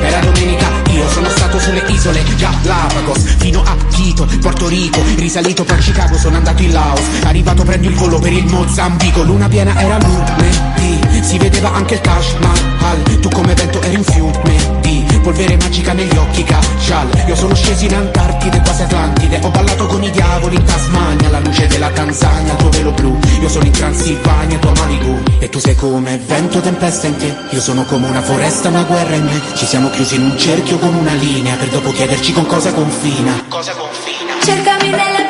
Era 0.00 0.20
domenica, 0.20 0.66
io 0.90 1.08
sono 1.10 1.28
stato 1.28 1.58
sulle 1.58 1.82
isole 1.88 2.22
Galapagos 2.36 3.18
Fino 3.38 3.62
a 3.64 3.76
Quito, 3.92 4.28
Porto 4.40 4.68
Rico 4.68 5.02
Risalito 5.16 5.66
a 5.68 5.74
Chicago, 5.74 6.16
sono 6.16 6.36
andato 6.36 6.62
in 6.62 6.72
Laos 6.72 7.00
Arrivato 7.24 7.64
prendo 7.64 7.88
il 7.88 7.94
volo 7.94 8.20
per 8.20 8.32
il 8.32 8.46
Mozambico 8.46 9.22
Luna 9.22 9.48
piena 9.48 9.76
era 9.76 9.98
lunedì 9.98 11.17
Si 11.28 11.36
vedeva 11.36 11.74
anche 11.74 11.92
il 11.92 12.00
Taj 12.00 12.36
Mahal. 12.38 13.20
Tu 13.20 13.28
come 13.28 13.52
vento 13.52 13.82
eri 13.82 13.96
un 13.96 14.02
fiume 14.02 14.78
di 14.80 15.18
polvere 15.28 15.58
magica 15.58 15.92
negli 15.92 16.16
occhi 16.16 16.42
Kajal 16.42 17.24
Io 17.26 17.34
sono 17.34 17.54
sceso 17.54 17.84
in 17.84 17.94
Antartide, 17.94 18.62
quasi 18.62 18.82
Atlantide. 18.82 19.38
Ho 19.42 19.50
ballato 19.50 19.84
con 19.86 20.02
i 20.02 20.10
diavoli 20.10 20.56
in 20.56 20.64
Tasmania 20.64 21.28
alla 21.28 21.40
luce 21.40 21.66
della 21.66 21.90
Tanzania, 21.90 22.54
tuo 22.54 22.70
velo 22.70 22.92
blu. 22.92 23.18
Io 23.42 23.48
sono 23.50 23.66
in 23.66 23.72
Transilvania, 23.72 24.58
tua 24.58 24.72
Malibu. 24.74 25.22
E 25.38 25.50
tu 25.50 25.58
sei 25.58 25.74
come 25.74 26.16
vento 26.16 26.60
tempesta 26.60 27.08
in 27.08 27.16
te. 27.18 27.36
Io 27.50 27.60
sono 27.60 27.84
come 27.84 28.08
una 28.08 28.22
foresta, 28.22 28.68
una 28.68 28.84
guerra 28.84 29.16
in 29.16 29.24
me. 29.24 29.38
Ci 29.54 29.66
siamo 29.66 29.90
chiusi 29.90 30.14
in 30.14 30.22
un 30.22 30.38
cerchio 30.38 30.78
con 30.78 30.94
una 30.94 31.12
linea 31.12 31.56
Per 31.56 31.68
dopo 31.68 31.92
chiederci 31.92 32.32
con 32.32 32.46
cosa 32.46 32.72
confina. 32.72 33.44
Cosa 33.48 33.72
confina. 33.72 34.32
Cercami 34.42 34.88
nelle 34.88 35.27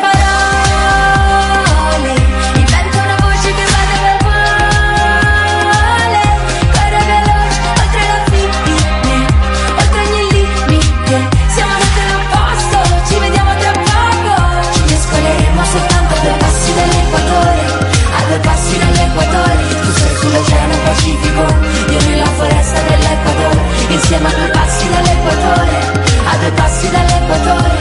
Insieme 24.11 24.33
a 24.33 24.37
due 24.39 24.49
passi 24.49 24.89
dall'equatore, 24.89 25.71
a 26.25 26.37
due 26.39 26.51
passi 26.53 26.89
dall'equatore. 26.89 27.77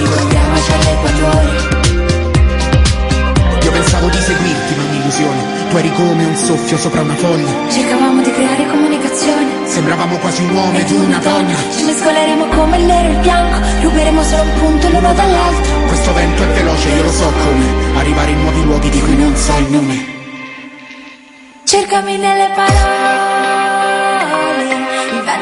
Incontriamoci 0.00 0.72
all'equatore. 0.72 1.50
Io 3.62 3.70
pensavo 3.70 4.08
di 4.08 4.16
seguirti 4.16 4.74
ma 4.74 4.82
un'illusione 4.82 5.40
Tu 5.70 5.76
eri 5.76 5.92
come 5.92 6.24
un 6.24 6.34
soffio 6.34 6.76
sopra 6.78 7.02
una 7.02 7.14
foglia 7.14 7.70
Cercavamo 7.70 8.22
di 8.22 8.32
creare 8.32 8.66
comunicazione. 8.66 9.66
Sembravamo 9.66 10.16
quasi 10.16 10.42
un 10.42 10.50
uomo 10.50 10.78
ed 10.78 10.90
una 10.90 11.18
donna 11.18 11.54
Ci 11.76 11.84
mescoleremo 11.84 12.46
come 12.46 12.78
il 12.78 12.84
nero 12.84 13.08
e 13.10 13.12
il 13.12 13.18
bianco. 13.18 13.58
Ruberemo 13.82 14.22
solo 14.24 14.42
un 14.42 14.52
punto 14.54 14.88
l'uno 14.88 15.12
dall'altro. 15.14 15.86
Questo 15.86 16.12
vento 16.12 16.42
è 16.42 16.46
veloce, 16.46 16.88
io 16.88 17.02
lo 17.04 17.12
so 17.12 17.32
come 17.44 17.66
Arrivare 17.98 18.30
in 18.32 18.40
nuovi 18.40 18.64
luoghi 18.64 18.90
di 18.90 19.00
cui 19.00 19.16
non 19.16 19.36
so 19.36 19.56
il 19.58 19.70
nome 19.70 20.06
Cercami 21.62 22.16
nelle 22.16 22.50
parole. 22.56 23.37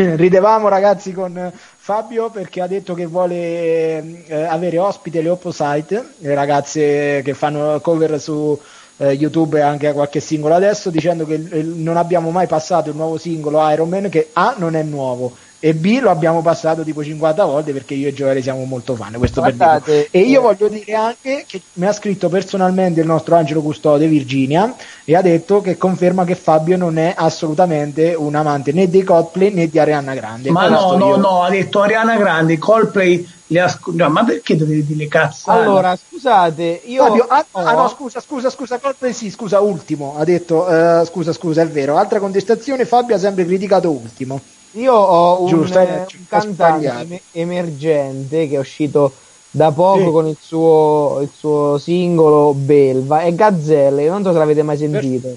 Ridevamo 0.16 0.68
ragazzi 0.68 1.12
con 1.12 1.52
Fabio 1.76 2.30
perché 2.30 2.60
ha 2.62 2.66
detto 2.66 2.94
che 2.94 3.06
vuole 3.06 4.24
eh, 4.26 4.42
avere 4.44 4.78
ospite 4.78 5.20
le 5.20 5.28
Opposite, 5.28 6.14
le 6.18 6.34
ragazze 6.34 7.20
che 7.22 7.34
fanno 7.34 7.80
cover 7.80 8.18
su 8.18 8.58
eh, 8.96 9.12
YouTube 9.12 9.58
e 9.58 9.62
anche 9.62 9.92
qualche 9.92 10.20
singolo 10.20 10.54
adesso, 10.54 10.88
dicendo 10.90 11.26
che 11.26 11.34
eh, 11.34 11.62
non 11.62 11.96
abbiamo 11.96 12.30
mai 12.30 12.46
passato 12.46 12.90
il 12.90 12.96
nuovo 12.96 13.18
singolo 13.18 13.68
Iron 13.70 13.88
Man 13.88 14.08
che 14.08 14.30
A 14.32 14.54
non 14.56 14.74
è 14.74 14.82
nuovo 14.82 15.34
e 15.62 15.74
B 15.74 15.98
lo 16.00 16.08
abbiamo 16.08 16.40
passato 16.40 16.82
tipo 16.82 17.04
50 17.04 17.44
volte 17.44 17.72
perché 17.72 17.92
io 17.92 18.08
e 18.08 18.14
Gioele 18.14 18.40
siamo 18.40 18.64
molto 18.64 18.94
fan. 18.96 19.12
Questo 19.18 19.42
per 19.42 19.52
dirlo. 19.52 20.06
E 20.10 20.20
io 20.20 20.38
eh, 20.40 20.42
voglio 20.42 20.68
dire 20.68 20.94
anche 20.94 21.44
che 21.46 21.60
mi 21.74 21.86
ha 21.86 21.92
scritto 21.92 22.30
personalmente 22.30 23.00
il 23.00 23.06
nostro 23.06 23.36
angelo 23.36 23.60
custode 23.60 24.06
Virginia 24.06 24.74
e 25.04 25.14
ha 25.14 25.20
detto 25.20 25.60
che 25.60 25.76
conferma 25.76 26.24
che 26.24 26.34
Fabio 26.34 26.78
non 26.78 26.96
è 26.96 27.12
assolutamente 27.14 28.14
un 28.14 28.34
amante 28.34 28.72
né 28.72 28.88
dei 28.88 29.02
Coldplay 29.02 29.52
né 29.52 29.68
di 29.68 29.78
Arianna 29.78 30.14
Grande. 30.14 30.50
Ma 30.50 30.66
Questo 30.66 30.96
no, 30.96 30.96
no, 30.96 31.06
io- 31.08 31.16
no, 31.16 31.42
ha 31.42 31.50
detto 31.50 31.82
Ariana 31.82 32.16
Grande, 32.16 32.56
Coldplay 32.56 33.28
le 33.48 33.60
asco- 33.60 33.92
no, 33.94 34.08
ma 34.08 34.24
perché 34.24 34.56
dovete 34.56 34.84
dire 34.86 35.08
cazzate? 35.08 35.60
Allora, 35.60 35.94
scusate, 35.96 36.82
io 36.84 37.04
Fabio, 37.04 37.24
ah, 37.28 37.46
ho- 37.50 37.58
ah, 37.60 37.72
no, 37.74 37.88
scusa, 37.88 38.20
scusa, 38.20 38.48
scusa, 38.48 38.78
colpa- 38.78 39.12
sì, 39.12 39.28
scusa, 39.30 39.60
ultimo, 39.60 40.14
ha 40.16 40.24
detto, 40.24 40.68
eh, 40.68 41.04
scusa, 41.04 41.32
scusa, 41.32 41.60
è 41.62 41.66
vero, 41.68 41.96
altra 41.98 42.18
contestazione, 42.18 42.86
Fabio 42.86 43.16
ha 43.16 43.18
sempre 43.18 43.44
criticato 43.44 43.90
ultimo. 43.90 44.40
Io 44.72 44.94
ho 44.94 45.42
un, 45.42 45.48
Giusto, 45.48 45.78
eh, 45.78 46.06
un 46.18 46.26
cantante 46.28 47.22
emergente 47.32 48.48
che 48.48 48.54
è 48.54 48.58
uscito 48.58 49.12
da 49.50 49.72
poco 49.72 50.04
Sì. 50.04 50.10
con 50.10 50.26
il 50.28 50.36
suo, 50.40 51.18
il 51.22 51.30
suo 51.36 51.76
singolo 51.78 52.52
Belva 52.54 53.22
e 53.22 53.34
Gazzelle, 53.34 54.08
non 54.08 54.22
so 54.22 54.32
se 54.32 54.38
l'avete 54.38 54.62
mai 54.62 54.76
sentito. 54.76 55.36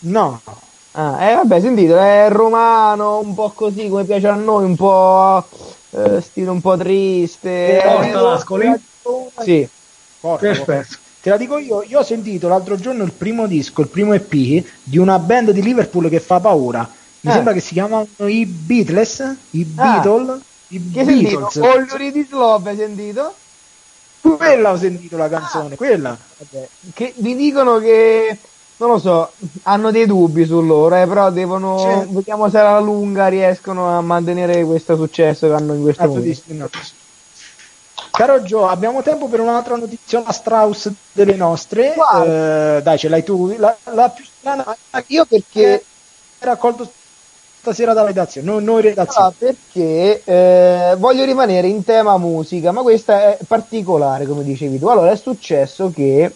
No, 0.00 0.40
Ah, 0.92 1.24
eh, 1.30 1.34
vabbè, 1.36 1.60
sentito, 1.60 1.96
è 1.96 2.26
romano, 2.30 3.20
un 3.20 3.32
po' 3.34 3.52
così 3.54 3.88
come 3.88 4.02
piace 4.04 4.26
a 4.26 4.34
noi, 4.34 4.64
un 4.64 4.74
po' 4.74 5.44
eh, 5.90 6.20
stile 6.20 6.50
un 6.50 6.60
po' 6.60 6.76
triste. 6.76 7.80
Porta 7.84 8.20
l'Ascoli? 8.20 8.74
Sì. 9.42 9.68
porca, 10.20 10.46
Perfetto. 10.46 10.96
Te 11.22 11.30
la 11.30 11.36
dico 11.36 11.58
io, 11.58 11.84
io 11.86 11.98
ho 12.00 12.02
sentito 12.02 12.48
l'altro 12.48 12.76
giorno 12.76 13.04
il 13.04 13.12
primo 13.12 13.46
disco, 13.46 13.82
il 13.82 13.88
primo 13.88 14.14
EP 14.14 14.64
di 14.82 14.98
una 14.98 15.18
band 15.18 15.50
di 15.50 15.62
Liverpool 15.62 16.08
che 16.08 16.18
fa 16.18 16.40
paura. 16.40 16.88
Mi 17.22 17.30
Eh. 17.30 17.34
sembra 17.34 17.52
che 17.52 17.60
si 17.60 17.72
chiamano 17.74 18.06
i 18.26 18.46
Beatles, 18.46 19.36
i 19.50 19.66
Ah. 19.76 19.98
Beatles, 20.00 20.40
i 20.68 20.76
hai 20.96 21.04
sentito? 21.04 21.50
Beatles. 21.60 21.92
Need 21.98 22.16
Is 22.16 22.30
Love, 22.30 22.70
hai 22.70 22.76
sentito? 22.76 23.34
Quella 24.22 24.72
ho 24.72 24.76
sentito 24.78 25.16
la 25.16 25.28
canzone, 25.28 25.76
quella. 25.76 26.16
Vabbè, 26.38 26.68
che 26.94 27.14
mi 27.18 27.34
dicono 27.36 27.78
che 27.78 28.36
non 28.78 28.90
lo 28.90 28.98
so, 28.98 29.30
hanno 29.64 29.90
dei 29.90 30.06
dubbi 30.06 30.44
su 30.46 30.60
loro, 30.62 30.94
eh, 30.96 31.06
però 31.06 31.30
devono 31.30 31.78
Cioè- 31.78 32.06
vediamo 32.06 32.48
se 32.48 32.58
alla 32.58 32.80
lunga 32.80 33.28
riescono 33.28 33.96
a 33.96 34.00
mantenere 34.00 34.64
questo 34.64 34.96
successo 34.96 35.46
che 35.48 35.52
hanno 35.54 35.74
in 35.74 35.82
questo 35.82 36.02
Ah, 36.02 36.06
momento. 36.06 36.42
no. 36.48 36.68
Caro 38.12 38.42
Gio, 38.42 38.66
abbiamo 38.66 39.02
tempo 39.02 39.28
per 39.28 39.40
un'altra 39.40 39.76
notizia 39.76 40.22
Strauss 40.30 40.90
delle 41.12 41.36
nostre. 41.36 41.94
Eh, 41.94 42.80
dai, 42.82 42.98
ce 42.98 43.08
l'hai 43.08 43.22
tu. 43.22 43.54
La, 43.58 43.74
la 43.92 44.08
più 44.10 44.24
strana 44.24 44.64
Io 45.08 45.24
perché 45.26 45.74
è 46.38 46.44
raccolto 46.44 46.90
stasera 47.60 47.92
dalla 47.92 48.08
redazione, 48.08 48.50
noi, 48.50 48.64
noi 48.64 48.82
redazione. 48.82 49.26
Ah, 49.28 49.32
perché 49.36 50.22
eh, 50.24 50.94
voglio 50.98 51.24
rimanere 51.24 51.68
in 51.68 51.84
tema 51.84 52.16
musica, 52.16 52.72
ma 52.72 52.82
questa 52.82 53.36
è 53.36 53.38
particolare, 53.46 54.26
come 54.26 54.42
dicevi 54.42 54.78
tu. 54.78 54.86
Allora, 54.88 55.10
è 55.10 55.16
successo 55.16 55.90
che 55.94 56.32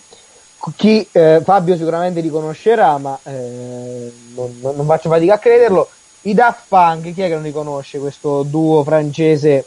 chi 0.77 1.07
eh, 1.13 1.41
Fabio 1.43 1.77
sicuramente 1.77 2.21
li 2.21 2.29
conoscerà, 2.29 2.99
ma 2.99 3.19
eh, 3.25 4.13
non, 4.35 4.59
non- 4.61 4.77
non 4.77 4.87
faccio 4.87 5.09
fatica 5.09 5.35
a 5.35 5.39
crederlo. 5.39 5.89
I 6.23 6.35
Daft 6.35 6.65
Punk, 6.69 7.13
chi 7.13 7.23
è 7.23 7.29
che 7.29 7.35
non 7.35 7.43
li 7.43 7.53
conosce? 7.53 7.99
Questo 7.99 8.43
duo 8.43 8.83
francese 8.83 9.65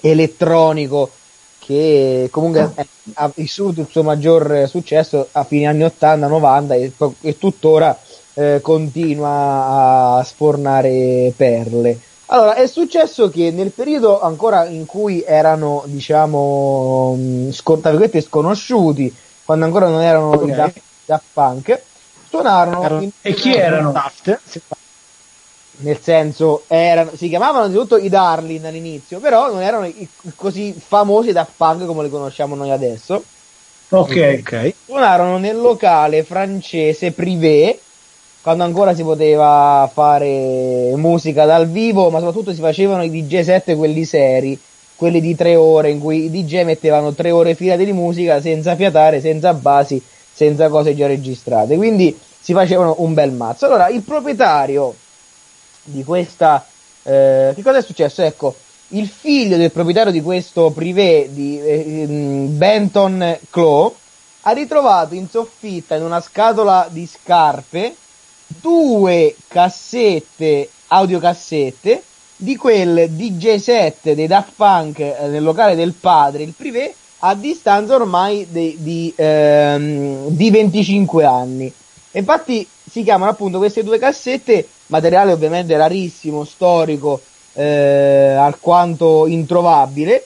elettronico 0.00 1.10
che 1.58 2.28
comunque 2.30 2.70
è- 2.74 2.86
ha 3.14 3.30
vissuto 3.34 3.80
il 3.82 3.88
suo 3.90 4.02
maggior 4.02 4.66
successo 4.68 5.28
a 5.32 5.44
fine 5.44 5.66
anni 5.66 5.82
80-90 5.84 6.72
e, 6.74 6.92
e 7.20 7.38
tuttora 7.38 7.98
eh, 8.38 8.60
continua 8.62 10.16
a 10.18 10.22
sfornare 10.22 11.32
perle. 11.36 11.98
Allora, 12.26 12.54
è 12.54 12.66
successo 12.66 13.30
che 13.30 13.50
nel 13.50 13.72
periodo 13.72 14.20
ancora 14.20 14.66
in 14.66 14.86
cui 14.86 15.24
erano, 15.26 15.82
diciamo, 15.86 17.16
tra 17.64 17.90
virgolette, 17.90 18.20
sconosciuti, 18.20 19.12
quando 19.44 19.64
ancora 19.64 19.88
non 19.88 20.02
erano 20.02 20.30
Ok. 20.32 20.46
i 20.48 20.50
Daft, 20.52 20.80
Daft 21.06 21.24
Punk, 21.32 21.82
suonarono 22.28 22.84
Erano- 22.84 23.02
in- 23.02 23.10
E 23.22 23.32
chi 23.32 23.54
erano? 23.54 23.92
Daft, 23.92 24.40
nel 25.80 26.00
senso 26.00 26.64
erano, 26.68 27.12
si 27.14 27.28
chiamavano 27.28 27.64
anzitutto 27.64 27.96
i 27.96 28.08
Darlin 28.08 28.66
all'inizio, 28.66 29.20
però 29.20 29.50
non 29.50 29.62
erano 29.62 29.86
i, 29.86 30.08
così 30.36 30.74
famosi 30.78 31.32
Daft 31.32 31.52
Punk 31.56 31.86
come 31.86 32.02
li 32.02 32.10
conosciamo 32.10 32.54
noi 32.54 32.70
adesso. 32.70 33.22
Ok. 33.90 34.40
Ok. 34.40 34.74
Suonarono 34.84 35.38
nel 35.38 35.56
locale 35.56 36.24
francese 36.24 37.12
privé, 37.12 37.78
quando 38.40 38.64
ancora 38.64 38.94
si 38.94 39.02
poteva 39.02 39.90
fare 39.92 40.92
musica 40.96 41.44
dal 41.44 41.68
vivo, 41.68 42.08
ma 42.10 42.18
soprattutto 42.18 42.54
si 42.54 42.60
facevano 42.60 43.02
i 43.02 43.10
DJ 43.10 43.40
set 43.40 43.76
quelli 43.76 44.04
seri, 44.04 44.58
quelli 44.96 45.20
di 45.20 45.34
tre 45.34 45.56
ore, 45.56 45.90
in 45.90 45.98
cui 45.98 46.24
i 46.24 46.30
DJ 46.30 46.62
mettevano 46.64 47.12
tre 47.12 47.30
ore 47.30 47.54
filate 47.54 47.84
di 47.84 47.92
musica 47.92 48.40
senza 48.40 48.74
fiatare, 48.76 49.20
senza 49.20 49.52
basi, 49.54 50.02
senza 50.32 50.68
cose 50.68 50.94
già 50.94 51.06
registrate. 51.06 51.76
Quindi 51.76 52.16
si 52.40 52.52
facevano 52.52 52.96
un 52.98 53.12
bel 53.12 53.32
mazzo. 53.32 53.66
Allora, 53.66 53.88
il 53.88 54.02
proprietario 54.02 54.94
di 55.84 56.04
questa. 56.04 56.64
eh, 57.02 57.52
che 57.54 57.62
cosa 57.62 57.78
è 57.78 57.82
successo? 57.82 58.22
Ecco, 58.22 58.54
il 58.88 59.06
figlio 59.06 59.56
del 59.56 59.70
proprietario 59.70 60.12
di 60.12 60.22
questo 60.22 60.70
privé 60.70 61.28
di 61.30 61.60
eh, 61.60 62.02
ehm, 62.02 62.56
Benton 62.56 63.38
Claw 63.50 63.94
ha 64.42 64.50
ritrovato 64.52 65.14
in 65.14 65.28
soffitta 65.28 65.96
in 65.96 66.02
una 66.02 66.20
scatola 66.20 66.88
di 66.90 67.06
scarpe 67.06 67.94
due 68.48 69.36
cassette, 69.46 70.68
audiocassette 70.88 72.02
di 72.36 72.56
quel 72.56 73.10
DJ 73.10 73.56
set 73.56 74.12
dei 74.12 74.26
Daft 74.26 74.52
Punk 74.56 75.00
eh, 75.00 75.26
nel 75.26 75.42
locale 75.42 75.74
del 75.74 75.92
padre, 75.92 76.44
il 76.44 76.54
privé, 76.56 76.94
a 77.20 77.34
distanza 77.34 77.94
ormai 77.94 78.46
de- 78.48 78.76
di, 78.78 79.12
ehm, 79.14 80.28
di 80.28 80.50
25 80.50 81.24
anni. 81.24 81.72
Infatti 82.12 82.66
si 82.88 83.02
chiamano 83.02 83.30
appunto 83.30 83.58
queste 83.58 83.82
due 83.82 83.98
cassette, 83.98 84.66
materiale 84.86 85.32
ovviamente 85.32 85.76
rarissimo, 85.76 86.44
storico, 86.44 87.20
eh, 87.54 88.34
alquanto 88.38 89.26
introvabile, 89.26 90.24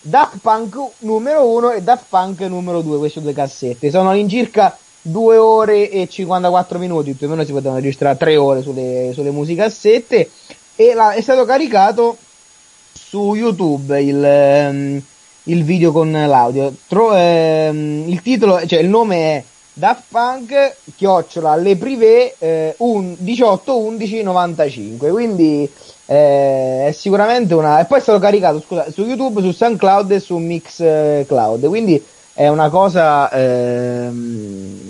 Daft 0.00 0.38
Punk 0.42 0.76
numero 0.98 1.48
1 1.48 1.72
e 1.72 1.82
Daft 1.82 2.04
Punk 2.10 2.40
numero 2.40 2.82
2, 2.82 2.98
queste 2.98 3.22
due 3.22 3.32
cassette. 3.32 3.90
Sono 3.90 4.10
all'incirca 4.10 4.76
2 5.06 5.36
ore 5.36 5.90
e 5.90 6.08
54 6.08 6.78
minuti, 6.78 7.12
più 7.12 7.26
o 7.26 7.30
meno 7.30 7.44
si 7.44 7.52
potevano 7.52 7.76
registrare 7.76 8.16
3 8.16 8.36
ore 8.36 8.62
sulle, 8.62 9.10
sulle 9.12 9.30
musicassette. 9.30 10.30
E 10.76 10.94
la- 10.94 11.12
è 11.12 11.20
stato 11.20 11.44
caricato 11.44 12.16
su 12.92 13.34
YouTube 13.34 14.00
il, 14.00 14.24
ehm, 14.24 15.02
il 15.44 15.64
video 15.64 15.92
con 15.92 16.10
l'audio. 16.10 16.72
Tro- 16.88 17.14
ehm, 17.14 18.04
il 18.08 18.22
titolo, 18.22 18.64
cioè 18.66 18.80
il 18.80 18.88
nome 18.88 19.16
è 19.16 19.44
Daft 19.76 20.04
Punk 20.08 20.76
chiocciola 20.96 21.56
le 21.56 21.76
privé 21.76 22.34
eh, 22.38 22.74
un 22.78 23.12
18 23.18 23.76
11 23.76 24.22
95 24.22 25.10
quindi 25.10 25.68
eh, 26.06 26.86
è 26.86 26.92
sicuramente 26.92 27.54
una 27.54 27.80
e 27.80 27.84
poi 27.86 27.98
è 27.98 28.00
stato 28.00 28.20
caricato 28.20 28.60
scusa, 28.60 28.88
su 28.92 29.02
YouTube 29.02 29.40
su 29.40 29.50
SoundCloud 29.50 30.12
e 30.12 30.20
su 30.20 30.36
Mixcloud. 30.36 31.66
Quindi 31.66 32.02
è 32.34 32.48
una 32.48 32.68
cosa 32.68 33.30
ehm, 33.30 34.80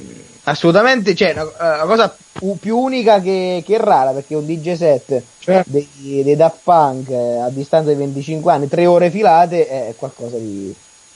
assolutamente 0.44 1.14
cioè 1.14 1.32
una, 1.32 1.44
una 1.74 1.84
cosa 1.84 2.16
pu- 2.32 2.58
più 2.58 2.76
unica 2.78 3.20
che, 3.20 3.62
che 3.64 3.78
rara 3.78 4.10
perché 4.12 4.34
un 4.34 4.46
DJ 4.46 4.74
set 4.74 5.22
Certo. 5.38 5.70
dei, 5.70 6.22
dei 6.22 6.36
Daft 6.36 6.58
Punk 6.62 7.10
eh, 7.10 7.38
a 7.40 7.48
distanza 7.50 7.90
di 7.90 7.96
25 7.96 8.50
anni, 8.52 8.66
tre 8.68 8.86
ore 8.86 9.10
filate 9.10 9.68
è 9.68 9.94
qualcosa 9.96 10.36
di. 10.38 10.74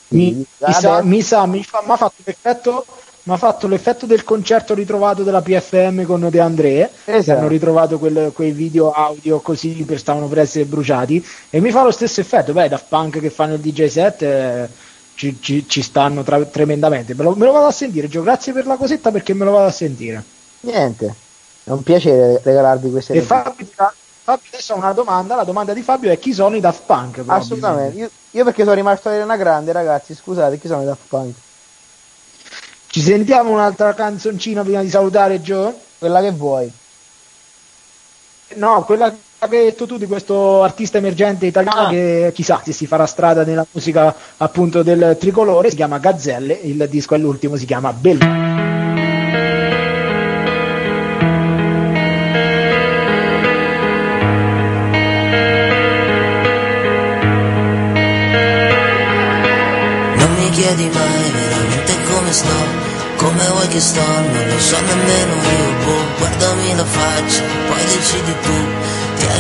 Mi, 0.09 0.25
di- 0.35 0.35
mi 0.37 0.47
sa, 0.59 0.67
adesso- 0.97 1.07
mi 1.07 1.23
sa, 1.23 1.47
mi 1.47 1.63
fa, 1.65 1.83
m'ha 1.85 1.97
fatto 1.97 2.23
l'effetto. 2.25 2.85
Mi 3.23 3.35
ha 3.35 3.37
fatto 3.39 3.67
l'effetto 3.69 4.07
del 4.07 4.25
concerto 4.25 4.73
ritrovato 4.73 5.23
della 5.23 5.43
PFM 5.43 6.05
con 6.05 6.27
De 6.31 6.41
André, 6.41 6.91
che 7.05 7.17
Esatto. 7.17 7.39
hanno 7.39 7.49
ritrovato 7.49 7.99
quel- 7.99 8.33
quei 8.35 8.53
video 8.53 8.91
audio 8.91 9.41
così 9.41 9.85
per 9.87 9.99
stavano 9.99 10.29
per 10.29 10.39
essere 10.39 10.65
bruciati. 10.65 11.23
E 11.51 11.61
mi 11.61 11.71
fa 11.71 11.83
lo 11.83 11.91
stesso 11.91 12.21
effetto. 12.23 12.53
Beh, 12.55 12.69
Daft 12.69 12.87
Punk 12.89 13.21
che 13.21 13.29
fanno 13.29 13.55
il 13.55 13.61
DJ 13.61 13.87
set 13.89 14.23
eh, 14.23 14.69
ci, 15.19 15.37
ci- 15.41 15.69
ci 15.69 15.83
stanno 15.83 16.23
tra- 16.23 16.45
tremendamente. 16.45 17.13
Me 17.15 17.25
lo, 17.25 17.35
me 17.35 17.45
lo 17.45 17.53
vado 17.53 17.67
a 17.67 17.73
sentire, 17.73 18.07
Gio. 18.07 18.23
Grazie 18.23 18.53
per 18.53 18.67
la 18.67 18.77
cosetta 18.77 19.11
perché 19.11 19.35
me 19.35 19.45
lo 19.45 19.51
vado 19.51 19.67
a 19.67 19.73
sentire. 19.73 20.23
Niente, 20.61 21.13
è 21.65 21.71
un 21.71 21.83
piacere 21.83 22.41
regalarvi 22.43 22.91
queste 22.91 23.15
E 23.15 23.17
notizie. 23.17 23.43
Fabio, 23.43 23.67
Fabio 24.23 24.49
adesso 24.53 24.75
ha 24.75 24.77
una 24.77 24.93
domanda. 24.93 25.35
La 25.35 25.43
domanda 25.43 25.73
di 25.75 25.83
Fabio 25.83 26.13
è 26.13 26.19
chi 26.21 26.33
sono 26.33 26.55
i 26.55 26.61
Daft 26.61 26.85
Punk? 26.87 27.25
Assolutamente. 27.27 27.99
Io, 27.99 28.11
io 28.31 28.45
perché 28.45 28.63
sono 28.63 28.77
rimasto 28.77 29.09
a 29.09 29.13
Arena 29.13 29.37
Grande, 29.37 29.73
ragazzi, 29.73 30.15
scusate, 30.15 30.57
chi 30.59 30.69
sono 30.69 30.83
i 30.83 30.87
Daft 30.87 31.09
Punk? 31.09 31.35
Ci 32.91 33.01
sentiamo 33.01 33.51
un'altra 33.51 33.95
canzoncina 33.95 34.63
prima 34.63 34.83
di 34.83 34.89
salutare 34.89 35.43
Gio? 35.43 35.75
Quella 35.99 36.21
che 36.21 36.31
vuoi. 36.31 36.71
No, 38.55 38.85
quella 38.85 39.11
che 39.11 39.28
hai 39.41 39.49
detto 39.51 39.87
tu 39.87 39.99
di 39.99 40.07
questo 40.07 40.63
artista 40.65 40.99
emergente 40.99 41.47
italiano 41.47 41.87
Ah. 41.87 41.89
che 41.91 42.33
chissà 42.35 42.61
se 42.65 42.73
si 42.73 42.87
farà 42.87 43.07
strada 43.07 43.45
nella 43.45 43.65
musica 43.71 44.15
appunto 44.39 44.83
del 44.83 45.17
tricolore, 45.19 45.71
si 45.71 45.77
chiama 45.77 45.99
Gazzelle, 45.99 46.59
il 46.65 46.87
disco 46.91 47.15
è 47.15 47.19
l'ultimo, 47.19 47.57
si 47.57 47.65
chiama 47.67 47.93
Bella. 47.93 48.57
Non 60.21 60.31
mi 60.39 60.51
chiedi 60.51 60.89
mai 60.93 61.31
veramente 61.31 61.93
come 62.11 62.33
sto, 62.33 62.59
come 63.17 63.47
vuoi 63.53 63.69
che 63.69 63.81
sto, 63.81 64.01
non 64.03 64.49
lo 64.49 64.59
so 64.59 64.77
nemmeno 64.81 65.35
io, 65.35 65.85
boh, 65.85 66.05
guardami 66.19 66.77
la 66.77 66.85
faccia, 66.85 67.43
poi 67.69 67.85
decidi 67.85 68.35
tu, 68.43 68.57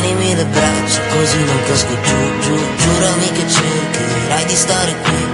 tienimi 0.09 0.35
le 0.35 0.44
braccia 0.44 1.01
così 1.12 1.44
non 1.44 1.62
casco 1.66 1.94
giù, 2.02 2.40
giù, 2.40 2.56
giurami 2.76 3.32
che 3.32 3.48
cercherai 3.48 4.44
di 4.47 4.55
stare 4.55 4.94
qui, 5.02 5.26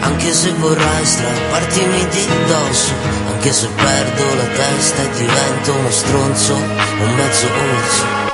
anche 0.00 0.32
se 0.32 0.52
vorrai 0.52 1.04
strappartimi 1.04 2.08
di 2.08 2.26
dosso, 2.46 2.92
anche 3.32 3.52
se 3.52 3.68
perdo 3.68 4.34
la 4.34 4.46
testa 4.54 5.02
e 5.02 5.10
divento 5.16 5.72
uno 5.72 5.90
stronzo, 5.90 6.54
un 6.54 7.14
mezzo 7.14 7.46
orso. 7.46 8.31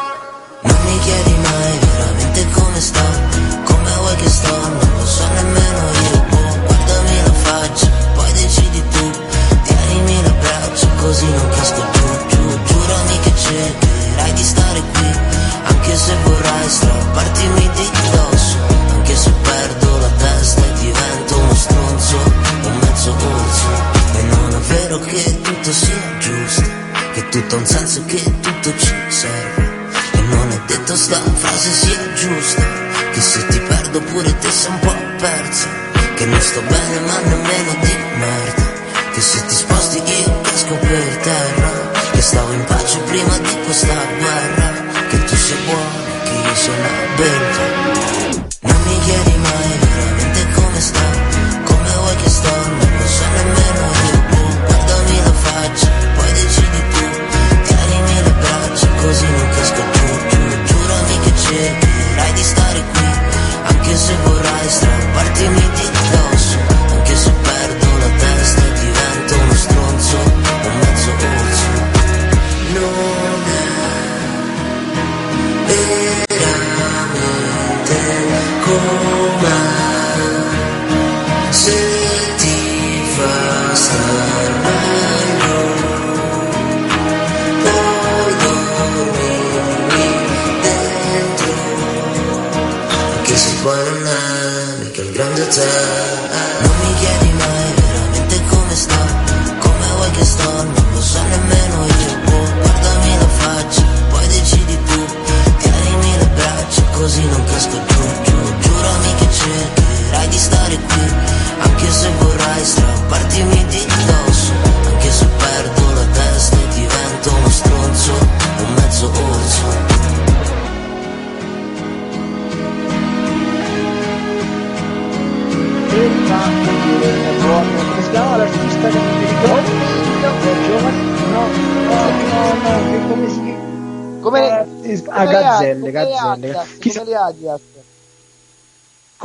Ti 34.08 34.14
perdo 34.14 34.47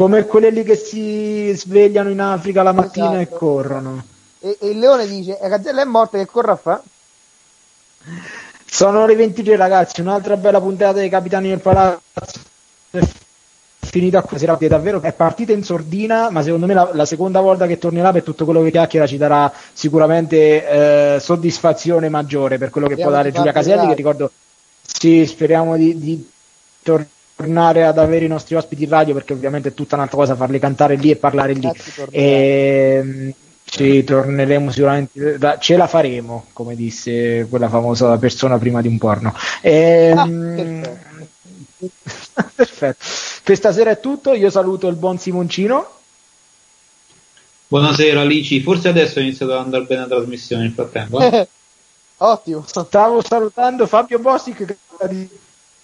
come 0.04 0.26
quelle 0.26 0.50
lì 0.50 0.64
che 0.64 0.76
si 0.76 1.54
svegliano 1.56 2.10
in 2.10 2.20
Africa 2.20 2.62
la 2.62 2.74
mattina 2.74 3.20
e 3.20 3.22
Esatto. 3.22 3.38
corrono. 3.38 4.04
E, 4.40 4.58
e 4.60 4.68
il 4.72 4.80
leone 4.80 5.08
dice, 5.08 5.38
la 5.42 5.48
gazzella 5.48 5.82
è 5.82 5.86
morta, 5.86 6.18
che 6.18 6.26
corra 6.26 6.58
fa? 6.58 6.82
Sono 8.66 9.06
le 9.06 9.16
23 9.16 9.56
ragazzi, 9.56 10.02
un'altra 10.02 10.36
bella 10.36 10.60
puntata 10.60 11.00
dei 11.00 11.08
Capitani 11.08 11.48
del 11.48 11.60
Palazzo. 11.62 12.02
È 12.92 13.00
finita 13.80 14.22
qui 14.24 14.38
sera, 14.38 14.58
che 14.58 14.68
davvero 14.68 15.00
è 15.02 15.14
partita 15.14 15.54
in 15.54 15.64
sordina, 15.64 16.30
ma 16.30 16.42
secondo 16.42 16.66
me 16.66 16.74
la, 16.74 16.90
la 16.92 17.06
seconda 17.06 17.40
volta 17.40 17.66
che 17.66 17.78
tornerà 17.78 18.12
per 18.12 18.24
tutto 18.24 18.44
quello 18.44 18.62
che 18.62 18.72
chiacchiera 18.72 19.08
ci 19.08 19.16
darà 19.16 19.54
sicuramente 19.72 21.16
eh, 21.16 21.20
soddisfazione 21.22 22.10
maggiore 22.10 22.58
per 22.58 22.72
quello 22.72 22.88
che 22.88 22.94
Speriamo 22.96 23.16
può 23.16 23.22
dare 23.24 23.34
Giulia 23.34 23.54
Caselli, 23.54 23.76
che 23.82 23.82
live. 23.84 23.96
ricordo 23.96 24.32
sì, 24.82 25.26
speriamo 25.26 25.78
di, 25.78 25.98
di 25.98 26.30
tornare 26.82 27.10
ad 27.36 27.98
avere 27.98 28.26
i 28.26 28.30
nostri 28.30 28.56
ospiti 28.56 28.84
in 28.84 28.90
radio 28.90 29.14
perché 29.14 29.34
ovviamente 29.34 29.70
è 29.70 29.74
tutta 29.74 29.96
un'altra 29.96 30.18
cosa 30.18 30.36
farli 30.36 30.60
cantare 30.60 30.96
lì 30.96 31.12
e 31.12 31.16
parlare 31.16 31.54
lì. 31.54 31.62
Ragazzi, 31.62 31.94
tornerà. 31.94 32.22
E, 32.24 33.34
ci 33.66 34.04
torneremo 34.04 34.72
sicuramente, 34.72 35.38
da- 35.38 35.58
ce 35.58 35.76
la 35.78 35.88
faremo, 35.88 36.46
come 36.54 36.76
disse 36.76 37.48
quella 37.50 37.70
famosa 37.70 38.18
persona 38.18 38.58
prima 38.58 38.82
di 38.82 38.88
un 38.88 38.98
porno. 38.98 39.34
Ehm, 39.62 40.84
Ah, 42.36 42.50
perfetto. 42.56 43.04
Per 43.44 43.56
stasera 43.58 43.90
è 43.92 44.00
tutto, 44.00 44.34
io 44.34 44.50
saluto 44.50 44.88
il 44.88 44.96
buon 44.96 45.18
Simoncino. 45.18 45.90
Buonasera 47.68 48.22
Alici, 48.22 48.62
forse 48.62 48.88
adesso 48.90 49.20
è 49.20 49.24
iniziato 49.24 49.54
ad 49.54 49.60
andare 49.60 49.84
bene 49.86 50.02
la 50.02 50.08
trasmissione 50.08 50.64
nel 50.64 50.72
frattempo. 50.74 51.20
eh? 51.20 51.48
Ottimo. 52.18 52.64
Stavo 52.66 53.22
salutando 53.22 53.88
Fabio 53.88 54.20
Bossi 54.20 54.54
che 54.54 54.78
ha 55.00 55.10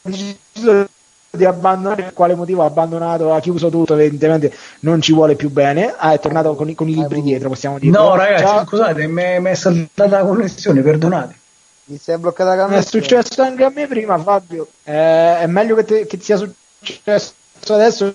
deciso 0.03 0.87
di 1.31 1.45
abbandonare, 1.45 2.03
per 2.03 2.13
quale 2.13 2.33
motivo 2.35 2.63
ha 2.63 2.65
abbandonato, 2.65 3.33
ha 3.33 3.39
chiuso 3.39 3.69
tutto, 3.69 3.93
evidentemente 3.93 4.51
non 4.81 4.99
ci 5.01 5.13
vuole 5.13 5.35
più 5.35 5.49
bene, 5.51 5.93
ah, 5.95 6.13
è 6.13 6.19
tornato 6.19 6.55
con, 6.55 6.69
i- 6.69 6.75
con 6.75 6.87
i 6.89 6.95
libri 6.95 7.21
dietro, 7.21 7.49
possiamo 7.49 7.77
dire. 7.77 7.91
No, 7.95 8.15
ragazzi, 8.15 8.43
Ciao. 8.43 8.65
scusate, 8.65 9.07
mi 9.07 9.21
è, 9.21 9.41
è 9.41 9.53
saltata 9.55 10.17
la 10.19 10.25
connessione, 10.25 10.81
perdonate. 10.81 11.37
Mi 11.85 11.97
si 11.97 12.11
è 12.11 12.17
bloccata 12.17 12.55
la 12.55 12.63
È 12.63 12.67
connessione. 12.67 13.03
successo 13.05 13.41
anche 13.41 13.63
a 13.63 13.69
me 13.69 13.87
prima, 13.87 14.17
Fabio. 14.17 14.67
Eh, 14.83 15.39
è 15.39 15.45
meglio 15.47 15.75
che, 15.75 15.83
te- 15.85 16.05
che 16.07 16.17
ti 16.17 16.23
sia 16.23 16.37
successo 16.37 17.33
adesso 17.69 18.13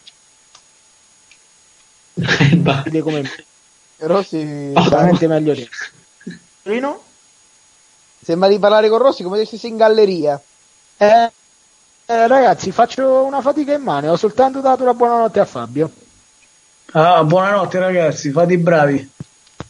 come 3.03 3.21
me. 3.23 3.31
Rossi, 3.99 4.73
Veramente 4.73 5.27
meglio 5.27 5.55
te. 5.55 5.69
Rino? 6.65 7.03
sembra 8.23 8.49
di 8.49 8.59
parlare 8.59 8.89
con 8.89 8.99
Rossi 8.99 9.23
come 9.23 9.37
se 9.39 9.45
stessi 9.47 9.69
in 9.69 9.77
galleria. 9.77 10.41
Eh, 10.97 11.31
eh, 12.07 12.27
ragazzi, 12.27 12.71
faccio 12.73 13.25
una 13.25 13.41
fatica 13.41 13.73
immane, 13.73 14.09
ho 14.09 14.17
soltanto 14.17 14.61
dato 14.61 14.85
la 14.85 14.95
buonanotte 14.95 15.41
a 15.41 15.45
Fabio. 15.45 15.91
Ah, 16.93 17.25
buonanotte 17.25 17.79
ragazzi, 17.79 18.31
fate 18.31 18.53
i 18.53 18.59
bravi. 18.59 19.11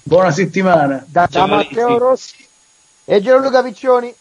Buona 0.02 0.30
settimana. 0.30 1.02
Da, 1.06 1.26
da 1.30 1.46
Matteo. 1.46 1.96
Rossi 1.98 2.46
E 3.04 3.20
Gianluca 3.22 3.62
Piccioni. 3.62 4.14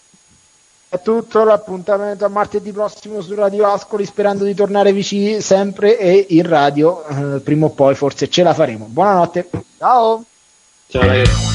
è 0.88 1.02
tutto, 1.02 1.44
l'appuntamento 1.44 2.24
a 2.24 2.30
martedì 2.30 2.72
prossimo 2.72 3.22
su 3.22 3.34
Radio 3.36 3.68
Ascoli, 3.68 4.06
sperando 4.06 4.46
di 4.46 4.54
tornare 4.54 4.94
vicini 4.94 5.42
sempre 5.42 5.98
e 5.98 6.28
in 6.30 6.48
radio, 6.48 7.06
eh, 7.06 7.40
prima 7.40 7.66
o 7.66 7.70
poi 7.72 7.96
forse 7.96 8.30
ce 8.30 8.44
la 8.44 8.54
faremo. 8.54 8.86
Buonanotte. 8.86 9.50
Ciao. 9.78 10.24
Ciao 10.88 11.02
ragazzi. 11.02 11.52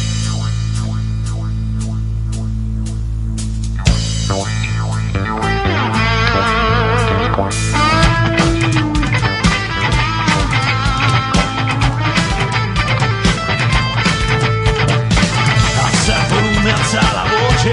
Alza 16.72 17.00
la 17.00 17.24
voce. 17.30 17.72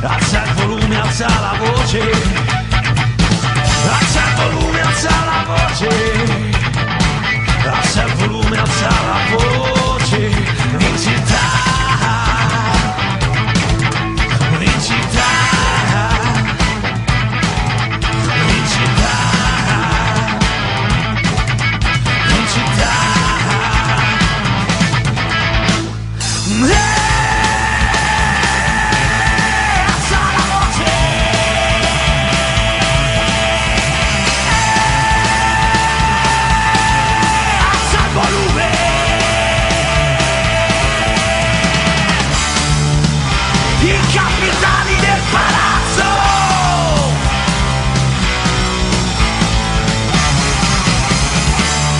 Alza 0.00 0.42
il 0.44 0.52
volume, 0.54 1.00
alza 1.00 1.26
voce. 1.58 2.31